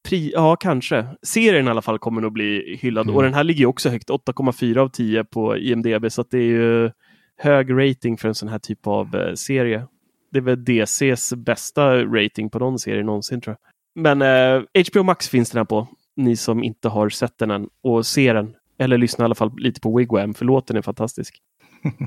Pri, 0.09 0.33
ja, 0.35 0.57
kanske. 0.57 1.07
Serien 1.23 1.67
i 1.67 1.71
alla 1.71 1.83
fall 1.83 1.99
kommer 1.99 2.21
nog 2.21 2.33
bli 2.33 2.79
hyllad. 2.81 3.07
Mm. 3.07 3.17
Och 3.17 3.23
den 3.23 3.35
här 3.35 3.45
ligger 3.45 3.67
också 3.67 3.89
högt, 3.89 4.11
8,4 4.11 4.79
av 4.79 4.89
10 4.89 5.25
på 5.25 5.57
IMDB, 5.57 6.13
så 6.13 6.21
att 6.21 6.31
det 6.31 6.39
är 6.39 6.43
ju 6.43 6.91
hög 7.39 7.73
rating 7.73 8.19
för 8.19 8.29
en 8.29 8.35
sån 8.35 8.49
här 8.49 8.59
typ 8.59 8.87
av 8.87 9.17
eh, 9.17 9.35
serie. 9.35 9.87
Det 10.33 10.39
är 10.39 10.43
väl 10.43 10.65
DCs 10.65 11.35
bästa 11.35 12.05
rating 12.05 12.51
på 12.51 12.59
någon 12.59 12.79
serie 12.79 13.03
någonsin 13.05 13.41
tror 13.41 13.57
jag. 13.57 13.69
Men 14.03 14.23
eh, 14.23 14.63
HBO 14.93 15.03
Max 15.03 15.29
finns 15.29 15.51
den 15.51 15.59
här 15.59 15.65
på, 15.65 15.89
ni 16.17 16.37
som 16.37 16.65
inte 16.65 16.89
har 16.89 17.09
sett 17.09 17.39
den 17.39 17.51
än 17.51 17.69
och 17.83 18.07
ser 18.07 18.35
den. 18.35 18.55
Eller 18.79 18.99
lyssna 18.99 19.23
i 19.23 19.27
alla 19.27 19.35
fall 19.35 19.53
lite 19.59 19.81
på 19.81 19.97
Wigwam, 19.99 20.35
för 20.35 20.45
låten 20.45 20.77
är 20.77 20.83
fantastisk. 20.83 21.39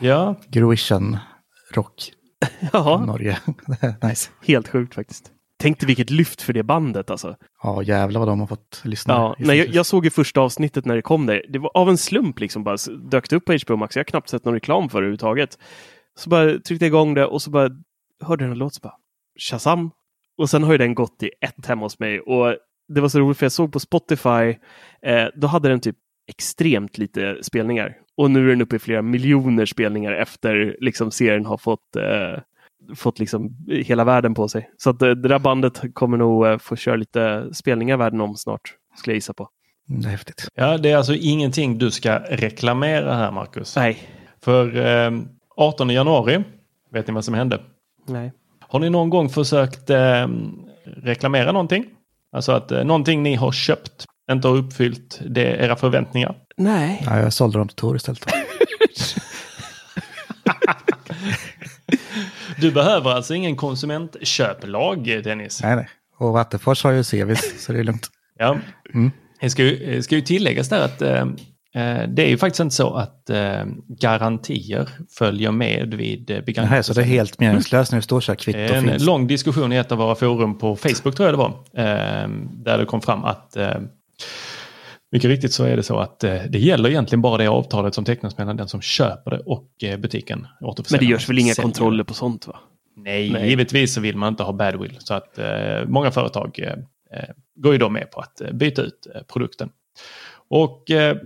Ja, 0.00 0.34
Grovision 0.48 1.16
Rock, 1.74 2.12
Ja, 2.72 3.04
Norge. 3.06 3.38
nice. 4.02 4.30
helt 4.46 4.68
sjukt 4.68 4.94
faktiskt. 4.94 5.32
Tänk 5.58 5.80
dig 5.80 5.86
vilket 5.86 6.10
lyft 6.10 6.42
för 6.42 6.52
det 6.52 6.62
bandet 6.62 7.10
alltså. 7.10 7.36
Ja, 7.62 7.82
jävlar 7.82 8.18
vad 8.20 8.28
de 8.28 8.40
har 8.40 8.46
fått 8.46 8.80
lyssna. 8.84 9.14
Ja, 9.14 9.36
nej, 9.38 9.58
jag, 9.58 9.68
jag 9.68 9.86
såg 9.86 10.04
ju 10.04 10.10
första 10.10 10.40
avsnittet 10.40 10.84
när 10.84 10.96
det 10.96 11.02
kom 11.02 11.26
där. 11.26 11.44
Det 11.48 11.58
var 11.58 11.70
av 11.74 11.88
en 11.88 11.98
slump 11.98 12.40
liksom 12.40 12.64
bara 12.64 12.76
dök 13.10 13.30
det 13.30 13.36
upp 13.36 13.44
på 13.44 13.52
HBO 13.66 13.76
Max. 13.76 13.96
Jag 13.96 14.00
har 14.00 14.04
knappt 14.04 14.28
sett 14.28 14.44
någon 14.44 14.54
reklam 14.54 14.88
för 14.88 14.98
det 14.98 15.04
överhuvudtaget. 15.04 15.58
Så 16.18 16.30
bara 16.30 16.44
tryckte 16.46 16.74
jag 16.74 16.86
igång 16.86 17.14
det 17.14 17.26
och 17.26 17.42
så 17.42 17.50
bara 17.50 17.70
hörde 18.24 18.44
jag 18.44 18.52
en 18.52 18.58
låt 18.58 18.74
så 18.74 18.80
bara 18.80 18.94
Shazam! 19.38 19.90
Och 20.38 20.50
sen 20.50 20.62
har 20.62 20.72
ju 20.72 20.78
den 20.78 20.94
gått 20.94 21.22
i 21.22 21.30
ett 21.40 21.66
hemma 21.66 21.84
hos 21.84 21.98
mig 21.98 22.20
och 22.20 22.56
det 22.94 23.00
var 23.00 23.08
så 23.08 23.20
roligt 23.20 23.38
för 23.38 23.44
jag 23.44 23.52
såg 23.52 23.72
på 23.72 23.80
Spotify, 23.80 24.56
eh, 25.02 25.26
då 25.34 25.46
hade 25.46 25.68
den 25.68 25.80
typ 25.80 25.96
extremt 26.28 26.98
lite 26.98 27.38
spelningar. 27.42 27.96
Och 28.16 28.30
nu 28.30 28.46
är 28.46 28.50
den 28.50 28.62
uppe 28.62 28.76
i 28.76 28.78
flera 28.78 29.02
miljoner 29.02 29.66
spelningar 29.66 30.12
efter 30.12 30.76
liksom 30.80 31.10
serien 31.10 31.46
har 31.46 31.56
fått 31.56 31.96
eh, 31.96 32.42
fått 32.96 33.18
liksom 33.18 33.56
hela 33.68 34.04
världen 34.04 34.34
på 34.34 34.48
sig. 34.48 34.70
Så 34.76 34.90
att 34.90 35.02
eh, 35.02 35.10
det 35.10 35.28
där 35.28 35.38
bandet 35.38 35.82
kommer 35.94 36.16
nog 36.16 36.46
eh, 36.46 36.58
få 36.58 36.76
köra 36.76 36.96
lite 36.96 37.54
spelningar 37.54 37.96
världen 37.96 38.20
om 38.20 38.36
snart, 38.36 38.74
skulle 38.96 39.12
jag 39.12 39.16
gissa 39.16 39.32
på. 39.32 39.48
Det 39.86 40.06
är 40.08 40.10
häftigt. 40.10 40.48
ja, 40.54 40.78
det 40.78 40.90
är 40.90 40.96
alltså 40.96 41.14
ingenting 41.14 41.78
du 41.78 41.90
ska 41.90 42.18
reklamera 42.18 43.14
här, 43.14 43.32
Marcus. 43.32 43.76
Nej. 43.76 43.98
För 44.42 44.76
eh, 45.06 45.20
18 45.56 45.90
januari, 45.90 46.44
vet 46.90 47.06
ni 47.06 47.14
vad 47.14 47.24
som 47.24 47.34
hände? 47.34 47.60
Nej. 48.06 48.32
Har 48.60 48.78
ni 48.78 48.90
någon 48.90 49.10
gång 49.10 49.28
försökt 49.28 49.90
eh, 49.90 50.28
reklamera 50.84 51.52
någonting? 51.52 51.84
Alltså 52.32 52.52
att 52.52 52.72
eh, 52.72 52.84
någonting 52.84 53.22
ni 53.22 53.34
har 53.34 53.52
köpt 53.52 54.06
inte 54.32 54.48
har 54.48 54.56
uppfyllt 54.56 55.20
det, 55.26 55.42
era 55.42 55.76
förväntningar. 55.76 56.34
Nej. 56.56 57.02
Ja, 57.06 57.18
jag 57.18 57.32
sålde 57.32 57.58
dem 57.58 57.68
till 57.68 57.76
Tor 57.76 57.96
istället. 57.96 58.26
Du 62.60 62.72
behöver 62.72 63.10
alltså 63.10 63.34
ingen 63.34 63.56
konsumentköplag, 63.56 65.04
Dennis. 65.24 65.62
nej, 65.62 65.76
nej. 65.76 65.88
Och 66.18 66.32
Vattenfors 66.32 66.84
har 66.84 66.90
ju 66.90 67.04
Sevis, 67.04 67.64
så 67.64 67.72
det 67.72 67.78
är 67.78 67.84
lugnt. 67.84 68.08
Ja. 68.38 68.56
Mm. 68.94 69.10
Det 69.40 69.50
ska 69.50 69.62
ju, 69.62 69.94
det 69.94 70.02
ska 70.02 70.14
ju 70.14 70.20
tilläggas 70.20 70.68
där 70.68 70.84
att 70.84 71.02
eh, 71.02 71.26
det 72.08 72.22
är 72.22 72.28
ju 72.28 72.38
faktiskt 72.38 72.60
inte 72.60 72.74
så 72.74 72.94
att 72.94 73.30
eh, 73.30 73.64
garantier 73.88 74.88
följer 75.18 75.50
med 75.50 75.94
vid 75.94 76.30
eh, 76.30 76.40
begagnat. 76.40 76.70
Nej, 76.70 76.84
så 76.84 76.92
det 76.92 77.00
är 77.00 77.04
helt 77.04 77.40
meningslöst 77.40 77.92
när 77.92 77.98
det 77.98 78.02
står 78.02 78.20
så 78.20 78.32
här 78.32 78.36
kvitto 78.36 78.58
En 78.58 78.88
finns. 78.88 79.04
lång 79.04 79.26
diskussion 79.26 79.72
i 79.72 79.76
ett 79.76 79.92
av 79.92 79.98
våra 79.98 80.14
forum 80.14 80.58
på 80.58 80.76
Facebook 80.76 81.14
tror 81.16 81.28
jag 81.28 81.32
det 81.34 81.38
var. 81.38 81.50
Eh, 81.74 82.28
där 82.52 82.78
det 82.78 82.84
kom 82.84 83.00
fram 83.00 83.24
att 83.24 83.56
eh, 83.56 83.74
mycket 85.12 85.28
riktigt 85.28 85.52
så 85.52 85.64
är 85.64 85.76
det 85.76 85.82
så 85.82 85.98
att 85.98 86.24
eh, 86.24 86.42
det 86.48 86.58
gäller 86.58 86.90
egentligen 86.90 87.22
bara 87.22 87.36
det 87.36 87.46
avtalet 87.46 87.94
som 87.94 88.04
tecknas 88.04 88.38
mellan 88.38 88.56
den 88.56 88.68
som 88.68 88.80
köper 88.80 89.30
det 89.30 89.38
och 89.38 89.84
eh, 89.84 89.96
butiken. 89.98 90.46
Men 90.90 90.98
det 91.00 91.04
görs 91.06 91.28
väl 91.28 91.38
inga 91.38 91.54
säljer 91.54 91.62
kontroller 91.62 92.04
på 92.04 92.14
sånt 92.14 92.46
va? 92.46 92.56
Nej, 92.96 93.30
Nej. 93.30 93.48
givetvis 93.50 93.94
så 93.94 94.00
vill 94.00 94.16
man 94.16 94.28
inte 94.28 94.42
ha 94.42 94.52
badwill. 94.52 94.96
Så 94.98 95.14
att 95.14 95.38
eh, 95.38 95.46
många 95.86 96.10
företag 96.10 96.58
eh, 96.62 96.72
eh, 97.18 97.28
går 97.54 97.72
ju 97.72 97.78
då 97.78 97.88
med 97.88 98.10
på 98.10 98.20
att 98.20 98.40
eh, 98.40 98.52
byta 98.52 98.82
ut 98.82 99.06
eh, 99.14 99.22
produkten. 99.32 99.68
Och 100.48 100.90
eh, 100.90 101.16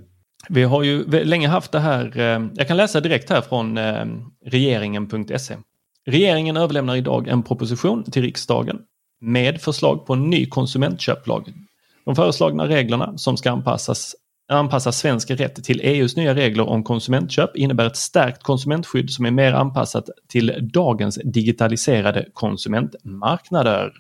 vi 0.49 0.63
har 0.63 0.83
ju 0.83 1.05
länge 1.25 1.49
haft 1.49 1.73
det 1.73 1.81
här, 1.81 2.19
eh, 2.19 2.47
jag 2.55 2.69
kan 2.69 2.77
läsa 2.77 3.01
direkt 3.01 3.31
här 3.31 3.41
från 3.41 3.79
eh, 3.79 4.05
regeringen.se. 4.45 5.57
Regeringen 6.07 6.57
överlämnar 6.57 6.97
idag 6.97 7.29
en 7.29 7.43
proposition 7.43 8.05
till 8.11 8.23
riksdagen 8.23 8.79
med 9.21 9.61
förslag 9.61 10.07
på 10.07 10.13
en 10.13 10.31
ny 10.31 10.47
konsumentköplag. 10.47 11.53
De 12.05 12.17
föreslagna 12.17 12.69
reglerna 12.69 13.19
som 13.19 13.37
ska 13.37 13.51
anpassas 13.51 14.15
anpassa 14.49 14.93
svensk 14.93 15.31
rätt 15.31 15.65
till 15.65 15.81
EUs 15.81 16.17
nya 16.17 16.35
regler 16.35 16.69
om 16.69 16.85
konsumentköp 16.85 17.57
innebär 17.57 17.87
ett 17.87 17.97
stärkt 17.97 18.43
konsumentskydd 18.43 19.11
som 19.11 19.27
är 19.27 19.31
mer 19.31 19.53
anpassat 19.53 20.09
till 20.29 20.71
dagens 20.73 21.19
digitaliserade 21.25 22.27
konsumentmarknader. 22.33 23.93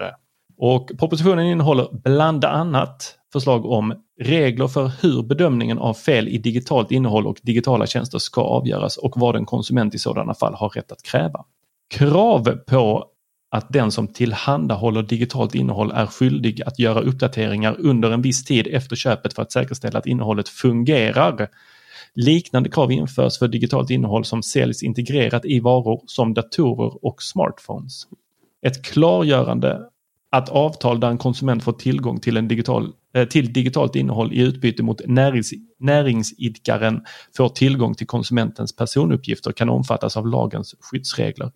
Och 0.56 0.90
propositionen 0.98 1.46
innehåller 1.46 1.88
bland 1.92 2.44
annat 2.44 3.18
förslag 3.34 3.66
om 3.66 3.94
regler 4.20 4.68
för 4.68 4.92
hur 5.02 5.22
bedömningen 5.22 5.78
av 5.78 5.94
fel 5.94 6.28
i 6.28 6.38
digitalt 6.38 6.90
innehåll 6.90 7.26
och 7.26 7.38
digitala 7.42 7.86
tjänster 7.86 8.18
ska 8.18 8.40
avgöras 8.40 8.96
och 8.96 9.12
vad 9.16 9.36
en 9.36 9.46
konsument 9.46 9.94
i 9.94 9.98
sådana 9.98 10.34
fall 10.34 10.54
har 10.54 10.68
rätt 10.68 10.92
att 10.92 11.02
kräva. 11.02 11.44
Krav 11.90 12.44
på 12.66 13.04
att 13.50 13.72
den 13.72 13.90
som 13.90 14.08
tillhandahåller 14.08 15.02
digitalt 15.02 15.54
innehåll 15.54 15.92
är 15.94 16.06
skyldig 16.06 16.62
att 16.62 16.78
göra 16.78 17.00
uppdateringar 17.00 17.76
under 17.78 18.10
en 18.10 18.22
viss 18.22 18.44
tid 18.44 18.66
efter 18.70 18.96
köpet 18.96 19.34
för 19.34 19.42
att 19.42 19.52
säkerställa 19.52 19.98
att 19.98 20.06
innehållet 20.06 20.48
fungerar. 20.48 21.48
Liknande 22.14 22.70
krav 22.70 22.92
införs 22.92 23.38
för 23.38 23.48
digitalt 23.48 23.90
innehåll 23.90 24.24
som 24.24 24.42
säljs 24.42 24.82
integrerat 24.82 25.44
i 25.44 25.60
varor 25.60 26.02
som 26.06 26.34
datorer 26.34 27.04
och 27.04 27.22
smartphones. 27.22 28.06
Ett 28.66 28.84
klargörande 28.84 29.80
att 30.34 30.48
avtal 30.48 31.00
där 31.00 31.08
en 31.08 31.18
konsument 31.18 31.64
får 31.64 31.72
tillgång 31.72 32.20
till, 32.20 32.36
en 32.36 32.48
digital, 32.48 32.92
eh, 33.14 33.28
till 33.28 33.52
digitalt 33.52 33.96
innehåll 33.96 34.32
i 34.32 34.40
utbyte 34.40 34.82
mot 34.82 35.06
närings, 35.06 35.52
näringsidkaren 35.78 37.04
får 37.36 37.48
tillgång 37.48 37.94
till 37.94 38.06
konsumentens 38.06 38.76
personuppgifter 38.76 39.52
kan 39.52 39.68
omfattas 39.68 40.16
av 40.16 40.26
lagens 40.26 40.74
skyddsregler. 40.80 41.50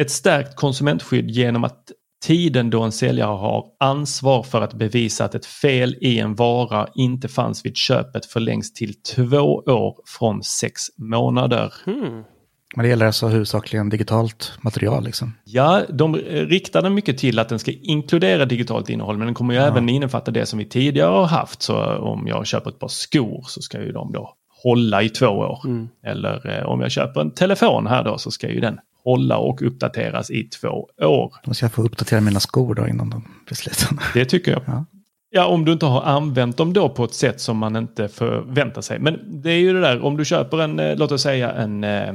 Ett 0.00 0.10
stärkt 0.10 0.56
konsumentskydd 0.56 1.30
genom 1.30 1.64
att 1.64 1.92
tiden 2.24 2.70
då 2.70 2.82
en 2.82 2.92
säljare 2.92 3.36
har 3.36 3.66
ansvar 3.80 4.42
för 4.42 4.60
att 4.60 4.74
bevisa 4.74 5.24
att 5.24 5.34
ett 5.34 5.46
fel 5.46 5.96
i 6.00 6.18
en 6.18 6.34
vara 6.34 6.88
inte 6.94 7.28
fanns 7.28 7.66
vid 7.66 7.76
köpet 7.76 8.26
förlängs 8.26 8.72
till 8.72 8.94
två 9.02 9.62
år 9.66 9.94
från 10.18 10.42
sex 10.42 10.82
månader. 10.96 11.74
Hmm. 11.84 12.22
Men 12.76 12.82
det 12.84 12.88
gäller 12.88 13.06
alltså 13.06 13.26
huvudsakligen 13.28 13.88
digitalt 13.88 14.52
material 14.62 15.04
liksom. 15.04 15.34
Ja, 15.44 15.82
de 15.88 16.16
riktar 16.16 16.82
den 16.82 16.94
mycket 16.94 17.18
till 17.18 17.38
att 17.38 17.48
den 17.48 17.58
ska 17.58 17.72
inkludera 17.82 18.44
digitalt 18.44 18.88
innehåll 18.88 19.18
men 19.18 19.26
den 19.26 19.34
kommer 19.34 19.54
ju 19.54 19.60
Ja. 19.60 19.66
även 19.66 19.88
innefatta 19.88 20.30
det 20.30 20.46
som 20.46 20.58
vi 20.58 20.64
tidigare 20.64 21.10
har 21.10 21.24
haft. 21.26 21.62
Så 21.62 21.96
om 21.96 22.26
jag 22.28 22.46
köper 22.46 22.70
ett 22.70 22.78
par 22.78 22.88
skor 22.88 23.44
så 23.48 23.62
ska 23.62 23.80
ju 23.82 23.92
de 23.92 24.12
då 24.12 24.34
hålla 24.62 25.02
i 25.02 25.08
två 25.08 25.26
år. 25.26 25.60
Mm. 25.64 25.88
Eller 26.06 26.58
eh, 26.58 26.66
om 26.66 26.80
jag 26.80 26.90
köper 26.90 27.20
en 27.20 27.30
telefon 27.30 27.86
här 27.86 28.04
då 28.04 28.18
så 28.18 28.30
ska 28.30 28.48
ju 28.48 28.60
den 28.60 28.78
hålla 29.04 29.36
och 29.38 29.62
uppdateras 29.62 30.30
i 30.30 30.42
två 30.44 30.88
år. 31.00 31.32
Då 31.44 31.54
ska 31.54 31.64
jag 31.64 31.72
få 31.72 31.82
uppdatera 31.82 32.20
mina 32.20 32.40
skor 32.40 32.74
då 32.74 32.88
innan 32.88 33.10
de 33.10 33.24
blir 33.46 33.56
slitna. 33.56 34.02
Det 34.14 34.24
tycker 34.24 34.52
jag. 34.52 34.62
Ja. 34.66 34.84
Ja, 35.30 35.46
om 35.46 35.64
du 35.64 35.72
inte 35.72 35.86
har 35.86 36.02
använt 36.02 36.56
dem 36.56 36.72
då 36.72 36.88
på 36.88 37.04
ett 37.04 37.14
sätt 37.14 37.40
som 37.40 37.58
man 37.58 37.76
inte 37.76 38.08
förväntar 38.08 38.82
sig. 38.82 38.98
Men 38.98 39.42
det 39.42 39.50
är 39.50 39.58
ju 39.58 39.72
det 39.72 39.80
där, 39.80 40.04
om 40.04 40.16
du 40.16 40.24
köper 40.24 40.62
en, 40.62 40.80
eh, 40.80 40.96
låt 40.96 41.12
oss 41.12 41.22
säga 41.22 41.52
en, 41.52 41.84
eh, 41.84 42.12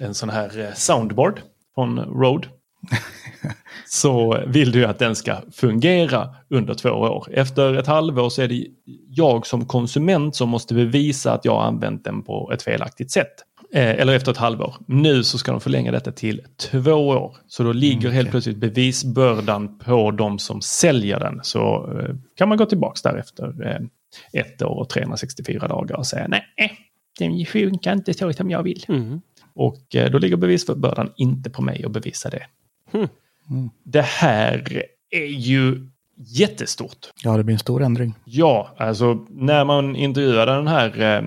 en 0.00 0.14
sån 0.14 0.28
här 0.30 0.60
eh, 0.60 0.72
soundboard 0.74 1.40
från 1.74 1.98
Rode. 2.00 2.48
så 3.86 4.42
vill 4.46 4.72
du 4.72 4.84
att 4.84 4.98
den 4.98 5.16
ska 5.16 5.36
fungera 5.52 6.34
under 6.50 6.74
två 6.74 6.88
år. 6.90 7.26
Efter 7.32 7.74
ett 7.74 7.86
halvår 7.86 8.28
så 8.30 8.42
är 8.42 8.48
det 8.48 8.66
jag 9.08 9.46
som 9.46 9.66
konsument 9.66 10.36
som 10.36 10.48
måste 10.48 10.74
bevisa 10.74 11.32
att 11.32 11.44
jag 11.44 11.52
har 11.54 11.62
använt 11.62 12.04
den 12.04 12.22
på 12.22 12.52
ett 12.52 12.62
felaktigt 12.62 13.10
sätt. 13.10 13.32
Eh, 13.72 13.90
Eller 13.90 14.14
efter 14.16 14.32
ett 14.32 14.38
halvår. 14.38 14.74
Nu 14.86 15.24
så 15.24 15.38
ska 15.38 15.50
de 15.52 15.60
förlänga 15.60 15.92
detta 15.92 16.12
till 16.12 16.40
två 16.70 16.92
år. 17.08 17.36
Så 17.48 17.62
då 17.62 17.72
ligger 17.72 18.00
Mm, 18.00 18.12
helt 18.12 18.24
okej. 18.26 18.30
plötsligt 18.30 18.56
bevisbördan 18.56 19.78
på 19.78 20.10
de 20.10 20.38
som 20.38 20.60
säljer 20.60 21.20
den. 21.20 21.40
Så 21.42 21.90
eh, 22.00 22.14
kan 22.36 22.48
man 22.48 22.58
gå 22.58 22.66
tillbaka 22.66 23.10
där 23.10 23.18
efter 23.18 23.66
eh, 23.66 23.80
ett 24.42 24.62
år 24.62 24.78
och 24.80 24.88
364 24.88 25.68
dagar 25.68 25.96
och 25.96 26.06
säga 26.06 26.28
nej, 26.28 26.42
den 27.18 27.46
funkar 27.46 27.92
inte 27.92 28.14
så 28.14 28.32
som 28.32 28.50
jag 28.50 28.62
vill. 28.62 28.84
Mm. 28.88 29.20
Och 29.54 29.94
eh, 29.94 30.10
då 30.10 30.18
ligger 30.18 30.36
bevisbördan 30.36 31.12
inte 31.16 31.50
på 31.50 31.62
mig 31.62 31.84
att 31.84 31.92
bevisa 31.92 32.30
det. 32.30 32.46
Hmm. 32.92 33.08
Mm. 33.50 33.70
Det 33.82 34.04
här 34.04 34.82
är 35.10 35.26
ju 35.26 35.88
jättestort. 36.16 37.10
Ja, 37.22 37.36
det 37.36 37.44
blir 37.44 37.52
en 37.52 37.58
stor 37.58 37.82
ändring. 37.82 38.14
Ja, 38.24 38.74
alltså 38.76 39.26
när 39.30 39.64
man 39.64 39.96
intervjuade 39.96 40.52
den 40.52 40.66
här 40.66 41.00
eh, 41.00 41.24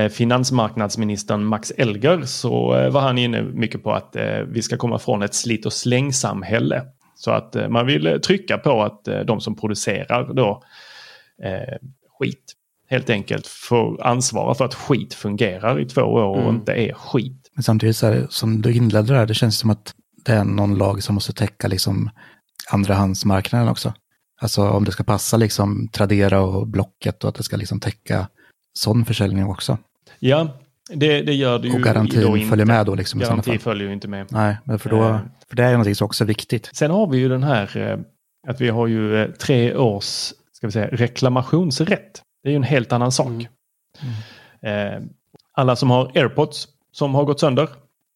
eh, 0.00 0.08
finansmarknadsministern 0.08 1.44
Max 1.44 1.70
Elger 1.70 2.22
så 2.22 2.74
eh, 2.74 2.90
var 2.90 3.00
han 3.00 3.18
inne 3.18 3.42
mycket 3.42 3.82
på 3.82 3.92
att 3.92 4.16
eh, 4.16 4.38
vi 4.38 4.62
ska 4.62 4.76
komma 4.76 4.98
från 4.98 5.22
ett 5.22 5.34
slit 5.34 5.66
och 5.66 5.72
slängsamhälle. 5.72 6.82
Så 7.14 7.30
att 7.30 7.56
man 7.70 7.86
vill 7.86 8.20
trycka 8.26 8.58
på 8.58 8.82
att 8.82 9.04
de 9.04 9.40
som 9.40 9.56
producerar 9.56 10.34
då 10.34 10.62
skit 12.18 12.52
helt 12.92 13.10
enkelt 13.10 13.46
får 13.46 14.06
ansvara 14.06 14.54
för 14.54 14.64
att 14.64 14.74
skit 14.74 15.14
fungerar 15.14 15.80
i 15.80 15.84
två 15.86 16.00
år 16.02 16.24
och 16.24 16.40
Mm. 16.42 16.54
inte 16.54 16.72
är 16.72 16.92
skit. 16.94 17.50
Men 17.54 17.62
samtidigt 17.62 17.96
så 17.96 18.06
är 18.06 18.14
det, 18.14 18.26
som 18.30 18.62
du 18.62 18.72
inledde 18.72 19.14
där, 19.14 19.26
det 19.26 19.34
känns 19.34 19.58
som 19.58 19.70
att 19.70 19.94
det 20.24 20.32
är 20.32 20.44
någon 20.44 20.74
lag 20.78 21.02
som 21.02 21.14
måste 21.14 21.32
täcka 21.32 21.68
liksom 21.68 22.10
andrahandsmarknaden 22.72 23.68
också. 23.68 23.94
Alltså 24.40 24.68
om 24.68 24.84
det 24.84 24.92
ska 24.92 25.04
passa 25.04 25.36
liksom 25.36 25.88
Tradera 25.88 26.40
och 26.40 26.66
Blocket 26.66 27.24
och 27.24 27.28
att 27.28 27.34
det 27.34 27.42
ska 27.42 27.56
liksom 27.56 27.80
täcka 27.80 28.28
sån 28.74 29.04
försäljning 29.04 29.46
också. 29.46 29.78
Ja, 30.18 30.48
det, 30.94 31.22
det 31.22 31.32
gör 31.34 31.58
det 31.58 31.68
ju 31.68 31.74
Och 31.74 31.80
garantin 31.82 32.48
följer 32.48 32.66
med 32.66 32.86
då 32.86 32.94
liksom 32.94 33.20
Garanti 33.20 33.58
följer 33.58 33.86
ju 33.86 33.92
inte 33.92 34.08
med. 34.08 34.26
Nej, 34.30 34.56
men 34.64 34.78
för, 34.78 34.90
då, 34.90 35.02
Eh. 35.02 35.18
för 35.48 35.56
det 35.56 35.64
är 35.64 35.70
någonting 35.70 35.94
som 35.94 36.04
också 36.04 36.24
är 36.24 36.28
viktigt. 36.28 36.70
Sen 36.72 36.90
har 36.90 37.06
vi 37.06 37.18
ju 37.18 37.28
den 37.28 37.42
här 37.42 37.76
eh, 37.76 37.98
att 38.50 38.60
vi 38.60 38.68
har 38.68 38.86
ju 38.86 39.16
eh, 39.22 39.30
tre 39.30 39.74
års 39.76 40.32
ska 40.52 40.66
vi 40.66 40.72
säga, 40.72 40.88
reklamationsrätt. 40.92 42.22
Det 42.42 42.48
är 42.48 42.50
ju 42.50 42.56
en 42.56 42.62
helt 42.62 42.92
annan 42.92 43.12
sak. 43.12 43.26
Mm. 44.60 44.96
Eh, 44.96 45.02
alla 45.52 45.76
som 45.76 45.90
har 45.90 46.10
airpods 46.14 46.68
som 46.92 47.14
har 47.14 47.24
gått 47.24 47.40
sönder 47.40 47.68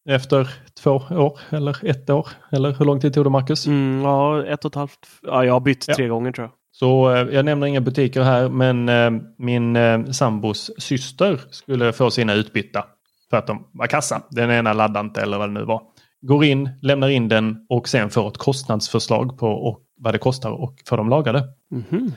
efter 0.09 0.49
två 0.83 0.91
år 1.11 1.39
eller 1.51 1.87
ett 1.91 2.11
år. 2.11 2.29
Eller 2.53 2.73
hur 2.73 2.85
lång 2.85 3.01
tid 3.01 3.15
tog 3.15 3.25
det 3.27 3.31
Marcus? 3.31 3.67
Mm, 3.67 4.03
ja, 4.03 4.47
ett 4.47 4.65
och 4.65 4.71
ett 4.71 4.75
halvt. 4.75 4.99
Ja, 5.23 5.45
jag 5.45 5.53
har 5.53 5.61
bytt 5.61 5.85
Ja. 5.89 5.95
tre 5.95 6.09
gånger 6.09 6.33
tror 6.33 6.45
jag. 6.45 6.53
Så 6.73 7.15
eh, 7.15 7.35
jag 7.35 7.45
nämner 7.45 7.67
inga 7.67 7.81
butiker 7.81 8.23
här 8.23 8.49
men 8.49 8.89
eh, 8.89 9.11
min 9.39 9.77
eh, 9.77 10.05
sambos 10.05 10.71
syster 10.79 11.41
skulle 11.51 11.93
få 11.93 12.11
sina 12.11 12.35
utbytta. 12.35 12.85
För 13.31 13.37
att 13.37 13.47
de 13.47 13.67
var 13.73 13.87
kassa. 13.87 14.23
Den 14.31 14.51
ena 14.51 14.73
laddade 14.73 15.07
inte 15.07 15.23
eller 15.23 15.39
vad 15.39 15.49
det 15.49 15.53
nu 15.53 15.65
var. 15.65 15.83
Går 16.21 16.45
in, 16.45 16.71
lämnar 16.83 17.09
in 17.09 17.29
den 17.29 17.67
och 17.69 17.89
sen 17.89 18.11
får 18.11 18.29
ett 18.29 18.39
kostnadsförslag 18.39 19.39
på 19.39 19.49
och 19.49 19.81
vad 19.99 20.15
det 20.15 20.19
kostar 20.19 20.51
och 20.51 20.75
får 20.89 20.97
dem 20.97 21.09
lagade. 21.09 21.43
Mhm. 21.71 22.13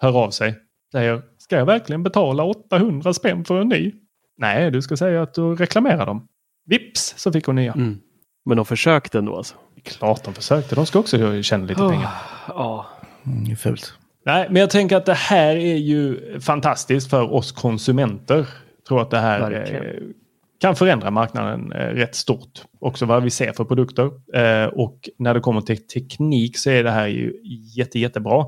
Hör 0.00 0.16
av 0.24 0.30
sig. 0.30 0.54
Säger, 0.92 1.22
ska 1.42 1.56
jag 1.56 1.66
verkligen 1.66 2.02
betala 2.02 2.44
800 2.44 3.12
spänn 3.12 3.44
för 3.44 3.60
en 3.60 3.68
ny? 3.68 3.92
Nej, 4.38 4.70
du 4.70 4.82
ska 4.82 4.96
säga 4.96 5.22
att 5.22 5.34
du 5.34 5.54
reklamerar 5.54 6.06
dem. 6.06 6.28
Vips 6.66 7.14
så 7.16 7.32
fick 7.32 7.46
hon 7.46 7.56
nya. 7.56 7.72
Mm. 7.72 7.98
Men 8.44 8.56
de 8.56 8.66
försökte 8.66 9.18
ändå 9.18 9.36
alltså. 9.36 9.54
Klart 9.84 10.24
de 10.24 10.34
försökte. 10.34 10.74
De 10.74 10.86
ska 10.86 10.98
också 10.98 11.42
tjäna 11.42 11.64
lite 11.64 11.80
pengar. 11.80 12.10
Ja. 12.48 12.86
Mm, 13.26 13.44
det 13.44 13.52
är 13.52 13.56
fult. 13.56 13.94
Nej, 14.26 14.46
men 14.50 14.60
jag 14.60 14.70
tänker 14.70 14.96
att 14.96 15.06
det 15.06 15.14
här 15.14 15.56
är 15.56 15.76
ju 15.76 16.40
fantastiskt 16.40 17.10
för 17.10 17.32
oss 17.32 17.52
konsumenter. 17.52 18.36
Jag 18.36 18.86
tror 18.88 19.02
att 19.02 19.10
det 19.10 19.18
här 19.18 19.50
Verkligen. 19.50 20.14
Kan 20.62 20.76
förändra 20.76 21.10
marknaden 21.10 21.72
eh, 21.72 21.86
rätt 21.86 22.14
stort. 22.14 22.62
Också 22.80 23.06
vad 23.06 23.22
vi 23.22 23.30
ser 23.30 23.52
för 23.52 23.64
produkter. 23.64 24.10
Eh, 24.34 24.66
och 24.66 25.08
när 25.18 25.34
det 25.34 25.40
kommer 25.40 25.60
till 25.60 25.86
teknik 25.86 26.58
så 26.58 26.70
är 26.70 26.84
det 26.84 26.90
här 26.90 27.06
ju 27.06 27.32
jätte, 27.76 27.98
jättebra. 27.98 28.46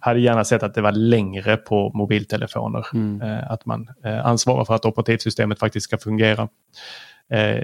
Hade 0.00 0.20
gärna 0.20 0.44
sett 0.44 0.62
att 0.62 0.74
det 0.74 0.82
var 0.82 0.92
längre 0.92 1.56
på 1.56 1.90
mobiltelefoner. 1.94 2.86
Mm. 2.94 3.22
Eh, 3.22 3.50
att 3.50 3.66
man 3.66 3.88
ansvarar 4.24 4.64
för 4.64 4.74
att 4.74 4.84
operativsystemet 4.84 5.58
faktiskt 5.58 5.84
ska 5.84 5.98
fungera. 5.98 6.48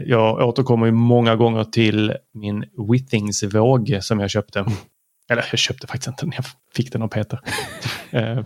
Jag 0.04 0.48
återkommer 0.48 0.86
ju 0.86 0.92
många 0.92 1.36
gånger 1.36 1.64
till 1.64 2.16
min 2.34 2.64
Withings-våg 2.90 3.98
som 4.00 4.20
jag 4.20 4.30
köpte. 4.30 4.64
Eller 5.30 5.44
jag 5.50 5.58
köpte 5.58 5.86
faktiskt 5.86 6.08
inte 6.08 6.24
den, 6.24 6.32
jag 6.36 6.44
fick 6.76 6.92
den 6.92 7.02
av 7.02 7.08
Peter. 7.08 7.40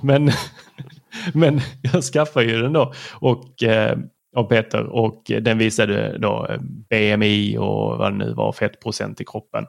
Men, 0.03 0.31
men 1.35 1.61
jag 1.93 2.05
skaffade 2.05 2.47
ju 2.47 2.63
den 2.63 2.73
då 2.73 2.93
och, 3.21 3.63
eh, 3.63 3.99
av 4.37 4.45
Peter 4.45 4.87
och 4.87 5.22
den 5.41 5.59
visade 5.59 6.18
då 6.18 6.47
eh, 6.51 6.61
BMI 6.61 7.59
och 7.59 7.99
vad 7.99 8.12
det 8.12 8.18
nu 8.18 8.32
var, 8.32 8.53
fettprocent 8.53 9.20
i 9.20 9.24
kroppen. 9.24 9.66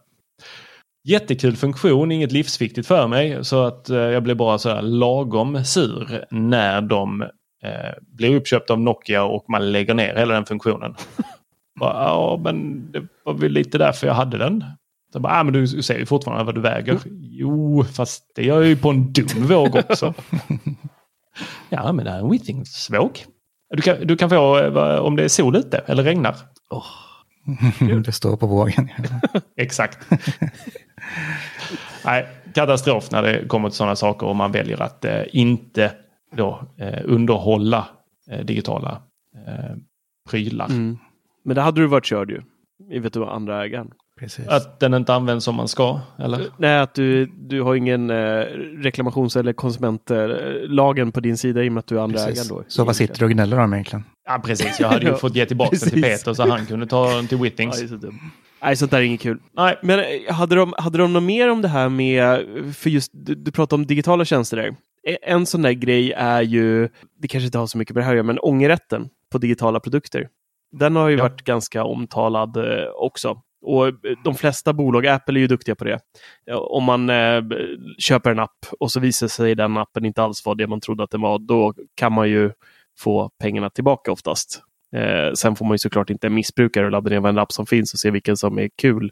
Jättekul 1.03 1.55
funktion, 1.55 2.11
inget 2.11 2.31
livsviktigt 2.31 2.87
för 2.87 3.07
mig 3.07 3.45
så 3.45 3.63
att 3.63 3.89
eh, 3.89 3.97
jag 3.97 4.23
blev 4.23 4.37
bara 4.37 4.57
så 4.57 4.69
här 4.69 4.81
lagom 4.81 5.65
sur 5.65 6.25
när 6.31 6.81
de 6.81 7.21
eh, 7.63 7.93
blir 7.99 8.35
uppköpta 8.35 8.73
av 8.73 8.79
Nokia 8.79 9.23
och 9.23 9.45
man 9.49 9.71
lägger 9.71 9.93
ner 9.93 10.15
hela 10.15 10.33
den 10.33 10.45
funktionen. 10.45 10.95
Bara, 11.79 12.03
ja, 12.03 12.39
men 12.43 12.91
det 12.91 13.07
var 13.23 13.33
väl 13.33 13.51
lite 13.51 13.77
därför 13.77 14.07
jag 14.07 14.13
hade 14.13 14.37
den. 14.37 14.63
Så 15.13 15.19
bara, 15.19 15.33
ah, 15.33 15.43
men 15.43 15.53
du 15.53 15.67
ser 15.67 15.99
ju 15.99 16.05
fortfarande 16.05 16.43
vad 16.43 16.55
du 16.55 16.61
väger. 16.61 16.99
Jo, 17.11 17.83
fast 17.83 18.31
det 18.35 18.43
gör 18.43 18.55
jag 18.55 18.67
ju 18.67 18.77
på 18.77 18.89
en 18.89 19.13
dum 19.13 19.47
våg 19.47 19.75
också. 19.75 20.13
ja, 21.69 21.91
men 21.91 22.05
det 22.05 22.11
är 22.11 22.19
en 22.19 22.31
Withings-våg. 22.31 23.25
Du 23.69 23.81
kan, 23.81 24.07
du 24.07 24.17
kan 24.17 24.29
få 24.29 24.57
eh, 24.59 24.99
om 24.99 25.15
det 25.15 25.23
är 25.23 25.27
sol 25.27 25.55
ute 25.55 25.77
eller 25.77 26.03
regnar. 26.03 26.35
det 28.05 28.11
står 28.11 28.37
på 28.37 28.47
vågen. 28.47 28.89
Exakt. 29.55 29.97
Nej, 32.05 32.27
katastrof 32.53 33.11
när 33.11 33.23
det 33.23 33.47
kommer 33.47 33.69
till 33.69 33.77
sådana 33.77 33.95
saker 33.95 34.27
och 34.27 34.35
man 34.35 34.51
väljer 34.51 34.81
att 34.81 35.05
eh, 35.05 35.23
inte 35.31 35.91
då, 36.35 36.61
eh, 36.77 36.99
underhålla 37.05 37.87
eh, 38.31 38.45
digitala 38.45 39.01
eh, 39.47 39.75
prylar. 40.29 40.65
Mm. 40.65 40.97
Men 41.43 41.55
det 41.55 41.61
hade 41.61 41.81
du 41.81 41.87
varit 41.87 42.05
körd 42.05 42.31
ju. 42.31 42.41
I 42.91 42.99
vet 42.99 43.13
du 43.13 43.19
vad 43.19 43.29
andra 43.29 43.63
ägaren. 43.63 43.91
Precis. 44.19 44.47
Att 44.47 44.79
den 44.79 44.93
inte 44.93 45.13
används 45.13 45.45
som 45.45 45.55
man 45.55 45.67
ska, 45.67 45.99
eller? 46.19 46.41
Nej, 46.57 46.79
att 46.79 46.93
du, 46.93 47.25
du 47.25 47.61
har 47.61 47.75
ingen 47.75 48.09
eh, 48.09 48.15
reklamations 48.83 49.35
eller 49.35 49.53
konsumentlagen 49.53 51.11
på 51.11 51.19
din 51.19 51.37
sida 51.37 51.63
i 51.63 51.69
och 51.69 51.73
med 51.73 51.79
att 51.79 51.87
du 51.87 51.97
är 51.97 52.01
andra 52.03 52.19
ägaren 52.19 52.47
då. 52.49 52.63
Så 52.67 52.83
vad 52.83 52.95
sitter 52.95 53.19
du 53.19 53.25
och 53.25 53.31
gnäller 53.31 53.59
om 53.59 53.73
egentligen? 53.73 54.03
Ja, 54.25 54.41
precis. 54.45 54.79
Jag 54.79 54.87
hade 54.89 55.05
ju 55.05 55.13
fått 55.17 55.35
ge 55.35 55.45
tillbaka 55.45 55.77
den 55.81 55.89
till. 55.89 56.03
Peter 56.03 56.33
så 56.33 56.49
han 56.49 56.65
kunde 56.65 56.85
ta 56.87 57.15
den 57.15 57.27
till 57.27 57.37
Ja, 57.41 57.43
Whittings. 57.43 57.89
så 57.89 57.95
dumt. 57.95 58.19
Nej, 58.63 58.75
sånt 58.75 58.91
där 58.91 58.97
är 58.97 59.01
inget 59.01 59.21
kul. 59.21 59.39
Nej, 59.55 59.79
men 59.83 59.99
eh, 59.99 60.33
hade 60.33 60.55
de, 60.55 60.73
hade 60.77 60.97
de 60.97 61.13
något 61.13 61.23
mer 61.23 61.49
om 61.51 61.61
det 61.61 61.67
här 61.67 61.89
med, 61.89 62.45
för 62.75 62.89
just 62.89 63.11
du, 63.13 63.35
du 63.35 63.51
pratade 63.51 63.79
om 63.81 63.85
digitala 63.87 64.25
tjänster 64.25 64.57
där. 64.57 64.75
E- 65.07 65.17
En 65.21 65.45
sån 65.45 65.61
där 65.61 65.71
grej 65.71 66.11
är 66.11 66.41
ju, 66.41 66.89
det 67.21 67.27
kanske 67.27 67.45
inte 67.45 67.57
har 67.57 67.67
så 67.67 67.77
mycket 67.77 67.95
med 67.95 68.01
det 68.01 68.05
här 68.05 68.11
att 68.11 68.15
göra, 68.15 68.23
men 68.25 68.39
ångerrätten 68.39 69.09
på 69.31 69.37
digitala 69.37 69.79
produkter. 69.79 70.27
Den 70.79 70.95
har 70.95 71.09
ju 71.09 71.17
Ja. 71.17 71.23
varit 71.23 71.41
ganska 71.43 71.83
omtalad 71.83 72.57
eh, 72.57 72.63
också. 72.95 73.41
Och 73.67 73.87
eh, 73.87 73.93
de 74.23 74.35
flesta 74.35 74.73
bolag, 74.73 75.07
Apple 75.07 75.39
är 75.39 75.41
ju 75.41 75.47
duktiga 75.47 75.75
på 75.75 75.83
det. 75.83 75.99
Eh, 76.49 76.57
om 76.57 76.83
man 76.83 77.09
eh, 77.09 77.43
köper 77.97 78.31
en 78.31 78.39
app 78.39 78.65
och 78.79 78.91
så 78.91 78.99
visar 78.99 79.27
sig 79.27 79.55
den 79.55 79.77
appen 79.77 80.05
inte 80.05 80.23
alls 80.23 80.45
vara 80.45 80.55
det 80.55 80.67
man 80.67 80.81
trodde 80.81 81.03
att 81.03 81.11
den 81.11 81.21
var, 81.21 81.39
då 81.39 81.73
kan 81.95 82.13
man 82.13 82.29
ju 82.29 82.51
få 82.99 83.29
pengarna 83.39 83.69
tillbaka 83.69 84.11
oftast. 84.11 84.61
Eh, 84.95 85.33
sen 85.33 85.55
får 85.55 85.65
man 85.65 85.73
ju 85.73 85.77
såklart 85.77 86.09
inte 86.09 86.29
missbruka 86.29 86.79
det 86.79 86.85
och 86.85 86.91
ladda 86.91 87.09
ner 87.09 87.19
varenda 87.19 87.41
app 87.41 87.51
som 87.51 87.65
finns 87.65 87.93
och 87.93 87.99
se 87.99 88.11
vilken 88.11 88.37
som 88.37 88.59
är 88.59 88.69
kul. 88.81 89.11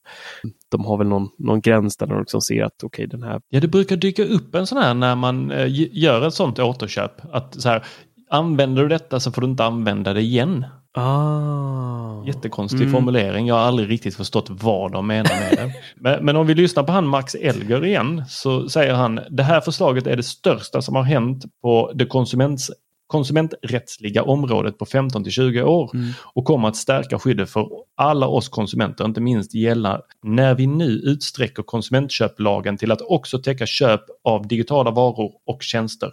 De 0.71 0.85
har 0.85 0.97
väl 0.97 1.07
någon, 1.07 1.29
någon 1.37 1.61
gräns 1.61 1.97
där 1.97 2.07
de 2.07 2.19
liksom 2.19 2.41
ser 2.41 2.63
att 2.63 2.83
okej, 2.83 3.07
den 3.07 3.23
här... 3.23 3.41
Ja, 3.49 3.59
det 3.59 3.67
brukar 3.67 3.95
dyka 3.95 4.23
upp 4.23 4.55
en 4.55 4.67
sån 4.67 4.77
här 4.77 4.93
när 4.93 5.15
man 5.15 5.51
eh, 5.51 5.67
gör 5.91 6.27
ett 6.27 6.33
sånt 6.33 6.59
återköp. 6.59 7.11
Att 7.31 7.61
så 7.61 7.69
här, 7.69 7.85
använder 8.29 8.81
du 8.81 8.89
detta 8.89 9.19
så 9.19 9.31
får 9.31 9.41
du 9.41 9.47
inte 9.47 9.65
använda 9.65 10.13
det 10.13 10.21
igen. 10.21 10.65
Ah. 10.95 12.23
Jättekonstig 12.25 12.81
Mm. 12.81 12.91
formulering. 12.91 13.47
Jag 13.47 13.55
har 13.55 13.61
aldrig 13.61 13.89
riktigt 13.89 14.15
förstått 14.15 14.47
vad 14.49 14.91
de 14.91 15.07
menar 15.07 15.29
med 15.29 15.51
det. 15.57 15.73
Men, 15.95 16.25
men 16.25 16.35
om 16.35 16.47
vi 16.47 16.55
lyssnar 16.55 16.83
på 16.83 16.91
han 16.91 17.07
Max 17.07 17.35
Elger 17.35 17.85
igen 17.85 18.23
så 18.29 18.69
säger 18.69 18.93
han 18.93 19.19
det 19.29 19.43
här 19.43 19.61
förslaget 19.61 20.07
är 20.07 20.15
det 20.15 20.23
största 20.23 20.81
som 20.81 20.95
har 20.95 21.03
hänt 21.03 21.45
på 21.61 21.91
det 21.95 22.05
konsuments, 22.05 22.71
konsumenträttsliga 23.07 24.23
området 24.23 24.77
på 24.77 24.85
15 24.85 25.23
till 25.23 25.31
20 25.31 25.63
år 25.63 25.91
Mm. 25.93 26.11
och 26.33 26.45
kommer 26.45 26.67
att 26.67 26.75
stärka 26.75 27.19
skyddet 27.19 27.49
för 27.49 27.67
alla 27.97 28.27
oss 28.27 28.49
konsumenter, 28.49 29.05
inte 29.05 29.21
minst 29.21 29.55
gälla 29.55 30.01
när 30.23 30.55
vi 30.55 30.67
nu 30.67 30.85
utsträcker 30.89 31.63
konsumentköplagen 31.63 32.77
till 32.77 32.91
att 32.91 33.01
också 33.01 33.39
täcka 33.39 33.65
köp 33.65 34.01
av 34.23 34.47
digitala 34.47 34.91
varor 34.91 35.31
och 35.47 35.63
tjänster. 35.63 36.09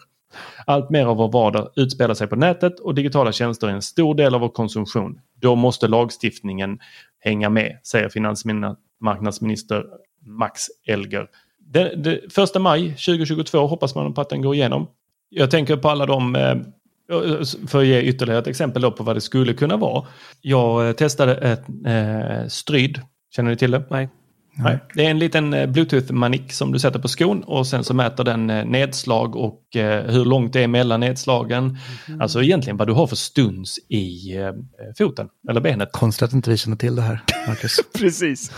Allt 0.67 0.91
mer 0.91 1.07
av 1.07 1.17
vår 1.17 1.33
vardag 1.33 1.69
utspelar 1.77 2.15
sig 2.15 2.27
på 2.27 2.37
nätet 2.37 2.81
och 2.81 2.95
digitala 2.95 3.33
tjänster 3.33 3.69
är 3.69 3.73
en 3.73 3.83
stor 3.83 4.15
del 4.15 4.35
av 4.35 4.41
vår 4.41 4.49
konsumtion. 4.49 5.21
Då 5.41 5.55
måste 5.55 5.89
lagstiftningen 5.89 6.79
hänga 7.19 7.51
med, 7.51 7.79
säger 7.83 8.09
finansmarknadsminister 8.09 9.85
Max 10.27 10.67
Elger. 10.87 11.29
Den, 11.59 12.03
den, 12.03 12.19
första 12.31 12.59
maj 12.59 12.89
2022 12.89 13.67
hoppas 13.67 13.95
man 13.95 14.15
på 14.15 14.21
att 14.21 14.29
den 14.29 14.43
går 14.43 14.55
igenom. 14.55 14.87
Jag 15.29 15.51
tänker 15.51 15.77
på 15.77 15.89
alla 15.89 16.07
de, 16.07 16.37
eh, 16.37 16.57
för 17.67 17.81
att 17.81 17.87
ge 17.87 18.03
ytterligare 18.03 18.41
ett 18.41 18.47
exempel 18.47 18.91
på 18.91 19.05
vad 19.05 19.17
det 19.17 19.21
skulle 19.21 19.55
kunna 19.55 19.77
vara. 19.77 20.07
Jag 20.41 20.89
eh, 20.89 20.93
testade 20.93 21.35
ett 21.35 21.63
eh, 21.87 22.47
Stryd, 22.49 23.01
känner 23.37 23.51
ni 23.51 23.57
till 23.57 23.71
det? 23.71 23.85
Nej. 23.91 24.09
Nej. 24.55 24.79
Det 24.95 25.07
är 25.07 25.11
en 25.11 25.19
liten 25.19 25.55
eh, 25.55 25.67
bluetooth-manik 25.67 26.53
som 26.53 26.73
du 26.73 26.79
sätter 26.79 26.99
på 26.99 27.09
skon 27.09 27.43
och 27.45 27.67
sen 27.67 27.85
så 27.85 27.95
mäter 27.95 28.25
den 28.25 28.51
eh, 28.51 28.65
nedslag 28.65 29.37
och 29.37 29.77
eh, 29.77 30.11
hur 30.11 30.25
långt 30.25 30.53
det 30.53 30.61
är 30.61 30.69
mellan 30.69 31.01
nedslagen. 31.01 31.79
Alltså 32.21 32.43
egentligen 32.43 32.77
vad 32.77 32.89
du 32.89 32.93
har 32.93 33.07
för 33.07 33.17
stuns 33.17 33.79
i 33.89 34.37
foten 34.99 35.29
eller 35.51 35.61
benet. 35.61 35.89
Konstigt 35.93 36.23
att 36.23 36.33
inte 36.33 36.51
vi 36.51 36.57
känner 36.57 36.77
till 36.77 36.97
det 36.97 37.03
här, 37.03 37.21
Marcus. 37.49 37.81
Precis. 37.95 38.53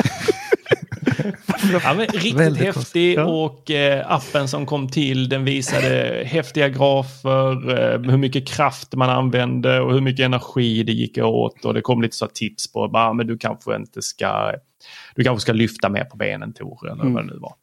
Ja, 1.72 1.94
riktigt 1.94 2.34
Väldigt 2.34 2.62
häftig 2.62 3.14
ja. 3.14 3.24
och 3.24 3.70
eh, 3.70 4.12
appen 4.12 4.48
som 4.48 4.66
kom 4.66 4.88
till 4.88 5.28
den 5.28 5.44
visade 5.44 6.22
häftiga 6.26 6.68
grafer, 6.68 7.70
eh, 7.70 8.00
hur 8.00 8.16
mycket 8.16 8.48
kraft 8.48 8.94
man 8.94 9.10
använde 9.10 9.80
och 9.80 9.92
hur 9.92 10.00
mycket 10.00 10.24
energi 10.24 10.82
det 10.82 10.92
gick 10.92 11.18
åt 11.18 11.64
och 11.64 11.74
det 11.74 11.80
kom 11.80 12.02
lite 12.02 12.16
så 12.16 12.26
tips 12.26 12.72
på 12.72 12.88
bara, 12.88 13.12
men 13.12 13.26
du 13.26 13.38
kanske 13.38 13.76
inte 13.76 14.02
ska, 14.02 14.52
du 15.14 15.24
kanske 15.24 15.40
ska 15.40 15.52
lyfta 15.52 15.88
mer 15.88 16.04
på 16.04 16.16
benen 16.16 16.52
Tor 16.52 16.90
eller 16.92 17.04
vad 17.04 17.22
det 17.22 17.32
nu 17.32 17.38
var. 17.38 17.54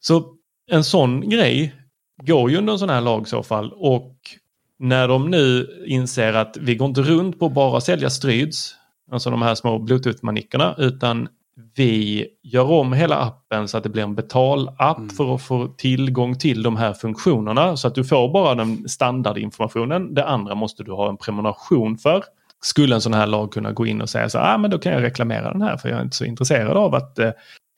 Så 0.00 0.34
en 0.70 0.84
sån 0.84 1.28
grej 1.28 1.74
går 2.22 2.50
ju 2.50 2.56
under 2.56 2.72
en 2.72 2.78
sån 2.78 2.90
här 2.90 3.00
lag 3.00 3.22
i 3.22 3.28
så 3.28 3.42
fall 3.42 3.72
och 3.72 4.16
när 4.78 5.08
de 5.08 5.30
nu 5.30 5.68
inser 5.86 6.32
att 6.32 6.56
vi 6.60 6.74
går 6.74 6.88
inte 6.88 7.02
runt 7.02 7.38
på 7.38 7.46
att 7.46 7.54
bara 7.54 7.80
sälja 7.80 8.10
stryds, 8.10 8.74
alltså 9.10 9.30
de 9.30 9.42
här 9.42 9.54
små 9.54 9.78
bluetooth-manickerna, 9.78 10.74
utan 10.78 11.28
vi 11.76 12.26
gör 12.42 12.70
om 12.70 12.92
hela 12.92 13.16
appen 13.16 13.68
så 13.68 13.76
att 13.76 13.82
det 13.82 13.88
blir 13.88 14.02
en 14.02 14.14
betalapp 14.14 14.98
Mm. 14.98 15.10
för 15.10 15.34
att 15.34 15.42
få 15.42 15.66
tillgång 15.66 16.38
till 16.38 16.62
de 16.62 16.76
här 16.76 16.92
funktionerna. 16.92 17.76
Så 17.76 17.88
att 17.88 17.94
du 17.94 18.04
får 18.04 18.32
bara 18.32 18.54
den 18.54 18.88
standardinformationen. 18.88 20.14
Det 20.14 20.24
andra 20.26 20.54
måste 20.54 20.82
du 20.82 20.92
ha 20.92 21.08
en 21.08 21.16
prenumeration 21.16 21.98
för. 21.98 22.24
Skulle 22.64 22.94
en 22.94 23.00
sån 23.00 23.14
här 23.14 23.26
lag 23.26 23.52
kunna 23.52 23.72
gå 23.72 23.86
in 23.86 24.00
och 24.02 24.08
säga 24.10 24.28
så 24.28 24.38
ah, 24.38 24.58
men 24.58 24.70
då 24.70 24.78
kan 24.78 24.92
jag 24.92 25.02
reklamera 25.02 25.52
den 25.52 25.62
här 25.62 25.76
för 25.76 25.88
jag 25.88 25.98
är 25.98 26.02
inte 26.02 26.16
så 26.16 26.24
intresserad 26.24 26.76
av 26.76 26.94
att 26.94 27.18
eh, 27.18 27.30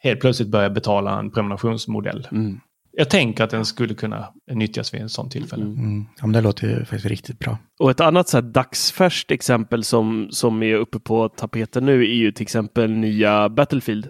helt 0.02 0.20
plötsligt 0.20 0.48
börja 0.48 0.70
betala 0.70 1.18
en 1.18 1.30
prenumerationsmodell. 1.30 2.28
Mm. 2.32 2.60
Jag 2.98 3.10
tänker 3.10 3.44
att 3.44 3.50
den 3.50 3.64
skulle 3.64 3.94
kunna 3.94 4.28
nyttjas 4.52 4.94
vid 4.94 5.00
en 5.00 5.08
sån 5.08 5.30
tillfälle. 5.30 5.64
Mm. 5.64 5.78
Mm. 5.78 6.04
Ja, 6.16 6.26
men 6.26 6.32
det 6.32 6.40
låter 6.40 6.68
ju 6.68 6.78
faktiskt 6.78 7.06
riktigt 7.06 7.38
bra. 7.38 7.58
Och 7.78 7.90
ett 7.90 8.00
annat 8.00 8.28
så 8.28 8.36
här 8.36 8.42
dagsfärskt 8.42 9.30
exempel 9.30 9.84
som, 9.84 10.28
som 10.30 10.62
är 10.62 10.74
uppe 10.74 10.98
på 10.98 11.28
tapeten 11.28 11.86
nu 11.86 12.00
är 12.02 12.14
ju 12.14 12.32
till 12.32 12.42
exempel 12.42 12.90
nya 12.90 13.48
Battlefield. 13.48 14.08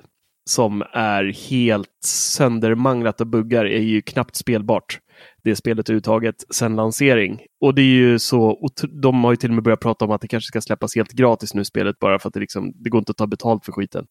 Som 0.50 0.82
är 0.92 1.50
helt 1.50 2.04
söndermanglat 2.04 3.20
och 3.20 3.26
buggar, 3.26 3.64
är 3.64 3.82
ju 3.82 4.02
knappt 4.02 4.36
spelbart. 4.36 4.98
Det 5.44 5.56
spelet 5.56 5.88
överhuvudtaget 5.88 6.44
sedan 6.54 6.76
lansering. 6.76 7.40
Och 7.60 7.74
det 7.74 7.82
är 7.82 7.94
ju 7.94 8.18
så, 8.18 8.68
de 9.02 9.24
har 9.24 9.32
ju 9.32 9.36
till 9.36 9.50
och 9.50 9.54
med 9.54 9.64
börjat 9.64 9.80
prata 9.80 10.04
om 10.04 10.10
att 10.10 10.20
det 10.20 10.28
kanske 10.28 10.48
ska 10.48 10.60
släppas 10.60 10.96
helt 10.96 11.12
gratis 11.12 11.54
nu 11.54 11.64
spelet 11.64 11.98
bara 11.98 12.18
för 12.18 12.28
att 12.28 12.34
det 12.34 12.40
liksom, 12.40 12.72
det 12.74 12.90
går 12.90 12.98
inte 12.98 13.10
att 13.10 13.16
ta 13.16 13.26
betalt 13.26 13.64
för 13.64 13.72
skiten. 13.72 14.06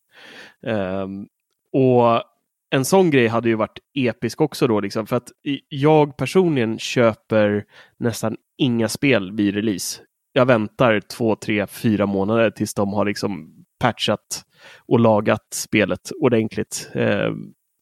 Ehm, 0.67 1.25
och 1.73 2.23
en 2.69 2.85
sån 2.85 3.09
grej 3.09 3.27
hade 3.27 3.49
ju 3.49 3.55
varit 3.55 3.79
episk 3.93 4.41
också 4.41 4.67
då, 4.67 4.79
liksom, 4.79 5.07
för 5.07 5.15
att 5.15 5.31
jag 5.69 6.17
personligen 6.17 6.79
köper 6.79 7.65
nästan 7.99 8.37
inga 8.57 8.89
spel 8.89 9.31
vid 9.31 9.55
release. 9.55 10.01
Jag 10.33 10.45
väntar 10.45 10.99
två, 10.99 11.35
tre, 11.35 11.67
fyra 11.67 12.05
månader 12.05 12.49
tills 12.51 12.73
de 12.73 12.93
har 12.93 13.05
liksom 13.05 13.51
patchat 13.79 14.43
och 14.87 14.99
lagat 14.99 15.47
spelet 15.53 16.11
ordentligt. 16.21 16.89
Eh, 16.93 17.31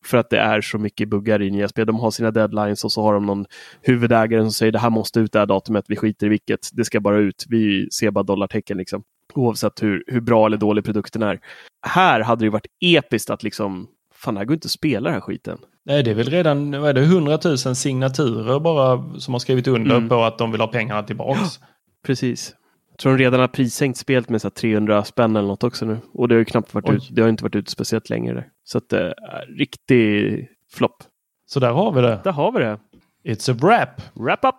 för 0.05 0.18
att 0.18 0.30
det 0.30 0.39
är 0.39 0.61
så 0.61 0.77
mycket 0.77 1.10
buggar 1.10 1.41
i 1.41 1.51
nya 1.51 1.68
spel. 1.68 1.88
De 1.88 1.99
har 1.99 2.11
sina 2.11 2.31
deadlines 2.31 2.84
och 2.84 2.91
så 2.91 3.01
har 3.01 3.14
de 3.14 3.26
någon 3.26 3.45
huvudägare 3.81 4.41
som 4.41 4.51
säger 4.51 4.72
det 4.72 4.80
här 4.80 4.89
måste 4.89 5.19
ut 5.19 5.31
det 5.31 5.39
här 5.39 5.45
datumet, 5.45 5.85
vi 5.88 5.95
skiter 5.95 6.26
i 6.26 6.30
vilket, 6.30 6.69
det 6.73 6.85
ska 6.85 6.99
bara 6.99 7.18
ut, 7.18 7.45
vi 7.49 7.91
ser 7.91 8.11
bara 8.11 8.23
dollartecken 8.23 8.77
liksom. 8.77 9.03
Oavsett 9.34 9.84
hur, 9.84 10.03
hur 10.07 10.22
bra 10.22 10.45
eller 10.45 10.57
dålig 10.57 10.85
produkten 10.85 11.23
är. 11.23 11.39
Här 11.88 12.19
hade 12.19 12.45
det 12.45 12.49
varit 12.49 12.68
episkt 12.85 13.30
att 13.30 13.43
liksom, 13.43 13.88
fan 14.24 14.34
det 14.34 14.40
här 14.40 14.45
går 14.45 14.54
inte 14.54 14.66
att 14.66 14.72
spela 14.72 15.04
den 15.10 15.14
här 15.14 15.22
skiten. 15.22 15.58
Nej, 15.86 16.04
det 16.04 16.12
är 16.12 16.16
väl 16.16 16.30
redan 16.30 16.82
vad 16.82 16.90
är 16.90 16.94
det, 16.94 17.02
100 17.02 17.40
000 17.45 17.58
signaturer 17.58 18.60
bara 18.60 19.20
som 19.20 19.34
har 19.34 19.40
skrivit 19.40 19.68
under 19.68 19.95
Mm. 19.95 20.10
på 20.10 20.24
att 20.24 20.38
de 20.38 20.52
vill 20.52 20.62
ha 20.62 20.68
pengarna 20.68 21.04
tillbaks. 21.04 21.60
Precis. 22.06 22.56
Jag 22.90 22.98
tror 22.98 23.18
de 23.18 23.24
redan 23.24 23.40
har 23.40 23.48
prissänkt 23.48 23.98
spelet 24.00 24.30
med 24.30 24.41
så 24.41 24.45
här 24.48 24.52
300 24.52 25.04
spänn 25.04 25.36
eller 25.36 25.48
något 25.48 25.64
också 25.64 25.86
nu. 25.86 25.98
Och 26.14 26.28
det 26.28 26.36
har 26.36 26.40
ju 26.40 26.45
knappt 26.45 26.74
varit 26.74 26.90
Oj. 26.90 26.95
ut, 26.95 27.08
det 27.12 27.22
har 27.22 27.30
inte 27.30 27.44
varit 27.44 27.56
ute 27.56 27.72
speciellt 27.72 28.10
länge. 28.10 28.34
Där. 28.34 28.48
Så 28.64 28.78
att 28.78 28.90
det 28.90 29.00
är 29.08 29.58
riktig 29.58 30.48
flopp. 30.74 31.04
Så 31.45 31.60
där 31.60 31.72
har 31.72 31.91
vi 31.91 32.02
det. 32.02 32.20
Där 32.24 32.32
har 32.32 32.52
vi 32.52 32.60
det. 32.60 32.80
It's 33.26 33.52
a 33.52 33.58
wrap. 33.62 34.02
Wrap 34.14 34.40
up. 34.45 34.56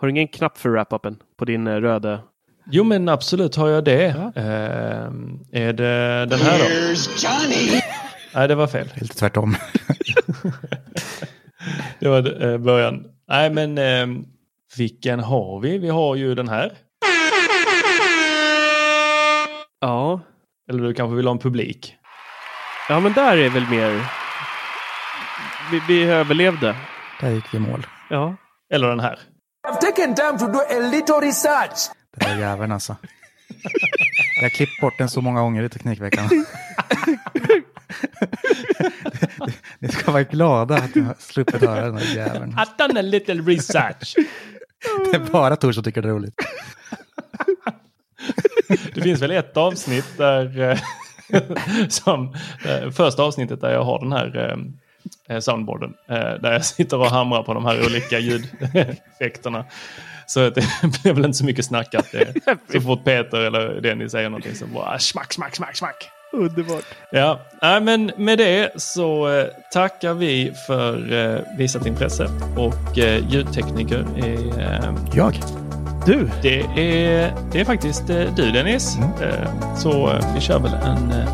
Har 0.00 0.08
du 0.08 0.10
ingen 0.10 0.28
knapp 0.28 0.58
för 0.58 0.68
wrap-upen 0.70 1.16
på 1.38 1.44
din 1.44 1.66
eh, 1.66 1.74
röda? 1.76 2.20
Jo 2.70 2.84
men 2.84 3.08
absolut 3.08 3.56
har 3.56 3.68
jag 3.68 3.84
det. 3.84 4.04
Ehm, 4.36 5.38
är 5.52 5.72
det 5.72 6.26
den 6.26 6.38
här 6.38 6.58
då? 6.58 6.64
Nej 8.34 8.48
det 8.48 8.54
var 8.54 8.66
fel. 8.66 8.88
Helt 8.94 9.16
tvärtom. 9.16 9.56
Det 11.98 12.08
var 12.08 12.42
eh, 12.46 12.58
början. 12.58 13.04
Nej 13.28 13.50
men 13.50 13.78
ehm, 13.78 14.24
vilken 14.76 15.20
har 15.20 15.60
vi? 15.60 15.78
Vi 15.78 15.88
har 15.88 16.14
ju 16.16 16.34
den 16.34 16.48
här. 16.48 16.72
Ja. 19.80 20.20
Eller 20.70 20.82
du 20.82 20.94
kanske 20.94 21.16
vill 21.16 21.26
ha 21.26 21.32
en 21.32 21.38
publik? 21.38 21.96
Ja, 22.88 23.00
men 23.00 23.12
där 23.12 23.36
är 23.36 23.50
väl 23.50 23.68
mer... 23.68 24.06
Vi, 25.70 25.82
vi 25.88 26.04
överlevde. 26.04 26.76
Där 27.20 27.30
gick 27.30 27.54
vi 27.54 27.58
i 27.58 27.60
mål. 27.60 27.86
Ja. 28.10 28.36
Eller 28.74 28.88
den 28.88 29.00
här? 29.00 29.18
I've 29.68 29.80
taken 29.80 30.14
time 30.14 30.38
to 30.38 30.46
do 30.46 30.58
a 30.58 30.90
little 30.90 31.20
research. 31.20 31.90
Det 32.16 32.26
där 32.26 32.38
jäveln 32.38 32.72
alltså. 32.72 32.96
Jag 34.36 34.42
har 34.42 34.48
klippt 34.48 34.80
bort 34.80 34.98
den 34.98 35.08
så 35.08 35.20
många 35.20 35.40
gånger 35.40 35.62
i 35.62 35.68
Teknikveckan. 35.68 36.28
Ni 39.78 39.88
ska 39.88 40.12
vara 40.12 40.22
glada 40.22 40.74
att 40.74 40.94
ni 40.94 41.02
har 41.02 41.14
sluppit 41.18 41.60
höra 41.60 41.84
den 41.84 41.96
här 41.96 42.16
jäveln. 42.16 42.52
I've 42.52 42.88
done 42.88 43.00
a 43.00 43.02
little 43.02 43.34
research. 43.34 44.14
Det 45.10 45.16
är 45.16 45.30
bara 45.32 45.56
Tor 45.56 45.72
som 45.72 45.84
tycker 45.84 46.02
det 46.02 46.08
är 46.08 46.12
roligt. 46.12 46.34
Det 48.94 49.00
finns 49.02 49.22
väl 49.22 49.30
ett 49.30 49.56
avsnitt 49.56 50.16
där 50.16 50.60
eh, 50.60 50.78
som 51.88 52.34
eh, 52.64 52.90
första 52.90 53.22
avsnittet 53.22 53.60
där 53.60 53.72
jag 53.72 53.84
har 53.84 53.98
den 53.98 54.12
här 54.12 54.56
eh, 55.28 55.38
soundboarden. 55.40 55.94
Eh, 56.08 56.16
där 56.16 56.52
jag 56.52 56.64
sitter 56.64 56.98
och 56.98 57.10
hamrar 57.10 57.42
på 57.42 57.54
de 57.54 57.64
här 57.64 57.86
olika 57.86 58.18
ljudeffekterna. 58.18 59.64
Så 60.26 60.50
det 60.50 60.64
blev 61.02 61.14
väl 61.14 61.24
inte 61.24 61.38
så 61.38 61.44
mycket 61.44 61.64
snack 61.64 61.94
att 61.94 62.12
det, 62.12 62.34
så 62.72 62.80
fort 62.80 63.04
Peter 63.04 63.38
eller 63.38 63.80
Dennis 63.80 64.12
säger 64.12 64.30
någonting 64.30 64.54
så 64.54 64.66
bara 64.66 64.98
smack, 64.98 65.32
smack, 65.32 65.56
smack, 65.56 65.76
smack. 65.76 66.10
Underbart. 66.34 66.84
Ja, 67.10 67.40
nej, 67.62 67.80
men 67.80 68.12
med 68.16 68.38
det 68.38 68.70
så 68.76 69.28
eh, 69.28 69.46
tackar 69.72 70.14
vi 70.14 70.52
för 70.66 71.12
eh, 71.12 71.40
visat 71.58 71.86
intresse 71.86 72.28
och 72.56 72.98
eh, 72.98 73.28
ljudtekniker 73.28 74.06
är 74.16 74.60
eh, 74.60 74.94
Jag? 75.14 75.40
Du, 76.06 76.30
det 76.42 76.60
är, 76.60 77.34
det 77.52 77.60
är 77.60 77.64
faktiskt 77.64 78.10
eh, 78.10 78.34
du 78.36 78.50
Dennis. 78.50 78.96
Mm. 78.96 79.10
Eh, 79.22 79.76
så 79.76 80.10
eh, 80.10 80.34
vi 80.34 80.40
kör 80.40 80.58
väl 80.58 80.74
en 80.74 81.10
eh, 81.10 81.28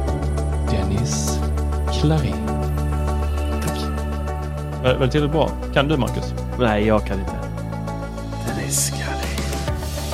Dennis 0.70 1.39
Klarin. 2.01 2.47
Tack. 3.66 3.78
Var, 4.82 4.94
var 4.94 5.06
det 5.06 5.12
tillräckligt 5.12 5.32
bra? 5.32 5.51
Kan 5.74 5.89
du 5.89 5.97
Marcus? 5.97 6.35
Nej, 6.59 6.86
jag 6.86 7.06
kan 7.06 7.18
inte. 7.18 7.32
Dennis 8.47 8.93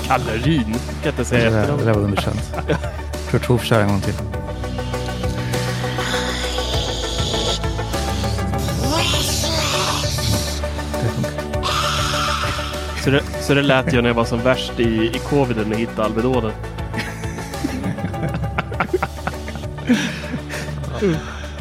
Kallerin. 0.06 0.74
Kan 1.02 1.10
inte 1.10 1.12
Det 1.16 1.24
säga 1.24 1.50
där, 1.50 1.76
det 1.78 1.84
där 1.84 1.92
var 1.92 2.02
underkänt. 2.02 2.54
Kurt 3.30 3.64
kör 3.64 3.80
en 3.80 3.88
gång 3.88 4.00
till. 4.00 4.14
Så 13.06 13.12
det, 13.12 13.22
så 13.40 13.54
det 13.54 13.62
lät 13.62 13.92
jag 13.92 14.02
när 14.02 14.10
jag 14.10 14.14
var 14.14 14.24
som 14.24 14.38
värst 14.42 14.80
i, 14.80 14.84
i 15.14 15.18
coviden 15.28 15.72
och 15.72 15.78
hittade 15.78 16.04
Alvedonen. 16.04 16.52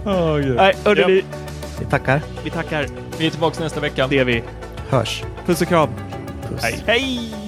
Oh, 0.05 0.39
Nej, 0.55 0.76
hörde 0.85 1.01
Ja. 1.01 1.07
ni? 1.07 1.23
Vi 1.80 1.85
tackar. 1.85 2.22
Vi 2.43 2.49
tackar. 2.49 2.88
Vi 3.17 3.26
är 3.27 3.30
tillbaka 3.31 3.63
nästa 3.63 3.80
vecka. 3.80 4.07
Det 4.07 4.19
är 4.19 4.26
vi. 4.26 4.43
Hörs. 4.89 5.23
Puss 5.45 5.61
och 5.61 5.67
kram. 5.67 5.89
Puss. 6.49 6.63
Hej. 6.63 6.84
Hej! 6.88 7.44